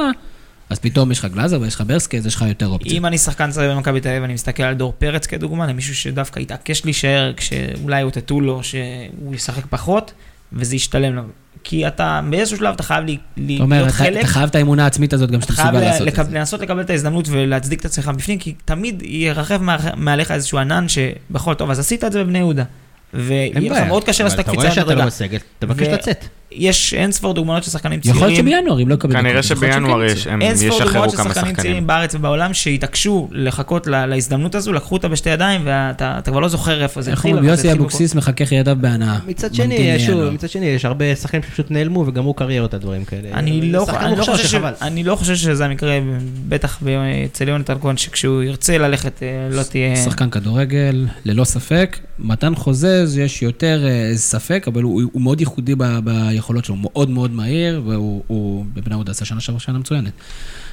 אז 0.71 0.79
פתאום 0.79 1.13
יש 1.13 1.19
לך 1.19 1.25
גלאזר 1.25 1.61
ויש 1.61 1.75
לך 1.75 1.83
ברסקי, 1.87 2.19
אז 2.19 2.27
יש 2.27 2.35
לך 2.35 2.45
יותר 2.49 2.67
אופציות. 2.69 2.95
אם 2.95 3.07
אני 3.07 3.19
שחקן 3.19 3.51
צעיר 3.51 3.75
במכבי 3.75 4.01
תל 4.01 4.09
אביב, 4.09 4.23
אני 4.23 4.35
מסתכל 4.35 4.63
על 4.63 4.75
דור 4.75 4.93
פרץ 4.99 5.27
כדוגמה, 5.27 5.67
למישהו 5.67 5.95
שדווקא 5.95 6.41
התעקש 6.41 6.85
להישאר, 6.85 7.33
כשאולי 7.37 8.03
אותתו 8.03 8.41
לו 8.41 8.63
שהוא 8.63 9.35
ישחק 9.35 9.67
פחות, 9.71 10.13
וזה 10.53 10.77
ישתלם 10.77 11.15
לו. 11.15 11.23
כי 11.65 11.87
אתה, 11.87 12.21
באיזשהו 12.31 12.57
שלב 12.59 12.75
אתה 12.75 12.83
חייב 12.83 13.05
לי- 13.05 13.17
להיות 13.37 13.69
אתה 13.83 13.93
חלק. 13.93 14.19
אתה 14.19 14.27
חייב 14.27 14.49
את 14.49 14.55
האמונה 14.55 14.85
העצמית 14.85 15.13
הזאת 15.13 15.31
גם 15.31 15.41
שאתה 15.41 15.53
אתה 15.55 15.63
מסוגל 15.63 15.79
ל- 15.79 15.85
לעשות 15.85 16.09
את 16.09 16.27
זה. 16.27 16.39
לנסות 16.39 16.61
לקבל 16.61 16.81
את 16.81 16.91
ההזדמנות 16.91 17.29
ולהצדיק 17.31 17.81
את 17.81 17.85
עצמך 17.85 18.09
בפנים, 18.17 18.39
כי 18.39 18.55
תמיד 18.65 19.03
ירחב 19.07 19.61
מעליך 19.97 20.31
איזשהו 20.31 20.59
ענן 20.59 20.87
שבכל 20.89 21.55
טוב, 21.55 21.71
אז 21.71 21.79
עשית 21.79 22.05
את 22.05 22.13
זה 22.13 22.25
בבני 22.25 22.39
יהודה. 22.39 22.65
ויהיה 23.15 23.73
לך. 23.73 23.87
מאוד 23.89 24.05
קשה 24.05 24.25
לעשות 24.25 24.41
את 24.41 24.49
אבל 24.49 24.55
הקפיצה 24.59 24.73
אתה 24.73 24.83
רואה. 24.83 24.95
שאתה 24.95 25.01
לא 25.03 25.07
בסגל, 25.07 25.39
תבקש 25.59 25.87
ו- 25.87 25.93
לצאת. 25.93 26.25
יש 26.53 26.95
אין 26.95 27.13
ספור 27.13 27.35
דוגמאות 27.35 27.65
של 27.65 27.71
שחקנים 27.71 28.01
צעירים. 28.01 28.17
יכול 28.17 28.29
להיות 28.29 28.39
שבינואר, 28.41 28.83
אם 28.83 28.89
לא 28.89 28.95
יקבל 28.95 29.13
כנראה 29.13 29.43
שבינואר 29.43 30.05
יש-. 30.05 30.27
הם 30.27 30.43
אין 30.43 30.57
ספור 30.57 30.69
ישחררו 30.69 30.89
דוגמאות 30.93 31.11
של 31.11 31.17
כמה 31.17 31.35
שחקנים 31.35 31.55
צעירים 31.55 31.73
שחקנים. 31.73 31.87
בארץ 31.87 32.15
ובעולם 32.15 32.55
שהתעקשו 32.55 33.29
לחכות 33.33 33.87
לה- 33.87 34.07
להזדמנות 34.07 34.55
הזו, 34.55 34.73
לקחו 34.73 34.95
אותה 34.97 35.09
בשתי 35.09 35.31
ידיים, 35.31 35.61
ואתה 35.65 36.15
אתה 36.19 36.31
כבר 36.31 36.41
לא 36.41 36.49
זוכר 36.49 36.83
איפה 36.83 37.03
זה 37.03 37.13
התחיל. 37.13 37.37
יוסי 37.45 37.73
אבוקסיס 37.73 38.15
מחכך 38.15 38.53
ידיו 38.53 38.77
בהנאה. 38.81 39.19
מצד 39.27 39.55
שני, 39.55 39.99
שוב. 40.07 40.31
מצד 40.31 40.49
שני, 40.51 40.67
יש 40.67 40.85
הרבה 40.85 41.15
שחקנים 41.17 41.43
שפשוט 41.43 41.71
נעלמו 41.71 42.05
וגמרו 42.07 42.35
קריירות 42.35 42.75
על 42.75 42.81
דברים 42.81 43.05
כאלה. 43.05 43.29
אני 43.35 43.73
לא, 43.73 43.87
לא 44.17 44.25
חושב. 44.25 44.63
אני 44.83 45.05
לא 45.05 45.17
חושב 45.17 45.35
שזה 45.35 45.65
המקרה, 45.65 45.99
בטח 46.49 46.81
אצל 47.33 47.49
יונתן 47.49 47.75
כהן, 47.81 47.97
שכשהוא 47.97 48.43
ירצה 48.43 48.79
ללכת, 48.79 49.23
אה, 49.23 49.29
לא 49.51 49.63
תהיה... 49.63 49.97
שחקן 49.97 50.31
כדורגל, 50.31 51.07
ללא 51.25 51.45
ספק. 51.45 51.99
מתן 52.19 52.55
חוזז, 52.55 53.19
יש 53.19 53.43
יותר 53.43 53.87
אה, 53.89 54.17
ספק, 54.17 54.65
אבל 54.69 54.83
הוא, 54.83 55.03
הוא 55.13 55.23
מאוד 55.23 55.41
ייחודי 55.41 55.75
ב, 56.41 56.43
ביכולות 56.43 56.65
שלו, 56.65 56.75
הוא 56.75 56.83
מאוד 56.83 57.11
מאוד 57.11 57.31
מהיר, 57.31 57.83
והוא 57.87 58.23
הוא, 58.27 58.65
בבני 58.75 58.95
יהודה 58.95 59.11
עשה 59.11 59.25
שנה 59.25 59.41
שעברה 59.41 59.61
שנה 59.61 59.79
מצוינת. 59.79 60.13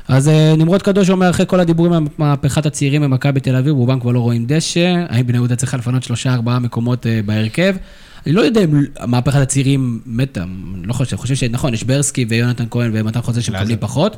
אז 0.08 0.30
אה, 0.30 0.54
נמרוד 0.58 0.82
קדוש 0.82 1.10
אומר, 1.10 1.30
אחרי 1.30 1.46
כל 1.48 1.60
הדיבורים 1.60 1.94
על 1.94 2.04
מהפכת 2.18 2.66
הצעירים 2.66 3.02
במכבי 3.02 3.40
תל 3.40 3.56
אביב, 3.56 3.74
רובם 3.74 4.00
כבר 4.00 4.12
לא 4.12 4.20
רואים 4.20 4.46
דשא, 4.48 5.06
האם 5.10 5.28
בני 5.28 5.38
יהודה 5.38 5.56
צריכה 5.56 5.78
לפנות 5.78 6.04
שלושה, 6.04 6.34
ארבעה 6.34 6.60
מקומות 6.60 7.08
אה, 7.08 7.20
בהרכב? 7.26 7.76
אני 8.26 8.34
לא 8.36 8.42
יודע 8.42 8.64
אם 8.64 8.84
מהפכת 9.06 9.40
הצעירים 9.40 10.00
מתה, 10.06 10.44
אני 10.44 10.88
לא 10.88 10.94
חושב, 10.94 11.16
אני 11.16 11.22
חושב 11.22 11.36
שנכון, 11.36 11.74
יש 11.74 11.84
ברסקי 11.84 12.26
ויונתן 12.30 12.66
כהן 12.72 12.92
ומתן 12.94 13.22
חוזז 13.22 13.44
שמקבלים 13.44 13.78
פחות, 13.80 14.18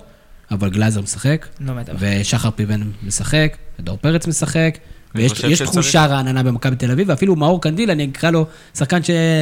אבל 0.52 0.70
גלאזר 0.70 1.02
משחק. 1.02 1.48
לא. 1.60 1.74
ושחר 2.00 2.52
פיבן 2.52 2.82
משחק, 3.08 3.58
ודור 3.80 3.98
פרץ 4.02 4.28
משחק, 4.28 4.78
ויש 5.16 5.32
תחושה 5.62 6.06
רעננה 6.06 6.44
במכבי 6.44 6.76
תל 6.76 6.92
אביב, 6.92 7.10
ואפילו 7.10 7.36
מאור 7.36 7.62
קנדיל, 7.62 7.92
אני 7.92 8.10
אקרא 8.12 8.30
לו 8.32 8.46
שחקן 8.78 9.00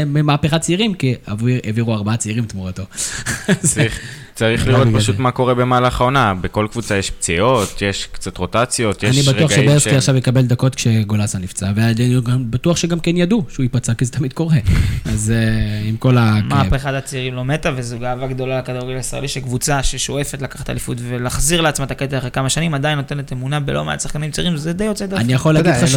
ממהפכת 0.08 0.62
צעירים, 0.62 0.94
כי 0.94 1.16
העביר- 1.28 1.60
העבירו 1.64 1.94
ארבעה 1.94 2.18
צעירים 2.18 2.46
תמורתו. 2.46 2.84
צריך, 4.38 4.68
לראות 4.68 4.88
פשוט. 4.96 5.20
מה 5.20 5.32
קורה 5.32 5.54
במהלך 5.54 6.02
העונה. 6.02 6.34
בכל 6.42 6.68
קבוצה 6.72 6.98
יש 6.98 7.12
פציעות, 7.12 7.82
יש 7.82 8.08
קצת 8.12 8.38
רוטציות, 8.38 9.04
יש 9.04 9.10
אני 9.10 9.22
רגעים 9.22 9.36
בטוח 9.48 9.52
שברסקי 9.52 9.96
עכשיו 9.96 10.16
יקבל 10.16 10.42
דקות 10.42 10.76
כשגולסה 10.76 11.38
נפצע, 11.40 11.72
ואני 11.76 12.22
גם 12.22 12.52
בטוח 12.52 12.78
שגם 12.78 13.00
כן 13.00 13.18
ידעו 13.18 13.44
שהוא 13.50 13.64
ייפצע, 13.64 13.94
כי 13.94 14.06
זה 14.06 14.12
תמיד 14.12 14.34
קורה. 14.34 14.56
אז 15.14 15.34
אה, 15.36 15.88
עם 15.90 15.98
כל 15.98 16.18
הכאב. 16.18 16.44
מהפכת 16.44 16.94
הצעירים 16.94 17.34
לא 17.34 17.46
מתה, 17.46 17.70
וזו 17.76 18.00
גאווה 18.00 18.28
גדולה 18.28 18.60
לכדורגל 18.60 18.96
הישראלי, 18.98 19.28
שקבוצה 19.28 19.84
ששואפת 19.84 20.42
לקחת 20.42 20.70
אליפות 20.70 20.98
ולהחזיר 21.02 21.62
לעצמה 21.62 21.86
את 21.86 21.92
הקטע 21.92 22.18
אחרי 22.18 22.32
כמה 22.32 22.50
שנים, 22.50 22.74
עדיין 22.74 22.98
נותנת 22.98 23.34
אמונה 23.34 23.60
בלא 23.60 23.86
מעט 23.86 24.02
שחקנים 24.02 24.32
צעירים, 24.32 24.58
זה 24.58 24.74
די 24.74 24.84
יוצא 24.84 25.06
דופן. 25.06 25.22
אני 25.22 25.34
יכול 25.34 25.54
להגיד 25.54 25.72
לך 25.72 25.88
ש... 25.88 25.96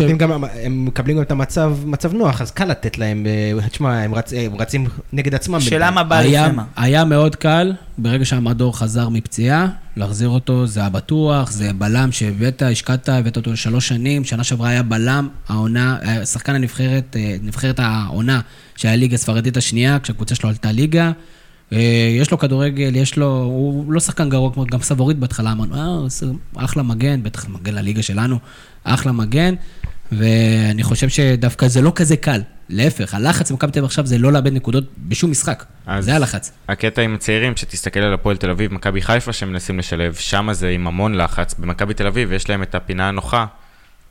הם 0.63 0.85
מקבלים 0.85 1.17
גם 1.17 1.23
את 1.23 1.31
המצב, 1.31 1.73
מצב 1.85 2.13
נוח, 2.13 2.41
אז 2.41 2.51
קל 2.51 2.65
לתת 2.65 2.99
להם, 2.99 3.27
אה, 3.27 3.69
תשמע, 3.69 3.99
הם 3.99 4.15
רצ- 4.15 4.33
הם 4.37 4.57
רצים 4.61 4.87
נגד 5.13 5.35
עצמם. 5.35 5.61
שאלה. 5.61 5.91
מה 5.91 6.05
בא 6.05 6.21
לפני 6.21 6.57
מה. 6.57 6.65
היה 6.77 7.05
מאוד 7.05 7.37
קל, 7.37 7.73
ברגע 8.03 8.25
שהמדור 8.25 8.79
חזר 8.79 9.09
מפציעה, 9.09 9.69
להחזיר 9.97 10.29
אותו, 10.29 10.67
זה 10.67 10.81
היה 10.81 10.89
בטוח, 10.89 11.51
זה 11.51 11.73
בלם 11.73 12.13
שהבאת, 12.13 12.63
השקעת, 12.63 13.09
הבאת 13.09 13.37
אותו 13.37 13.53
לשלוש 13.53 13.89
שנים, 13.89 14.25
שנה 14.25 14.45
שעברה 14.45 14.69
היה 14.69 14.83
בלם, 14.83 15.29
העונה, 15.49 15.99
שחקן 16.25 16.55
הנבחרת, 16.55 17.17
אה, 17.17 17.37
נבחרת 17.43 17.79
העונה, 17.79 18.41
שהיה 18.77 18.97
ליגה 18.97 19.17
ספרדית 19.17 19.57
השנייה, 19.57 19.99
כשהקבוצה 19.99 20.35
שלו 20.35 20.49
עלתה 20.49 20.73
ליגה. 20.73 21.13
אה, 21.73 22.17
יש 22.21 22.31
לו 22.31 22.39
כדורגל, 22.39 22.97
יש 22.97 23.17
לו, 23.17 23.43
הוא 23.43 23.93
לא 23.93 24.01
שחקן 24.01 24.29
גרוע, 24.29 24.53
כמו 24.53 24.67
גם 24.67 24.83
סבורית 24.83 25.19
בהתחלה, 25.19 25.53
אמרנו, 25.53 25.75
אה, 25.75 26.65
אחלה 26.65 26.83
מגן, 26.83 27.23
בטח 27.23 27.49
מגן 27.49 27.75
לליגה 27.75 28.03
שלנו, 28.03 28.39
אחלה 28.85 29.13
מגן, 29.13 29.55
ואני 30.13 30.83
חושב 30.83 31.09
שדווקא 31.09 31.69
זה 31.69 31.83
לא 31.83 31.93
כזה 31.95 32.17
קל. 32.17 32.41
להפך, 32.71 33.15
הלחץ 33.15 33.51
במכבי 33.51 33.73
תל 33.73 33.79
אביב 33.79 33.85
עכשיו 33.85 34.07
זה 34.07 34.19
לא 34.19 34.33
לאבד 34.33 34.53
נקודות 34.53 34.85
בשום 35.09 35.31
משחק. 35.31 35.65
זה 35.99 36.17
הלחץ. 36.17 36.53
הקטע 36.69 37.03
עם 37.03 37.15
הצעירים, 37.15 37.57
שתסתכל 37.57 38.01
על 38.01 38.15
הפועל 38.15 38.37
תל 38.37 38.51
אביב, 38.51 38.75
מכבי 38.75 39.03
חיפה 39.03 39.33
שמנסים 39.33 39.79
לשלב, 39.79 40.15
שם 40.15 40.49
זה 40.53 40.69
עם 40.69 40.87
המון 40.87 41.15
לחץ. 41.15 41.55
במכבי 41.59 41.95
תל 41.95 42.07
אביב 42.07 42.33
יש 42.33 42.51
להם 42.51 42.63
את 42.63 42.75
הפינה 42.75 43.09
הנוחה, 43.09 43.47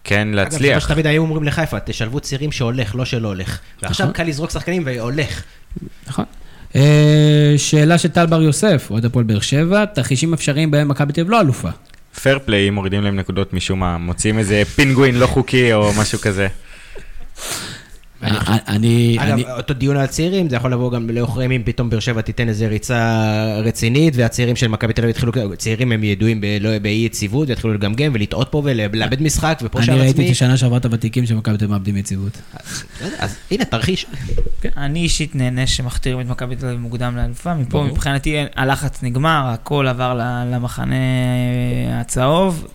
כן 0.03 0.19
אגב, 0.21 0.31
זה 0.31 0.35
להצליח. 0.35 0.87
שתמיד 0.87 1.07
היו 1.07 1.21
אומרים 1.21 1.43
לחיפה, 1.43 1.79
תשלבו 1.79 2.19
צעירים 2.19 2.51
שהולך, 2.51 2.95
לא 2.95 3.05
שלא 3.05 3.27
הולך. 3.27 3.59
ועכשיו 3.81 4.05
נכון. 4.05 4.13
קל 4.13 4.23
לזרוק 4.23 4.51
שחקנים 4.51 4.83
והולך. 4.85 5.43
נכון. 6.07 6.25
אה, 6.75 7.53
שאלה 7.57 7.97
של 7.97 8.09
טל 8.09 8.25
בר 8.25 8.41
יוסף, 8.41 8.87
אוהד 8.91 9.05
הפועל 9.05 9.25
באר 9.25 9.39
שבע, 9.39 9.85
תרחישים 9.85 10.33
אפשריים 10.33 10.71
בהם 10.71 10.87
מכבי 10.87 11.13
תל 11.13 11.21
אביב 11.21 11.31
לא 11.31 11.41
אלופה. 11.41 11.69
פייר 12.21 12.39
פליי, 12.45 12.69
מורידים 12.69 13.03
להם 13.03 13.15
נקודות 13.15 13.53
משום 13.53 13.79
מה, 13.79 13.97
מוצאים 13.97 14.39
איזה 14.39 14.63
פינגווין 14.75 15.15
לא 15.15 15.27
חוקי 15.27 15.73
או 15.73 15.91
משהו 15.93 16.19
כזה. 16.19 16.47
אני, 18.23 19.17
אגב, 19.19 19.31
אני, 19.31 19.51
אותו 19.51 19.73
דיון 19.73 19.97
על 19.97 20.07
צעירים, 20.07 20.49
זה 20.49 20.55
יכול 20.55 20.71
לבוא 20.73 20.91
גם 20.91 21.09
לאורך 21.09 21.37
ימים, 21.43 21.63
פתאום 21.63 21.89
באר 21.89 21.99
שבע 21.99 22.21
תיתן 22.21 22.47
איזה 22.49 22.67
ריצה 22.67 23.25
רצינית, 23.63 24.13
והצעירים 24.17 24.55
של 24.55 24.67
מכבי 24.67 24.93
תל 24.93 25.01
אביב 25.01 25.15
יתחילו, 25.15 25.31
צעירים 25.57 25.91
הם 25.91 26.03
ידועים 26.03 26.41
לא- 26.61 26.79
באי 26.79 26.91
יציבות, 27.05 27.49
ויתחילו 27.49 27.73
לגמגם 27.73 28.11
ולטעות 28.13 28.47
פה 28.51 28.61
ולאבד 28.65 29.21
משחק, 29.21 29.59
ופה 29.63 29.79
אני 29.79 29.85
שער 29.85 29.95
ראיתי 29.97 30.09
עצמי. 30.11 30.25
את 30.25 30.31
השנה 30.31 30.57
שעברה 30.57 30.77
את 30.77 30.85
הוותיקים 30.85 31.25
שמכבי 31.25 31.57
תל 31.57 31.63
אביב 31.63 31.71
מאבדים 31.71 31.97
יציבות. 31.97 32.37
אז 33.19 33.35
הנה, 33.51 33.65
תרחיש. 33.65 34.05
אני 34.77 34.99
אישית 34.99 35.35
נהנה 35.35 35.67
שמכתירים 35.67 36.19
את 36.21 36.27
מכבי 36.27 36.55
תל 36.55 36.65
אביב 36.65 36.79
מוקדם 36.79 37.17
לאלופה, 37.17 37.53
מפה. 37.53 37.83
מבחינתי 37.83 38.35
הלחץ 38.55 39.03
נגמר, 39.03 39.43
הכל 39.53 39.87
עבר 39.87 40.13
ל- 40.13 40.55
למחנה 40.55 40.95
הצהוב. 41.93 42.67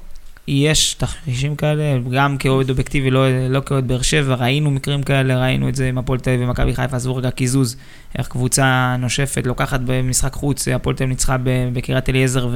יש 0.48 0.94
תרחישים 0.94 1.56
כאלה, 1.56 1.98
גם 2.12 2.38
כאוהד 2.38 2.70
אובייקטיבי, 2.70 3.10
לא, 3.10 3.48
לא 3.48 3.60
כאוהד 3.66 3.88
באר 3.88 4.02
שבע, 4.02 4.34
ראינו 4.34 4.70
מקרים 4.70 5.02
כאלה, 5.02 5.40
ראינו 5.40 5.68
את 5.68 5.74
זה 5.74 5.88
עם 5.88 5.98
הפועל 5.98 6.20
תל 6.20 6.30
אביב 6.30 6.48
ומכבי 6.48 6.74
חיפה, 6.74 6.96
עזבו 6.96 7.16
רגע 7.16 7.30
קיזוז, 7.30 7.76
איך 8.18 8.28
קבוצה 8.28 8.96
נושפת, 8.98 9.46
לוקחת 9.46 9.80
במשחק 9.84 10.32
חוץ, 10.32 10.68
הפועל 10.68 10.96
תל 10.96 11.04
אביב 11.04 11.12
ניצחה 11.12 11.36
בקריית 11.72 12.08
אליעזר, 12.08 12.48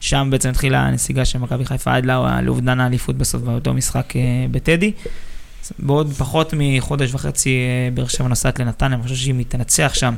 ושם 0.00 0.28
בעצם 0.30 0.48
התחילה 0.48 0.80
הנסיגה 0.86 1.24
של 1.24 1.38
מכבי 1.38 1.64
חיפה 1.64 1.94
עד 1.94 2.06
לא- 2.06 2.40
לאובדן 2.42 2.80
האליפות 2.80 3.16
בסוף 3.16 3.42
באותו 3.42 3.74
משחק 3.74 4.16
אה, 4.16 4.46
בטדי. 4.50 4.92
בעוד 5.78 6.12
פחות 6.12 6.54
מחודש 6.56 7.14
וחצי 7.14 7.50
אה, 7.50 7.90
באר 7.94 8.06
שבע 8.06 8.28
נוסעת 8.28 8.58
לנתניה, 8.58 8.96
אני 8.96 9.02
חושב 9.02 9.14
שאם 9.14 9.38
היא 9.38 9.46
תנצח 9.48 9.90
שם 9.94 10.14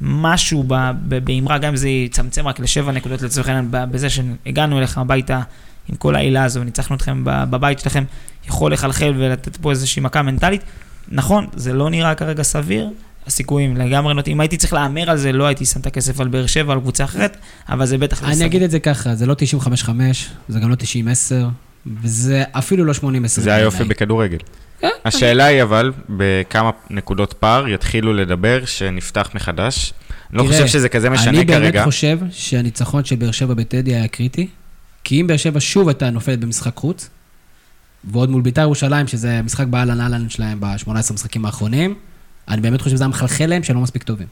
משהו 0.00 0.64
באמרה, 1.08 1.58
גם 1.58 1.68
אם 1.68 1.76
זה 1.76 1.88
יצמצם 1.88 2.48
רק 2.48 2.60
לשבע 2.60 2.92
נקודות 2.92 3.22
לצורך 3.22 3.48
העניין, 3.48 3.68
בזה 3.70 4.10
שהגענו 4.10 4.78
אליך 4.78 4.98
הביתה 4.98 5.40
עם 5.88 5.96
כל 5.96 6.16
העילה 6.16 6.44
הזו 6.44 6.60
וניצחנו 6.60 6.96
אתכם 6.96 7.22
בבית 7.24 7.78
שלכם, 7.78 8.04
יכול 8.48 8.72
לחלחל 8.72 9.12
ולתת 9.16 9.56
פה 9.56 9.70
איזושהי 9.70 10.02
מכה 10.02 10.22
מנטלית. 10.22 10.62
נכון, 11.08 11.46
זה 11.56 11.72
לא 11.72 11.90
נראה 11.90 12.14
כרגע 12.14 12.42
סביר, 12.42 12.90
הסיכויים 13.26 13.76
לגמרי 13.76 14.14
נוטים. 14.14 14.32
אם 14.32 14.40
הייתי 14.40 14.56
צריך 14.56 14.72
להמר 14.72 15.10
על 15.10 15.16
זה, 15.16 15.32
לא 15.32 15.46
הייתי 15.46 15.64
שם 15.64 15.80
את 15.80 15.86
הכסף 15.86 16.20
על 16.20 16.28
באר 16.28 16.46
שבע, 16.46 16.72
על 16.72 16.80
קבוצה 16.80 17.04
אחרת, 17.04 17.36
אבל 17.68 17.86
זה 17.86 17.98
בטח 17.98 18.22
לא 18.22 18.26
אני 18.26 18.34
סביר. 18.34 18.46
אגיד 18.46 18.62
את 18.62 18.70
זה 18.70 18.78
ככה, 18.78 19.14
זה 19.14 19.26
לא 19.26 19.36
95-5, 19.84 19.88
זה 20.48 20.60
גם 20.60 20.70
לא 20.70 20.74
90-10, 20.74 20.78
וזה 22.02 22.42
אפילו 22.52 22.84
לא 22.84 22.92
80-10. 22.92 22.96
זה 23.26 23.54
היופי 23.54 23.84
בכדורגל. 23.84 24.38
כן, 24.80 24.88
השאלה 25.04 25.44
היא 25.44 25.62
אבל, 25.62 25.92
בכמה 26.08 26.70
נקודות 26.90 27.32
פער 27.32 27.68
יתחילו 27.68 28.12
לדבר 28.12 28.64
שנפתח 28.64 29.30
מחדש. 29.34 29.92
אני 30.30 30.38
לא 30.38 30.44
חושב 30.44 30.66
שזה 30.66 30.88
כזה 30.88 31.10
משנה 31.10 31.38
אני 31.38 31.46
כרגע. 31.46 31.70
באמת 31.70 31.84
חושב 31.84 32.18
שהניצחון 32.30 33.04
של 33.04 33.16
באר 33.16 33.30
שבע 33.30 33.54
בטדי 33.54 33.94
היה 33.94 34.08
קריטי, 34.08 34.48
כי 35.04 35.20
אם 35.20 35.26
באר 35.26 35.36
שבע 35.36 35.60
שוב 35.60 35.88
הייתה 35.88 36.10
נופלת 36.10 36.40
במשחק 36.40 36.76
חוץ, 36.76 37.08
ועוד 38.04 38.30
מול 38.30 38.42
בית"ר 38.42 38.60
ירושלים, 38.60 39.06
שזה 39.06 39.40
משחק 39.44 39.66
באהלן 39.66 40.00
אהלן 40.00 40.28
שלהם 40.28 40.60
ב-18 40.60 40.88
המשחקים 41.10 41.46
האחרונים, 41.46 41.94
אני 42.48 42.60
באמת 42.60 42.80
חושב 42.80 42.96
שזה 42.96 43.04
היה 43.04 43.08
מחלחל 43.08 43.46
להם 43.46 43.62
שהם 43.62 43.76
לא 43.76 43.82
מספיק 43.82 44.02
טובים. 44.02 44.26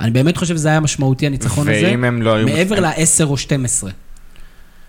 אני 0.00 0.10
באמת 0.10 0.36
חושב 0.36 0.56
שזה 0.56 0.68
היה 0.68 0.80
משמעותי, 0.80 1.26
הניצחון 1.26 1.66
הזה, 1.68 1.96
לא. 2.22 2.44
מעבר 2.44 2.76
הם- 2.76 2.82
ל-10 2.84 3.24
או 3.24 3.36
12. 3.36 3.90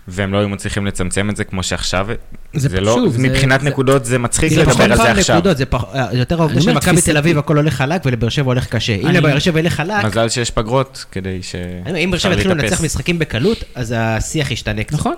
והם 0.08 0.32
לא 0.32 0.38
היו 0.38 0.48
מצליחים 0.48 0.86
לצמצם 0.86 1.30
את 1.30 1.36
זה 1.36 1.44
כמו 1.44 1.62
שעכשיו, 1.62 2.06
זה 2.54 2.68
זה 2.68 2.80
לא, 2.80 2.94
שוב, 2.94 3.12
זה- 3.12 3.18
מבחינת 3.28 3.60
זה- 3.60 3.68
נקודות 3.68 4.04
זה 4.04 4.18
מצחיק 4.18 4.52
זה 4.52 4.60
לדבר 4.62 4.82
על 4.84 4.96
זה 4.96 5.10
עכשיו. 5.10 5.36
נקודות, 5.36 5.56
זה 5.56 5.66
פח- 5.66 5.84
אה, 5.94 6.06
זה 6.12 6.18
יותר 6.18 6.40
העובדה 6.40 6.60
שמכבי 6.60 7.00
תל. 7.00 7.16
אביב 7.16 7.38
הכל 7.38 7.56
הולך 7.56 7.74
חלק 7.74 8.02
ולבאר 8.06 8.28
שבע 8.28 8.46
הולך 8.46 8.66
קשה. 8.66 8.94
אם 8.94 9.06
אני- 9.06 9.18
לבאר 9.18 9.38
שבע 9.38 9.60
ילך 9.60 9.72
חלק, 9.74 10.04
מזל 10.04 10.28
שיש 10.28 10.50
פגרות 10.50 11.04
כדי 11.12 11.38
ש... 11.42 11.54
אם 12.04 12.10
באר 12.10 12.18
שבע 12.18 12.32
יתחילו. 12.32 12.54
לנצח 12.54 12.80
משחקים 12.84 13.18
בקלות, 13.18 13.64
אז 13.74 13.94
השיח 13.96 14.50
ישתנה 14.50 14.84
קצת. 14.84 14.92
נכון. 14.98 15.14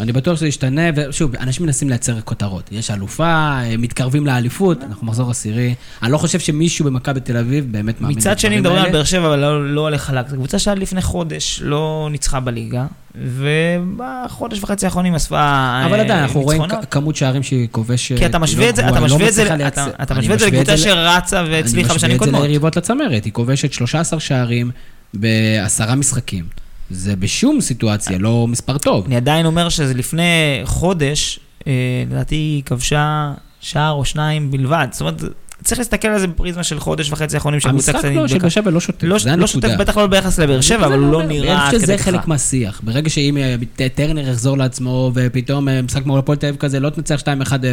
אני 0.00 0.12
בטוח 0.12 0.36
שזה 0.36 0.46
ישתנה, 0.48 0.82
ושוב, 0.96 1.36
אנשים 1.36 1.66
מנסים 1.66 1.88
לייצר 1.88 2.20
כותרות. 2.20 2.68
יש 2.72 2.90
אלופה, 2.90 3.26
הם 3.58 3.80
מתקרבים 3.82 4.26
לאליפות, 4.26 4.78
אנחנו 4.88 5.06
מחזור 5.06 5.30
עשירי. 5.30 5.74
אני 6.02 6.12
לא 6.12 6.18
חושב 6.18 6.38
שמישהו 6.38 6.84
במכבי 6.84 7.20
תל 7.20 7.36
אביב 7.36 7.72
באמת 7.72 8.00
מאמין 8.00 8.16
מצד 8.18 8.38
שני 8.38 8.60
מדברים 8.60 8.82
על. 8.82 8.92
באר 8.92 9.04
שבע, 9.04 9.26
אבל 9.28 9.38
לא- 9.38 9.74
לא 9.74 9.80
הולך 9.80 10.02
חלק. 10.02 10.28
זו 10.28 10.36
קבוצה 10.36 10.58
שעד 10.58 10.78
לפני 10.78 11.02
חודש 11.02 11.60
לא 11.64 12.08
ניצחה 12.10 12.40
בליגה, 12.40 12.86
ובחודש 13.14 14.58
וחצי 14.62 14.86
האחרונים 14.86 15.14
אספה 15.14 15.82
אבל 15.86 16.00
עדיין, 16.00 16.20
אנחנו 16.22 16.40
רואים 16.42 16.62
ניצחונות. 16.62 16.86
כמות 16.90 17.16
שערים 17.16 17.42
שהיא 17.42 17.68
כובשת. 17.70 18.16
כי 18.18 18.26
אתה 18.26 18.38
משווה 18.38 18.68
את 18.68 18.76
זה, 18.76 18.88
אתה 18.88 19.00
משווה 19.00 19.28
את 19.28 19.34
זה, 19.34 19.54
אתה- 19.66 19.86
אתה 20.02 20.14
משווה 20.14 20.34
את 20.34 20.40
זה 20.40 20.46
לקבוצה 20.46 20.76
שרצה 20.76 21.44
והצליחה 21.50 21.94
בשנים 21.94 22.10
אני 22.10 22.14
משווה 22.14 22.18
קודמות. 22.18 22.34
את 22.38 22.42
זה 22.42 22.46
ליריבות 22.48 22.76
לצמרת, 22.76 23.24
היא 23.24 23.32
כובשת 23.32 23.72
13 23.72 24.20
שערים 24.20 24.70
בעשרה 25.14 25.94
משחקים. 25.94 26.44
זה 26.90 27.16
בשום 27.16 27.60
סיטואציה 27.60 28.18
לא 28.18 28.46
מספר 28.46 28.78
טוב. 28.78 29.04
אני 29.06 29.16
עדיין 29.16 29.46
אומר 29.46 29.68
שזה 29.68 29.94
לפני 29.94 30.60
חודש, 30.64 31.40
אה, 31.66 31.72
לדעתי 32.10 32.34
היא 32.34 32.62
כבשה 32.62 33.32
שער 33.60 33.92
או 33.92 34.04
שניים 34.04 34.50
בלבד. 34.50 34.88
זאת 34.90 35.00
אומרת, 35.00 35.22
צריך 35.64 35.78
להסתכל 35.78 36.08
על 36.08 36.18
זה 36.18 36.26
בפריזמה 36.26 36.62
של 36.62 36.80
חודש 36.80 37.12
וחצי 37.12 37.36
האחרונים 37.36 37.60
של 37.60 37.68
קבוצה 37.68 37.92
המשחק 37.92 38.04
קצת 38.08 38.14
לא, 38.16 38.28
של 38.28 38.34
נדבקה. 38.34 38.38
באר 38.42 38.48
שבע 38.48 38.70
לא 38.70 38.80
שוטף, 38.80 39.02
לא 39.04 39.18
זה 39.18 39.36
לא 39.36 39.46
שוטף. 39.46 39.68
בטח 39.78 39.96
לא 39.96 40.06
ביחס 40.06 40.38
לבאר 40.38 40.60
שבע, 40.60 40.86
אבל 40.86 40.98
הוא 40.98 41.12
לא 41.12 41.22
נראה 41.22 41.52
עד 41.52 41.60
אני 41.60 41.78
חושב 41.78 41.86
כדי 41.86 41.98
שזה 41.98 42.04
חלק. 42.04 42.28
מהשיח. 42.28 42.80
ברגע 42.84 43.10
שאם 43.10 43.36
אה, 43.36 43.54
טרנר 43.94 44.28
יחזור 44.28 44.58
לעצמו, 44.58 45.10
ופתאום 45.14 45.68
אה, 45.68 45.82
משחק 45.82 46.06
מול 46.06 46.18
הפועל 46.18 46.38
תל 46.38 46.46
אביב 46.46 46.60
כזה, 46.60 46.80
לא 46.80 46.90
תנצח 46.90 47.20
2-1 47.20 47.24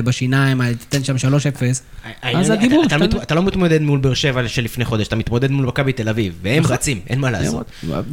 בשיניים, 0.04 0.62
אה, 0.62 0.72
תיתן 0.90 1.04
שם 1.04 1.16
3-0, 1.18 1.82
אז 2.24 2.50
הדיבור 2.50 2.84
אתה- 3.22 3.36
לא 3.36 3.44
מתמודד 3.44 3.82
מול 3.82 4.00
באר 4.00 4.14
שבע 4.14 4.48
של 4.48 4.64
לפני 4.64 4.86
חודש, 4.86 5.08
אתה 5.08 5.16
מתמודד 5.16 5.52
מול 5.52 5.66
מכבי 5.66 5.94
תל 5.94 6.10
אביב, 6.10 6.34
והם 6.42 6.64
נכון. 6.64 6.74
רצים, 6.74 7.00
אין 7.10 7.20
מה 7.20 7.32
לעשות. 7.32 7.66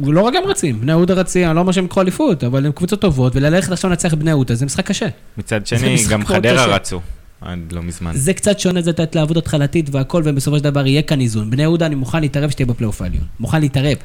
לא 0.03 0.21
רק 0.21 0.33
הם 0.35 0.49
רצים, 0.49 0.81
בני 0.81 0.91
יהודה 0.91 1.13
רצים, 1.13 1.47
אני 1.47 1.55
לא 1.55 1.59
אומר 1.61 1.71
שהם 1.71 1.85
יקחו 1.85 2.01
אליפות, 2.01 2.43
אבל 2.43 2.65
הם 2.65 2.71
קבוצות 2.71 3.01
טובות, 3.01 3.35
וללכת 3.35 3.71
עכשיו 3.71 3.89
לנצח 3.89 4.13
בני 4.13 4.29
יהודה 4.29 4.55
זה 4.55 4.65
משחק 4.65 4.85
קשה. 4.87 5.07
מצד 5.37 5.67
שני, 5.67 6.03
גם 6.09 6.25
חדרה. 6.25 6.65
רצו, 6.65 7.01
עד 7.45 7.71
לא 7.71 7.83
מזמן. 7.83 8.11
זה 8.15 8.33
קצת 8.33 8.59
שונה, 8.59 8.81
זה 8.81 8.89
לתת 8.89 9.15
לעבוד 9.15 9.37
התחלתית 9.37 9.89
והכל, 9.91 10.21
ובסופו 10.25 10.57
של 10.57 10.63
דבר 10.63 10.87
יהיה 10.87 11.01
כאן 11.01 11.21
איזון. 11.21 11.49
בני 11.49 11.61
יהודה, 11.61 11.85
אני 11.85 11.95
מוכן 11.95 12.21
להתערב 12.21 12.49
שתהיה 12.49 12.65
בפלייאוף 12.65 13.01
העליון. 13.01 13.23
מוכן 13.39 13.61
להתערב. 13.61 13.97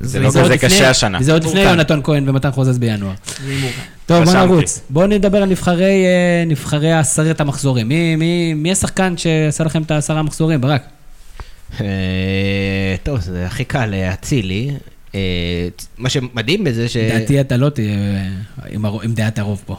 זה 0.00 0.20
לא 0.20 0.28
כזה 0.28 0.58
קשה 0.58 0.90
השנה. 0.90 1.18
וזה 1.20 1.32
עוד 1.32 1.44
לפני. 1.44 1.60
יונתן 1.60 2.00
כהן 2.04 2.28
ומתן 2.28 2.50
חוזז 2.50 2.78
בינואר. 2.78 3.12
טוב, 4.06 4.24
בוא. 4.24 4.34
נרוץ. 4.34 4.80
בואו 4.90 5.06
נדבר 5.06 5.42
על 5.42 5.48
נבחרי, 5.48 6.06
אה, 6.06 6.44
נבחרי 6.46 6.92
עשרת 6.92 7.40
המחזורים. 7.40 7.88
מי, 7.88 8.16
מי, 8.16 8.54
מי 8.54 8.72
השחקן 8.72 9.16
שעשה 9.16 9.64
לכם 9.64 9.82
את 9.82 9.90
העשרה 9.90 10.20
המחזורים? 10.20 10.60
ברק. 10.60 10.82
אה, 11.80 11.86
טוב, 13.02 13.20
זה 13.20 13.46
הכי 13.46 13.64
קל, 13.64 13.94
אה, 13.94 14.12
אצילי. 14.12 14.70
מה 15.98 16.08
שמדהים 16.08 16.64
בזה 16.64 16.88
ש... 16.88 16.96
לדעתי 16.96 17.40
אתה 17.40 17.56
לא 17.56 17.68
תהיה 17.68 17.96
עם 19.02 19.14
דעת 19.14 19.38
הרוב 19.38 19.62
פה. 19.66 19.76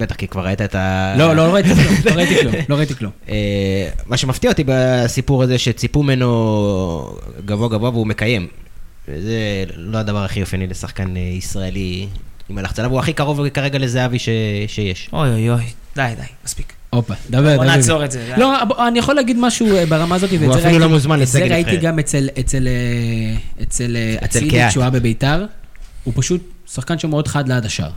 בטח, 0.00 0.14
כי 0.14 0.28
כבר 0.28 0.44
ראית 0.46 0.62
את 0.62 0.74
ה... 0.74 1.14
לא, 1.18 1.36
לא 1.36 1.54
ראיתי 1.54 1.68
כלום, 1.74 1.94
לא 2.04 2.12
ראיתי 2.14 2.36
כלום, 2.40 2.54
לא 2.68 2.74
ראיתי 2.76 2.94
כלום. 2.94 3.12
אה, 3.28 3.34
מה 4.06 4.16
שמפתיע 4.16 4.50
אותי 4.50 4.64
בסיפור 4.66 5.42
הזה, 5.42 5.58
שציפו 5.58 6.02
ממנו 6.02 7.16
גבוה 7.44 7.68
גבוה 7.68 7.90
והוא 7.90 8.06
מקיים. 8.06 8.46
וזה 9.08 9.38
לא 9.76 9.98
הדבר 9.98 10.24
הכי 10.24 10.40
אופייני 10.40 10.66
לשחקן 10.66 11.16
אה, 11.16 11.20
ישראלי 11.22 12.06
עם 12.48 12.58
הלחץ 12.58 12.78
עליו, 12.78 12.90
הוא 12.90 12.98
הכי 13.00 13.12
קרוב 13.12 13.48
כרגע 13.48 13.78
לזהבי 13.78 14.18
ש... 14.18 14.28
שיש. 14.66 15.10
אוי 15.12 15.28
אוי 15.30 15.50
אוי, 15.50 15.62
די 15.96 16.12
די, 16.16 16.22
מספיק. 16.44 16.72
הופה, 16.90 17.14
דבר, 17.30 17.42
בוא 17.56 17.64
דבר. 17.64 17.76
נעצור 17.76 18.04
את 18.04 18.10
זה. 18.10 18.34
לא, 18.36 18.64
בוא, 18.64 18.88
אני 18.88 18.98
יכול 18.98 19.14
להגיד 19.14 19.36
משהו 19.40 19.76
אה, 19.76 19.86
ברמה 19.86 20.14
הזאת, 20.14 20.30
ואת 20.32 20.40
הוא 20.40 20.52
זה 20.52 20.58
אפילו 20.58 20.68
ראיתי- 20.70 20.78
לא 20.80 20.88
מוזמן 20.88 21.22
את 21.22 21.26
זה 21.26 21.38
לסגל 21.40 21.52
ראיתי 21.52 21.70
נבחרת. 21.70 21.82
גם 21.84 21.98
אצל, 21.98 22.28
אצל, 22.40 22.68
אצל 23.62 23.96
אצל 24.24 24.36
אצילי. 24.38 24.68
כשהוא 24.68 24.82
היה 24.82 24.90
בביתר, 24.90 25.44
הוא 26.04 26.14
פשוט 26.16 26.40
שחקן 26.74 26.98
שמאוד 26.98 27.28
חד 27.28 27.48
ליד 27.48 27.64
השער. 27.66 27.90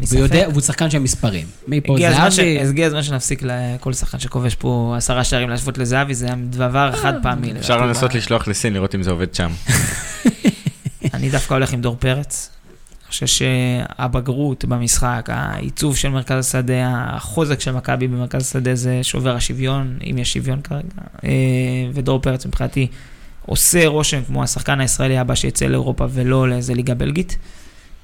לי 0.00 0.06
והוא 0.50 0.60
שחקן 0.60 0.90
של 0.90 0.98
מספרים. 0.98 1.46
מפה 1.68 1.96
זהבי, 2.30 2.60
הגיע 2.60 2.86
הזמן 2.86 3.02
שנפסיק 3.02 3.42
לכל 3.42 3.92
שחקן 3.92 4.18
שכובש 4.18 4.54
פה 4.54 4.94
עשרה 4.96 5.24
שערים 5.24 5.48
להשוות 5.50 5.78
לזהבי, 5.78 6.14
זה 6.14 6.26
היה 6.26 6.34
דבר 6.50 6.92
חד 6.92 7.14
פעמי. 7.22 7.52
אפשר 7.58 7.76
לדעתי. 7.76 7.88
לנסות 7.88 8.14
לשלוח 8.14 8.48
לסין, 8.48 8.74
לראות 8.74 8.94
אם 8.94 9.02
זה 9.02 9.10
עובד 9.10 9.34
שם. 9.34 9.50
אני 11.14 11.30
דווקא 11.30 11.54
הולך 11.54 11.72
עם 11.72 11.80
דור 11.80 11.96
פרץ. 11.98 12.50
אני 13.02 13.08
חושב 13.08 13.26
שהבגרות 13.26 14.64
במשחק, 14.64 15.28
העיצוב 15.32 15.96
של 15.96 16.08
מרכז 16.08 16.46
השדה, 16.46 17.04
החוזק 17.08 17.60
של 17.60 17.72
מכבי 17.72 18.08
במרכז 18.08 18.42
השדה 18.42 18.74
זה 18.74 18.98
שובר 19.02 19.36
השוויון, 19.36 19.98
אם 20.10 20.18
יש 20.18 20.32
שוויון 20.32 20.60
כרגע. 20.60 20.88
אה, 21.24 21.30
ודור 21.94 22.20
פרץ 22.20 22.46
מבחינתי 22.46 22.86
עושה 23.46 23.86
רושם 23.86 24.24
כמו 24.26 24.42
השחקן 24.42 24.80
הישראלי 24.80 25.18
הבא 25.18 25.34
שיצא 25.34 25.66
לאירופה 25.66 26.06
ולא 26.10 26.48
לאיזה 26.48 26.74
ליגה 26.74 26.94
בלגית. 26.94 27.36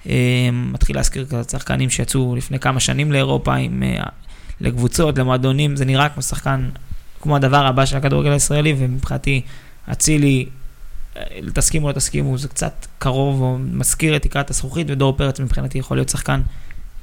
אה, 0.08 0.48
מתחיל 0.52 0.96
להזכיר 0.96 1.26
כזה 1.26 1.42
שחקנים 1.50 1.90
שיצאו 1.90 2.36
לפני 2.36 2.58
כמה 2.58 2.80
שנים 2.80 3.12
לאירופה 3.12 3.54
עם, 3.54 3.82
אה, 3.82 4.04
לקבוצות, 4.60 5.18
למועדונים, 5.18 5.76
זה 5.76 5.84
נראה 5.84 6.08
כמו 6.08 6.22
שחקן, 6.22 6.68
כמו 7.20 7.36
הדבר 7.36 7.66
הבא 7.66 7.84
של 7.86 7.96
הכדורגל 7.96 8.30
הישראלי, 8.30 8.74
ומבחינתי 8.78 9.40
אצילי 9.92 10.46
אה, 11.16 11.22
תסכימו 11.54 11.86
או 11.86 11.92
לא 11.92 11.94
תסכימו, 11.94 12.38
זה 12.38 12.48
קצת 12.48 12.86
קרוב 12.98 13.40
או 13.40 13.58
מזכיר 13.58 14.16
את 14.16 14.22
תקרת 14.22 14.50
הזכוכית, 14.50 14.86
ודור 14.90 15.16
פרץ 15.16 15.40
מבחינתי 15.40 15.78
יכול 15.78 15.96
להיות 15.96 16.08
שחקן 16.08 16.40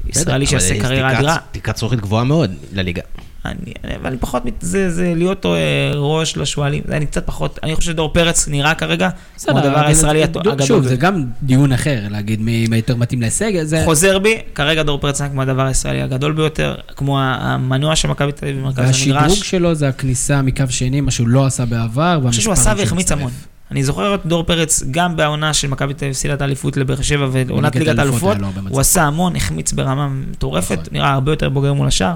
ישראלי 0.06 0.48
שיעשה 0.48 0.80
קריירה 0.80 1.18
אדירה. 1.18 1.38
תקרת 1.52 1.78
זכוכית 1.78 2.00
גבוהה 2.00 2.24
מאוד 2.24 2.52
לליגה. 2.74 3.02
אני, 3.48 3.56
אני- 3.84 3.96
אבל 3.96 4.08
אני 4.08 4.18
פחות, 4.18 4.44
זה, 4.60 4.92
זה 4.92 5.14
להיות 5.16 5.46
אה, 5.46 5.52
ראש 5.96 6.38
לשועלים, 6.38 6.84
זה 6.88 6.98
אני 6.98 7.06
קצת 7.06 7.26
פחות, 7.26 7.60
אני 7.64 7.76
חושב 7.76 7.92
שדור 7.92 8.14
פרץ 8.14 8.48
נראה 8.48 8.76
כרגע 8.76 9.10
כמו 9.46 9.58
הדבר 9.58 9.86
הישראלי 9.86 10.24
הגדול. 10.24 10.62
שוב. 10.62 10.88
זה 10.88 10.96
גם 10.96 11.24
דיון 11.44 11.72
אחר, 11.72 12.00
להגיד 12.10 12.42
מי 12.42 12.68
יותר 12.72 12.96
מתאים 12.96 13.22
להישג, 13.22 13.64
זה... 13.64 13.82
חוזר 13.86 14.20
בי, 14.20 14.38
כרגע 14.56 14.84
דור 14.84 15.00
פרץ 15.00 15.22
נראה 15.22 15.32
כמו 15.32 15.42
הדבר 15.42 15.66
הישראלי 15.66 16.02
הגדול 16.02 16.32
ביותר, 16.32 16.76
כמו 16.96 17.20
המנוע 17.22 17.96
של 17.96 18.08
מכבי 18.08 18.32
תל 18.32 18.46
אביב 18.46 18.60
במרכז 18.60 18.80
והשדרוג 18.80 19.18
המגרש. 19.18 19.40
שלו 19.50 19.76
זה 19.76 19.88
הכניסה 19.88 20.42
מקו 20.42 20.64
שני, 20.70 21.02
מה 21.02 21.12
שהוא 21.12 21.28
לא 21.28 21.46
עשה 21.46 21.66
בעבר. 21.66 22.20
אני 22.24 22.30
חושב 22.30 22.42
שהוא 22.42 22.54
עשה 22.54 22.74
והחמיץ 22.78 23.12
המון. 23.12 23.32
אני 23.72 23.84
זוכר 23.84 24.16
את 24.16 24.26
דור 24.26 24.44
פרץ 24.44 24.84
גם 24.92 25.16
בעונה 25.16 25.54
של 25.54 25.68
מכבי 25.68 25.94
תל 25.94 26.06
אביב, 26.06 26.16
סילת 26.16 26.42
האליפות 26.42 26.78
לבאר 26.78 27.02
שבע 27.02 27.28
ועונת 27.32 27.76
ליגת 27.76 28.00
האלופות, 28.00 28.38
הוא 28.70 28.80
עשה 28.80 29.04
המון, 29.04 29.36
החמיץ 29.36 29.72
ברמה 29.74 30.08
מטורפת, 30.08 30.72
נכון. 30.72 30.84
נראה 30.92 31.14
הרבה 31.14 31.32
יותר 31.32 31.50
בוגר 31.50 31.74
מול 31.74 31.88
השאר. 31.88 32.14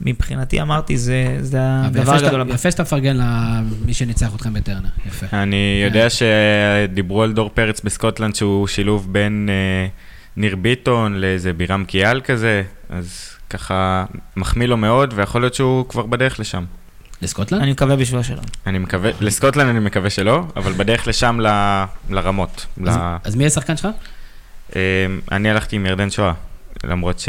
מבחינתי 0.00 0.62
אמרתי, 0.62 0.96
זה 0.98 1.38
זה 1.40 1.58
הדבר 1.62 2.14
הגדול. 2.14 2.50
יפה 2.50 2.70
שאתה 2.70 2.82
מפרגן 2.82 3.16
למי 3.16 3.94
שניצח 3.94 4.34
אתכם 4.34 4.54
בטרנר, 4.54 4.88
יפה. 5.06 5.26
אני 5.32 5.82
יודע 5.84 6.06
שדיברו 6.10 7.22
על 7.22 7.32
דור 7.32 7.50
פרץ 7.54 7.80
בסקוטלנד 7.80 8.34
שהוא 8.34 8.66
שילוב 8.66 9.12
בין 9.12 9.48
אה, 9.50 9.86
ניר 10.36 10.56
ביטון 10.56 11.14
לאיזה 11.14 11.52
בירם 11.52 11.84
קיאל 11.84 12.20
כזה, 12.20 12.62
אז 12.90 13.30
ככה 13.50 14.04
מחמיא 14.36 14.66
לו 14.66 14.76
מאוד, 14.76 15.12
ויכול 15.16 15.40
להיות 15.40 15.54
שהוא 15.54 15.88
כבר 15.88 16.06
בדרך 16.06 16.40
לשם. 16.40 16.64
לסקוטלנד? 17.22 17.62
אני 17.62 17.72
מקווה 17.72 17.96
בשבילו 17.96 18.24
שלא. 18.24 18.40
אני 18.66 18.78
מקווה, 18.78 19.10
לסקוטלנד 19.20 19.68
אני 19.68 19.78
מקווה 19.78 20.10
שלא, 20.10 20.42
אבל 20.56 20.72
בדרך 20.72 21.08
לשם 21.08 21.40
ל, 21.40 21.46
לרמות. 22.10 22.66
אז- 22.86 22.96
ל, 22.96 23.00
אז 23.24 23.34
מי 23.36 23.46
השחקן 23.46 23.76
שלך? 23.76 23.88
אה, 24.76 24.80
אני 25.32 25.50
הלכתי 25.50 25.76
עם 25.76 25.86
ירדן 25.86 26.10
שואה, 26.10 26.32
למרות 26.84 27.18
ש... 27.18 27.28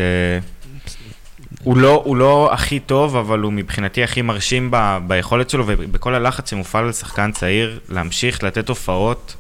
הוא 1.64 1.78
לא, 1.78 2.02
הוא 2.06 2.18
לא 2.18 2.54
הכי 2.54 2.80
טוב, 2.80 3.16
אבל 3.16 3.40
הוא 3.40 3.54
מבחינתי 3.54 4.04
הכי 4.04 4.22
מרשים 4.22 4.72
ב, 4.72 4.98
ביכולת 5.08 5.50
שלו 5.50 5.64
ובכל 5.68 6.16
הלחץ 6.16 6.50
שמופעל 6.50 6.86
על 6.86 6.92
שחקן 6.92 7.32
צעיר, 7.32 7.80
להמשיך 7.90 8.44
לתת 8.44 8.70
הופעות 8.70 9.36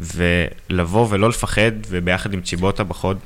ולבוא 0.00 1.06
ולא 1.10 1.28
לפחד, 1.28 1.72
וביחד 1.88 2.32
עם 2.34 2.40
צ'יבוטה 2.40 2.84
בחוד, 2.84 3.18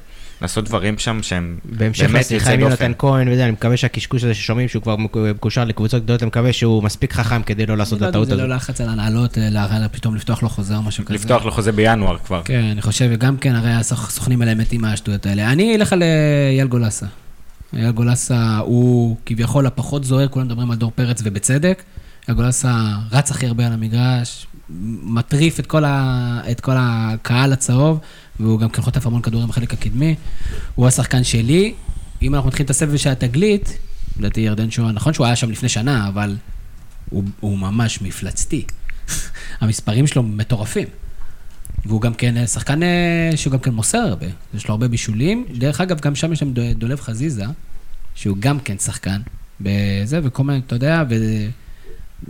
לעשות 0.42 0.64
דברים 0.64 0.98
שם 0.98 1.22
שהם 1.22 1.58
בהמשך 1.64 2.04
באמת 2.04 2.20
לשיחה 2.20 2.34
יוצאי 2.36 2.54
עם 2.54 2.60
דופן. 2.60 2.84
יונתן 2.84 2.98
כהן 2.98 3.28
וזה, 3.28 3.44
אני 3.44 3.52
מקווה 3.52 3.76
שהקשקוש 3.76 4.24
הזה 4.24 4.34
ששומעים 4.34 4.68
שהוא 4.68 4.82
כבר 4.82 4.96
מקושר 4.96 5.64
לקבוצות 5.64 6.02
גדולות, 6.02 6.22
אני 6.22 6.28
מקווה 6.28 6.52
שהוא 6.52 6.82
מספיק 6.82 7.12
חכם 7.12 7.42
כדי 7.42 7.66
לא 7.66 7.76
לעשות 7.76 7.96
את 7.96 8.02
לא 8.02 8.08
הטעות 8.08 8.26
זה 8.26 8.34
הזאת. 8.34 8.48
לא 8.48 8.54
לחץ 8.54 8.80
על 8.80 8.88
הנהלות, 8.88 9.38
אה, 9.38 9.88
פתאום 9.92 10.16
לפתוח 10.16 10.42
לו 10.42 10.48
חוזה 10.48 10.76
או 10.76 10.82
משהו 10.82 11.04
כזה. 11.04 11.14
לפתוח 11.14 11.44
לו 11.44 11.50
חוזה 11.50 11.72
בינואר 11.72 12.18
כבר. 12.18 12.42
כן, 12.44 12.64
אני 12.72 12.82
חושב, 12.82 13.08
וגם 13.12 13.36
כן, 13.36 13.54
הרי 13.54 13.72
הסוכנים 13.72 14.42
האלה 14.42 14.54
מתים 14.54 14.80
מהשטויות 14.80 15.26
האלה. 15.26 15.52
אני 15.52 15.76
אלך 15.76 15.92
על 15.92 16.02
אה, 16.02 16.08
אייל 16.50 16.66
גולסה. 16.66 17.06
אייל 17.72 17.90
גולסה 17.90 18.58
הוא 18.58 19.16
כביכול 19.26 19.66
הפחות 19.66 20.04
זוהר, 20.04 20.28
כולם 20.28 20.46
מדברים 20.46 20.70
על 20.70 20.76
דור 20.76 20.92
פרץ 20.94 21.20
ובצדק. 21.24 21.82
אייל 22.28 22.36
גולסה 22.36 22.94
רץ 23.12 23.30
הכי 23.30 23.46
הרבה 23.46 23.66
על 23.66 23.72
המגרש, 23.72 24.46
מטריף 25.02 25.60
את 25.60 25.66
כל, 25.66 25.84
ה, 25.84 26.40
את 26.50 26.60
כל 26.60 26.74
הקהל 26.76 27.52
הצהוב, 27.52 27.98
והוא 28.40 28.60
גם 28.60 28.68
כן 28.68 28.82
חוטף 28.82 29.06
המון 29.06 29.22
כדורים 29.22 29.48
בחלק 29.48 29.72
הקדמי. 29.72 30.14
הוא 30.74 30.86
השחקן 30.86 31.24
שלי. 31.24 31.74
אם 32.22 32.34
אנחנו 32.34 32.48
מתחילים 32.48 32.64
את 32.64 32.70
הסבב 32.70 32.96
של 32.96 33.10
התגלית, 33.10 33.78
לדעתי 34.18 34.40
ירדן 34.40 34.70
שואה, 34.70 34.92
נכון 34.92 35.12
שהוא 35.12 35.26
היה 35.26 35.36
שם 35.36 35.50
לפני 35.50 35.68
שנה, 35.68 36.08
אבל 36.08 36.36
הוא, 37.10 37.24
הוא 37.40 37.58
ממש 37.58 38.02
מפלצתי. 38.02 38.64
המספרים 39.60 40.06
שלו 40.06 40.22
מטורפים. 40.22 40.88
והוא 41.86 42.00
גם 42.00 42.14
כן 42.14 42.36
אה, 42.36 42.46
שחקן 42.46 42.82
אה, 42.82 43.30
שהוא 43.36 43.52
גם 43.52 43.58
כן 43.58 43.70
מוסר 43.70 43.98
הרבה, 43.98 44.26
יש 44.54 44.68
לו 44.68 44.72
הרבה 44.74 44.88
בישולים. 44.88 45.44
דרך 45.58 45.80
אגב, 45.80 46.00
גם 46.00 46.14
שם 46.14 46.32
יש 46.32 46.42
להם 46.42 46.52
דו- 46.52 46.74
דולב 46.74 47.00
חזיזה, 47.00 47.44
שהוא 48.14 48.36
גם 48.40 48.60
כן 48.60 48.78
שחקן 48.78 49.20
בזה, 49.60 50.20
וכל 50.22 50.44
מיני, 50.44 50.58
אתה 50.66 50.74
יודע, 50.76 51.04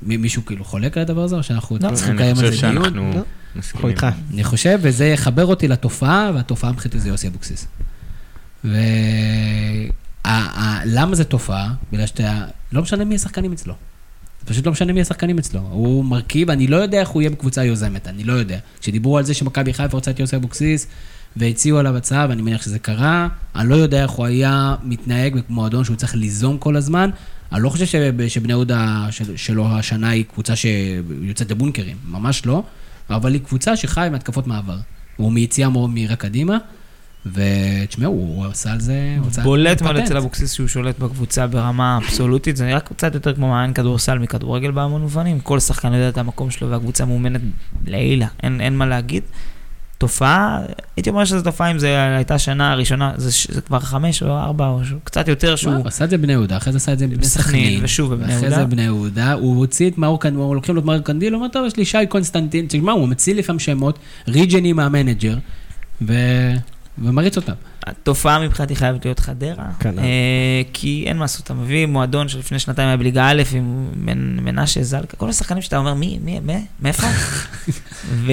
ומישהו 0.02 0.44
כאילו 0.44 0.64
חולק 0.64 0.96
על 0.96 1.02
הדבר 1.02 1.22
הזה, 1.22 1.36
או 1.36 1.42
שאנחנו 1.42 1.78
לא, 1.82 1.90
צריכים 1.94 2.14
לקיים 2.14 2.38
על 2.38 2.50
חושב 2.50 2.60
זה 2.60 2.68
דיון? 2.70 2.82
שאנחנו 2.84 3.00
לא. 3.10 3.16
אנחנו 3.16 3.24
מסכימים. 3.56 3.88
איתך. 3.88 4.06
אני 4.34 4.44
חושב, 4.44 4.78
וזה 4.82 5.06
יחבר 5.06 5.46
אותי 5.46 5.68
לתופעה, 5.68 6.30
והתופעה 6.34 6.72
מבחינתי 6.72 7.00
זה 7.00 7.08
יוסי 7.08 7.28
אבוקסיס. 7.28 7.66
ולמה 8.64 8.74
זה 11.14 11.24
תופעה? 11.24 11.74
בגלל 11.92 12.06
שאתה, 12.06 12.44
לא 12.72 12.82
משנה 12.82 13.04
מי 13.04 13.14
השחקנים 13.14 13.52
אצלו. 13.52 13.74
פשוט 14.48 14.66
לא 14.66 14.72
משנה 14.72 14.92
מי 14.92 15.00
השחקנים 15.00 15.38
אצלו. 15.38 15.60
הוא 15.70 16.04
מרכיב, 16.04 16.50
אני 16.50 16.66
לא 16.66 16.76
יודע 16.76 17.00
איך 17.00 17.08
הוא 17.08 17.22
יהיה 17.22 17.30
בקבוצה 17.30 17.64
יוזמת, 17.64 18.08
אני 18.08 18.24
לא 18.24 18.32
יודע. 18.32 18.58
כשדיברו 18.80 19.18
על 19.18 19.24
זה 19.24 19.34
שמכבי 19.34 19.72
חיפה 19.72 19.96
רוצה 19.96 20.10
את 20.10 20.20
יוסי 20.20 20.36
אבוקסיס, 20.36 20.86
והציעו 21.36 21.78
עליו 21.78 21.96
הצעה, 21.96 22.26
ואני 22.28 22.42
מניח 22.42 22.62
שזה 22.62 22.78
קרה, 22.78 23.28
אני 23.56 23.68
לא 23.68 23.74
יודע 23.74 24.02
איך 24.02 24.10
הוא 24.10 24.26
היה 24.26 24.74
מתנהג 24.82 25.38
במועדון 25.48 25.84
שהוא 25.84 25.96
צריך 25.96 26.14
ליזום 26.14 26.58
כל 26.58 26.76
הזמן. 26.76 27.10
אני 27.52 27.62
לא 27.62 27.68
חושב 27.68 27.86
שב- 27.86 28.28
שבני 28.28 28.52
יהודה 28.52 29.06
של- 29.10 29.36
שלו 29.36 29.66
השנה 29.68 30.08
היא 30.08 30.24
קבוצה 30.24 30.54
שיוצאת 30.56 31.50
לבונקרים, 31.50 31.96
ממש 32.08 32.46
לא, 32.46 32.62
אבל 33.10 33.32
היא 33.32 33.40
קבוצה 33.42 33.76
שחיה 33.76 34.10
מהתקפות 34.10 34.46
מעבר. 34.46 34.76
הוא 35.16 35.32
מיציאה 35.32 35.68
מאוד 35.68 35.90
מהירה 35.90 36.16
קדימה, 36.16 36.58
ותשמעו, 37.26 38.12
הוא 38.12 38.46
עשה 38.46 38.72
על 38.72 38.80
זה, 38.80 39.16
הוא 39.18 39.42
בולט 39.42 39.82
מאוד. 39.82 39.96
אצל 39.96 40.16
אבוקסיס 40.16 40.52
שהוא 40.52 40.68
שולט 40.68 40.98
בקבוצה 40.98 41.46
ברמה 41.46 41.98
אבסולוטית, 41.98 42.56
זה 42.56 42.66
נראה 42.66 42.80
קצת 42.80 43.14
יותר 43.14 43.34
כמו 43.34 43.48
מאמן 43.48 43.72
כדורסל 43.72 44.18
מכדורגל 44.18 44.70
בהמון 44.70 45.00
מובנים, 45.00 45.40
כל 45.40 45.60
שחקן 45.60 45.92
יודע 45.92 46.08
את 46.08 46.18
המקום 46.18 46.50
שלו 46.50 46.70
והקבוצה 46.70 47.04
מאומנת 47.04 47.40
לעילה, 47.86 48.26
אין, 48.42 48.60
אין 48.60 48.76
מה 48.76 48.86
להגיד. 48.86 49.22
תופעה, 49.98 50.60
הייתי 50.96 51.10
אומר 51.10 51.24
שזו 51.24 51.42
תופעה 51.42 51.70
אם 51.70 51.78
זו 51.78 51.86
הייתה 51.86 52.34
השנה 52.34 52.72
הראשונה, 52.72 53.12
זה, 53.16 53.54
זה 53.54 53.60
כבר 53.60 53.80
חמש 53.80 54.22
או 54.22 54.38
ארבע 54.38 54.68
או 54.68 54.80
קצת 55.04 55.28
יותר 55.28 55.56
שהוא... 55.56 55.74
הוא 55.74 55.86
עשה 55.86 56.04
את 56.04 56.10
זה 56.10 56.18
בבני 56.18 56.32
יהודה, 56.32 56.56
אחרי 56.56 56.72
זה 56.72 56.76
עשה 56.76 56.92
את 56.92 56.98
זה 56.98 57.06
בבני 57.06 57.24
סכנין. 57.24 57.84
ושוב 57.84 58.14
בבני 58.14 58.32
יהודה. 58.32 58.50
זה 58.50 58.64
בבני 58.64 58.82
יהודה, 58.82 59.32
הוא 59.32 59.56
הוציא 59.56 59.90
את 59.90 59.98
מאור 59.98 60.20
קנדיל, 60.20 60.40
לוקחים 60.40 60.74
לו 60.74 60.80
את 60.80 60.86
מאור 60.86 60.98
קנדיל, 60.98 61.32
הוא 61.32 61.38
אומר, 61.38 61.52
טוב, 61.52 61.66
יש 61.66 61.76
לי 61.76 61.84
שי 61.84 61.98
קונסטנטין, 62.08 62.66
תשמע, 62.68 62.92
הוא 62.92 63.08
מציל 63.08 63.38
לפעמים 63.38 63.58
שמות, 63.58 63.98
ריג'ני 64.28 64.72
מהמנג'ר, 64.72 65.36
ו... 66.02 66.14
ומריץ 67.02 67.36
אותם. 67.36 67.52
התופעה 67.86 68.38
מבחינתי 68.38 68.76
חייבת 68.76 69.04
להיות 69.04 69.18
חדרה, 69.20 69.64
כנ"ל. 69.80 69.98
אה, 69.98 70.04
כי 70.72 71.04
אין 71.06 71.16
מה 71.16 71.24
לעשות, 71.24 71.44
אתה 71.44 71.54
מביא 71.54 71.86
מועדון 71.86 72.28
שלפני 72.28 72.58
שנתיים 72.58 72.88
היה 72.88 72.96
בליגה 72.96 73.28
א' 73.30 73.42
עם 73.52 73.88
מנ- 73.96 74.40
מנשה 74.42 74.82
זלקה, 74.82 75.16
כל 75.16 75.28
השחקנים 75.28 75.62
שאתה 75.62 75.76
אומר, 75.78 75.94
מי, 75.94 76.18
מי, 76.24 76.40
מי, 76.40 76.66
מאיפה? 76.80 77.06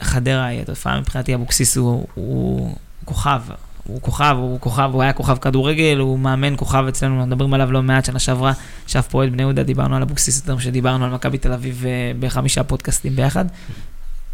וחדרה 0.00 0.44
היא 0.44 0.60
התופעה 0.60 1.00
מבחינתי, 1.00 1.34
אבוקסיס 1.34 1.76
הוא, 1.76 2.06
הוא 2.14 2.74
כוכב, 3.04 3.40
הוא 3.84 4.00
כוכב, 4.02 4.36
הוא 4.38 4.60
כוכב, 4.60 4.90
הוא 4.92 5.02
היה 5.02 5.12
כוכב 5.12 5.36
כדורגל, 5.36 5.98
הוא 5.98 6.18
מאמן 6.18 6.56
כוכב 6.56 6.84
אצלנו, 6.88 7.26
מדברים 7.26 7.54
עליו 7.54 7.72
לא 7.72 7.82
מעט, 7.82 8.04
שנה 8.04 8.18
שעברה, 8.18 8.52
שאף 8.86 9.08
פועל 9.08 9.30
בני 9.30 9.42
יהודה, 9.42 9.62
דיברנו 9.62 9.96
על 9.96 10.02
אבוקסיס 10.02 10.40
יותר 10.40 10.56
משדיברנו 10.56 11.04
על 11.04 11.10
מכבי 11.10 11.38
תל 11.38 11.52
אביב 11.52 11.84
אה, 11.86 12.12
בחמישה 12.20 12.64
פודקאסטים 12.64 13.16
ביחד. 13.16 13.44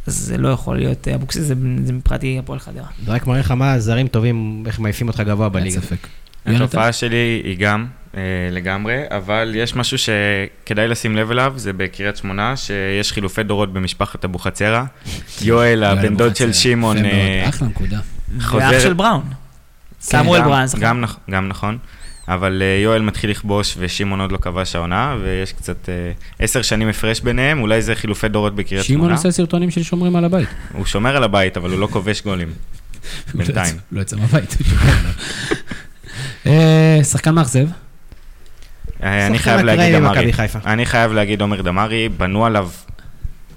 אז 0.07 0.15
זה 0.15 0.39
לא 0.39 0.49
יכול 0.49 0.77
להיות 0.77 1.09
אה, 1.09 1.15
אבוקסיס, 1.15 1.43
זה, 1.43 1.55
זה 1.85 1.93
מבחינתי 1.93 2.39
הפועל 2.39 2.59
חדרה. 2.59 2.87
זה 3.05 3.12
רק 3.12 3.27
מראה 3.27 3.41
לך 3.41 3.51
מה 3.51 3.78
זרים 3.78 4.09
טובים, 4.09 4.65
איך 4.66 4.81
מעיפים 4.81 5.09
אותך 5.09 5.20
גבוה 5.20 5.49
בליגה. 5.49 5.81
התופעה 6.47 6.93
שלי 6.93 7.41
היא 7.45 7.57
גם 7.59 7.87
אה, 8.16 8.20
לגמרי, 8.51 9.03
אבל 9.11 9.53
יש 9.55 9.77
משהו 9.77 9.99
שכדאי 9.99 10.89
לשים 10.89 11.16
לב 11.16 11.31
אליו, 11.31 11.53
זה 11.57 11.73
בקריית 11.73 12.16
שמונה, 12.16 12.57
שיש 12.57 13.12
חילופי 13.12 13.43
דורות 13.43 13.73
במשפחת 13.73 14.24
אבוחצירא. 14.24 14.85
יואל, 15.43 15.85
הבן 15.85 16.16
דוד 16.16 16.37
של 16.37 16.53
שמעון, 16.53 16.97
יפה 16.97 17.07
מאוד, 17.07 17.16
אה, 17.19 17.49
אחלה 17.49 17.69
נקודה. 17.69 17.99
חוזר... 18.41 18.65
ואח 18.73 18.83
של 18.83 18.93
בראון. 18.93 19.23
סמואל 20.01 20.41
גם- 20.41 20.49
בראון, 21.01 21.05
גם 21.31 21.49
נכון, 21.49 21.78
אבל 22.28 22.62
אה, 22.62 22.81
יואל 22.82 23.03
מתחיל 23.03 23.31
לכבוש 23.31 23.74
ושמעון 23.78 24.20
עוד 24.20 24.32
לא 24.32 24.39
כבש 24.39 24.77
העונה, 24.77 25.16
ויש 25.23 25.53
קצת 25.53 25.89
אה, 25.89 26.12
עשר 26.39 26.62
שנים 26.62 26.89
הפרש 26.89 27.20
ביניהם, 27.20 27.61
אולי 27.61 27.82
זה 27.82 27.94
חילופי 27.94 28.28
דורות 28.28 28.55
בקריית 28.55 28.85
שמעון 28.85 29.01
שמונה. 29.01 29.15
עושה 29.15 29.31
סרטונים 29.31 29.70
של 29.70 29.82
שומרים 29.82 30.16
על 30.16 30.24
הבית. 30.24 30.48
הוא 30.73 30.86
שומר 30.86 31.16
על 31.16 31.24
הבית, 31.24 31.57
אבל 31.57 31.70
הוא 31.70 31.78
לא 31.81 31.86
כובש 31.86 32.23
גולים. 32.23 32.48
בינתיים. 33.35 33.77
לא 33.93 34.01
יוצא 34.01 34.16
מהבית. 34.16 34.57
אה, 36.47 37.01
שחקן 37.03 37.35
מאכזב. 37.35 37.66
אני 39.03 39.39
חייב 39.39 39.61
להגיד 39.61 39.97
דמרי. 39.97 40.32
אני 40.66 40.86
חייב 40.86 41.12
להגיד 41.12 41.40
עומר 41.40 41.62
דמרי, 41.62 42.09
בנו 42.09 42.47
עליו 42.47 42.69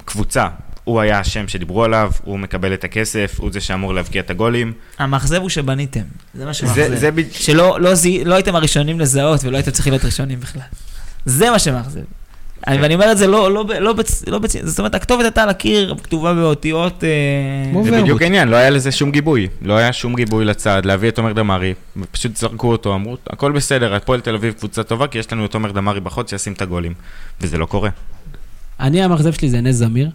קבוצה. 0.04 0.48
הוא 0.90 1.00
היה 1.00 1.18
השם 1.18 1.48
שדיברו 1.48 1.84
עליו, 1.84 2.12
הוא 2.24 2.38
מקבל 2.38 2.74
את 2.74 2.84
הכסף, 2.84 3.34
הוא 3.40 3.52
זה 3.52 3.60
שאמור 3.60 3.94
להבקיע 3.94 4.22
את 4.22 4.30
הגולים. 4.30 4.72
המאכזב 4.98 5.40
הוא 5.40 5.48
שבניתם. 5.48 6.00
זה 6.34 6.44
מה 6.44 6.54
שמאכזב. 6.54 6.94
זה, 6.94 7.10
בדיוק... 7.10 7.32
שלא 7.34 7.80
לא, 7.80 7.94
זיהי- 7.94 8.24
לא 8.24 8.34
הייתם 8.34 8.56
הראשונים 8.56 9.00
לזהות 9.00 9.44
ולא 9.44 9.56
הייתם 9.56 9.70
צריכים 9.70 9.92
להיות 9.92 10.04
ראשונים 10.04 10.40
בכלל. 10.40 10.62
זה 11.24 11.50
מה 11.50 11.58
שמאכזב. 11.58 12.00
אני- 12.66 12.76
כן. 12.76 12.82
ואני 12.82 12.94
אומר 12.94 13.12
את 13.12 13.18
זה 13.18 13.26
לא, 13.26 13.54
לא, 13.54 13.62
ב- 13.62 13.70
לא, 13.72 13.92
בצ- 13.98 14.24
לא 14.30 14.38
בצ... 14.38 14.56
זאת 14.64 14.78
אומרת, 14.78 14.94
הכתובת 14.94 15.24
הייתה 15.24 15.42
על 15.42 15.48
הקיר, 15.48 15.94
כתובה 16.02 16.34
באותיות... 16.34 17.04
אה, 17.04 17.82
זה. 17.84 18.00
בדיוק 18.02 18.22
העניין, 18.22 18.48
לא 18.48 18.56
היה 18.56 18.70
לזה 18.70 18.92
שום 18.92 19.10
גיבוי. 19.10 19.48
לא 19.62 19.74
היה 19.76 19.92
שום 19.92 20.14
גיבוי 20.16 20.44
לצד, 20.44 20.82
להביא 20.84 21.08
את 21.08 21.18
עומר 21.18 21.32
דמרי, 21.32 21.74
ופשוט 21.96 22.36
זרקו 22.36 22.72
אותו, 22.72 22.94
אמרו, 22.94 23.16
הכל 23.30 23.52
בסדר, 23.52 23.94
הפועל 23.94 24.20
תל 24.20 24.34
אביב 24.34 24.52
קבוצה 24.54 24.82
טובה, 24.82 25.06
כי 25.06 25.18
יש 25.18 25.32
לנו 25.32 25.44
את 25.44 25.54
עומר 25.54 25.72
דמרי 25.72 26.00
בחוץ 26.00 26.30
שישים 26.30 26.52
את 26.52 26.62
הגולים. 26.62 26.94
וזה 27.40 27.58
לא 27.58 27.66
קורה. 27.66 27.90
אני, 28.80 29.02
המאכזב 29.02 29.32
שלי 29.32 29.50
זה 29.50 29.60
נס 29.60 29.76
זמיר. 29.76 30.10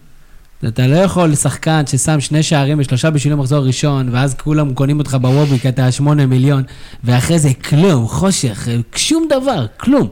אתה 0.68 0.86
לא 0.86 0.96
יכול 0.96 1.28
לשחקן 1.28 1.86
ששם 1.86 2.20
שני 2.20 2.42
שערים 2.42 2.78
ושלושה 2.80 3.10
בשביל 3.10 3.32
המחזור 3.32 3.58
הראשון, 3.58 4.08
ואז 4.12 4.34
כולם 4.34 4.74
קונים 4.74 4.98
אותך 4.98 5.16
בוובי 5.20 5.58
כי 5.58 5.68
אתה 5.68 5.92
שמונה 5.92 6.26
מיליון, 6.26 6.62
ואחרי 7.04 7.38
זה 7.38 7.54
כלום, 7.54 8.08
חושך, 8.08 8.68
שום 8.96 9.28
דבר, 9.30 9.66
כלום. 9.76 10.08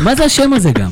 מה 0.00 0.14
זה 0.16 0.24
השם 0.24 0.52
הזה 0.52 0.72
גם? 0.72 0.90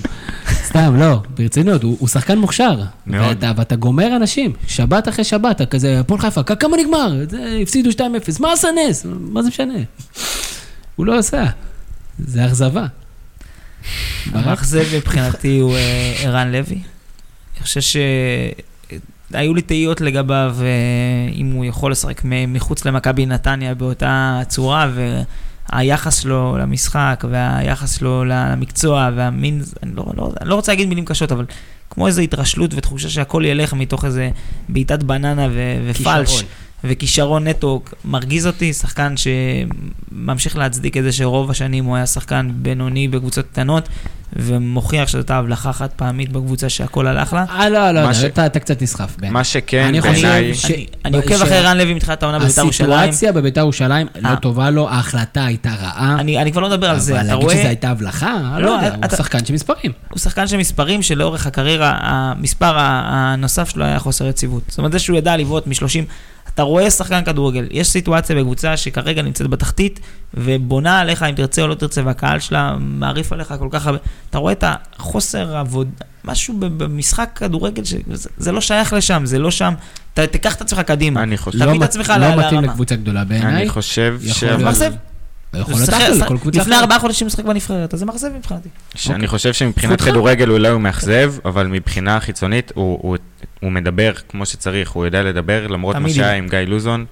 סתם, 0.53 0.97
לא, 0.99 1.21
ברצינות, 1.39 1.83
הוא, 1.83 1.97
הוא 2.01 2.09
שחקן 2.09 2.39
מוכשר. 2.39 2.81
מאוד. 3.07 3.27
ואתה, 3.29 3.53
ואתה 3.57 3.77
גומר 3.77 4.17
אנשים, 4.17 4.53
שבת 4.67 5.09
אחרי 5.09 5.25
שבת, 5.25 5.57
אתה 5.57 5.67
כזה, 5.67 6.01
הפועל 6.01 6.21
חיפה, 6.21 6.43
"כ- 6.43 6.53
כמה 6.61 6.77
נגמר? 6.77 7.13
זה, 7.31 7.59
הפסידו 7.63 7.91
2-0, 7.91 8.01
מה 8.41 8.53
עשה 8.53 8.69
נס? 8.89 9.07
מה 9.21 9.43
זה 9.43 9.49
משנה? 9.49 9.75
הוא 10.97 11.07
לא 11.07 11.19
עשה. 11.19 11.45
זה 12.19 12.47
אכזבה. 12.47 12.87
המאכזב 14.33 14.85
מבחינתי 14.97 15.59
הוא 15.59 15.75
אה, 15.77 16.15
ערן 16.23 16.53
לוי. 16.53 16.79
חושב 17.63 17.81
שהיו 19.31 19.55
לי 19.55 19.63
תהיות 19.63 20.01
לגביו, 20.01 20.57
אה, 20.61 21.35
אם 21.35 21.51
הוא 21.53 21.65
יכול 21.65 21.93
לשחק 21.93 22.23
מחוץ 22.25 22.85
למכבי 22.85 23.27
נתניה 23.27 23.75
באותה 23.75 24.41
צורה, 24.49 24.91
והיחס 25.73 26.23
שלו 26.23 26.57
למשחק, 26.61 27.25
והיחס 27.31 27.99
שלו 27.99 28.25
למקצוע, 28.25 29.11
והמין, 29.17 29.63
אני 29.83 29.91
לא, 29.95 30.05
לא, 30.17 30.33
אני 30.41 30.49
לא 30.49 30.55
רוצה 30.55 30.73
להגיד 30.73 30.89
מילים 30.89 31.05
קשות, 31.05 31.33
אבל 31.33 31.45
כמו 31.91 32.07
איזו 32.07 32.21
התרשלות 32.21 32.75
ותחושה 32.75 33.09
שהכל 33.09 33.43
ילך 33.47 33.73
מתוך 33.73 34.05
איזה 34.05 34.31
בעיטת 34.69 35.03
בננה 35.03 35.47
ו- 35.51 35.91
ופלש. 35.91 36.45
כישרון. 36.83 36.93
וכישרון 36.93 37.49
נטו 37.49 37.83
מרגיז 38.05 38.47
אותי, 38.47 38.73
שחקן 38.73 39.15
שממשיך 39.17 40.57
להצדיק 40.57 40.97
את 40.97 41.03
זה 41.03 41.13
שרוב 41.13 41.51
השנים 41.51 41.85
הוא 41.85 41.97
היה 41.97 42.07
שחקן 42.07 42.51
בינוני 42.55 43.09
בקבוצות 43.09 43.45
קטנות, 43.53 43.89
ומוכיח 44.37 45.09
שזאת 45.09 45.31
ההבלחה 45.31 45.73
חד 45.73 45.89
פעמית 45.97 46.33
בקבוצה 46.33 46.69
שהכל 46.69 47.07
הלך 47.07 47.33
לה. 47.33 47.45
אה, 47.51 47.69
לא, 47.69 47.91
לא, 47.91 48.03
מה 48.07 48.15
ש- 48.15 48.25
אתה, 48.25 48.47
אתה 48.47 48.59
קצת 48.61 48.83
נסחף 48.83 49.17
בעיניי. 49.19 49.31
מה 49.35 49.45
שכן, 49.45 49.85
אני 49.85 50.01
בעיניי... 50.01 50.55
ש- 50.55 50.65
אני- 50.65 50.87
אני 51.05 51.13
ב- 51.13 51.23
עוקב 51.23 51.37
ש- 51.39 51.43
אחרי 51.43 51.61
רן 51.61 51.77
לוי 51.79 51.95
מתחילת 51.95 52.23
העונה 52.23 52.39
בבית"ר 52.39 52.61
ירושלים. 52.63 52.91
הסיטואציה 52.93 53.33
בביתר 53.33 53.61
ירושלים 53.61 54.07
לא 54.21 54.29
אה. 54.29 54.37
טובה 54.37 54.71
לו, 54.71 54.89
ההחלטה 54.89 55.45
הייתה 55.45 55.71
רעה. 55.81 56.17
אני 56.21 56.39
אני 56.39 56.53
כבר 56.53 56.61
לא 56.61 56.69
מדבר 56.71 56.91
על 56.91 56.99
זה, 56.99 57.13
אבל 57.13 57.21
אתה 57.27 57.35
להגיד 57.35 57.49
שזו 57.51 57.59
רואה, 57.59 57.69
הייתה 57.69 57.91
הבלחה? 57.91 58.35
אני 58.55 58.63
לא, 58.63 58.69
לא 58.69 58.77
יודע, 58.77 58.95
הוא 58.95 59.05
אתה- 59.05 59.17
שחקן 59.17 59.45
של 59.45 59.55
מספרים. 59.55 59.93
הוא 60.11 60.19
שחקן 60.19 60.47
של 60.47 60.57
מספרים 60.57 61.03
שלאורך 61.03 61.47
הקריירה, 61.47 61.99
המספר 62.03 62.73
הנוסף 62.79 63.69
שלו 63.69 63.85
היה 63.85 63.99
חוסר 63.99 64.27
יציבות. 64.27 64.63
זאת 64.69 64.79
אומרת, 64.79 64.93
זה 64.93 64.99
שהוא 64.99 65.17
ידע 65.19 65.37
לבעוט 65.37 65.67
מ-30, 65.67 66.05
אתה 66.55 66.63
רואה 66.63 66.91
שחקן 66.91 67.25
כדורגל, 67.25 67.67
יש 67.71 67.89
סיטואציה 67.89 68.37
בקבוצה 68.37 68.77
שכרגע 68.77 69.23
נמצאת 69.23 69.47
בתחתית, 69.47 70.01
ובונה 70.35 71.01
עליך 71.01 71.23
אם 71.23 71.35
תרצה 71.35 71.63
או 71.63 71.69
לא 71.69 71.75
תרצה, 71.75 72.03
והקהל 72.05 72.39
שלה 72.41 72.77
מעריף 72.81 73.33
עליך 73.33 73.55
כל 73.59 73.69
כך 73.71 73.87
הרבה, 73.87 73.99
אתה 74.31 74.39
רואה 74.39 74.53
את 74.53 74.65
החוסר 74.97 75.57
עבודה, 75.57 75.91
משהו 76.25 76.55
במשחק 76.61 77.31
כדורגל, 77.35 77.85
שזה 77.85 77.99
זה 78.37 78.53
לא 78.53 78.61
שייך 78.61 78.93
לשם, 78.93 79.23
זה 79.27 79.39
לא 79.39 79.51
שם, 79.51 79.75
ת, 80.15 80.19
תיקח 80.19 80.55
את 80.55 80.61
עצמך 80.61 80.81
קדימה. 80.81 81.23
אני 81.23 81.37
חושב... 81.37 81.59
תביא 81.59 81.67
לא 81.67 81.73
את 81.73 81.81
מת- 81.81 81.83
עצמך 81.89 82.13
לא 82.21 82.27
ל- 82.27 82.37
מתאים 82.37 82.55
לרמה. 82.55 82.67
לקבוצה 82.67 82.97
גדולה 82.97 83.25
בעיניי. 83.25 83.57
אני 83.63 83.69
חושב 83.69 84.21
ש... 84.27 84.45
לא 84.45 85.59
יכול 85.59 85.75
הוא 85.75 85.81
להיות 85.81 85.91
שחק- 85.91 86.01
אחלה 86.03 86.15
שחק- 86.17 86.25
לכל 86.27 86.39
קבוצה 86.39 86.61
לפני. 86.61 86.77
ארבעה 86.77 86.99
חודשים 86.99 87.27
משחק 87.27 87.45
בנבחרת, 87.45 87.95
אז 87.95 88.01
זה 88.01 88.07
מאכזב 88.07 88.29
מבחינתי. 88.39 88.69
שאני 88.95 89.27
חושב 89.27 89.53
שמבחינת. 89.53 90.01
כדורגל 90.01 90.51
אולי 90.51 90.69
הוא 90.69 90.81
מאכזב, 90.81 91.35
אבל 91.45 91.67
מבחינה 91.67 92.21
חיצונית 92.21 92.73
הוא, 92.75 92.99
הוא, 93.63 93.73
מדבר 93.73 94.13
כמו 94.29 94.47
שצריך, 94.47 94.91
הוא 94.91 95.05
יודע 95.05 95.23
לדבר, 95.23 95.67
למרות 95.67 95.97
מה 95.97 96.09
שהיה. 96.09 96.35
עם 96.35 96.49
גיא 96.49 96.59
לוזון, 96.59 97.05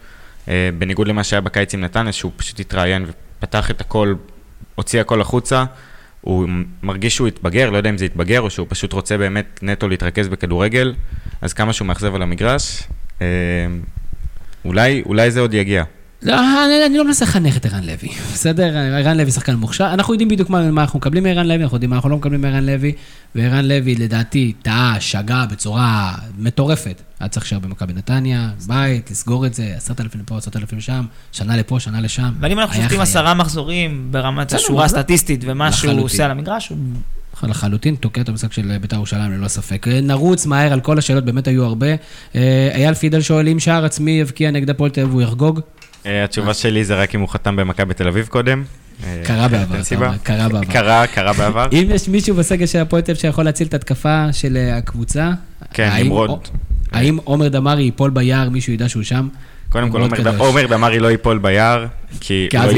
אה, 0.49 0.71
בניגוד 0.79 1.09
למה 1.09 1.25
שהיה 1.25 1.41
בקיץ 1.41 1.75
עם 1.75 1.81
נתניה, 1.81 2.13
שהוא 2.13 2.33
פשוט 2.37 2.61
התראיין 2.61 3.07
ופתח 3.39 3.71
את 3.71 3.81
הכל, 3.81 4.15
הוציא 4.75 5.01
הכל 5.01 5.21
החוצה, 5.21 5.65
הוא 6.21 6.49
מרגיש 6.83 7.17
שהוא 7.17 7.29
התבגר, 7.29 7.71
לא 7.71 7.77
יודע 7.77 7.91
אם 7.91 7.99
זה 7.99 8.05
התבגר 8.05 8.41
או 8.41 8.51
שהוא 8.51 8.67
פשוט 8.71 8.93
רוצה 8.93 9.19
באמת 9.19 9.61
נטו 9.63 9.89
להתרכז 9.89 10.29
בכדורגל, 10.29 10.95
אז 11.41 11.53
כמה 11.53 11.73
שהוא 11.73 11.87
מאכזב 11.87 12.15
על 12.15 12.23
המגרש, 12.23 12.83
אה, 13.21 13.27
אולי, 14.65 15.03
אולי 15.07 15.31
זה 15.31 15.41
עוד 15.41 15.55
יגיע. 15.55 15.85
לא, 16.23 16.65
אני, 16.67 16.87
אני 16.87 16.99
לא 16.99 17.05
מנסה 17.05 17.25
לחנך 17.25 17.57
את 17.57 17.67
ערן 17.67 17.85
לוי, 17.85 18.09
בסדר? 18.33 18.77
ערן 18.77 19.17
לוי 19.17 19.31
שחקן 19.31 19.55
מוכשר, 19.55 19.91
אנחנו 19.93 20.15
יודעים 20.15 20.29
בדיוק 20.29 20.51
מה, 20.51 20.71
מה 20.71 20.83
אנחנו 20.83 20.99
מקבלים 20.99 21.23
מערן 21.23 21.47
לוי, 21.47 21.63
אנחנו 21.63 21.77
יודעים 21.77 21.91
מה 21.91 21.97
אנחנו 21.97 22.11
לא 22.11 22.17
מקבלים 22.17 22.41
מערן 22.41 22.67
לוי, 22.67 22.93
וערן 23.35 23.65
לוי 23.65 23.95
לדעתי 23.95 24.53
טעה, 24.63 24.97
שגה 25.01 25.47
בצורה 25.51 26.15
מטורפת. 26.39 27.03
היה 27.21 27.29
צריך 27.29 27.47
להישאר 27.47 27.59
במכבי 27.59 27.93
נתניה, 27.93 28.51
בית, 28.67 29.11
לסגור 29.11 29.47
את 29.47 29.55
זה, 29.55 29.73
עשרת 29.77 30.01
אלפים 30.01 30.21
לפה, 30.21 30.39
עשרת 30.39 30.57
אלפים 30.57 30.79
לשם, 30.79 31.05
שנה 31.33 31.57
לפה, 31.57 31.81
שנה 31.81 32.01
לשם. 32.01 32.33
ואם 32.41 32.59
אנחנו 32.59 32.75
היה 32.75 32.83
שופטים. 32.83 33.01
עשרה 33.01 33.35
מחזורים 33.35 34.09
ברמת 34.11 34.53
השורה? 34.53 34.85
הסטטיסטית 34.85 35.41
ומה 35.47 35.73
שהוא. 35.73 36.01
עושה 36.01 36.25
על 36.25 36.31
המגרש, 36.31 36.73
לחלוטין 37.43 37.95
תוקע 37.95 38.21
את 38.21 38.29
המשחק 38.29 38.53
של 38.53 38.79
בית"ר 38.81 38.97
ירושלים 38.97 39.33
ללא 39.33 39.49
ספק. 39.49 39.87
נרוץ 40.03 40.47
מהר 40.47 40.73
על 40.73 40.81
כל 40.81 40.99
השאלות, 40.99 41.25
באמת 41.25 41.49
היו 41.49 41.65
הרבה. 41.65 41.87
אה, 42.35 42.69
אייל 42.75 42.95
פידל 42.95 43.21
שואל, 43.21 43.49
אם 43.49 43.59
שער 43.59 43.85
עצמי 43.85 44.11
יבקיע 44.11 44.51
נגד 44.51 44.71
הפועל 44.71 44.91
תל 44.91 45.01
אביב, 45.01 45.13
הוא 45.15 45.23
יחגוג? 45.23 45.61
אה, 46.07 46.25
התשובה 46.25 46.55
שלי 46.55 46.85
זה 46.85 47.03
רק 47.03 47.15
אם 47.15 47.21
הוא 47.21 47.29
חתם 47.29 47.57
במכבי 47.57 47.95
תל 47.95 48.09
אביב 48.09 48.27
קודם. 48.27 48.65
אה, 49.05 49.23
קרה 49.25 49.49
בעבר, 49.49 49.83
סיבה. 49.83 50.07
אומר, 50.07 50.19
קרה 50.19 50.49
בעבר. 50.49 50.73
קרה, 50.73 51.07
קרה 51.07 51.33
בעבר. 51.33 51.67
אם 51.73 51.87
יש 51.95 52.09
מישהו 52.09 52.35
בסגל 52.37 52.67
של 52.67 52.79
הפועל 52.79 53.03
תל 53.03 53.15
שיכול 53.15 53.45
להציל 53.45 53.67
את 53.67 53.75
התקפה 53.75 54.33
של 54.33 54.57
אה, 54.57 54.77
הקבוצה, 54.77 55.31
כן, 55.75 55.91
נמרוד. 55.99 56.49
האם 56.93 57.19
עומר 57.25 57.49
דמארי 57.49 57.83
ייפול 57.83 58.11
ביער, 58.11 58.49
מישהו 58.49 58.73
ידע 58.73 58.89
שהוא 58.89 59.03
שם? 59.03 59.29
קודם 59.69 59.91
כל, 59.91 60.01
עומר 60.39 60.67
דמארי 60.67 60.99
לא 60.99 61.11
ייפול 61.11 61.39
ביער, 61.39 61.87
כי 62.21 62.49
לא 62.55 62.61
הוא 62.63 62.71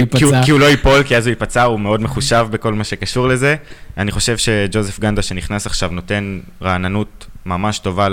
כי 0.45 0.51
הוא- 0.51 0.61
לא 0.61 0.65
ייפול, 0.67 1.03
כי 1.03 1.17
אז 1.17 1.27
הוא 1.27 1.31
ייפצע, 1.33 1.63
הוא 1.63 1.81
מאוד 1.81 2.01
מחושב 2.03 2.47
בכל 2.51 2.75
מה 2.75 2.85
שקשור 2.85 3.29
לזה. 3.29 3.57
אני 3.99 4.11
חושב 4.11 4.37
שג'וזף 4.37 5.01
גנדה 5.01 5.23
שנכנס 5.23 5.67
עכשיו 5.67 5.91
נותן 5.93 6.41
רעננות 6.63 7.27
ממש 7.47 7.79
טובה 7.79 8.09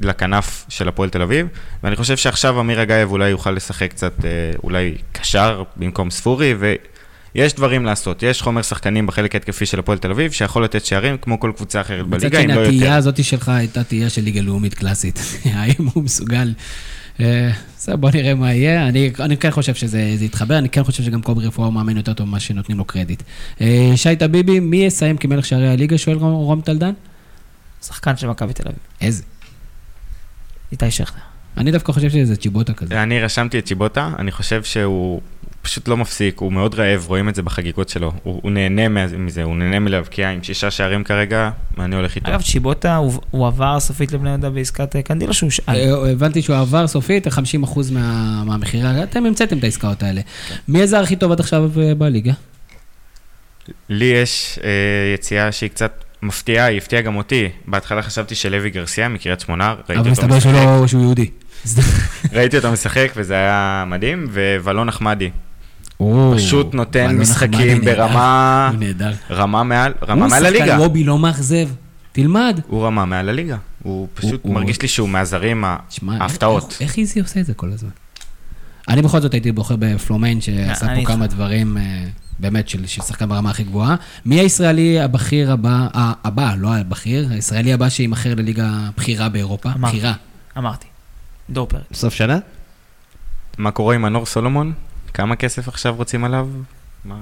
לכנף 0.00 0.64
של 0.68 0.88
הפועל 0.88 1.08
תל 1.08 1.22
אביב, 1.22 1.46
ואני 1.82 1.96
חושב 1.96 2.16
שעכשיו 2.16 2.60
אמיר 2.60 2.82
אגייב 2.82 3.10
אולי 3.10 3.28
יוכל 3.28 3.50
לשחק 3.50 3.90
קצת, 3.90 4.24
אה, 4.24 4.30
אולי 4.62 4.94
קשר 5.12 5.62
במקום 5.76 6.10
ספורי, 6.10 6.54
ויש 7.34 7.54
דברים 7.54 7.84
לעשות. 7.84 8.22
יש 8.22 8.42
חומר 8.42 8.62
שחקנים 8.62 9.06
בחלק 9.06 9.34
ההתקפי 9.34 9.66
של 9.66 9.78
הפועל 9.78 9.98
תל 9.98 10.10
אביב, 10.10 10.32
שיכול 10.32 10.64
לתת 10.64 10.84
שערים 10.84 11.16
כמו 11.16 11.40
כל 11.40 11.52
קבוצה 11.56 11.80
אחרת 11.80 12.06
מצד 12.06 12.20
בליגה, 12.20 12.38
אם 12.38 12.44
שני, 12.44 12.54
לא 12.54 12.62
התהייה 12.62 12.84
יותר. 12.84 12.96
הזאת 12.96 13.24
שלך 13.24 13.48
הייתה 13.48 13.84
תהייה 13.84 14.10
של 14.10 14.22
ליגה 14.22 14.40
לאומית 14.40 14.74
קלאסית. 14.74 15.20
האם 15.54 15.88
הוא 15.92 16.02
מסוגל... 16.02 16.52
אה, 17.20 17.50
בסדר, 17.76 17.96
בוא 17.96 18.10
נראה 18.14 18.34
מה 18.34 18.54
יהיה. 18.54 18.88
אני, 18.88 19.10
אני 19.20 19.36
כן 19.36 19.50
חושב 19.50 19.74
שזה 19.74 20.12
זה 20.16 20.24
יתחבר, 20.24 20.58
אני 20.58 20.68
כן 20.68 20.84
חושב 20.84 21.02
שגם 21.02 21.22
קוברי 21.22 21.46
רפואה 21.46 21.66
הוא 21.66 21.74
מאמן 21.74 21.96
יותר 21.96 22.12
טוב 22.12 22.28
ממה 22.28 22.40
שנותנים 22.40 22.78
לו 22.78 22.84
קרדיט. 22.84 23.22
אה, 23.60 23.92
שי 23.96 24.16
טביבי, 24.16 24.60
מי 24.60 24.76
יסיים 24.76 25.16
כמלך 25.16 25.46
שערי 25.46 25.68
הליגה? 25.68 25.98
שואל 25.98 26.16
רום 26.16 26.60
טלדן. 26.60 26.92
שחקן 27.86 28.16
של 28.16 28.26
מכבי 28.26 28.52
תל 28.52 28.62
אביב. 28.68 28.78
איזה? 29.00 29.22
איתי 30.74 30.90
שכטר. 30.90 31.18
אני 31.56 31.70
דווקא 31.72 31.92
חושב 31.92 32.10
שזה 32.10 32.36
צ'יבוטה 32.36 32.72
כזה. 32.74 33.02
אני 33.02 33.20
רשמתי 33.20 33.58
את 33.58 33.64
צ'יבוטה, 33.66 34.10
אני 34.18 34.32
חושב 34.32 34.64
שהוא 34.64 35.20
פשוט 35.62 35.88
לא 35.88 35.96
מפסיק, 35.96 36.38
הוא 36.38 36.52
מאוד 36.52 36.74
רעב, 36.74 37.04
רואים 37.08 37.28
את 37.28 37.34
זה 37.34 37.42
בחגיגות 37.42 37.88
שלו. 37.88 38.12
הוא, 38.22 38.40
הוא 38.42 38.50
נהנה 38.50 38.88
מזה, 39.18 39.42
הוא 39.42 39.56
נהנה 39.56 39.78
מלהבקיע 39.78 40.30
עם 40.30 40.42
שישה 40.42 40.70
שערים 40.70 41.04
כרגע, 41.04 41.50
ואני 41.78 41.96
הולך 41.96 42.16
איתו. 42.16 42.30
אגב, 42.30 42.42
צ'יבוטה, 42.42 42.96
הוא 42.96 43.12
הוא 43.30 43.46
עבר 43.46 43.80
סופית 43.80 44.12
לבני 44.12 44.28
יהודה 44.30 44.50
בעסקת 44.50 44.96
אה, 44.96 45.02
קנדילה 45.02 45.32
שהוא 45.32 45.50
שאל. 45.50 45.74
אה, 45.76 46.10
הבנתי 46.12 46.42
שהוא 46.42 46.56
עבר 46.56 46.86
סופית, 46.86 47.26
50% 47.26 47.30
מה- 47.92 48.44
מהמכירה, 48.44 49.02
אתם 49.02 49.26
המצאתם 49.26 49.58
את 49.58 49.64
העסקאות 49.64 50.02
האלה. 50.02 50.20
מי 50.68 50.82
הזר 50.82 51.02
הכי 51.02 51.16
טוב 51.16 51.32
עד 51.32 51.40
עכשיו 51.40 51.70
אה, 51.80 51.94
בליגה? 51.94 52.32
לי 53.88 54.04
יש 54.04 54.58
אה, 54.64 54.70
יציאה 55.14 55.52
שהיא 55.52 55.70
קצת 55.70 56.03
מפתיעה, 56.24 56.66
היא 56.66 56.78
הפתיעה 56.78 57.02
גם 57.02 57.16
אותי. 57.16 57.48
בהתחלה 57.66 58.02
חשבתי 58.02 58.34
שלוי 58.34 58.70
גרסיה 58.70 59.08
מקריית 59.08 59.40
שמונה, 59.40 59.68
ראיתי 59.70 59.92
אבל 59.92 59.98
אותו 59.98 60.10
מסתבר 60.10 60.36
משחק, 60.36 60.50
שלא- 60.50 60.86
שהוא 60.86 61.02
יהודי. 61.02 61.30
ראיתי 62.32 62.56
אותו 62.56 62.72
משחק 62.72 63.12
וזה 63.16 63.34
היה 63.34 63.84
מדהים, 63.86 64.26
ובלון 64.32 64.88
אחמדי, 64.88 65.30
פשוט 66.36 66.74
נותן 66.74 67.16
משחקים. 67.18 67.80
ברמה, 67.84 68.68
הוא 68.72 68.80
נהדר. 68.80 69.12
רמה 69.30 69.62
מעל, 69.62 69.92
רמה 70.08 70.24
הוא 70.24 70.30
מעל 70.30 70.44
שחקן 70.44 70.62
הליגה. 70.62 70.78
וובי 70.80 71.04
לא 71.04 71.18
מאכזב. 71.18 71.68
תלמד. 72.12 72.60
הוא 72.66 72.86
רמה 72.86 73.04
מעל 73.04 73.28
הליגה. 73.28 73.56
הוא 73.82 74.08
פשוט 74.14 74.40
הוא- 74.44 74.54
מרגיש 74.54 74.82
לי 74.82 74.88
שהוא 74.88 75.08
מהזרים 75.08 75.64
ההפתעות. 76.08 76.76
איך- 76.80 76.98
איזי 76.98 77.20
עושה 77.20 77.40
את 77.40 77.46
זה 77.46 77.54
כל 77.54 77.70
הזמן? 77.72 77.88
אני 78.88 79.02
בכל 79.02 79.20
זאת 79.20 79.32
הייתי 79.34 79.52
בוחר 79.52 79.74
בפלומיין, 79.78 80.40
שעשה 80.40 80.86
פה 80.96 81.04
כמה. 81.06 81.26
דברים, 81.26 81.76
אה, 81.76 82.04
באמת, 82.38 82.68
של 82.68 82.86
של 82.86 83.02
שחקן 83.02 83.28
ברמה 83.28 83.50
הכי 83.50 83.64
גבוהה. 83.64 83.96
מי 84.26 84.40
הישראלי 84.40 85.00
הבכיר 85.00 85.52
הבא, 85.52 85.86
אה, 85.94 86.12
הבא, 86.24 86.54
לא 86.58 86.76
הבכיר, 86.76 87.28
הישראלי 87.30 87.72
הבא 87.72 87.88
שיימכר 87.88 88.34
לליגה 88.34 88.70
בכירה 88.96 89.28
באירופה? 89.28 89.68
אמרתי. 89.72 89.96
בכירה. 89.96 90.12
אמרתי. 90.58 90.86
דור 91.50 91.66
פרץ. 91.66 91.82
סוף 91.92 92.14
שנה? 92.14 92.38
מה 93.58 93.70
קורה 93.70 93.94
עם 93.94 94.04
הנור 94.04 94.26
סולומון? 94.26 94.72
כמה 95.14 95.36
כסף 95.36 95.68
עכשיו 95.68 95.94
רוצים 95.94 96.24
עליו? 96.24 96.48
מה... 97.04 97.16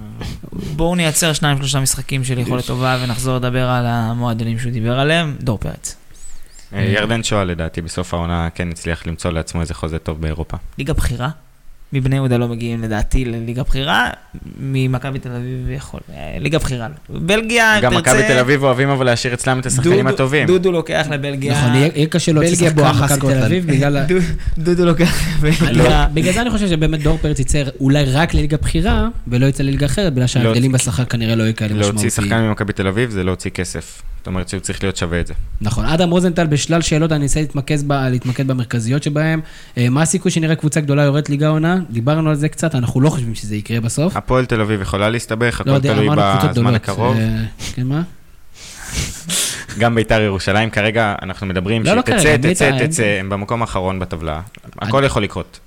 בואו 0.76 0.94
נייצר 0.94 1.32
שניים 1.32 1.58
שלושה 1.58 1.80
משחקים 1.80 2.24
של 2.24 2.38
יכולת 2.38 2.66
טובה 2.66 2.98
ונחזור 3.02 3.36
לדבר 3.36 3.68
על 3.68 3.86
המועדונים 3.86 4.58
שהוא 4.58 4.72
דיבר 4.72 4.98
עליהם. 4.98 5.36
דור 5.40 5.58
פרץ. 5.58 5.96
אה, 6.74 6.82
ירדן 6.82 7.22
שואה 7.22 7.44
לדעתי 7.44 7.82
בסוף 7.82 8.14
העונה 8.14 8.48
כן 8.50 8.70
הצליח 8.70 9.06
למצוא 9.06 9.30
לעצמו 9.30 9.60
איזה 9.60 9.74
חוזה 9.74 9.98
טוב 9.98 10.20
באירופה. 10.20 10.56
ליגה 10.78 10.92
בכירה. 10.92 11.28
מבני 11.92 12.16
יהודה 12.16 12.36
לא 12.36 12.48
מגיעים 12.48 12.82
לדעתי 12.82 13.24
לליגה 13.24 13.62
בכירה, 13.62 14.10
ממכבי 14.60 15.18
תל 15.18 15.28
אביב 15.28 15.70
יכול. 15.76 16.00
אה, 16.14 16.36
ליגה 16.40 16.58
בכירה. 16.58 16.88
לא. 17.10 17.20
בלגיה, 17.20 17.78
גם 17.82 17.92
תרצה- 17.94 18.00
מכבי 18.12 18.28
תל 18.28 18.38
אביב 18.38 18.62
אוהבים 18.62 18.88
אבל 18.88 19.06
להשאיר 19.06 19.34
אצלם 19.34 19.58
את 19.58 19.66
השחקנים 19.66 19.98
דודו- 20.08 20.14
הטובים. 20.14 20.46
דודו 20.46 20.72
לוקח 20.72 21.06
לבלגיה. 21.10 21.52
נכון, 21.52 21.74
יהיה 21.74 22.06
קשה 22.06 22.32
להוציא 22.32 22.54
שחקן 22.56 22.74
בואכה 22.74 23.04
מכבי 23.04 23.34
תל. 23.34 23.42
אביב 23.44 23.66
בגלל... 23.66 23.96
ה- 23.96 24.04
דו- 24.08 24.14
דודו 24.58 24.84
לוקח 24.84 25.14
לא, 25.42 25.48
לבלגיה. 25.48 26.08
בגלל 26.14 26.32
זה 26.32 26.40
אני 26.42 26.50
חושב 26.50 26.68
שבאמת 26.68 27.02
דור 27.02 27.18
פרץ 27.18 27.40
יצא 27.40 27.62
אולי 27.80 28.04
רק 28.04 28.34
לליגה 28.34 28.56
בכירה, 28.56 29.08
ולא 29.28 29.46
יצא 29.46 29.62
לליגה 29.62 29.86
אחרת, 29.86 30.12
בגלל 30.14 30.26
שההבדלים 30.26 30.72
בשכר 30.72 31.04
כנראה 31.04 31.34
לא 31.34 31.42
יהיו 31.42 31.56
כאלה 31.56 31.74
להוציא 31.74 31.92
משמעותיים. 31.92 32.10
שחקן 32.10 32.42
ממכבי 32.42 32.72
תל 32.72 32.86
אביב 32.86 33.10
זה 33.10 33.24
להוציא 33.24 33.50
כסף. 33.50 34.02
זאת 34.18 34.26
אומרת 34.26 34.48
שהוא 34.48 34.60
צריך 34.60 34.82
להיות 34.82 34.96
שווה 34.96 35.20
את 35.20 35.26
זה. 35.26 35.34
נכון. 35.60 35.84
אדם 35.84 36.10
רוזנטל 36.10 36.46
בשלל 36.46 36.80
שאלות, 36.80 37.12
אני 37.12 37.22
אנסה 37.22 37.40
להתמקד, 38.10 38.46
במרכזיות 38.46 39.02
שבהן. 39.02 39.40
אה, 39.78 39.88
מה 39.88 40.02
הסיכוי 40.02 40.30
שנראה 40.30 40.54
קבוצה 40.54 40.80
גדולה 40.80 41.02
יורדת 41.02 41.30
ליגה 41.30 41.48
עונה? 41.48 41.78
דיברנו 41.90 42.30
על 42.30 42.36
זה 42.36 42.48
קצת, 42.48 42.74
אנחנו 42.74 43.00
לא 43.00 43.10
חושבים 43.10 43.34
שזה 43.34 43.56
יקרה 43.56 43.80
בסוף. 43.80 44.16
הפועל 44.16 44.46
תל 44.46 44.60
אביב 44.60 44.80
יכולה 44.80 45.10
להסתבך, 45.10 45.62
לא 45.66 45.76
הכל 45.76 45.86
יודע, 45.86 45.94
תלוי 45.94 46.08
בזמן. 46.50 46.74
הקרוב. 46.74 47.16
אה, 47.16 47.44
כן, 47.74 47.86
מה? 47.86 48.02
גם 49.78 49.94
ביתר 49.94 50.20
ירושלים 50.20 50.70
כרגע, 50.70 51.14
אנחנו 51.22 51.46
מדברים 51.46 51.82
לא, 51.82 51.94
לא 51.94 52.02
שתצא, 52.02 52.36
תצא, 52.36 52.86
תצא, 52.86 53.16
הם 53.20 53.28
במקום 53.28 53.60
האחרון 53.60 53.98
בטבלה. 53.98 54.40
הכל 54.78 55.02
יכול 55.06 55.22
לקרות. 55.22 55.60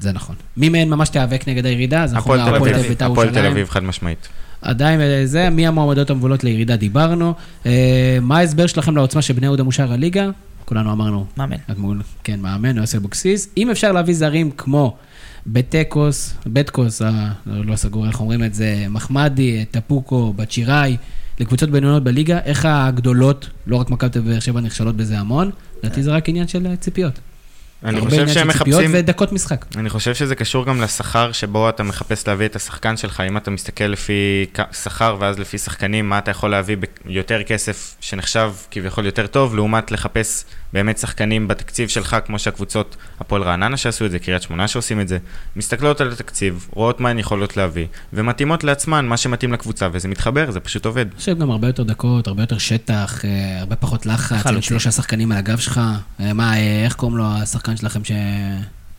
זה 0.00 0.12
נכון. 0.12 0.36
מי 0.56 0.68
מהן 0.68 0.88
ממש 0.88 1.08
תיאבק 1.08 1.48
נגד 1.48 1.66
הירידה? 1.66 2.02
אז 2.02 2.14
אנחנו 2.14 2.34
הפועל 2.34 2.50
תל 2.50 2.56
אביב, 2.56 2.86
בית"ר 2.86 3.12
הפועל 3.12 3.30
תל. 3.30 3.46
אביב 3.46 3.68
חד 3.68 3.84
משמעית. 3.84 4.28
עדיין 4.62 5.00
אה, 5.00 5.22
זה, 5.24 5.50
מי 5.50 5.66
המועמדות 5.66 6.10
המובילות 6.10 6.44
לירידה 6.44 6.76
דיברנו. 6.76 7.34
אה, 7.66 8.18
מה 8.22 8.38
ההסבר 8.38 8.66
שלכם 8.66 8.96
לעוצמה 8.96 9.22
של 9.22 9.34
בני 9.34 9.46
יהודה 9.46 9.62
מושר 9.62 9.92
הליגה? 9.92 10.30
כולנו 10.64 10.92
אמרנו, 10.92 11.26
מאמן. 11.36 11.56
כן, 12.24 12.40
מאמן, 12.40 12.76
יוסי 12.76 12.96
אבוקסיס. 12.96 13.48
אם 13.56 13.70
אפשר 13.70 13.92
להביא 13.92 14.14
זרים 14.14 14.50
כמו 14.50 14.96
בטקוס, 15.46 16.34
בטקוס, 16.46 17.02
אה, 17.02 17.28
לא 17.46 17.76
סגור 17.76 18.06
איך 18.06 18.20
אומרים 18.20 18.44
את 18.44 18.54
זה, 18.54 18.86
מחמדי, 18.88 19.64
טפוקו, 19.70 20.32
בצ'יראי, 20.32 20.96
לקבוצות 21.40 21.70
בינוניות 21.70 22.04
בליגה, 22.04 22.38
איך 22.38 22.66
הגדולות, 22.68 23.48
לא 23.66 23.76
רק 23.76 23.90
מכבי 23.90 24.10
תל 24.10 24.18
אביב 24.18 24.40
שבע 24.40 24.60
נכשלות 24.60 24.96
בזה 24.96 25.18
המון, 25.18 25.50
לדעתי 25.82 26.02
זה 26.02 26.10
רק 26.10 26.28
עניין 26.28 26.48
של 26.48 26.66
אה, 26.66 26.76
ציפיות. 26.76 27.20
אני 27.84 27.98
הרבה 27.98 28.10
חושב 28.10 28.28
שהם 28.28 28.48
מחפשים... 28.48 28.90
ודקות 28.94 29.32
משחק. 29.32 29.64
אני 29.76 29.90
חושב 29.90 30.14
שזה 30.14 30.34
קשור 30.34 30.66
גם 30.66 30.80
לשכר 30.80 31.32
שבו 31.32 31.68
אתה 31.68 31.82
מחפש 31.82 32.28
להביא 32.28 32.46
את 32.46 32.56
השחקן 32.56 32.96
שלך. 32.96 33.22
אם 33.28 33.36
אתה 33.36 33.50
מסתכל 33.50 33.84
לפי 33.84 34.46
שכר 34.72 35.16
ואז 35.20 35.38
לפי 35.38 35.58
שחקנים, 35.58 36.08
מה 36.08 36.18
אתה 36.18 36.30
יכול 36.30 36.50
להביא 36.50 36.76
ביותר 37.04 37.42
כסף 37.42 37.96
שנחשב 38.00 38.52
כביכול 38.70 39.06
יותר 39.06 39.26
טוב, 39.26 39.54
לעומת 39.56 39.90
לחפש 39.90 40.44
באמת 40.72 40.98
שחקנים 40.98 41.48
בתקציב 41.48 41.88
שלך, 41.88 42.16
כמו 42.26 42.38
שהקבוצות, 42.38 42.96
הפועל 43.20 43.42
רעננה 43.42 43.76
שעשו 43.76 44.06
את 44.06 44.10
זה, 44.10 44.18
קריית 44.18 44.42
שמונה 44.42 44.68
שעושים 44.68 45.00
את 45.00 45.08
זה, 45.08 45.18
מסתכלות 45.56 46.00
על 46.00 46.12
התקציב, 46.12 46.68
רואות 46.70 47.00
מה 47.00 47.08
הן 47.08 47.18
יכולות 47.18 47.56
להביא, 47.56 47.86
ומתאימות 48.12 48.64
לעצמן 48.64 49.06
מה 49.06 49.16
שמתאים 49.16 49.52
לקבוצה, 49.52 49.88
וזה 49.92 50.08
מתחבר, 50.08 50.50
זה 50.50 50.60
פשוט 50.60 50.86
עובד. 50.86 51.06
אני 51.06 51.18
חושב 51.18 51.38
גם 51.38 51.50
הרבה 51.50 51.66
יותר 51.66 51.82
דקות, 51.82 52.26
הרבה 52.26 52.42
יותר 52.42 52.58
שטח, 52.58 53.24
אה, 53.24 53.60
הרבה 53.60 53.76
פחות 53.76 54.06
לחץ. 54.06 54.46
שלושה 54.60 54.90
שחקנים 54.90 55.32
על 55.32 55.38
הגב 55.38 55.58
שלך. 55.58 55.80
אה, 56.20 56.32
מה, 56.32 56.56
אה, 56.56 56.84
איך 56.84 56.94
קוראים 56.94 57.16
לו 57.16 57.24
השחקן 57.24 57.71
שלכם 57.76 58.04
ש... 58.04 58.12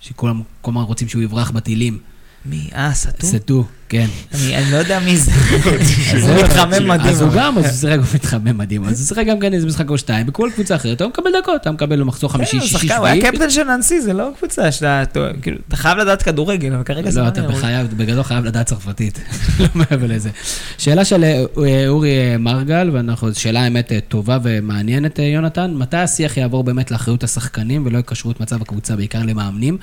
שכולם 0.01 0.41
כל 0.61 0.71
הזמן 0.71 0.81
רוצים 0.81 1.07
שהוא 1.07 1.23
יברח 1.23 1.51
בטילים? 1.51 1.99
מי? 2.45 2.69
אה, 2.75 2.93
סטו? 2.93 3.27
סטו. 3.27 3.65
כן. 3.89 4.07
אני 4.33 4.71
לא 4.71 4.77
יודע 4.77 4.99
מי 4.99 5.17
זה. 5.17 5.31
הוא 6.21 6.43
מתחמם 6.43 6.87
מדהים. 6.87 7.09
אז 7.09 7.21
הוא. 7.21 7.29
גם, 7.35 7.57
אז 7.57 7.63
הוא 7.65 7.73
שיחק, 7.91 7.99
הוא 7.99 8.15
מתחמם 8.15 8.57
מדהים. 8.57 8.83
אז 8.85 8.99
הוא 9.01 9.07
שיחק 9.07 9.25
גם 9.29 9.39
כן 9.39 9.53
איזה 9.53 9.67
משחק 9.67 9.89
או 9.89 9.97
שתיים, 9.97 10.25
בכל 10.25 10.49
קבוצה 10.53 10.75
אחרת, 10.75 11.01
הוא 11.01 11.09
מקבל 11.09 11.29
דקות, 11.41 11.61
אתה 11.61 11.71
מקבל 11.71 12.03
מחזור 12.03 12.31
חמישי, 12.31 12.51
כן, 12.51 12.57
הוא 12.57 12.67
שישי, 12.67 12.87
שחקן, 12.87 12.97
הוא 12.97 13.05
היה 13.05 13.15
שביעי. 13.15 13.31
קפטן 13.31 13.49
של 13.49 13.63
ננסי, 13.63 14.01
זה 14.01 14.13
לא 14.13 14.29
קבוצה 14.39 14.71
שאתה, 14.71 15.01
אתה- 15.03 15.29
כאילו, 15.41 15.57
אתה 15.67 15.75
חייב 15.75 15.97
לדעת 15.97 16.21
כדורגל, 16.21 16.73
אבל 16.73 16.83
כרגע 16.83 17.09
זה 17.11 17.19
לא, 17.19 17.25
לא 17.25 17.31
אתה. 17.31 17.41
בחייב, 17.41 17.87
בגדול 17.97 18.23
חייב 18.23 18.45
לדעת 18.45 18.65
צרפתית, 18.65 19.19
לא 19.59 19.65
מעבר 19.75 20.07
לזה. 20.07 20.29
שאלה 20.77 21.05
של 21.05 21.23
אה, 21.23 21.43
אורי 21.87 22.09
אה, 22.31 22.37
מרגל, 22.37 22.89
ואנחנו, 22.93 23.33
שאלה 23.33 23.63
האמת 23.63 23.91
אה, 23.91 23.99
טובה 24.07 24.37
ומעניינת, 24.43 25.19
יונתן, 25.19 25.73
מתי 25.73 25.97
השיח 25.97 26.37
יעבור 26.37 26.63
באמת 26.63 26.91
לאחריות 26.91 27.23
השחקנים 27.23 27.85
ולא 27.85 27.97
יקשרו 27.97 28.31
את 28.31 28.39
מצב 28.39 28.61
הקבוצה, 28.61 28.95
בעיקר 28.95 29.19
למאמנים? 29.23 29.77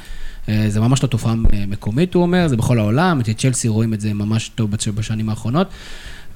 אה, 0.51 0.71
זה 0.71 0.81
ממש 0.81 1.03
לא 1.03 1.09
תופעה 1.09 1.33
אה, 1.53 1.65
מקומית, 1.69 2.15
הוא 2.15 2.23
אומר, 2.23 2.49
זה 2.49 2.57
בכל 2.57 2.79
העולם, 2.79 3.21
את 3.21 3.29
צ'לסי 3.39 3.69
רואים 3.69 3.95
את 3.95 4.01
זה 4.01 4.15
ממש 4.15 4.49
טוב 4.55 4.71
בש- 4.71 4.89
בשנים 4.89 5.29
האחרונות. 5.29 5.69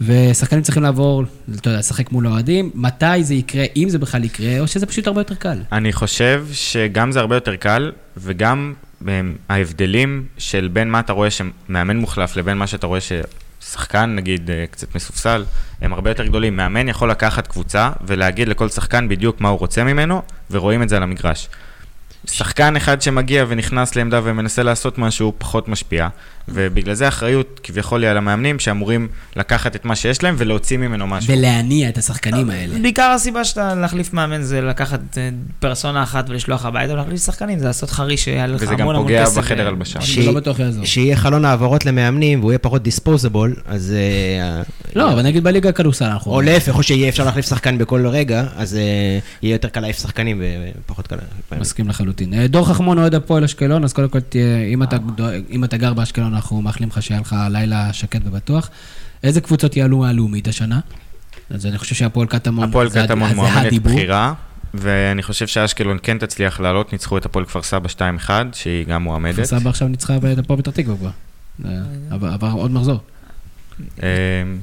ושחקנים 0.00 0.62
צריכים 0.62 0.82
לעבור, 0.82 1.22
אתה 1.58 1.68
יודע, 1.68 1.78
לשחק 1.78 2.12
מול 2.12 2.26
האוהדים, 2.26 2.70
מתי 2.74 3.24
זה 3.24 3.34
יקרה, 3.34 3.64
אם 3.76 3.88
זה 3.88 3.98
בכלל 3.98 4.24
יקרה, 4.24 4.60
או 4.60 4.66
שזה 4.66 4.86
פשוט 4.86 5.06
הרבה 5.06 5.20
יותר 5.20 5.34
קל. 5.34 5.58
אני 5.72 5.92
חושב 5.92 6.46
שגם 6.52 7.12
זה 7.12 7.20
הרבה 7.20 7.34
יותר 7.36 7.56
קל, 7.56 7.92
וגם 8.16 8.74
הם, 9.06 9.36
ההבדלים 9.48 10.24
של 10.38 10.68
בין 10.72 10.90
מה 10.90 11.00
אתה 11.00 11.12
רואה 11.12 11.28
שמאמן 11.30 11.96
מוחלף 11.96 12.36
לבין 12.36 12.56
מה 12.58 12.66
שאתה 12.66 12.86
רואה 12.86 12.98
ששחקן, 13.00 14.14
נגיד, 14.16 14.50
אה, 14.50 14.64
קצת 14.70 14.94
מסופסל, 14.94 15.44
הם 15.80 15.92
הרבה 15.92 16.10
יותר 16.10 16.26
גדולים. 16.26 16.56
מאמן 16.56 16.88
יכול 16.88 17.10
לקחת 17.10 17.46
קבוצה 17.46 17.90
ולהגיד 18.06 18.48
לכל 18.48 18.68
שחקן 18.68 19.08
בדיוק 19.08 19.40
מה 19.40 19.48
הוא 19.48 19.58
רוצה 19.58 19.84
ממנו, 19.84 20.22
ורואים 20.50 20.82
את 20.82 20.88
זה 20.88 20.96
על 20.96 21.02
המגרש. 21.02 21.48
שחקן 22.30 22.76
אחד 22.76 23.02
שמגיע 23.02 23.44
ונכנס 23.48 23.96
לעמדה 23.96 24.20
ומנסה 24.24 24.62
לעשות 24.62 24.98
משהו 24.98 25.32
פחות 25.38 25.68
משפיע, 25.68 26.08
ובגלל 26.48 26.94
זה 26.94 27.04
האחריות 27.04 27.60
כביכול 27.62 28.02
היא 28.02 28.10
על 28.10 28.16
המאמנים 28.16 28.58
שאמורים 28.58 29.08
לקחת 29.36 29.76
את 29.76 29.84
מה 29.84 29.96
שיש 29.96 30.22
להם 30.22 30.34
ולהוציא 30.38 30.76
ממנו 30.76 31.06
משהו. 31.06 31.32
ולהניע 31.32 31.88
את 31.88 31.98
השחקנים 31.98 32.50
האלה. 32.50 32.78
בעיקר 32.78 33.02
הסיבה 33.02 33.44
שאתה 33.44 33.74
להחליף 33.74 34.12
מאמן 34.12 34.42
זה 34.42 34.60
לקחת 34.60 35.00
אה, 35.18 35.28
פרסונה 35.58 36.02
אחת 36.02 36.30
ולשלוח 36.30 36.66
הביתה 36.66 36.92
ולהחליף 36.92 37.24
שחקנים, 37.24 37.58
זה 37.58 37.64
לעשות 37.66 37.90
חריש 37.90 38.24
שיעלה 38.24 38.54
לך 38.54 38.62
וזה 38.62 38.70
המון 38.70 38.78
גם 38.80 38.88
המון 38.88 39.02
פוגע 39.02 39.22
כסף. 39.24 39.38
בחדר 39.38 39.64
ו- 39.64 39.68
הלבשה. 39.68 39.98
אני 40.18 40.26
לא 40.26 40.32
בטוח 40.32 40.58
יעזור. 40.58 40.84
שיהיה 40.84 41.16
חלון 41.16 41.44
העברות 41.44 41.86
למאמנים 41.86 42.40
והוא 42.40 42.52
יהיה 42.52 42.58
פחות 42.58 42.82
דיספוזבול, 42.82 43.54
אז... 43.66 43.92
אה, 43.92 44.62
לא, 44.96 45.12
אבל 45.12 45.22
נגיד 45.22 45.44
בליגה 45.44 45.68
הכדורסל 45.68 46.04
אנחנו... 46.04 46.32
או 46.32 46.40
להפך, 46.40 46.76
או 46.76 46.82
שיהיה 46.82 47.08
אפשר 47.08 47.24
להחליף 47.24 47.48
שחקן 47.48 47.78
בכל 47.78 48.06
רגע, 48.06 48.44
אז 48.56 48.74
אה, 48.74 48.80
יהיה 49.42 49.54
יותר 49.54 49.68
קל 49.68 49.80
להעיף 49.80 49.98
שחקנים 49.98 50.42
ופחות 50.84 51.06
קל... 51.06 51.16
מסכים 51.58 51.88
לחלוטין. 51.88 52.13
אה, 52.34 52.46
דור 52.46 52.68
חכמון 52.68 52.98
אוהד 52.98 53.14
הפועל 53.14 53.44
אשקלון, 53.44 53.84
אז 53.84 53.92
קודם 53.92 54.08
כל, 54.08 54.20
תהיה- 54.20 54.64
אם 54.72 54.82
אתה 54.82 54.96
דואג- 54.98 55.42
אם 55.50 55.64
אתה 55.64 55.76
גר 55.76 55.94
באשקלון, 55.94 56.34
אנחנו 56.34 56.62
מאחלים 56.62 56.88
לך 56.88 57.02
שיהיה 57.02 57.20
לך 57.20 57.36
לילה 57.50 57.92
שקט 57.92 58.20
ובטוח. 58.24 58.70
איזה 59.22 59.40
קבוצות 59.40 59.76
יעלו 59.76 59.98
מהלאומית 59.98 60.48
השנה? 60.48 60.80
אז 61.50 61.66
אני 61.66 61.78
חושב 61.78 61.94
שהפועל 61.94 62.26
קטמון, 62.26 62.68
הפועל 62.68 62.88
קטמון 62.90 63.28
זה 63.28 63.34
מועמדת 63.34 63.66
הדיבור. 63.66 63.92
בחירה, 63.92 64.32
ואני 64.74 65.22
חושב 65.22 65.46
שאשקלון 65.46 65.98
כן 66.02 66.18
תצליח 66.18 66.60
לעלות, 66.60 66.92
ניצחו 66.92 67.18
את 67.18 67.24
הפועל 67.26 67.44
כפר 67.44 67.62
סבא 67.62 67.88
2-1, 67.88 68.30
שהיא 68.52 68.86
גם 68.86 69.02
מועמדת. 69.02 69.34
כפר 69.34 69.44
סבא 69.44 69.70
עכשיו 69.70 69.88
ניצחה 69.88 70.16
את 70.32 70.38
הפועל 70.38 70.60
פתח 70.62 70.70
תקווה 70.70 70.96
כבר. 70.96 71.10
אה, 71.64 71.70
עבר 72.10 72.28
עבר 72.28 72.50
עוד 72.50 72.70
מחזור. 72.70 73.00
אה, 74.02 74.08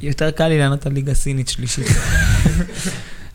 יותר 0.02 0.32
קל 0.32 0.48
לי 0.48 0.60
לענות 0.60 0.86
על 0.86 0.92
ליגה 0.94 1.14
סינית 1.14 1.48
שלישית. 1.50 1.88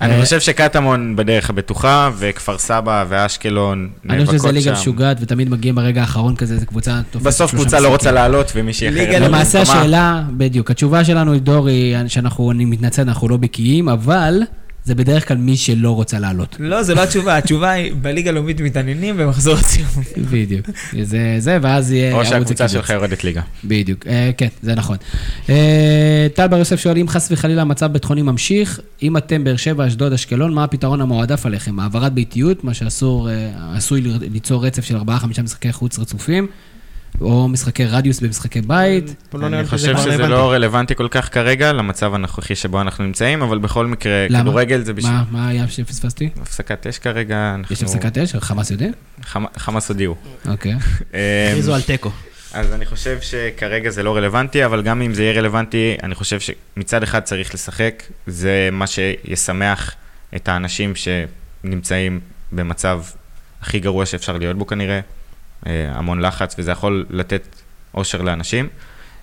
אני 0.01 0.15
אה, 0.15 0.21
חושב 0.21 0.41
שקטמון 0.41 1.17
בדרך 1.17 1.51
הבטוחה, 1.51 2.11
וכפר 2.19 2.59
סבא 2.59 3.05
ואשקלון 3.09 3.91
אני 4.11 4.27
חושב 4.27 4.39
שזו 4.39 4.47
נאבקות 4.47 4.65
ליגה 4.65 4.77
שם. 4.77 4.81
משוגעת, 4.81 5.17
ותמיד 5.21 5.49
מגיעים 5.49 5.75
ברגע 5.75 6.01
האחרון 6.01 6.37
כזה, 6.37 6.59
זו 6.59 6.67
קבוצה 6.67 7.01
בסוף 7.23 7.51
קבוצה 7.51 7.81
לא. 7.81 7.89
רוצה 7.89 8.13
לעלות, 8.13 8.53
ומישהי 8.55 8.89
אחרת... 8.89 8.99
ליגה 8.99 9.19
לא 9.19 9.27
למעשה 9.27 9.59
במקומה. 9.59 9.81
השאלה, 9.81 10.23
בדיוק, 10.31 10.71
התשובה 10.71 11.05
שלנו 11.05 11.33
היא 11.33 11.41
דור, 11.41 11.69
היא 11.69 11.97
שאנחנו, 12.09 12.51
אני 12.51 12.65
מתנצל, 12.65 13.03
אנחנו 13.03 13.29
לא 13.29 13.37
בקיאים, 13.37 13.89
אבל 13.89 14.43
זה 14.87 14.95
בדרך 14.95 15.29
כלל 15.29 15.37
מי 15.37 15.57
שלא 15.57 15.91
רוצה 15.91 16.19
לעלות. 16.19 16.57
לא, 16.59 16.83
זו 16.83 16.95
לא 16.95 17.03
התשובה, 17.03 17.37
התשובה 17.37 17.71
היא 17.71 17.93
בליגה 18.03 18.31
הלאומית 18.31 18.61
מתעניינים 18.61 19.17
במחזור 19.17 19.57
הציון. 19.59 19.89
בדיוק. 20.33 20.67
זה, 21.03 21.37
זה, 21.39 21.59
ואז 21.63 21.93
יהיה 21.93 22.15
או 22.15 22.25
שהקבוצה. 22.25 22.69
שלך 22.69 22.91
יורדת 22.91 23.25
ליגה. 23.25 23.43
בדיוק, 23.65 24.07
אה, 24.07 24.31
כן, 24.37 24.49
זה 24.63 24.75
נכון. 24.75 24.97
אה, 25.49 26.27
טל 26.35 26.47
בר 26.47 26.59
יוסף 26.59 26.81
שואל, 26.81 26.99
אם 26.99 27.09
חס 27.09 27.29
וחלילה 27.31 27.63
המצב 27.63 27.93
ביטחוני 27.93 28.23
ממשיך, 28.23 28.81
אם 29.03 29.17
אתם 29.17 29.45
באר 29.45 29.57
שבע, 29.57 29.87
אשדוד, 29.87 30.13
אשקלון, 30.13 30.55
מה 30.55 30.65
הפתרון 30.65 31.01
המועדף 31.01 31.47
עליכם? 31.47 31.81
העברת 31.81 32.13
ביתיות, 32.13 32.65
מה 32.65 32.75
שאסור, 32.75 33.31
אה, 33.31 33.51
עשוי 33.77 34.01
ליצור 34.33 34.67
רצף 34.67 34.85
של 34.85 34.97
4-5 34.97 35.43
משחקי 35.43 35.73
חוץ 35.73 35.99
רצופים, 35.99 36.47
או 37.21 37.49
משחקי 37.49 37.85
רדיוס 37.85 38.21
במשחקי 38.21 38.61
בית? 38.61 39.15
לא 39.35 39.47
אני 39.47 39.57
שזה 39.57 39.71
חושב 39.71 39.97
שזה. 39.99 40.17
לא 40.17 40.53
רלוונטי 40.53 40.95
כל 40.95 41.09
כך 41.11 41.35
כרגע, 41.35 41.73
למצב 41.73 42.15
הנוכחי 42.15 42.55
שבו 42.55 42.81
אנחנו 42.81 43.05
נמצאים, 43.05 43.43
אבל 43.43 43.59
בכל 43.59 43.87
מקרה? 43.87 44.27
כדורגל 44.29 44.83
זה 44.83 44.93
בשביל... 44.93 45.13
מה, 45.13 45.25
מה 45.31 45.49
היה 45.49 45.69
שפספסתי? 45.69 46.29
הפסקת 46.43 46.87
אש 46.87 46.99
כרגע, 46.99 47.55
אנחנו... 47.55 47.73
יש 47.75 47.83
הפסקת 47.83 48.19
אש? 48.19 48.37
חמאס 48.37 48.71
יודע? 48.71 48.89
חמ- 49.23 49.59
חמאס 49.59 49.89
הודיעו. 49.89 50.17
אוקיי. 50.49 50.75
אה, 51.15 51.49
הכריזו 51.51 51.75
על 51.75 51.83
תיקו. 51.83 52.11
אז 52.53 52.73
אני 52.73 52.87
חושב 52.87 53.19
שכרגע 53.21 53.91
זה 53.91 54.03
לא 54.03 54.17
רלוונטי, 54.17 54.65
אבל 54.65 54.83
גם 54.83 55.03
אם 55.03 55.15
זה 55.15 55.23
יהיה 55.23 55.33
רלוונטי, 55.33 55.97
אני 56.03 56.15
חושב 56.15 56.39
שמצד 56.41 57.03
אחד 57.03 57.21
צריך 57.21 57.55
לשחק, 57.55 58.03
זה 58.27 58.69
מה 58.73 58.87
שישמח 58.87 59.95
את 60.37 60.49
האנשים 60.49 60.93
שנמצאים 60.95 62.21
במצב 62.53 63.03
הכי 63.63 63.81
גרוע 63.81 64.07
שאפשר 64.07 64.39
להיות 64.39 64.59
בו 64.59 64.67
כנראה, 64.67 64.95
אה, 64.95 65.01
המון 65.67 66.21
לחץ, 66.21 66.55
וזה 66.59 66.71
יכול 66.71 67.07
לתת 67.11 67.57
אושר 67.95 68.23
לאנשים. 68.23 68.69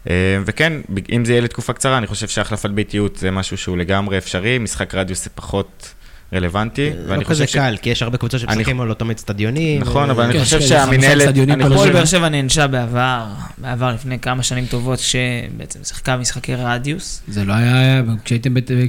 אה, 0.09 0.37
וכן, 0.45 0.73
אם 1.11 1.25
זה 1.25 1.31
יהיה 1.33 1.41
לתקופה 1.41 1.73
קצרה, 1.73 1.97
אני 1.97 2.07
חושב 2.07 2.27
שהחלפת 2.27 2.69
ביתיות 2.69 3.15
זה 3.15 3.31
משהו 3.31 3.57
שהוא 3.57 3.77
לגמרי 3.77 4.17
אפשרי, 4.17 4.57
משחק 4.57 4.95
רדיוס 4.95 5.23
זה 5.23 5.29
פחות 5.29 5.92
רלוונטי, 6.33 6.89
לא 7.07 7.23
כזה 7.23 7.47
ש... 7.47 7.55
קל, 7.55 7.75
כי 7.81 7.89
יש 7.89 8.01
הרבה 8.01 8.17
קבוצות 8.17 8.39
שמשחקים 8.39 8.81
על 8.81 8.89
אותו 8.89 9.05
אצטדיונים. 9.11 9.81
נכון, 9.81 10.09
ו- 10.09 10.11
אבל 10.11 10.23
אני 10.23 10.33
כן, 10.33 10.39
חושב 10.39 10.57
חמישה 10.57 10.67
שהמינהלת... 10.85 11.21
אצטדיונים 11.21 11.53
אני 11.55 11.63
כל 11.63 11.69
חושב- 11.69 11.79
הפועל. 11.79 11.93
באר 11.93 12.05
שבע 12.05 12.29
נענשה 12.29 12.67
בעבר, 12.67 13.23
בעבר 13.57 13.93
לפני 13.93 14.19
כמה 14.19 14.43
שנים 14.43 14.65
טובות, 14.65 14.99
שבעצם 14.99 15.79
שיחקה 15.83 16.17
משחקי 16.17 16.55
רדיוס. 16.55 17.21
זה 17.27 17.45
לא 17.45 17.53
היה, 17.53 18.01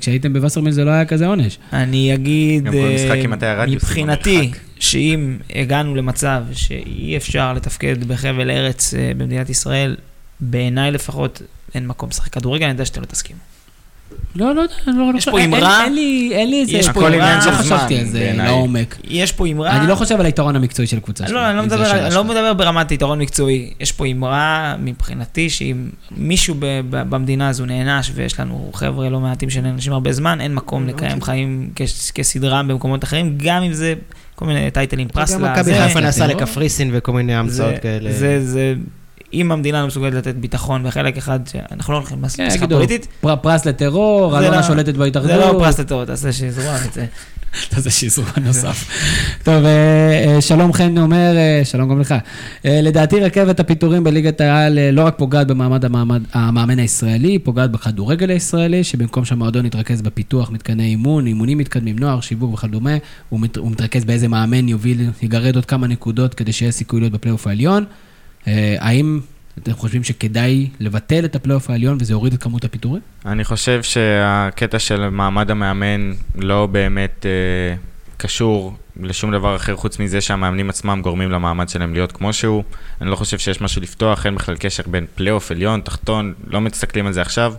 כשהייתם, 0.01 0.33
בווסרמיל 0.33 0.73
זה 0.73 0.85
לא 0.85 0.91
היה 0.91 1.05
כזה 1.05 1.27
עונש. 1.27 1.59
אני 1.73 2.15
אגיד, 2.15 2.67
אה, 2.75 3.67
מבחינתי, 3.67 4.39
במרחק. 4.43 4.59
שאם 4.81 5.37
הגענו 5.55 5.95
למצב 5.95 6.43
שאי 6.53 7.17
אפשר 7.17 7.53
לתפקד 7.53 8.05
בחבל 8.05 8.51
ארץ 8.51 8.95
אה, 8.95 9.13
במדינת 9.17 9.51
ישראל, 9.51 9.97
בעיניי 10.41 10.91
לפחות 10.91 11.43
אין 11.75 11.87
מקום 11.87 12.09
לשחק 12.09 12.33
כדורגל, 12.33 12.65
אני 12.65 12.73
יודע 12.73 12.85
שאתם 12.85 13.01
לא 13.01 13.07
תסכימו. 13.07 13.39
לא, 14.37 14.55
לא 14.55 14.61
יודע, 14.61 14.75
לא, 14.87 15.13
לא 15.13 15.19
יש 15.19 15.25
פה 15.25 15.31
חושב- 15.31 15.43
אין- 15.43 15.55
אמרה? 15.55 15.85
אין 15.85 15.95
לי, 15.95 16.31
אין 16.33 16.51
לי 16.51 16.61
איזה... 16.61 16.73
יש 16.77 16.89
פה 16.89 17.09
אמרה, 17.09 17.41
של 17.43 17.51
לא 17.51 17.55
חשבתי 17.57 17.99
על 17.99 18.05
זה. 18.07 18.33
לעומק. 18.37 18.97
יש 19.05 19.33
פה 19.33 19.47
אמרה... 19.47 19.77
אני 19.77 19.89
לא 19.89 19.95
חושב 19.95 20.21
על 20.21 20.27
היתרון 20.27 20.57
המקצועי 20.57 20.87
של 20.89 21.01
קבוצה 21.01 21.25
שלי. 21.27 21.35
לא, 21.35 21.49
אני 21.51 21.57
לא 21.57 21.63
מדבר, 21.63 21.91
אני 21.91 22.05
לא 22.05 22.11
שלך. 22.11 22.21
מדבר 22.31 22.53
ברמת 22.55 22.93
יתרון 22.93 23.19
מקצועי. 23.19 23.71
יש 23.81 23.93
פה 23.93 24.07
אמרה 24.07 24.75
מבחינתי 24.79 25.51
שאם 25.51 25.87
מישהו 26.17 26.55
ב- 26.59 26.81
ב- 26.91 27.11
במדינה 27.11 27.49
הזו 27.49 27.67
נענש, 27.67 28.11
ויש 28.15 28.41
לנו 28.41 28.71
חבר'ה 28.75 29.09
לא 29.09 29.21
מעטים 29.21 29.51
שנענשים 29.51 29.93
הרבה 29.93 30.13
זמן, 30.13 30.41
אין 30.41 30.55
מקום 30.55 30.87
לקיים 30.89 31.23
חיים 31.23 31.71
כסדרם 32.15 32.69
במקומות 32.69 33.05
אחרים, 33.05 33.35
גם 33.37 33.63
אם 33.63 33.73
זה 33.73 33.95
כל 34.35 34.45
מיני 34.45 34.71
טייטלים, 34.71 35.09
פרס 35.09 35.35
גם. 35.35 35.45
מכבי 35.53 35.75
חיפה 35.75 36.01
נסע. 36.01 36.27
לקפריסין 36.27 36.91
וכל 36.93 37.13
מיני 37.13 37.35
המצאות 37.35 37.75
כאלה. 37.83 38.13
זה, 38.13 38.45
זה, 38.47 38.75
אם 39.35 39.53
המדינה 39.53 39.81
לא 39.81 39.87
מסוגלת 39.87 40.15
לתת 40.15 40.35
ביטחון 40.35 40.83
בחלק 40.85 41.17
אחד, 41.17 41.41
אנחנו 41.73 41.93
לא 41.93 41.99
הולכים 41.99 42.17
כן, 42.17 42.23
למשחק 42.23 42.55
יגידו, 42.57 42.75
פוליטית, 42.77 43.07
פר- 43.21 43.37
פרס 43.37 43.65
לטרור, 43.67 44.39
אלונה 44.39 44.57
לא- 44.57 44.63
שולטת 44.63 44.95
בהתאחדות. 44.95 45.31
זה 45.31 45.37
לא 45.37 45.57
פרס 45.59 45.81
לטרור, 45.81 46.05
תעשה 46.05 46.33
שיזרוע 46.33 46.77
את 46.89 46.93
זה. 46.93 47.07
זה 47.77 47.91
שיזרוע 47.91 48.29
נוסף. 48.43 48.89
טוב, 49.43 49.65
אה, 49.65 49.71
אה, 50.35 50.41
שלום 50.41 50.73
חן 50.73 50.99
אומר, 50.99 51.37
אה, 51.37 51.61
שלום 51.65 51.89
גם 51.91 52.01
לך. 52.01 52.15
לדעתי 52.65 53.21
רכבת 53.21 53.61
הפיטורים 53.61 54.05
בליגת 54.05 54.41
העל 54.41 54.79
לא 54.93 55.03
רק 55.07 55.15
פוגעת 55.19 55.47
במעמד 55.47 55.85
המעמד- 55.85 56.23
המאמן 56.33 56.79
הישראלי, 56.79 57.29
היא 57.29 57.41
פוגעת 57.43 57.71
בכדורגל 57.71 58.31
הישראלי, 58.31 58.85
שבמקום 58.85 59.25
שהמועדון 59.25 59.67
יתרכז 59.67 60.03
בפיתוח 60.03 60.51
מתקני 60.51 60.85
אימון, 60.87 61.27
אימונים 61.27 61.59
מתקדמים, 61.59 61.99
נוער, 61.99 62.21
שיווק 62.21 62.55
וכדומה, 62.55 62.91
הוא 63.29 63.41
מתרכז 63.71 64.05
באיזה 64.05 64.29
מאמן 64.29 64.69
יוביל, 64.69 65.01
יגרד 65.23 65.55
עוד 65.57 65.65
כמה 65.65 65.87
נקודות 65.87 66.35
כדי 66.35 66.53
שיהיה 66.53 66.73
סיכוי 66.73 67.01
להיות 67.01 67.13
בפלייאוף 67.13 67.47
העליון. 67.47 67.85
אה, 68.47 68.77
האם 68.79 69.21
אתם 69.59 69.73
חושבים 69.73 70.05
שכדאי 70.05 70.69
לבטל 70.81 71.25
את 71.25 71.37
הפלייאוף 71.37 71.71
העליון 71.71 71.97
וזה 72.01 72.13
יוריד 72.13 72.33
את 72.33 72.43
כמות 72.43 72.65
הפיטורים? 72.65 73.03
אני 73.27 73.45
חושב 73.45 73.83
שהקטע 73.83 74.79
של 74.79 75.09
מעמד 75.09 75.51
המאמן 75.51 76.13
לא 76.37 76.67
באמת 76.67 77.27
אה, 77.27 77.77
קשור 78.17 78.77
לשום 79.01 79.33
דבר 79.33 79.57
אחר 79.57 79.77
חוץ 79.77 79.99
מזה 79.99 80.21
שהמאמנים 80.21 80.71
עצמם 80.71 81.01
גורמים 81.03 81.31
למעמד 81.31 81.69
שלהם 81.69 81.95
להיות 81.95 82.13
כמו 82.13 82.33
שהוא. 82.33 82.65
אני 83.01 83.11
לא 83.11 83.17
חושב 83.17 83.39
שיש 83.39 83.61
משהו 83.61 83.83
לפתוח, 83.83 84.27
אין 84.27 84.35
בכלל 84.35 84.57
קשר 84.57 84.83
בין 84.87 85.07
פלייאוף 85.15 85.51
עליון, 85.51 85.81
תחתון, 85.81 86.35
לא 86.47 86.61
מסתכלים 86.61 87.07
על 87.07 87.13
זה 87.13 87.23
עכשיו. 87.23 87.55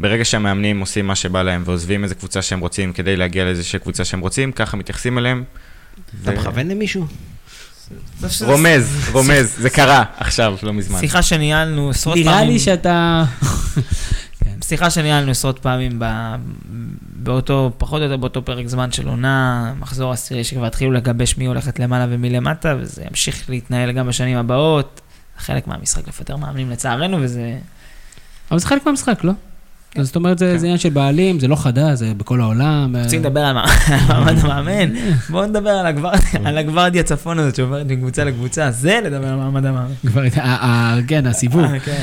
ברגע 0.00 0.24
שהמאמנים 0.24 0.80
עושים 0.80 1.06
מה 1.06 1.14
שבא 1.14 1.42
להם 1.42 1.62
ועוזבים 1.64 2.04
איזה 2.04 2.14
קבוצה 2.14 2.42
שהם 2.42 2.60
רוצים 2.60 2.92
כדי 2.92 3.16
להגיע 3.16 3.44
לאיזושהי 3.44 3.78
קבוצה 3.78 4.04
שהם 4.04 4.20
רוצים, 4.20 4.52
ככה 4.52 4.76
מתייחסים 4.76 5.18
אליהם. 5.18 5.44
אתה 5.94 6.30
ו- 6.32 6.34
מכוון 6.34 6.68
למישהו? 6.68 7.06
רומז, 8.46 9.08
רומז, 9.12 9.54
זה 9.58 9.70
קרה 9.70 10.04
עכשיו, 10.16 10.56
לא 10.62 10.72
מזמן. 10.72 11.00
שיחה 11.00 11.22
שניהלנו 11.22 11.90
עשרות 11.90 12.14
פעמים. 12.14 12.30
נראה 12.30 12.44
לי 12.44 12.58
שאתה... 12.58 13.24
שיחה 14.68 14.90
שניהלנו 14.90 15.30
עשרות 15.30 15.58
פעמים 15.58 15.98
ב... 15.98 16.34
באותו, 17.00 17.72
פחות 17.78 17.98
או 17.98 18.04
יותר 18.04 18.16
באותו 18.16 18.44
פרק 18.44 18.66
זמן 18.66 18.92
של 18.92 19.08
עונה, 19.08 19.72
מחזור 19.78 20.12
עשירי 20.12 20.44
שכבר 20.44 20.66
התחילו 20.66 20.92
לגבש 20.92 21.38
מי 21.38 21.46
הולכת 21.46 21.78
למעלה 21.78 22.06
ומי 22.10 22.30
למטה, 22.30 22.74
וזה 22.80 23.04
ימשיך 23.08 23.50
להתנהל 23.50 23.92
גם 23.92 24.06
בשנים 24.06 24.36
הבאות. 24.36 25.00
חלק 25.38 25.66
מהמשחק 25.66 26.08
לפטר 26.08 26.36
מאמנים 26.36 26.70
לצערנו, 26.70 27.16
וזה... 27.20 27.58
אבל 28.50 28.58
זה 28.58 28.66
חלק 28.66 28.86
מהמשחק, 28.86 29.24
לא? 29.24 29.32
כן. 29.96 30.02
זאת 30.02 30.16
אומרת, 30.16 30.38
זה 30.38 30.58
זה 30.58 30.66
עניין 30.66 30.78
של 30.78 30.88
בעלים, 30.88 31.40
זה 31.40 31.48
לא 31.48 31.56
חדש, 31.56 31.98
זה 31.98 32.12
בכל 32.16 32.40
העולם. 32.40 32.96
רוצים 33.04 33.20
לדבר 33.20 33.40
על 33.40 33.54
מע- 33.54 33.64
על 33.88 34.00
מעמד 34.08 34.38
המאמן? 34.38 34.94
בואו 35.30 35.46
נדבר 35.46 35.70
על 35.70 35.86
הגוורדיה- 35.86 36.40
על 36.48 36.58
הגוורדיה 36.58 37.02
צפון 37.02 37.38
הזאת 37.38 37.56
שעוברת 37.56 37.86
מקבוצה 37.86 38.24
לקבוצה, 38.24 38.70
זה 38.70 39.00
לדבר 39.04 39.28
על 39.28 39.34
מעמד 39.34 39.66
המאמן. 39.66 39.92
כבר, 40.06 40.22
ה- 40.36 40.66
ה- 40.66 40.98
כן, 41.08 41.26
הסיבוב. 41.26 41.64
אה, 41.64 41.78
כן. 41.78 42.02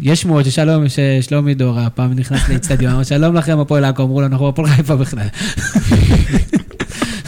יש 0.00 0.22
שמועות 0.22 0.44
ששלום, 0.44 0.84
ששלומי 0.88 1.54
דורה 1.54 1.90
פעם 1.90 2.12
נכנס 2.12 2.48
לאצטדיון, 2.48 2.92
אמר 2.94 3.02
שלום 3.02 3.34
לכם 3.34 3.58
הפועל 3.58 3.84
עכו, 3.84 4.02
אמרו 4.02 4.20
לו, 4.20 4.26
אנחנו 4.26 4.48
הפועל 4.48 4.68
חיפה 4.68 4.96
בכלל. 4.96 5.26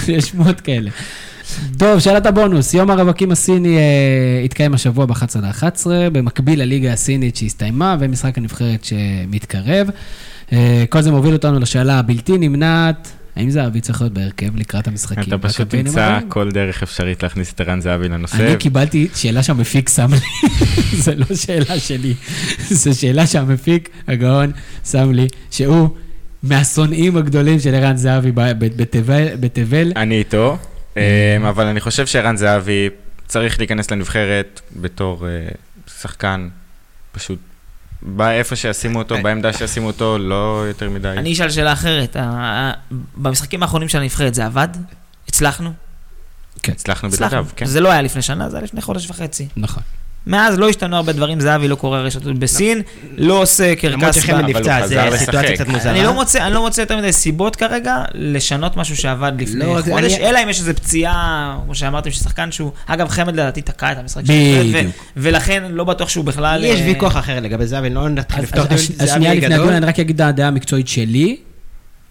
יש 0.08 0.24
שמועות 0.24 0.60
כאלה. 0.60 0.90
טוב, 1.78 1.98
שאלת 1.98 2.26
הבונוס, 2.26 2.74
יום 2.74 2.90
הרווקים 2.90 3.30
הסיני 3.30 3.76
אה, 3.76 4.42
התקיים 4.44 4.74
השבוע 4.74 5.06
ב-11 5.06 5.38
ל-11, 5.42 5.86
במקביל 6.12 6.62
לליגה 6.62 6.92
הסינית 6.92 7.36
שהסתיימה 7.36 7.96
ומשחק 8.00 8.38
הנבחרת 8.38 8.84
שמתקרב. 8.84 9.90
אה, 10.52 10.84
כל 10.88 11.00
זה 11.00 11.10
מוביל 11.10 11.32
אותנו 11.32 11.60
לשאלה 11.60 11.98
הבלתי 11.98 12.38
נמנעת, 12.38 13.12
האם 13.36 13.50
זהבי 13.50 13.80
צריך 13.80 14.00
להיות 14.00 14.12
בהרכב 14.12 14.56
לקראת 14.56 14.88
המשחקים? 14.88 15.22
אתה 15.22 15.38
פשוט 15.38 15.70
תמצא? 15.70 16.18
כל 16.28 16.50
דרך 16.50 16.82
אפשרית 16.82 17.22
להכניס 17.22 17.52
את 17.52 17.60
ערן 17.60 17.80
זהבי 17.80 18.08
לנושא. 18.08 18.36
אני 18.36 18.56
קיבלתי 18.56 19.08
שאלה 19.14 19.42
שהמפיק 19.42 19.88
שם 19.88 20.10
לי, 20.12 20.48
זה 21.04 21.14
לא 21.14 21.26
שאלה 21.34 21.78
שלי, 21.78 22.14
זו 22.80 23.00
שאלה 23.00 23.26
שהמפיק, 23.26 23.88
הגאון, 24.08 24.52
שם 24.90 25.12
לי, 25.12 25.26
שהוא 25.50 25.88
מהשונאים 26.42 27.16
הגדולים 27.16 27.58
של 27.58 27.74
ערן 27.74 27.96
זהבי 27.96 28.32
בתבל. 29.40 29.92
אני 29.96 30.18
איתו, 30.18 30.58
אבל 31.48 31.66
אני 31.66 31.80
חושב 31.80 32.06
שערן 32.06 32.36
זהבי 32.36 32.88
צריך 33.26 33.58
להיכנס 33.58 33.90
לנבחרת 33.90 34.60
בתור 34.76 35.28
אה, 35.28 35.48
שחקן, 36.00 36.48
פשוט 37.12 37.38
באיפה 38.02 38.56
שישימו 38.56 38.98
אותו, 38.98 39.22
בעמדה 39.22 39.52
שישימו 39.52 39.86
אותו, 39.86 40.18
לא 40.18 40.64
יותר 40.68 40.90
מדי. 40.90 41.08
אני 41.08 41.32
אשאל 41.32 41.50
שאלה 41.50 41.72
אחרת, 41.72 42.16
במשחקים 43.16 43.62
האחרונים 43.62 43.88
של 43.88 43.98
הנבחרת 43.98 44.34
זה 44.34 44.46
עבד? 44.46 44.68
הצלחנו? 45.28 45.72
הצלחנו 46.68 47.08
הצלחנו. 47.08 47.30
בלעדיו, 47.30 47.46
כן. 47.56 47.66
זה 47.66 47.80
לא 47.80 47.92
היה 47.92 48.02
לפני 48.02 48.22
שנה, 48.22 48.50
זה 48.50 48.56
היה 48.56 48.64
לפני 48.64 48.80
חודש 48.80 49.10
וחצי. 49.10 49.48
נכון. 49.56 49.82
מאז 50.26 50.58
לא 50.58 50.68
השתנו 50.68 50.96
הרבה 50.96 51.12
דברים, 51.12 51.40
זהבי 51.40 51.68
לא 51.68 51.74
קורא 51.74 51.98
רשתות 51.98 52.38
בסין, 52.38 52.82
לא 53.16 53.42
עושה 53.42 53.72
למרות 53.82 54.00
קרקס 54.00 54.14
שחמד 54.16 54.34
ב- 54.34 54.38
אבל 54.38 54.60
נפצע, 54.60 54.78
הוא 54.78 54.86
זה 54.86 55.00
חזר 55.02 55.16
סיטואציה 55.18 55.42
לשחק. 55.42 55.54
קצת 55.54 55.68
מוזרה. 55.68 55.92
אני 55.92 56.02
לא 56.02 56.12
מוצא, 56.14 56.46
אני 56.46 56.54
לא 56.54 56.60
מוצא 56.62 56.80
יותר 56.80 56.96
מדי 56.98 57.12
סיבות 57.12 57.56
כרגע 57.56 57.96
לשנות 58.14 58.76
משהו 58.76 58.96
שעבד 58.96 59.32
לפני 59.38 59.66
לא, 59.66 59.80
זה- 59.80 59.92
חודש, 59.92 60.12
אלא 60.12 60.38
אם 60.42 60.48
יש 60.48 60.60
איזו 60.60 60.72
פציעה, 60.74 61.58
כמו 61.64 61.74
שאמרתם, 61.74 62.10
ששחקן 62.10 62.52
שהוא, 62.52 62.70
אגב, 62.86 63.08
חמד 63.08 63.32
לדעתי 63.34 63.62
תקע 63.62 63.92
את 63.92 63.98
המשחק 63.98 64.22
של 64.26 64.32
בדיוק. 64.32 64.58
הנבחרת, 64.76 64.84
ו- 64.86 64.90
ולכן 65.16 65.62
לא 65.70 65.84
בטוח 65.84 66.08
שהוא 66.08 66.24
בכלל... 66.24 66.64
יש 66.64 66.80
אה, 66.80 66.86
ויכוח 66.86 67.16
אחר 67.16 67.40
לגבי 67.40 67.66
זהבי, 67.66 67.90
לא 67.90 68.08
נתחיל 68.08 68.42
לפתוח 68.42 68.66
אז- 68.72 68.88
דיון 68.88 69.00
אז 69.00 69.14
שנייה 69.14 69.34
לפני. 69.34 69.54
הדיון, 69.54 69.68
אני 69.72 69.86
רק 69.86 69.98
אגיד 70.00 70.22
את 70.22 70.28
הדעה 70.28 70.48
המקצועית 70.48 70.88
שלי. 70.88 71.36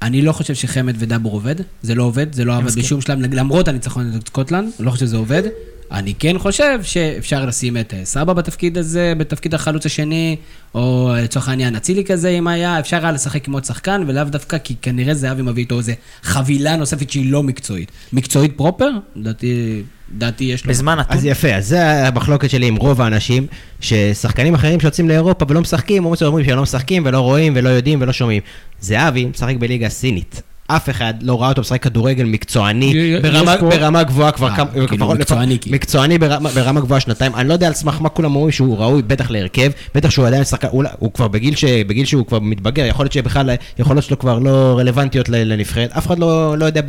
אני 0.02 0.22
לא 0.22 0.31
חושב 0.31 0.53
שחמד 0.53 0.95
ודבור 0.99 1.34
עובד, 1.34 1.56
זה 1.81 1.95
לא 1.95 2.03
עובד, 2.03 2.34
זה 2.34 2.45
לא 2.45 2.56
עבד. 2.57 2.76
בשום 2.76 3.02
שלב, 3.02 3.18
למרות 3.34 3.68
הניצחון 3.68 4.11
נגד 4.11 4.27
סקוטלנד, 4.27 4.69
אני 4.80 4.86
לא 4.86 4.91
חושב 4.91 5.06
שזה 5.06 5.18
עובד. 5.18 5.44
אני 5.91 6.13
כן 6.13 6.39
חושב 6.39 6.79
שאפשר 6.83 7.45
לשים 7.45 7.77
את 7.77 7.93
אה, 7.93 8.05
סבע 8.05 8.34
בתפקיד 8.33 8.77
הזה, 8.77 9.13
בתפקיד 9.17 9.53
החלוץ 9.53 9.85
השני, 9.85 10.35
או 10.75 11.11
אה, 11.13 11.21
לצורך 11.21 11.49
העניין 11.49 11.75
אצילי 11.75 12.03
כזה, 12.03 12.29
אם 12.29 12.47
היה, 12.47 12.79
אפשר 12.79 12.97
היה 12.97 13.11
לשחק 13.11 13.47
עם 13.47 13.53
עוד 13.53 13.65
שחקן, 13.65 14.03
ולאו 14.07 14.23
דווקא, 14.23 14.57
כי 14.57 14.75
כנראה 14.81 15.13
זהבי 15.13 15.41
מביא 15.41 15.63
איתו 15.63 15.77
איזה 15.77 15.93
חבילה 16.23 16.75
נוספת 16.75 17.09
שהיא 17.09 17.31
לא 17.31 17.43
מקצועית. 17.43 17.91
מקצועית 18.13 18.57
פרופר, 18.57 18.89
לדעתי, 19.15 19.81
לדעתי 20.15 20.43
יש 20.43 20.65
לו. 20.65 20.69
בזמן 20.69 20.99
נתון. 20.99 21.17
אז 21.17 21.25
יפה, 21.25 21.55
אז 21.55 21.67
זה 21.67 22.07
המחלוקת 22.07 22.49
שלי 22.49 22.67
עם 22.67 22.75
רוב 22.75 23.01
האנשים, 23.01 23.47
ששחקנים 23.79 24.53
אחרים 24.53 24.79
שיוצאים 24.79 25.09
לאירופה 25.09 25.45
ולא 25.49 25.61
משחקים, 25.61 26.05
אומרים 26.05 26.45
שהם 26.45 26.55
לא 26.55 26.63
משחקים 26.63 27.03
ולא 27.05 27.19
רואים 27.19 27.53
ולא 27.55 27.69
יודעים 27.69 28.01
ולא 28.01 28.13
שומעים. 28.13 28.41
זהבי 28.79 29.25
משחק 29.25 29.55
בליגה 29.55 29.87
הסינית. 29.87 30.41
אף 30.71 30.89
אחד 30.89 31.13
לא 31.21 31.41
ראה 31.41 31.49
אותו 31.49 31.61
משחק 31.61 31.83
כדורגל 31.83 32.23
מקצועני, 32.25 32.93
ברמה, 33.21 33.57
פה- 33.59 33.69
ברמה 33.69 34.03
גבוהה 34.03 34.31
כבר 34.31 34.47
אה, 34.49 34.55
כמה, 34.55 34.87
כאילו, 34.87 35.07
מקצועני 35.13 35.59
כאילו. 35.59 35.75
מקצועני 35.75 36.17
ברמה, 36.17 36.49
ברמה 36.49 36.81
גבוהה 36.81 36.99
שנתיים, 36.99 37.35
אני 37.35 37.47
לא 37.49 37.53
יודע 37.53 37.67
על 37.67 37.73
סמך 37.73 38.01
מה 38.01 38.09
כולם 38.09 38.35
אומרים 38.35 38.51
שהוא 38.51 38.77
ראוי 38.77 39.01
בטח 39.01 39.31
להרכב, 39.31 39.71
בטח 39.95 40.09
שהוא 40.09 40.27
עדיין 40.27 40.43
שחקן, 40.43 40.67
אולי- 40.67 40.89
הוא 40.99 41.13
כבר 41.13 41.27
בגיל, 41.27 41.55
ש, 41.55 41.63
בגיל 41.65 42.05
שהוא 42.05 42.25
כבר 42.25 42.39
מתבגר, 42.39 42.85
יכול 42.85 43.03
להיות 43.03 43.13
שבכלל, 43.13 43.49
יכולות 43.79 44.03
שלו 44.03 44.19
כבר 44.19 44.39
לא 44.39 44.75
רלוונטיות 44.79 45.29
לנבחרת, 45.29 45.91
אף 45.91 46.07
אחד 46.07 46.19
לא, 46.19 46.57
לא 46.57 46.65
יודע 46.65 46.81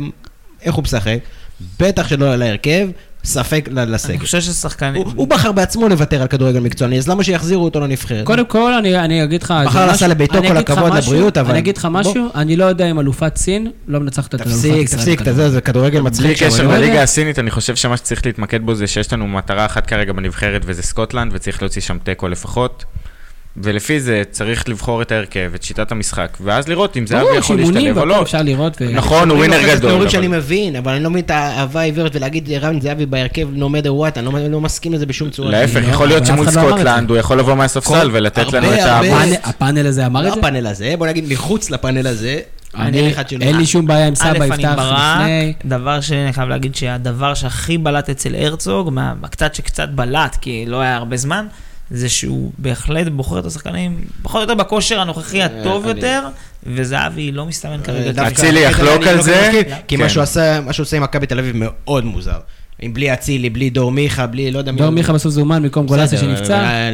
איך 0.61 0.75
הוא 0.75 0.83
משחק, 0.83 1.17
בטח 1.79 2.07
שלא 2.07 2.35
להרכב, 2.35 2.87
ספק 3.23 3.69
ל- 3.71 3.79
אני 3.79 3.91
לסגל. 3.91 4.17
חושב 4.19 4.41
ששחקנים... 4.41 4.95
הוא, 4.95 5.13
הוא 5.15 5.27
בחר 5.27 5.51
בעצמו 5.51 5.89
לוותר 5.89 6.21
על 6.21 6.27
כדורגל 6.27 6.59
מקצועני, 6.59 6.97
אז 6.97 7.07
למה 7.09 7.23
שיחזירו 7.23 7.63
אותו 7.63 7.79
לנבחרת? 7.79 8.25
קודם 8.25 8.45
כל, 8.45 8.73
אני, 8.73 8.99
אני 8.99 9.23
אגיד 9.23 9.43
לך... 9.43 9.53
בחר 9.65 9.85
זה 9.87 9.91
נסע 9.93 10.07
לביתו, 10.07 10.41
כל 10.47 10.57
הכבוד 10.57 10.93
משהו- 10.93 11.13
לבריאות, 11.13 11.37
אבל- 11.37 11.49
אני 11.51 11.59
אגיד 11.59 11.77
לך 11.77 11.87
משהו, 11.91 12.27
אני 12.35 12.55
לא 12.55 12.65
יודע 12.65 12.91
אם 12.91 12.99
אלופת 12.99 13.37
סין 13.37 13.67
לא 13.87 13.99
מנצחת 13.99 14.35
את 14.35 14.41
אלופת 14.41 14.55
ישראל. 14.57 14.83
תפסיק, 14.83 14.99
תפסיק. 14.99 15.27
יודע, 15.27 15.49
זה 15.49 15.61
כדורגל 15.61 16.01
מצחיק. 16.01 16.25
בלי 16.25 16.35
קשר 16.49 16.67
לא. 16.67 16.73
לליגה 16.77 17.03
הסינית, 17.03 17.39
אני 17.39 17.51
חושב 17.51 17.75
שמה 17.75 17.97
שצריך 17.97 18.25
להתמקד 18.25 18.61
בו 18.65 18.75
זה 18.75 18.87
שיש 18.87 19.13
לנו 19.13 19.27
מטרה 19.27 19.65
אחת 19.65 19.85
כרגע 19.87 20.13
בנבחרת 20.13 20.61
וזה 20.65 20.83
סקוטלנד, 20.83 21.31
וצריך 21.35 21.61
להוציא 21.61 21.81
שם 21.81 21.97
תיקו 22.03 22.27
לפחות. 22.27 22.85
ולפי 23.57 23.99
זה 23.99 24.23
צריך 24.31 24.69
לבחור 24.69 25.01
את 25.01 25.11
ההרכב, 25.11 25.51
את 25.55 25.63
שיטת 25.63 25.91
המשחק, 25.91 26.37
ואז 26.41 26.67
לראות 26.67 26.97
אם 26.97 27.07
זהבי 27.07 27.23
ברור, 27.23 27.35
יכול 27.37 27.57
להשתלב 27.57 27.97
או 27.97 28.05
לא. 28.05 28.21
אפשר 28.21 28.41
לראות. 28.41 28.77
ו- 28.81 28.91
נכון, 28.93 29.29
הוא 29.29 29.37
ווינר 29.37 29.55
זה 29.61 29.67
גדול. 29.67 29.79
תיאורים 29.79 30.01
אבל- 30.01 30.09
שאני 30.09 30.27
מבין, 30.27 30.75
אבל 30.75 30.91
אני 30.93 31.03
לא 31.03 31.09
מבין 31.09 31.23
את 31.23 31.31
האהבה 31.31 31.79
העיוורת 31.79 32.15
ולהגיד 32.15 32.49
רן 32.51 32.81
זהבי 32.81 33.05
בהרכב 33.05 33.47
no 33.57 33.61
matter 33.61 33.87
what, 33.87 34.17
אני 34.19 34.25
לא- 34.25 34.47
לא 34.47 34.61
מסכים 34.61 34.93
לזה 34.93 35.05
בשום 35.05 35.29
צורה. 35.29 35.51
להפך, 35.51 35.75
לא, 35.75 35.87
יכול 35.87 36.07
להיות 36.07 36.25
שמול 36.25 36.45
לא 36.45 36.51
זה. 36.51 36.59
סקוטלנד 36.61 37.09
הוא 37.09 37.17
יכול 37.17 37.39
לבוא 37.39 37.53
מהספסל 37.55 38.09
ולתת 38.11 38.53
לנו 38.53 38.73
את 38.73 38.79
העבוד. 38.79 39.09
הפאנל- 39.43 39.87
הזה 39.87 40.05
אמר 40.05 40.21
לא 40.21 40.27
את 40.27 40.33
זה? 40.33 40.39
הפאנל 40.39 40.67
הזה, 40.67 40.93
בוא 40.97 41.07
נגיד 41.07 41.25
מחוץ 41.29 41.69
לפאנל 41.69 42.07
הזה. 42.07 42.39
אני, 42.75 43.13
אין 43.41 43.57
לי 43.57 43.65
שום 43.65 43.87
בעיה 43.87 44.07
עם 44.07 44.15
סבא 44.15 44.29
אני 44.29 44.45
יפתח 44.45 44.75
לפני. 44.79 45.53
דבר 45.65 46.01
שני, 46.01 46.23
אני 46.23 46.33
חייב 46.33 46.49
להגיד 46.49 46.75
שהדבר 46.75 47.33
שהכי 47.33 47.77
בלט 47.77 48.09
אצל 48.09 48.35
הרצוג, 48.35 48.89
מה- 48.89 49.13
קצת 49.29 49.55
שקצת 49.55 49.89
בלט, 49.89 50.37
כי 50.41 50.65
לא 50.67 50.81
היה 50.81 50.95
הרבה 50.95 51.17
זמן, 51.17 51.45
זה 51.91 52.09
שהוא 52.09 52.51
בהחלט 52.57 53.07
בוחר 53.07 53.39
את 53.39 53.45
השחקנים, 53.45 53.95
פחות 54.21 54.35
או 54.35 54.41
יותר 54.41 54.55
בכושר 54.55 54.99
הנוכחי 54.99 55.41
הטוב 55.43 55.87
אני- 55.87 55.95
יותר, 55.99 56.23
וזהבי 56.65 57.31
לא 57.31 57.45
מסתמן 57.45 57.77
כרגע. 57.83 58.11
דווקא 58.11 58.31
אצילי 58.31 58.59
יחלוק 58.59 59.07
על 59.07 59.15
לא 59.15 59.21
זה? 59.21 59.51
כי. 59.87 59.95
מה 59.95 60.09
שהוא 60.09 60.23
עושה 60.83 60.97
עם 60.97 61.03
מכבי 61.03 61.25
תל 61.27 61.39
אביב 61.39 61.55
מאוד 61.55 62.05
מוזר. 62.05 62.39
עם 62.83 62.93
בלי 62.93 63.13
אצילי, 63.13 63.49
בלי 63.49 63.69
דור 63.69 63.91
מיכה, 63.91 64.27
בלי 64.27 64.51
לא 64.51 64.57
יודע 64.59 64.71
מי... 64.71 64.77
דור 64.77 64.89
מיכה 64.89 65.13
בסוף 65.13 65.31
זומן 65.31 65.63
במקום 65.63 65.85
גולסה 65.85 66.17
שנפצע. 66.17 66.89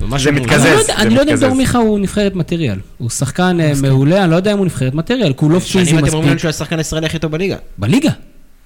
ממש 0.00 0.22
זה 0.22 0.32
מוזר. 0.32 0.44
מתקזז. 0.44 0.90
אני 0.96 1.14
לא 1.14 1.20
יודע- 1.20 1.32
לא 1.32 1.36
אם. 1.38 1.40
דור 1.46 1.54
מיכה 1.54 1.78
הוא 1.78 1.98
נבחרת 1.98 2.34
מטריאל. 2.34 2.78
הוא 2.98 3.10
שחקן 3.10 3.60
אה, 3.60 3.72
מעולה, 3.82 4.22
אני 4.24 4.30
לא 4.30 4.36
יודע 4.36 4.52
אם 4.52 4.58
הוא 4.58 4.66
נבחרת 4.66 4.94
מטריאל, 4.94 5.32
כי 5.32 5.44
הוא 5.44 5.50
לא 5.50 5.58
פיזי 5.58 5.70
שנים 5.90 5.98
אתם 6.04 6.14
אומרים 6.14 6.24
מספיק. 6.24 6.38
שהוא 6.38 6.48
השחקן 6.48 6.78
הישראלי 6.78 7.06
הכי 7.06 7.18
טוב 7.18 7.32
בליגה. 7.32 7.56
בליגה. 7.78 8.10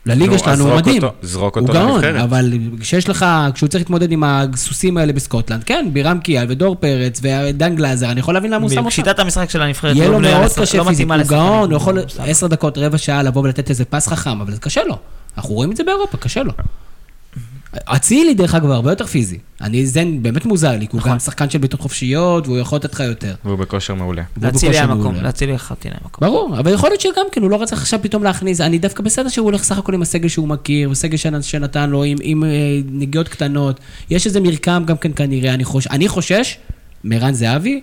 לליגה 0.06 0.32
נו, 0.32 0.38
שלנו 0.38 0.62
הוא 0.64 0.70
זרוק 0.70 0.78
מדהים. 0.78 1.02
אותו- 1.02 1.14
זרוק 1.22 1.56
הוא 1.56 1.62
אותו 1.62 1.72
גאון, 1.72 1.92
לנבחרת. 2.04 2.22
אבל 2.22 2.52
כשיש 2.80 3.08
לך, 3.08 3.26
כשהוא 3.54 3.68
צריך 3.68 3.82
להתמודד 3.84 4.12
עם 4.12 4.24
הסוסים 4.24 4.96
האלה 4.96 5.12
בסקוטלנד, 5.12 5.64
כן, 5.64 5.88
בירם 5.92 6.18
קיאל 6.18 6.46
ודור 6.48 6.76
פרץ 6.80 7.20
ודן 7.22 7.76
גלאזר, 7.76 8.10
אני 8.10 8.20
יכול 8.20 8.34
להבין 8.34 8.50
למה 8.50 8.62
הוא 8.62 8.70
שם 8.70 8.78
אותם. 8.78 8.90
שיטת 8.90 9.18
המשחק 9.18 9.50
של 9.50 9.62
הנבחרת 9.62 9.96
יהיה 9.96 10.08
לא 10.08 10.12
לו 10.12 10.20
מאוד 10.20 10.52
קשה 10.52 10.78
לא 10.78 10.84
פיזית, 10.84 11.10
הוא 11.10 11.16
גאון, 11.28 11.70
הוא 11.70 11.76
יכול. 11.76 11.98
עשר 12.18 12.46
דקות, 12.46 12.78
רבע 12.78 12.98
שעה 12.98 13.22
לבוא 13.22 13.42
ולתת 13.42 13.70
איזה 13.70 13.84
פס 13.84 14.08
חכם, 14.08 14.40
אבל 14.40 14.52
זה 14.52 14.60
קשה 14.60 14.80
לו. 14.84 14.96
אנחנו 15.36 15.54
רואים 15.54 15.70
את 15.70 15.76
זה 15.76 15.84
באירופה, 15.84 16.16
קשה 16.16 16.42
לו. 16.42 16.52
אצילי, 17.84 18.34
דרך 18.34 18.54
אגב, 18.54 18.70
הרבה 18.70 18.92
יותר 18.92 19.06
פיזי. 19.06 19.38
אני, 19.60 19.86
זה 19.86 20.02
באמת 20.22 20.44
מוזר 20.44 20.70
לי, 20.72 20.86
כי 20.86 20.92
הוא 20.92 20.98
נכון. 20.98 21.12
גם 21.12 21.18
שחקן 21.18 21.50
של 21.50 21.58
בעיטות 21.58 21.80
חופשיות, 21.80 22.46
והוא 22.46 22.58
יכול 22.58 22.76
לתת 22.78 22.92
לך 22.92 23.00
יותר. 23.00 23.34
והוא 23.44 23.58
בכושר 23.58 23.94
מעולה. 23.94 24.22
והוא 24.36 24.44
להציל 24.52 24.70
היה 24.72 24.82
בכושר 24.82 24.94
מקום, 24.94 25.12
מעולה. 25.12 25.22
להציל 25.22 25.54
לחלוטין 25.54 25.92
היה 25.92 26.00
מקום. 26.04 26.28
ברור, 26.28 26.58
אבל 26.58 26.72
יכול 26.72 26.88
להיות 26.90 27.00
שגם 27.00 27.24
כן, 27.32 27.42
הוא 27.42 27.50
לא 27.50 27.62
רצה 27.62 27.76
עכשיו 27.76 27.98
פתאום 28.02 28.22
להכניס, 28.22 28.60
אני 28.60 28.78
דווקא 28.78 29.02
בסדר 29.02 29.28
שהוא 29.28 29.44
הולך 29.44 29.62
סך 29.62 29.78
הכל 29.78 29.94
עם 29.94 30.02
הסגל 30.02 30.28
שהוא 30.28 30.48
מכיר, 30.48 30.90
וסגל 30.90 31.16
שנ- 31.16 31.42
שנתן 31.42 31.90
לו 31.90 32.04
עם, 32.04 32.18
עם 32.22 32.44
אה, 32.44 32.48
נגיעות 32.90 33.28
קטנות. 33.28 33.80
יש 34.10 34.26
איזה 34.26 34.40
מרקם 34.40 34.82
גם 34.86 34.96
כן 34.96 35.10
כנראה, 35.16 35.54
אני, 35.54 35.64
חוש, 35.64 35.86
אני 35.86 36.08
חושש 36.08 36.56
מערן 37.04 37.32
זהבי, 37.32 37.80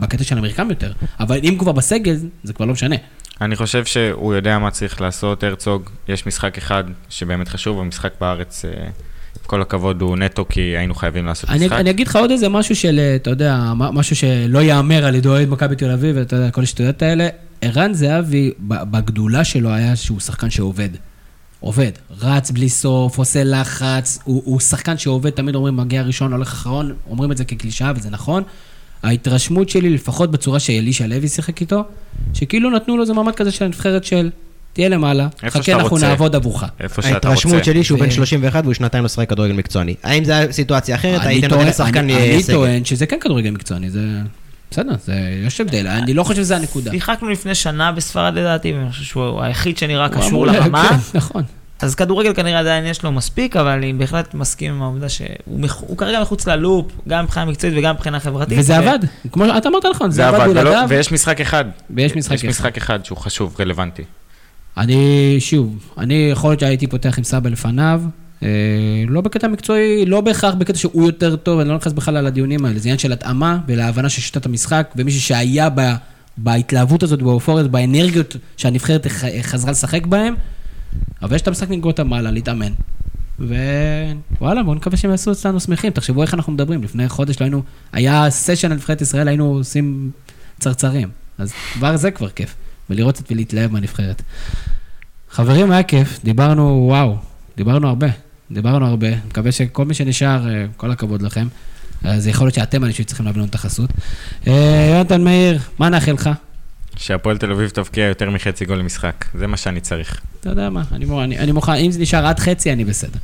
בקטע 0.00 0.24
של 0.24 0.38
המרקם 0.38 0.70
יותר, 0.70 0.92
אבל 1.20 1.38
אם 1.42 1.56
כבר 1.58 1.72
בסגל, 1.72 2.16
זה 2.44 2.52
כבר 2.52 2.66
לא 2.66 2.72
משנה. 2.72 2.96
אני 3.40 3.56
חושב 3.56 3.84
שהוא 3.84 4.34
יודע 4.34 4.58
מה 4.58 4.70
צריך 4.70 5.00
לעשות, 5.00 5.42
הרצוג. 5.44 5.82
יש 6.08 6.26
משחק 6.26 6.58
אחד 6.58 6.84
שבאמת 7.08 7.48
חשוב, 7.48 7.80
המשחק 7.80 8.12
בארץ, 8.20 8.64
אה, 8.64 8.70
כל 9.46 9.62
הכבוד, 9.62 10.02
הוא 10.02 10.16
נטו 10.16 10.48
כי 10.48 10.60
היינו 10.60 10.94
חייבים 10.94 11.26
לעשות 11.26 11.50
אני, 11.50 11.66
משחק. 11.66 11.80
אני 11.80 11.90
אגיד 11.90 12.06
לך 12.06 12.16
עוד 12.16 12.30
איזה 12.30 12.48
משהו 12.48 12.76
של, 12.76 12.98
אה, 12.98 13.16
אתה 13.16 13.30
יודע, 13.30 13.72
משהו 13.76 14.16
שלא 14.16 14.58
ייאמר 14.58 15.04
על 15.04 15.14
ידי 15.14 15.28
אוהד 15.28 15.48
מכבי 15.48 15.76
תל 15.76 15.90
אביב, 15.90 16.16
ואתה 16.18 16.36
יודע, 16.36 16.50
כל 16.50 16.62
השטויות 16.62 17.02
האלה. 17.02 17.28
ערן 17.60 17.94
זהבי, 17.94 18.50
בגדולה 18.60 19.44
שלו 19.44 19.70
היה 19.70 19.96
שהוא 19.96 20.20
שחקן 20.20 20.50
שעובד. 20.50 20.88
עובד, 21.60 21.90
רץ 22.20 22.50
בלי 22.50 22.68
סוף, 22.68 23.18
עושה 23.18 23.44
לחץ, 23.44 24.18
הוא, 24.24 24.42
הוא 24.44 24.60
שחקן 24.60 24.98
שעובד, 24.98 25.30
תמיד 25.30 25.54
אומרים 25.54 25.76
מגיע 25.76 26.02
ראשון, 26.02 26.32
הולך 26.32 26.48
אחרון, 26.52 26.94
אומרים 27.10 27.32
את 27.32 27.36
זה 27.36 27.44
כקלישאה 27.44 27.92
וזה 27.96 28.10
נכון. 28.10 28.42
ההתרשמות 29.02 29.68
שלי, 29.68 29.90
לפחות 29.90 30.30
בצורה 30.30 30.60
שאלישע 30.60 31.06
לוי 31.06 31.28
שיחק 31.28 31.60
איתו, 31.60 31.84
שכאילו 32.34 32.70
נתנו 32.70 32.96
לו 32.96 33.02
איזה 33.02 33.12
מעמד 33.12 33.34
כזה 33.34 33.50
של 33.50 33.64
הנבחרת 33.64 34.04
של 34.04 34.30
תהיה 34.74 34.88
למעלה, 34.88 35.28
חכה, 35.48 35.62
שאתה 35.62 35.76
אנחנו 35.78 35.88
רוצה. 35.90 36.08
נעבוד 36.08 36.34
עבורך. 36.36 36.64
איפה 36.80 37.02
שאתה 37.02 37.14
רוצה. 37.14 37.28
ההתרשמות 37.28 37.64
שלי 37.64 37.84
שהוא 37.84 37.98
ו- 37.98 38.02
בן 38.02 38.10
31 38.10 38.62
והוא 38.64 38.74
שנתיים 38.74 39.02
לא 39.04 39.08
שחק 39.08 39.28
כדורגל 39.30 39.52
מקצועני. 39.54 39.94
האם 40.02 40.24
זו 40.24 40.32
הייתה 40.32 40.52
סיטואציה 40.52 40.94
אחרת, 40.96 41.22
טוען- 41.22 41.44
נותן 41.50 41.66
לשחקן 41.66 42.10
אה, 42.10 42.30
אני 42.34 42.42
סגל? 42.42 42.54
טוען 42.54 42.84
שזה 42.84 43.06
כן 43.06 43.16
כדורגל 43.20 43.50
מקצועני, 43.50 43.90
זה... 43.90 44.00
בסדר, 44.70 44.92
זה... 45.04 45.14
יש 45.46 45.60
הבדל, 45.60 45.86
אני 45.86 46.14
לא 46.14 46.22
חושב 46.24 46.42
שזה 46.42 46.56
הנקודה. 46.56 46.90
שיחקנו 46.90 47.28
לפני 47.28 47.54
שנה 47.54 47.92
בספרד 47.92 48.34
לדעתי, 48.34 48.72
ואני 48.72 48.90
חושב 48.90 49.04
שהוא 49.04 49.42
היחיד 49.42 49.78
שנראה 49.78 50.08
קשור 50.08 50.46
לרמה. 50.46 50.86
כן, 50.88 50.96
נכון. 51.18 51.42
אז 51.80 51.94
כדורגל 51.94 52.34
כנראה 52.34 52.58
עדיין 52.60 52.86
יש 52.86 53.02
לו 53.02 53.12
מספיק, 53.12 53.56
אבל 53.56 53.68
אני 53.68 53.92
בהחלט 53.92 54.34
מסכים 54.34 54.74
עם 54.74 54.82
העובדה 54.82 55.08
שהוא 55.08 55.26
מח- 55.60 55.82
כרגע 55.96 56.20
מחוץ 56.20 56.46
ללופ, 56.48 56.86
גם 57.08 57.24
מבחינה 57.24 57.46
מקצועית 57.46 57.74
וגם 57.78 57.94
מבחינה 57.94 58.20
חברתית. 58.20 58.58
וזה 58.58 58.72
ו- 58.72 58.76
עבד, 58.76 58.98
כמו 59.32 59.44
אתה 59.58 59.68
אמרת 59.68 59.84
נכון, 59.94 60.10
זה 60.10 60.16
זה 60.16 60.28
עבד 60.28 60.40
עבד, 60.40 60.48
ולא- 60.50 60.62
בלעדיו, 60.62 60.88
ויש 60.88 61.12
משחק 61.12 61.40
אחד. 61.40 61.64
ויש 61.90 62.16
משחק 62.16 62.32
יש 62.34 62.40
אחד. 62.40 62.48
משחק 62.48 62.76
אחד 62.76 63.04
שהוא 63.04 63.18
חשוב, 63.18 63.56
רלוונטי. 63.60 64.02
אני, 64.76 65.36
שוב, 65.38 65.92
אני 65.98 66.28
יכול 66.32 66.50
להיות 66.50 66.60
שהייתי 66.60 66.86
פותח 66.86 67.18
עם 67.18 67.24
סבא 67.24 67.50
לפניו, 67.50 68.02
אה, 68.42 68.48
לא 69.08 69.20
בקטע 69.20 69.48
מקצועי, 69.48 70.06
לא 70.06 70.20
בהכרח 70.20 70.54
בקטע 70.54 70.78
שהוא 70.78 71.06
יותר 71.06 71.36
טוב, 71.36 71.60
אני 71.60 71.68
לא 71.68 71.76
נכנס 71.76 71.92
בכלל 71.92 72.16
על 72.16 72.26
הדיונים 72.26 72.64
האלה, 72.64 72.78
זה 72.78 72.88
עניין 72.88 72.98
של 72.98 73.12
התאמה 73.12 73.58
ולהבנה 73.66 74.08
של 74.08 74.20
שיטת 74.20 74.46
המשחק, 74.46 74.92
ומישהו 74.96 75.20
שהיה 75.20 75.68
ב, 75.74 75.80
בהתלהבות 76.36 77.02
הזאת, 77.02 77.22
באופוריות, 77.22 77.70
באנרגיות 77.70 78.36
שהנבחרת 78.56 79.06
חזרה 79.42 79.70
לשחק 79.70 80.06
בהם, 80.06 80.34
אבל 81.22 81.36
יש 81.36 81.42
את 81.42 81.48
המשחק 81.48 81.68
המעלה, 81.98 82.30
להתאמן. 82.30 82.72
ווואלה, 83.38 84.62
בואו 84.62 84.74
נקווה 84.74 84.96
שהם 84.96 85.10
יעשו 85.10 85.32
אצלנו 85.32 85.60
שמחים. 85.60 85.92
תחשבו 85.92 86.22
איך 86.22 86.34
אנחנו 86.34 86.52
מדברים, 86.52 86.82
לפני 86.82 87.08
חודש 87.08 87.40
לא 87.40 87.44
היינו, 87.44 87.62
היה 87.92 88.30
סשן 88.30 88.70
על 88.70 88.76
נבחרת 88.76 89.00
ישראל, 89.00 89.28
היינו 89.28 89.44
עושים 89.44 90.10
צרצרים. 90.60 91.08
אז 91.38 91.52
כבר 91.72 91.96
זה 91.96 92.10
כבר 92.10 92.28
כיף, 92.28 92.54
ולראות 92.90 93.20
את 93.20 93.32
ולהתלהב 93.32 93.72
מהנבחרת. 93.72 94.22
חברים, 95.30 95.70
היה 95.70 95.82
כיף, 95.82 96.20
דיברנו, 96.24 96.84
וואו, 96.88 97.16
דיברנו 97.56 97.88
הרבה, 97.88 98.06
דיברנו 98.50 98.86
הרבה, 98.86 99.08
מקווה 99.26 99.52
שכל 99.52 99.84
מי 99.84 99.94
שנשאר, 99.94 100.48
אה, 100.48 100.66
כל 100.76 100.90
הכבוד 100.90 101.22
לכם. 101.22 101.48
אז 102.04 102.26
יכול 102.26 102.46
להיות 102.46 102.54
שאתם 102.54 102.84
אנשים 102.84 103.04
שצריכים 103.04 103.26
להביא 103.26 103.40
לנו 103.40 103.48
את 103.50 103.54
החסות. 103.54 103.90
אה, 104.46 104.90
יונתן 104.94 105.24
מאיר, 105.24 105.58
מה 105.78 105.88
נאחל 105.88 106.12
לך? 106.12 106.30
שהפועל 106.96 107.38
תל 107.38 107.52
אביב 107.52 107.68
תבקיע 107.68 108.04
יותר 108.04 108.30
מחצי 108.30 108.64
גול 108.64 108.78
למשחק. 108.78 109.24
זה 109.34 109.46
מה 109.46 109.56
שאני 109.56 109.80
צריך. 109.80 110.20
אתה 110.40 110.50
יודע 110.50 110.70
מה, 110.70 110.82
אני, 110.92 111.06
אני, 111.24 111.38
אני 111.38 111.52
מוכן, 111.52 111.72
אם 111.72 111.90
זה 111.90 112.00
נשאר 112.00 112.26
עד 112.26 112.38
חצי, 112.38 112.72
אני 112.72 112.84
בסדר. 112.84 113.18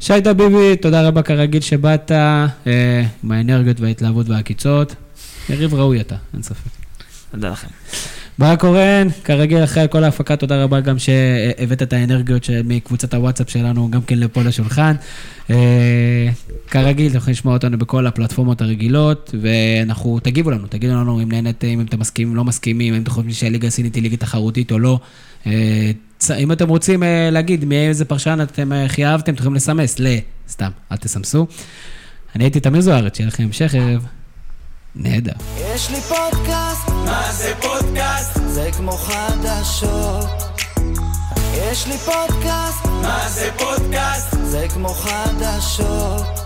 שי 0.00 0.20
דביבי, 0.20 0.76
תודה 0.76 1.08
רבה 1.08 1.22
כרגיל 1.22 1.60
שבאת, 1.60 2.12
אה, 2.12 2.46
עם 3.24 3.32
האנרגיות 3.32 3.80
וההתלהבות 3.80 4.28
והעקיצות. 4.28 4.94
יריב 5.48 5.74
ראוי 5.74 6.00
אתה, 6.00 6.16
אין 6.34 6.42
ספק. 6.42 6.70
תודה 7.30 7.50
לכם. 7.50 7.68
ברק 8.38 8.60
קורן, 8.60 9.08
כרגיל 9.24 9.64
אחרי 9.64 9.86
כל 9.90 10.04
ההפקה, 10.04 10.36
תודה 10.36 10.64
רבה 10.64 10.80
גם 10.80 10.98
שהבאת 10.98 11.82
את 11.82 11.92
האנרגיות 11.92 12.50
מקבוצת 12.64 13.14
הוואטסאפ 13.14 13.50
שלנו 13.50 13.90
גם 13.90 14.02
כן 14.02 14.18
לפה 14.18 14.42
לשולחן. 14.42 14.94
אה, 15.50 16.28
כרגיל, 16.70 17.08
אתם 17.08 17.16
יכולים 17.16 17.32
לשמוע 17.32 17.54
אותנו 17.54 17.78
בכל 17.78 18.06
הפלטפורמות 18.06 18.60
הרגילות, 18.60 19.34
ואנחנו, 19.40 20.18
תגיבו 20.20 20.50
לנו, 20.50 20.66
תגידו 20.66 20.94
לנו 20.94 21.22
אם 21.22 21.32
נהנתם, 21.32 21.66
אם 21.66 21.80
אתם 21.80 22.00
מסכימים, 22.00 22.36
לא 22.36 22.44
מסכימים, 22.44 22.94
אם 22.94 23.02
אתם 23.02 23.10
חושבים 23.10 23.32
שהליגה 23.32 23.68
הסינית 23.68 23.94
היא 23.94 24.02
ליגה 24.02 24.16
תחרותית 24.16 24.72
או 24.72 24.78
לא. 24.78 25.00
אה, 25.46 25.90
אם 26.38 26.52
אתם 26.52 26.68
רוצים 26.68 27.02
אה, 27.02 27.30
להגיד 27.32 27.64
מאיזה 27.64 28.04
פרשן 28.04 28.38
אתם 28.42 28.72
הכי 28.72 29.06
אהבתם, 29.06 29.32
אתם 29.34 29.40
יכולים 29.40 29.56
לסמס 29.56 30.00
ל... 30.00 30.06
סתם, 30.48 30.70
אל 30.92 30.96
תסמסו. 30.96 31.46
אני 32.36 32.44
הייתי 32.44 32.60
תמיר 32.60 32.80
זוארץ, 32.80 33.16
שיהיה 33.16 33.28
לכם 33.28 33.42
המשך 33.42 33.74
ערב 33.74 34.06
נהדר. 34.96 35.32
יש 35.74 35.90
לי 35.90 36.00
פודקאסט, 36.00 36.88
מה 36.88 37.32
זה 37.32 37.52
פודקאסט? 37.60 38.38
זה 38.46 38.70
כמו 38.76 38.92
חדשות. 38.92 40.26
יש 41.54 41.86
לי 41.86 41.98
פודקאסט, 41.98 42.86
מה 42.86 43.28
זה 43.28 43.50
פודקאסט? 43.58 44.36
זה 44.44 44.66
כמו 44.74 44.88
חדשות. 44.88 46.41